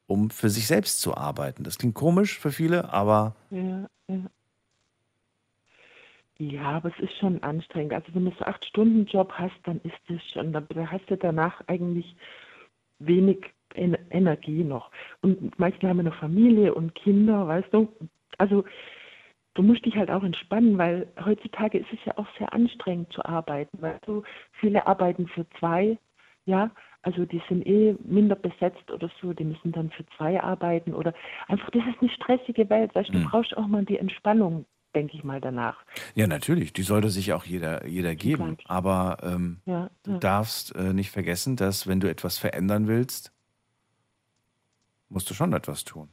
um 0.07 0.31
für 0.31 0.49
sich 0.49 0.67
selbst 0.67 1.03
zu 1.03 1.15
arbeiten. 1.15 1.65
Das 1.65 1.77
klingt 1.77 1.95
komisch 1.95 2.39
für 2.39 2.51
viele, 2.51 2.95
aber 2.95 3.35
Ja, 3.51 3.87
ja. 4.09 4.21
Ja, 6.39 6.63
aber 6.63 6.89
es 6.89 6.99
ist 6.99 7.17
schon 7.19 7.43
anstrengend. 7.43 7.93
Also 7.93 8.07
wenn 8.15 8.25
du 8.25 8.33
so 8.39 8.45
acht 8.47 8.65
Stunden 8.65 9.05
Job 9.05 9.33
hast, 9.35 9.55
dann 9.65 9.83
ist 9.83 10.01
es 10.09 10.23
schon, 10.33 10.55
da 10.55 10.63
da 10.63 10.87
hast 10.91 11.09
du 11.11 11.17
danach 11.19 11.61
eigentlich 11.67 12.17
wenig 12.99 13.39
en 13.75 13.97
Energie 14.11 14.63
noch. 14.65 14.91
Und 15.23 15.59
manche 15.59 15.89
haben 15.89 15.99
ja 15.99 16.05
noch 16.05 16.15
Familie 16.17 16.75
und 16.75 16.95
Kinder, 16.95 17.47
weißt 17.47 17.73
du. 17.73 17.89
Also 18.39 18.65
du 19.55 19.63
musst 19.63 19.85
dich 19.85 19.97
halt 19.97 20.11
auch 20.11 20.23
entspannen, 20.23 20.79
weil 20.79 21.09
heutzutage 21.25 21.79
ist 21.79 21.93
es 21.93 21.99
ja 22.05 22.17
auch 22.19 22.27
sehr 22.39 22.53
anstrengend 22.53 23.13
zu 23.13 23.25
arbeiten. 23.25 23.81
Weißt 23.81 24.07
du, 24.07 24.23
viele 24.61 24.87
arbeiten 24.87 25.27
für 25.29 25.47
zwei, 25.59 25.99
ja, 26.47 26.71
also 27.03 27.27
die 27.27 27.43
sind 27.49 27.67
eh 27.67 27.95
minder 28.05 28.35
besetzt 28.35 28.91
oder 28.91 29.11
so, 29.21 29.33
die 29.33 29.45
müssen 29.45 29.73
dann 29.73 29.91
für 29.91 30.07
zwei 30.17 30.41
arbeiten 30.43 30.95
oder 30.95 31.13
einfach, 31.49 31.71
das 31.71 31.83
ist 31.87 32.01
eine 32.01 32.11
stressige 32.11 32.69
Welt, 32.71 32.95
weißt 32.95 33.11
du, 33.11 33.13
du 33.13 33.19
Hm. 33.21 33.31
brauchst 33.31 33.57
auch 33.57 33.67
mal 33.67 33.85
die 33.85 33.99
Entspannung, 33.99 34.65
denke 34.95 35.17
ich 35.17 35.25
mal 35.25 35.41
danach. 35.41 35.77
ja, 36.15 36.27
natürlich, 36.27 36.73
die 36.73 36.83
sollte 36.83 37.11
sich 37.11 37.33
auch 37.33 37.45
jeder, 37.45 37.87
jeder 37.87 38.15
geben. 38.15 38.57
Aber 38.67 39.19
ähm, 39.23 39.61
Ja, 39.67 39.91
du 40.03 40.13
ja. 40.13 40.19
darfst 40.19 40.75
äh, 40.75 40.93
nicht 40.93 41.11
vergessen, 41.11 41.57
dass 41.57 41.87
wenn 41.87 42.01
du 42.01 42.09
etwas 42.09 42.39
verändern 42.39 42.87
willst, 42.87 43.33
musst 45.09 45.29
du 45.31 45.35
schon 45.35 45.53
etwas 45.53 45.85
tun. 45.85 46.09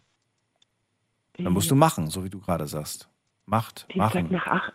Dann 1.38 1.54
musst 1.54 1.72
du 1.72 1.76
machen, 1.76 2.10
so 2.10 2.24
wie 2.24 2.30
du 2.30 2.40
gerade 2.40 2.68
sagst. 2.68 3.10
Macht, 3.46 3.88
Dienstag 3.94 4.24
machen. 4.24 4.32
nach 4.34 4.48
acht, 4.48 4.74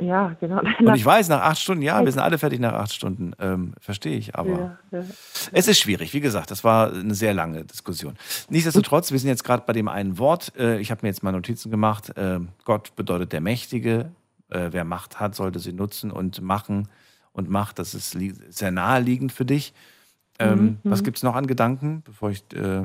ja, 0.00 0.34
genau. 0.40 0.60
Und 0.60 0.94
ich 0.94 1.04
weiß, 1.04 1.28
nach 1.28 1.42
acht 1.42 1.58
Stunden, 1.58 1.82
ja, 1.82 2.02
wir 2.04 2.10
sind 2.10 2.20
alle 2.20 2.38
fertig 2.38 2.60
nach 2.60 2.72
acht 2.72 2.92
Stunden, 2.92 3.32
ähm, 3.38 3.72
verstehe 3.80 4.16
ich, 4.16 4.34
aber 4.34 4.50
Ja, 4.50 4.78
ja. 5.00 5.04
es 5.52 5.68
ist 5.68 5.78
schwierig. 5.78 6.14
Wie 6.14 6.20
gesagt, 6.20 6.50
das 6.50 6.64
war 6.64 6.92
eine 6.92 7.14
sehr 7.14 7.34
lange 7.34 7.64
Diskussion. 7.64 8.14
Nichtsdestotrotz, 8.48 9.12
wir 9.12 9.18
sind 9.18 9.28
jetzt 9.28 9.44
gerade 9.44 9.64
bei 9.66 9.72
dem 9.72 9.88
einen 9.88 10.18
Wort. 10.18 10.52
Äh, 10.58 10.78
ich 10.80 10.90
habe 10.90 11.00
mir 11.02 11.08
jetzt 11.08 11.22
mal 11.22 11.32
Notizen 11.32 11.70
gemacht. 11.70 12.12
Ähm, 12.16 12.48
Gott 12.64 12.94
bedeutet 12.96 13.32
der 13.32 13.40
Mächtige. 13.40 14.10
Äh, 14.48 14.68
wer 14.70 14.84
Macht 14.84 15.18
hat, 15.20 15.34
sollte 15.34 15.58
sie 15.58 15.72
nutzen 15.72 16.10
und 16.10 16.40
machen 16.40 16.88
und 17.32 17.50
macht. 17.50 17.78
Das 17.78 17.94
ist 17.94 18.16
sehr 18.48 18.70
naheliegend 18.70 19.32
für 19.32 19.44
dich. 19.44 19.74
Ähm, 20.38 20.78
Mhm, 20.84 20.90
Was 20.90 21.00
mhm. 21.00 21.04
gibt 21.04 21.16
es 21.18 21.22
noch 21.22 21.34
an 21.34 21.46
Gedanken, 21.46 22.02
bevor 22.04 22.30
ich 22.30 22.44
äh, 22.54 22.84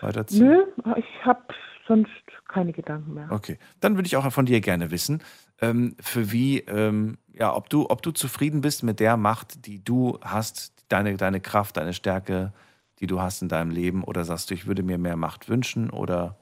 weiterziehe? 0.00 0.44
Nö, 0.44 0.94
ich 0.96 1.24
habe 1.24 1.40
sonst 1.88 2.10
keine 2.48 2.72
Gedanken 2.72 3.14
mehr. 3.14 3.28
Okay, 3.30 3.58
dann 3.80 3.96
würde 3.96 4.06
ich 4.06 4.16
auch 4.16 4.30
von 4.32 4.46
dir 4.46 4.60
gerne 4.60 4.90
wissen, 4.90 5.22
für 5.58 6.32
wie, 6.32 6.60
ähm, 6.60 7.18
ja, 7.32 7.54
ob 7.54 7.70
du, 7.70 7.88
ob 7.88 8.02
du 8.02 8.10
zufrieden 8.12 8.60
bist 8.60 8.82
mit 8.82 9.00
der 9.00 9.16
Macht, 9.16 9.66
die 9.66 9.82
du 9.82 10.18
hast, 10.22 10.84
deine, 10.88 11.16
deine 11.16 11.40
Kraft, 11.40 11.76
deine 11.76 11.92
Stärke, 11.92 12.52
die 12.98 13.06
du 13.06 13.20
hast 13.20 13.42
in 13.42 13.48
deinem 13.48 13.70
Leben, 13.70 14.04
oder 14.04 14.24
sagst 14.24 14.50
du, 14.50 14.54
ich 14.54 14.66
würde 14.66 14.82
mir 14.82 14.98
mehr 14.98 15.16
Macht 15.16 15.48
wünschen, 15.48 15.90
oder 15.90 16.36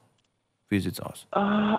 wie 0.69 0.79
sieht's 0.79 0.99
aus? 0.99 1.27
Äh, 1.31 1.77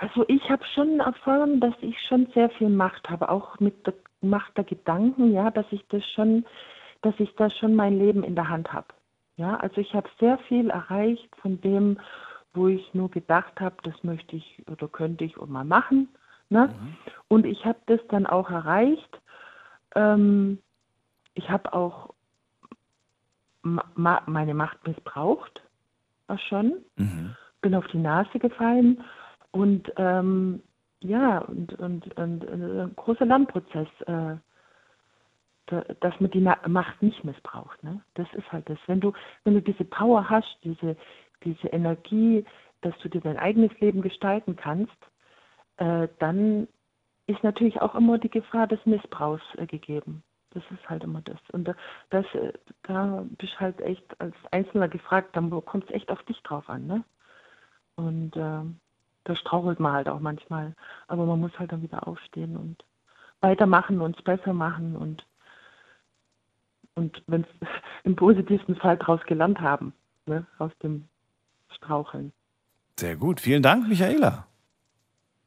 Also 0.00 0.24
ich 0.28 0.48
habe 0.48 0.64
schon 0.74 1.00
erfahren, 1.00 1.60
dass 1.60 1.74
ich 1.80 1.96
schon 2.08 2.28
sehr 2.32 2.50
viel 2.50 2.68
Macht 2.68 3.10
habe, 3.10 3.28
auch 3.28 3.58
mit 3.58 3.84
der 3.86 3.94
Macht 4.20 4.56
der 4.56 4.64
Gedanken, 4.64 5.32
ja, 5.32 5.50
dass 5.50 5.66
ich 5.70 5.84
das 5.88 6.04
schon, 6.14 6.44
dass 7.02 7.14
ich 7.18 7.34
da 7.36 7.50
schon 7.50 7.74
mein 7.74 7.98
Leben 7.98 8.22
in 8.22 8.34
der 8.36 8.48
Hand 8.48 8.72
habe. 8.72 8.88
Ja, 9.36 9.56
also 9.56 9.80
ich 9.80 9.94
habe 9.94 10.08
sehr 10.20 10.38
viel 10.48 10.70
erreicht 10.70 11.28
von 11.42 11.60
dem, 11.60 11.98
wo 12.54 12.68
ich 12.68 12.94
nur 12.94 13.10
gedacht 13.10 13.60
habe, 13.60 13.76
das 13.82 13.94
möchte 14.02 14.36
ich 14.36 14.62
oder 14.68 14.88
könnte 14.88 15.24
ich 15.24 15.36
mal 15.36 15.64
machen. 15.64 16.08
Ne? 16.50 16.74
Und 17.28 17.44
ich 17.46 17.64
habe 17.64 17.78
das 17.86 18.00
dann 18.08 18.26
auch 18.26 18.50
erreicht. 18.50 19.20
Ähm, 19.94 20.58
ich 21.34 21.48
habe 21.50 21.72
auch 21.72 22.14
ma 23.62 24.22
meine 24.26 24.54
Macht 24.54 24.86
missbraucht, 24.86 25.62
auch 26.28 26.38
schon 26.48 26.84
bin 27.60 27.74
auf 27.74 27.86
die 27.88 27.98
Nase 27.98 28.38
gefallen 28.38 29.04
und 29.50 29.92
ähm, 29.96 30.62
ja, 31.00 31.38
und, 31.38 31.78
und, 31.78 32.18
und, 32.18 32.44
und 32.44 32.62
ein 32.62 32.96
großer 32.96 33.24
Lernprozess, 33.24 33.88
äh, 34.06 34.36
da, 35.66 35.80
dass 36.00 36.18
man 36.18 36.30
die 36.30 36.40
Na 36.40 36.58
Macht 36.66 37.02
nicht 37.02 37.22
missbraucht. 37.24 37.82
Ne? 37.84 38.00
Das 38.14 38.26
ist 38.34 38.50
halt 38.50 38.68
das. 38.68 38.78
Wenn 38.86 39.00
du, 39.00 39.12
wenn 39.44 39.54
du 39.54 39.62
diese 39.62 39.84
Power 39.84 40.28
hast, 40.28 40.58
diese, 40.64 40.96
diese 41.44 41.68
Energie, 41.68 42.44
dass 42.80 42.98
du 42.98 43.08
dir 43.08 43.20
dein 43.20 43.36
eigenes 43.36 43.78
Leben 43.80 44.02
gestalten 44.02 44.56
kannst, 44.56 44.96
äh, 45.78 46.08
dann 46.18 46.68
ist 47.26 47.42
natürlich 47.42 47.80
auch 47.80 47.94
immer 47.94 48.18
die 48.18 48.30
Gefahr 48.30 48.66
des 48.66 48.84
Missbrauchs 48.84 49.42
äh, 49.56 49.66
gegeben. 49.66 50.22
Das 50.50 50.62
ist 50.70 50.88
halt 50.88 51.04
immer 51.04 51.20
das. 51.20 51.38
Und 51.52 51.68
da, 51.68 51.74
das, 52.10 52.24
äh, 52.34 52.52
da 52.82 53.24
bist 53.38 53.60
halt 53.60 53.80
echt 53.80 54.20
als 54.20 54.34
Einzelner 54.50 54.88
gefragt, 54.88 55.36
dann 55.36 55.50
kommt 55.64 55.84
es 55.84 55.94
echt 55.94 56.10
auf 56.10 56.22
dich 56.24 56.42
drauf 56.42 56.68
an. 56.68 56.86
Ne? 56.86 57.04
Und 57.96 58.36
ähm, 58.36 58.80
da 59.24 59.36
strauchelt 59.36 59.78
man 59.78 59.92
halt 59.92 60.08
auch 60.08 60.20
manchmal. 60.20 60.74
Aber 61.06 61.26
man 61.26 61.40
muss 61.40 61.56
halt 61.58 61.70
dann 61.70 61.82
wieder 61.82 62.08
aufstehen 62.08 62.56
und 62.56 62.84
weitermachen 63.40 64.00
und 64.00 64.16
es 64.18 64.24
besser 64.24 64.52
machen 64.52 64.96
und, 64.96 65.24
und 66.94 67.22
wenn 67.26 67.42
es 67.42 67.68
im 68.04 68.16
positivsten 68.16 68.74
Fall 68.76 68.96
daraus 68.96 69.22
gelernt 69.24 69.60
haben, 69.60 69.92
ne? 70.26 70.46
aus 70.58 70.72
dem 70.82 71.04
Straucheln. 71.70 72.32
Sehr 72.96 73.16
gut, 73.16 73.40
vielen 73.40 73.62
Dank, 73.62 73.86
Michaela. 73.86 74.47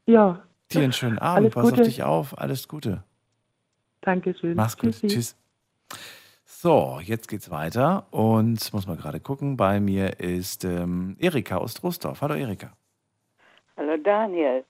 Ja, 0.06 0.42
Dir 0.72 0.82
einen 0.84 0.92
schönen 0.92 1.18
Abend, 1.18 1.54
Alles 1.54 1.54
pass 1.54 1.64
auf 1.64 1.70
Gute. 1.70 1.82
dich 1.82 2.02
auf, 2.02 2.38
alles 2.38 2.66
Gute. 2.66 3.04
danke 4.00 4.34
schön. 4.34 4.56
Mach's 4.56 4.76
gut, 4.78 4.92
Tschüssi. 4.92 5.06
tschüss. 5.08 5.36
So, 6.44 6.98
jetzt 7.02 7.28
geht's 7.28 7.50
weiter 7.50 8.06
und 8.10 8.72
muss 8.72 8.86
mal 8.86 8.96
gerade 8.96 9.20
gucken. 9.20 9.56
Bei 9.56 9.80
mir 9.80 10.18
ist 10.20 10.64
ähm, 10.64 11.16
Erika 11.18 11.56
aus 11.58 11.74
Trostorf. 11.74 12.20
Hallo 12.22 12.34
Erika. 12.34 12.72
Hallo 13.76 13.96
Daniel. 13.98 14.64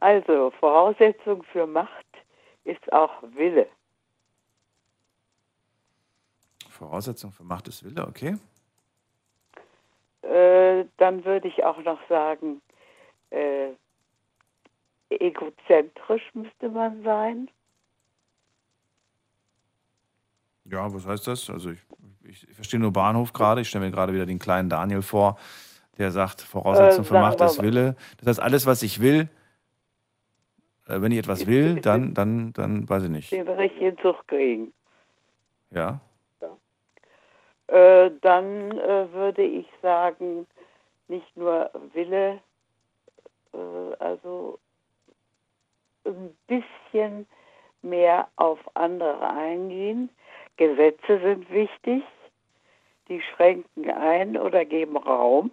Also, 0.00 0.50
Voraussetzung 0.58 1.42
für 1.44 1.66
Macht 1.66 2.06
ist 2.64 2.92
auch 2.92 3.22
Wille. 3.34 3.68
Voraussetzung 6.68 7.30
für 7.32 7.44
Macht 7.44 7.68
ist 7.68 7.84
Wille, 7.84 8.06
okay. 8.06 8.36
äh, 10.22 10.84
dann 10.96 11.24
würde 11.24 11.46
ich 11.48 11.62
auch 11.64 11.78
noch 11.84 11.98
sagen, 12.08 12.60
äh, 13.30 13.68
egozentrisch 15.20 16.22
müsste 16.34 16.68
man 16.68 17.02
sein. 17.02 17.50
Ja, 20.64 20.92
was 20.92 21.06
heißt 21.06 21.26
das? 21.26 21.50
Also 21.50 21.70
ich, 21.70 21.80
ich, 22.24 22.48
ich 22.48 22.54
verstehe 22.54 22.80
nur 22.80 22.92
Bahnhof 22.92 23.32
gerade. 23.32 23.60
Ich 23.60 23.68
stelle 23.68 23.84
mir 23.84 23.90
gerade 23.90 24.12
wieder 24.12 24.26
den 24.26 24.38
kleinen 24.38 24.68
Daniel 24.68 25.02
vor, 25.02 25.38
der 25.98 26.10
sagt, 26.10 26.40
Voraussetzung 26.40 27.04
Äh, 27.04 27.08
für 27.08 27.14
Macht 27.14 27.40
ist 27.40 27.62
Wille. 27.62 27.96
Das 28.18 28.28
heißt, 28.28 28.40
alles, 28.40 28.66
was 28.66 28.82
ich 28.82 29.00
will, 29.00 29.28
äh, 30.86 31.00
wenn 31.00 31.12
ich 31.12 31.18
etwas 31.18 31.46
will, 31.46 31.80
dann, 31.80 32.14
dann, 32.14 32.52
dann 32.52 32.88
weiß 32.88 33.04
ich 33.04 33.10
nicht. 33.10 33.32
Den 33.32 33.48
richtigen 33.48 33.98
Zug 33.98 34.26
kriegen. 34.28 34.72
Ja. 35.70 36.00
Äh, 37.66 38.10
dann 38.20 38.70
äh, 38.72 39.12
würde 39.12 39.42
ich 39.42 39.66
sagen, 39.80 40.46
nicht 41.08 41.36
nur 41.36 41.70
Wille, 41.94 42.40
äh, 43.54 43.94
also 43.98 44.58
ein 46.04 46.36
bisschen 46.46 47.26
mehr 47.82 48.28
auf 48.36 48.58
andere 48.74 49.28
eingehen. 49.30 50.10
Gesetze 50.56 51.20
sind 51.20 51.50
wichtig, 51.50 52.02
die 53.08 53.20
schränken 53.20 53.90
ein 53.90 54.36
oder 54.36 54.64
geben 54.64 54.96
Raum. 54.96 55.50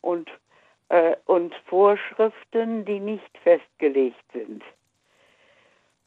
Und, 0.00 0.28
äh, 0.88 1.16
und 1.26 1.54
Vorschriften, 1.66 2.84
die 2.84 3.00
nicht 3.00 3.38
festgelegt 3.42 4.22
sind. 4.32 4.62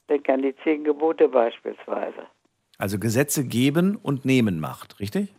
Denk 0.10 0.28
an 0.30 0.42
die 0.42 0.56
zehn 0.64 0.84
Gebote 0.84 1.28
beispielsweise. 1.28 2.28
Also 2.78 2.98
Gesetze 2.98 3.46
geben 3.46 3.98
und 3.98 4.26
nehmen 4.26 4.60
Macht, 4.60 5.00
richtig? 5.00 5.36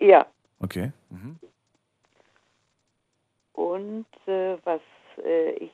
Ja, 0.00 0.26
Okay. 0.62 0.92
Mhm. 1.10 1.38
Und 3.52 4.06
äh, 4.26 4.56
was 4.64 4.80
äh, 5.24 5.50
ich 5.54 5.72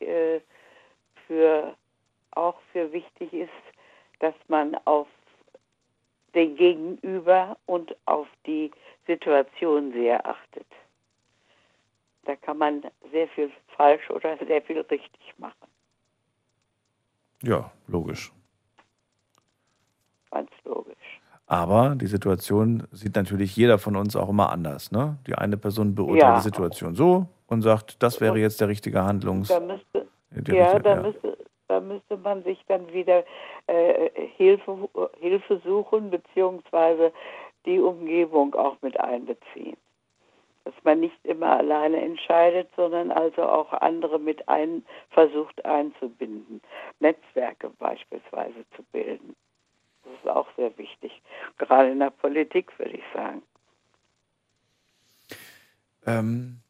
äh, 0.00 0.40
für 1.26 1.76
auch 2.32 2.60
für 2.72 2.92
wichtig 2.92 3.32
ist, 3.32 3.50
dass 4.20 4.34
man 4.48 4.76
auf 4.84 5.08
den 6.34 6.56
Gegenüber 6.56 7.56
und 7.66 7.96
auf 8.04 8.28
die 8.46 8.70
Situation 9.06 9.92
sehr 9.92 10.24
achtet. 10.26 10.66
Da 12.24 12.36
kann 12.36 12.58
man 12.58 12.82
sehr 13.10 13.28
viel 13.28 13.50
falsch 13.76 14.10
oder 14.10 14.36
sehr 14.46 14.62
viel 14.62 14.80
richtig 14.80 15.34
machen. 15.38 15.68
Ja, 17.42 17.70
logisch. 17.86 18.30
Ganz 20.30 20.50
logisch. 20.64 20.96
Aber 21.50 21.94
die 21.96 22.06
Situation 22.06 22.86
sieht 22.92 23.16
natürlich 23.16 23.56
jeder 23.56 23.78
von 23.78 23.96
uns 23.96 24.14
auch 24.16 24.28
immer 24.28 24.50
anders. 24.52 24.92
Ne? 24.92 25.16
Die 25.26 25.34
eine 25.34 25.56
Person 25.56 25.94
beurteilt 25.94 26.22
Ja. 26.22 26.34
die 26.36 26.42
Situation 26.42 26.94
so 26.94 27.26
und 27.46 27.62
sagt, 27.62 28.02
das 28.02 28.20
wäre 28.20 28.38
jetzt 28.38 28.60
der 28.60 28.68
richtige 28.68 29.02
Handlungs. 29.02 29.48
Da 29.48 29.58
müsste, 29.60 30.06
ja, 30.30 30.64
richtige- 30.66 30.82
da, 30.82 30.94
ja. 30.96 31.02
Müsste, 31.02 31.38
da 31.68 31.80
müsste 31.80 32.16
man 32.18 32.42
sich 32.44 32.62
dann 32.68 32.92
wieder 32.92 33.24
äh, 33.66 34.10
Hilfe, 34.36 34.88
Hilfe 35.20 35.60
suchen, 35.64 36.10
beziehungsweise 36.10 37.12
die 37.64 37.78
Umgebung 37.80 38.54
auch 38.54 38.76
mit 38.82 39.00
einbeziehen. 39.00 39.76
Dass 40.64 40.74
man 40.84 41.00
nicht 41.00 41.16
immer 41.24 41.56
alleine 41.56 41.98
entscheidet, 42.02 42.68
sondern 42.76 43.10
also 43.10 43.42
auch 43.42 43.72
andere 43.72 44.18
mit 44.18 44.46
ein, 44.50 44.84
versucht 45.10 45.64
einzubinden. 45.64 46.60
Netzwerke 47.00 47.70
beispielsweise 47.78 48.64
zu 48.76 48.82
bilden. 48.92 49.34
Das 50.08 50.20
ist 50.20 50.28
auch 50.28 50.48
sehr 50.56 50.76
wichtig. 50.78 51.22
Gerade 51.58 51.90
in 51.90 51.98
der 51.98 52.10
Politik, 52.10 52.76
würde 52.78 52.96
ich 52.96 53.04
sagen. 53.14 53.42
Ähm, 56.06 56.60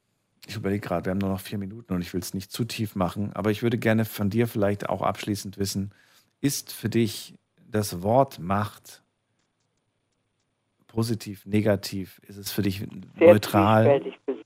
ich 0.47 0.57
überlege 0.57 0.81
gerade, 0.81 1.05
wir 1.07 1.11
haben 1.11 1.19
nur 1.19 1.31
noch 1.31 1.41
vier 1.41 1.59
Minuten 1.59 1.93
und 1.95 2.01
ich 2.01 2.13
will 2.13 2.21
es 2.21 2.35
nicht 2.35 2.51
zu 2.51 2.65
tief 2.65 2.97
machen, 2.97 3.33
aber 3.35 3.51
ich 3.51 3.63
würde 3.63 3.79
gerne 3.79 4.05
von 4.05 4.31
dir 4.31 4.49
vielleicht 4.49 4.89
auch 4.89 5.03
abschließend 5.03 5.59
wissen, 5.59 5.93
ist 6.41 6.73
für 6.73 6.89
dich 6.89 7.35
das 7.71 8.03
Wort 8.03 8.39
Macht 8.39 9.03
positiv, 10.87 11.45
negativ? 11.47 12.21
Ist 12.27 12.39
es 12.39 12.51
für 12.51 12.63
dich 12.63 12.79
Sehr 13.19 13.33
neutral? 13.33 13.85
zwiespältig, 13.85 14.45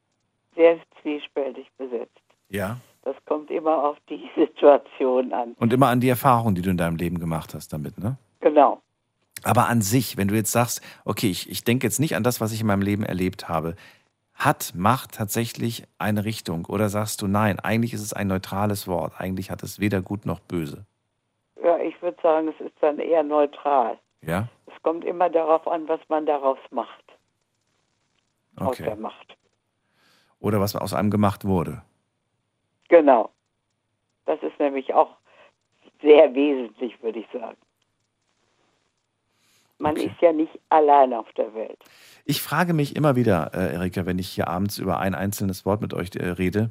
sehr 0.55 0.79
zwiespältig 1.01 1.67
besetzt. 1.79 2.21
Ja. 2.51 2.79
Das 3.05 3.17
kommt 3.25 3.51
immer 3.51 3.85
auf 3.85 3.97
die 4.09 4.29
Situation 4.37 5.33
an. 5.33 5.55
Und 5.59 5.73
immer 5.73 5.89
an 5.89 6.01
die 6.01 6.09
Erfahrung, 6.09 6.55
die 6.55 6.63
du 6.63 6.71
in 6.71 6.77
deinem 6.77 6.97
Leben 6.97 7.19
gemacht 7.19 7.55
hast 7.55 7.73
damit, 7.73 7.99
ne? 7.99 8.19
Genau. 8.43 8.83
Aber 9.45 9.69
an 9.69 9.81
sich, 9.81 10.17
wenn 10.17 10.29
du 10.29 10.35
jetzt 10.35 10.53
sagst, 10.53 10.83
okay, 11.05 11.31
ich, 11.31 11.51
ich 11.51 11.65
denke 11.65 11.87
jetzt 11.87 11.99
nicht 11.99 12.15
an 12.15 12.23
das, 12.23 12.41
was 12.41 12.53
ich 12.53 12.61
in 12.61 12.67
meinem 12.67 12.83
Leben 12.83 13.05
erlebt 13.05 13.49
habe, 13.49 13.75
hat 14.35 14.73
Macht 14.75 15.15
tatsächlich 15.15 15.85
eine 15.99 16.25
Richtung? 16.25 16.67
Oder 16.67 16.89
sagst 16.89 17.23
du, 17.23 17.27
nein, 17.27 17.59
eigentlich 17.61 17.93
ist 17.95 18.03
es 18.03 18.13
ein 18.13 18.29
neutrales 18.29 18.87
Wort, 18.87 19.15
eigentlich 19.19 19.51
hat 19.51 19.63
es 19.63 19.81
weder 19.81 20.03
gut 20.03 20.27
noch 20.27 20.41
böse? 20.41 20.85
Ja, 21.63 21.79
ich 21.79 22.01
würde 22.03 22.19
sagen, 22.23 22.49
es 22.49 22.61
ist 22.67 22.75
dann 22.81 22.99
eher 22.99 23.23
neutral. 23.23 23.99
Ja? 24.23 24.49
Es 24.67 24.83
kommt 24.83 25.05
immer 25.05 25.31
darauf 25.31 25.67
an, 25.69 25.89
was 25.89 26.01
man 26.09 26.27
daraus 26.27 26.59
macht. 26.71 27.05
Aus 28.57 28.69
Okay. 28.69 28.85
der 28.85 28.97
Macht. 28.97 29.37
Oder 30.41 30.61
was 30.61 30.75
aus 30.75 30.93
einem 30.93 31.11
gemacht 31.11 31.45
wurde. 31.45 31.83
Genau. 32.89 33.31
Das 34.27 34.41
ist 34.43 34.59
nämlich 34.59 34.93
auch 34.93 35.17
sehr 36.01 36.35
wesentlich, 36.35 37.01
würde 37.03 37.21
ich 37.21 37.27
sagen. 37.33 37.57
Man 39.79 39.97
ist 39.97 40.21
ja 40.21 40.33
nicht 40.33 40.59
allein 40.69 41.13
auf 41.13 41.31
der 41.33 41.53
Welt. 41.55 41.79
Ich 42.25 42.41
frage 42.41 42.73
mich 42.73 42.95
immer 42.95 43.17
wieder, 43.17 43.51
äh, 43.53 43.75
Erika, 43.75 44.07
wenn 44.07 44.19
ich 44.19 44.29
hier 44.29 44.49
abends 44.49 44.79
über 44.79 45.01
ein 45.01 45.15
einzelnes 45.15 45.67
Wort 45.67 45.81
mit 45.81 45.93
euch 45.93 46.15
äh, 46.15 46.29
rede, 46.29 46.71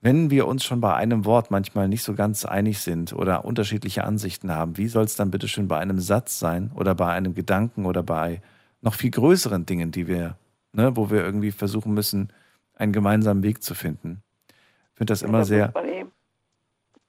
wenn 0.00 0.30
wir 0.30 0.46
uns 0.46 0.64
schon 0.64 0.80
bei 0.80 0.94
einem 0.94 1.24
Wort 1.24 1.50
manchmal 1.50 1.88
nicht 1.88 2.04
so 2.04 2.14
ganz 2.14 2.44
einig 2.44 2.78
sind 2.80 3.12
oder 3.12 3.44
unterschiedliche 3.44 4.04
Ansichten 4.04 4.52
haben, 4.52 4.76
wie 4.76 4.88
soll 4.88 5.04
es 5.04 5.16
dann 5.16 5.30
bitte 5.30 5.48
schön 5.48 5.68
bei 5.68 5.78
einem 5.78 5.98
Satz 5.98 6.38
sein 6.38 6.70
oder 6.74 6.94
bei 6.94 7.12
einem 7.12 7.34
Gedanken 7.34 7.86
oder 7.86 8.02
bei 8.02 8.40
noch 8.82 8.94
viel 8.94 9.10
größeren 9.10 9.66
Dingen, 9.66 9.90
die 9.90 10.06
wir, 10.06 10.36
ne, 10.72 10.96
wo 10.96 11.10
wir 11.10 11.24
irgendwie 11.24 11.50
versuchen 11.50 11.94
müssen, 11.94 12.32
einen 12.74 12.92
gemeinsamen 12.92 13.42
Weg 13.42 13.62
zu 13.62 13.74
finden? 13.74 14.22
Ich 14.48 14.98
finde 14.98 15.12
das 15.12 15.22
immer 15.22 15.38
da 15.38 15.44
sehr, 15.44 15.66
Muss 15.66 15.74
man, 15.74 15.88
eben, 15.88 16.12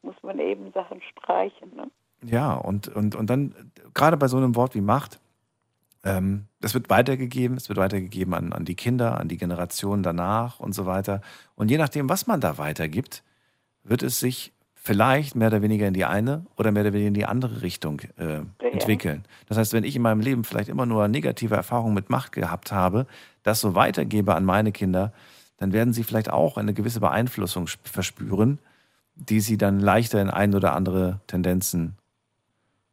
muss 0.02 0.24
man 0.24 0.40
eben 0.40 0.72
Sachen 0.72 1.02
streichen. 1.02 1.76
Ne? 1.76 1.92
Ja, 2.24 2.54
und, 2.54 2.88
und, 2.88 3.16
und 3.16 3.30
dann, 3.30 3.54
gerade 3.94 4.18
bei 4.18 4.28
so 4.28 4.38
einem 4.38 4.56
Wort 4.56 4.76
wie 4.76 4.82
Macht, 4.82 5.20
ähm, 6.04 6.46
das 6.62 6.74
wird 6.74 6.90
weitergegeben, 6.90 7.58
es 7.58 7.70
wird 7.70 7.78
weitergegeben 7.78 8.34
an, 8.34 8.54
an 8.54 8.66
die 8.66 8.76
Kinder, 8.76 9.20
an 9.20 9.28
die 9.28 9.38
Generation 9.38 10.04
danach 10.04 10.60
und 10.60 10.74
so 10.74 10.86
weiter. 10.86 11.22
Und 11.56 11.70
je 11.70 11.78
nachdem, 11.78 12.10
was 12.10 12.28
man 12.28 12.42
da 12.42 12.58
weitergibt, 12.58 13.24
wird 13.84 14.04
es 14.04 14.20
sich 14.20 14.54
vielleicht 14.74 15.36
mehr 15.36 15.50
oder 15.50 15.62
weniger 15.62 15.88
in 15.88 15.94
die 15.94 16.06
eine 16.06 16.46
oder 16.56 16.72
mehr 16.72 16.84
oder 16.84 16.94
weniger 16.94 17.10
in 17.10 17.14
die 17.14 17.26
andere 17.26 17.62
Richtung 17.62 18.02
äh, 18.18 18.40
entwickeln. 18.72 19.26
Das 19.48 19.58
heißt, 19.58 19.74
wenn 19.74 19.84
ich 19.84 19.96
in 19.96 20.02
meinem 20.02 20.22
Leben 20.22 20.44
vielleicht 20.44 20.70
immer 20.70 20.86
nur 20.86 21.08
negative 21.08 21.56
Erfahrungen 21.56 21.94
mit 21.94 22.10
Macht 22.10 22.32
gehabt 22.32 22.72
habe, 22.72 23.06
das 23.44 23.60
so 23.60 23.76
weitergebe 23.76 24.34
an 24.34 24.46
meine 24.46 24.72
Kinder, 24.72 25.12
dann 25.58 25.74
werden 25.74 25.92
sie 25.94 26.04
vielleicht 26.04 26.30
auch 26.32 26.58
eine 26.58 26.74
gewisse 26.74 27.00
Beeinflussung 27.00 27.66
sp- 27.68 27.84
verspüren, 27.84 28.60
die 29.16 29.42
sie 29.42 29.58
dann 29.58 29.80
leichter 29.80 30.22
in 30.22 30.30
ein 30.30 30.56
oder 30.56 30.74
andere 30.74 31.20
Tendenzen 31.28 31.97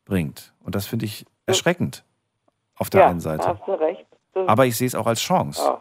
bringt. 0.05 0.53
Und 0.65 0.75
das 0.75 0.87
finde 0.87 1.07
ich 1.07 1.27
erschreckend 1.47 2.05
auf 2.77 2.91
der 2.91 3.03
ja, 3.03 3.09
einen 3.09 3.21
Seite. 3.21 3.47
hast 3.47 3.67
du 3.67 3.73
recht. 3.73 4.07
Das 4.33 4.49
Aber 4.49 4.67
ich 4.67 4.77
sehe 4.77 4.87
es 4.87 4.95
auch 4.95 5.07
als 5.07 5.21
Chance, 5.21 5.63
Ja. 5.63 5.81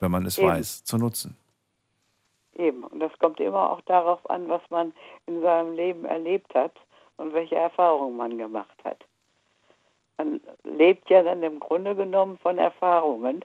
wenn 0.00 0.10
man 0.10 0.26
es 0.26 0.38
Eben. 0.38 0.48
weiß, 0.48 0.84
zu 0.84 0.98
nutzen. 0.98 1.36
Eben. 2.56 2.84
Und 2.84 3.00
das 3.00 3.12
kommt 3.18 3.40
immer 3.40 3.70
auch 3.70 3.80
darauf 3.82 4.28
an, 4.28 4.48
was 4.48 4.60
man 4.70 4.92
in 5.26 5.40
seinem 5.40 5.74
Leben 5.74 6.04
erlebt 6.04 6.54
hat 6.54 6.72
und 7.16 7.32
welche 7.32 7.56
Erfahrungen 7.56 8.16
man 8.16 8.36
gemacht 8.36 8.76
hat. 8.84 9.04
Man 10.18 10.40
lebt 10.64 11.08
ja 11.08 11.22
dann 11.22 11.42
im 11.42 11.58
Grunde 11.58 11.94
genommen 11.94 12.36
von 12.38 12.58
Erfahrungen, 12.58 13.42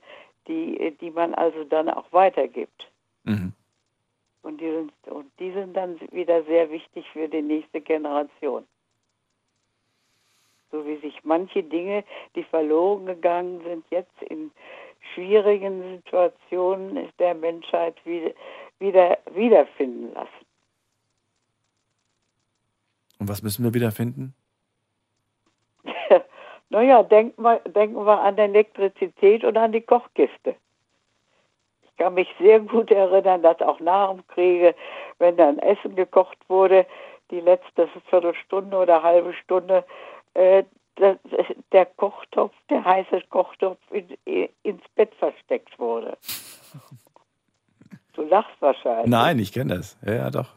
die, 0.47 0.95
die 0.99 1.11
man 1.11 1.33
also 1.33 1.63
dann 1.63 1.89
auch 1.89 2.11
weitergibt. 2.11 2.91
Mhm. 3.23 3.53
Und 4.41 4.59
die, 4.59 4.69
sind, 4.69 4.91
und 5.07 5.31
die 5.39 5.51
sind 5.53 5.73
dann 5.75 5.99
wieder 6.11 6.43
sehr 6.43 6.69
wichtig 6.69 7.05
für 7.13 7.27
die 7.27 7.41
nächste 7.41 7.81
Generation. 7.81 8.67
So 10.75 10.85
wie 10.85 10.97
sich 10.97 11.23
manche 11.23 11.63
Dinge, 11.63 12.03
die 12.35 12.43
verloren 12.43 13.05
gegangen 13.05 13.61
sind, 13.63 13.85
jetzt 13.91 14.21
in 14.23 14.51
schwierigen 15.13 16.01
Situationen 16.03 17.07
der 17.17 17.33
Menschheit 17.33 17.95
wieder, 18.05 18.31
wieder 18.79 19.17
wiederfinden 19.33 20.13
lassen. 20.13 20.45
Und 23.19 23.29
was 23.29 23.41
müssen 23.41 23.63
wir 23.63 23.73
wiederfinden? 23.73 24.33
naja, 26.69 27.03
denken 27.03 27.41
wir, 27.41 27.59
denken 27.59 28.05
wir 28.05 28.19
an 28.19 28.37
Elektrizität 28.37 29.45
und 29.45 29.55
an 29.55 29.71
die 29.71 29.79
Kochkiste. 29.79 30.55
Ich 31.83 31.95
kann 31.95 32.15
mich 32.15 32.27
sehr 32.37 32.59
gut 32.59 32.91
erinnern, 32.91 33.43
dass 33.43 33.61
auch 33.61 33.79
nach 33.79 34.11
dem 34.11 34.27
Kriege, 34.27 34.75
wenn 35.19 35.37
dann 35.37 35.57
Essen 35.59 35.95
gekocht 35.95 36.37
wurde, 36.49 36.85
die 37.31 37.39
letzte 37.39 37.87
Viertelstunde 38.09 38.77
oder 38.77 39.01
halbe 39.01 39.33
Stunde, 39.33 39.85
äh, 40.35 40.63
der, 40.97 41.19
der 41.71 41.85
Kochtopf, 41.85 42.53
der 42.69 42.83
heiße 42.85 43.21
Kochtopf 43.29 43.79
in, 43.91 44.07
ins 44.63 44.83
Bett 44.95 45.13
versteckt 45.15 45.77
wurde. 45.77 46.17
Du 48.13 48.21
lachst 48.23 48.55
wahrscheinlich. 48.61 49.07
Nein, 49.07 49.39
ich 49.39 49.51
kenne 49.51 49.75
das. 49.75 49.97
Ja, 50.05 50.13
ja, 50.13 50.29
doch. 50.29 50.47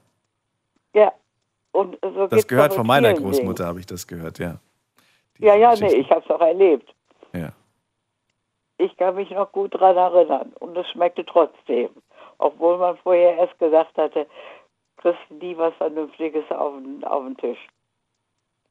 Ja. 0.95 1.13
Und 1.73 1.99
so 2.03 2.27
Das 2.29 2.47
gehört 2.47 2.75
von 2.75 2.87
meiner 2.87 3.13
Großmutter, 3.15 3.67
habe 3.67 3.81
ich 3.81 3.87
das 3.87 4.07
gehört, 4.07 4.39
ja. 4.39 4.59
Dingen. 5.39 5.49
Ja, 5.49 5.55
ja, 5.55 5.75
nee, 5.75 5.95
ich 5.95 6.11
habe 6.11 6.23
es 6.25 6.31
auch 6.31 6.41
erlebt. 6.41 6.93
Ja. 7.33 7.53
Ich 8.79 8.97
kann 8.97 9.17
mich 9.17 9.31
noch 9.31 9.51
gut 9.53 9.75
daran 9.75 9.97
erinnern. 9.97 10.53
Und 10.61 10.77
es 10.77 10.89
schmeckte 10.91 11.25
trotzdem. 11.25 11.91
Obwohl 12.39 12.79
man 12.79 12.97
vorher 12.99 13.37
erst 13.37 13.59
gesagt 13.59 13.97
hatte, 13.97 14.27
kriegst 14.99 15.31
nie 15.31 15.57
was 15.57 15.75
Vernünftiges 15.75 16.49
auf 16.51 16.75
den, 16.75 17.05
auf 17.05 17.25
den 17.25 17.37
Tisch. 17.37 17.67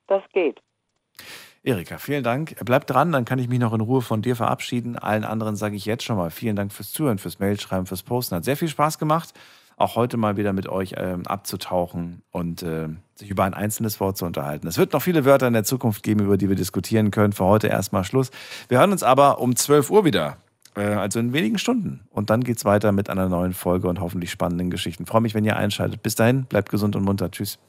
Das 0.08 0.24
geht. 0.32 0.62
Erika, 1.64 1.98
vielen 1.98 2.24
Dank. 2.24 2.56
Bleib 2.64 2.88
dran, 2.88 3.12
dann 3.12 3.26
kann 3.26 3.40
ich 3.40 3.50
mich 3.50 3.60
noch 3.60 3.74
in 3.74 3.82
Ruhe 3.82 4.02
von 4.02 4.22
dir 4.22 4.36
verabschieden. 4.36 4.98
Allen 4.98 5.26
anderen 5.26 5.56
sage 5.56 5.76
ich 5.76 5.86
jetzt 5.86 6.04
schon 6.04 6.16
mal 6.16 6.30
vielen 6.32 6.56
Dank 6.56 6.72
fürs 6.72 6.94
Zuhören, 6.94 7.18
fürs 7.18 7.40
Mailschreiben, 7.40 7.86
fürs 7.86 8.04
Posten. 8.04 8.36
Hat 8.36 8.46
sehr 8.46 8.56
viel 8.56 8.70
Spaß 8.70 9.00
gemacht, 9.00 9.34
auch 9.76 9.96
heute 9.96 10.16
mal 10.16 10.38
wieder 10.38 10.54
mit 10.54 10.70
euch 10.70 10.94
ähm, 10.98 11.28
abzutauchen 11.28 12.22
und 12.32 12.64
äh, 12.64 12.88
sich 13.16 13.30
über 13.30 13.44
ein 13.44 13.54
einzelnes 13.54 14.00
Wort 14.00 14.16
zu 14.18 14.26
unterhalten. 14.26 14.66
Es 14.68 14.78
wird 14.78 14.94
noch 14.94 15.02
viele 15.02 15.26
Wörter 15.26 15.48
in 15.48 15.54
der 15.54 15.66
Zukunft 15.66 16.04
geben, 16.04 16.22
über 16.22 16.38
die 16.38 16.48
wir 16.48 16.56
diskutieren 16.56 17.12
können. 17.12 17.34
Für 17.34 17.46
heute 17.46 17.68
erstmal 17.68 18.06
Schluss. 18.06 18.32
Wir 18.70 18.80
hören 18.80 18.92
uns 18.94 19.04
aber 19.04 19.40
um 19.40 19.56
12 19.56 19.90
Uhr 19.92 20.06
wieder. 20.06 20.38
äh, 20.78 20.84
Also 20.84 21.20
in 21.20 21.34
wenigen 21.34 21.58
Stunden. 21.58 22.08
Und 22.12 22.30
dann 22.30 22.46
geht's 22.46 22.64
weiter 22.64 22.94
mit 22.94 23.10
einer 23.10 23.28
neuen 23.28 23.54
Folge 23.54 23.90
und 23.90 24.00
hoffentlich 24.00 24.32
spannenden 24.32 24.70
Geschichten. 24.70 25.06
Freue 25.06 25.22
mich, 25.22 25.34
wenn 25.34 25.44
ihr 25.44 25.58
einschaltet. 25.58 26.02
Bis 26.02 26.16
dahin, 26.16 26.46
bleibt 26.46 26.70
gesund 26.70 26.96
und 26.96 27.04
munter. 27.04 27.30
Tschüss. 27.30 27.60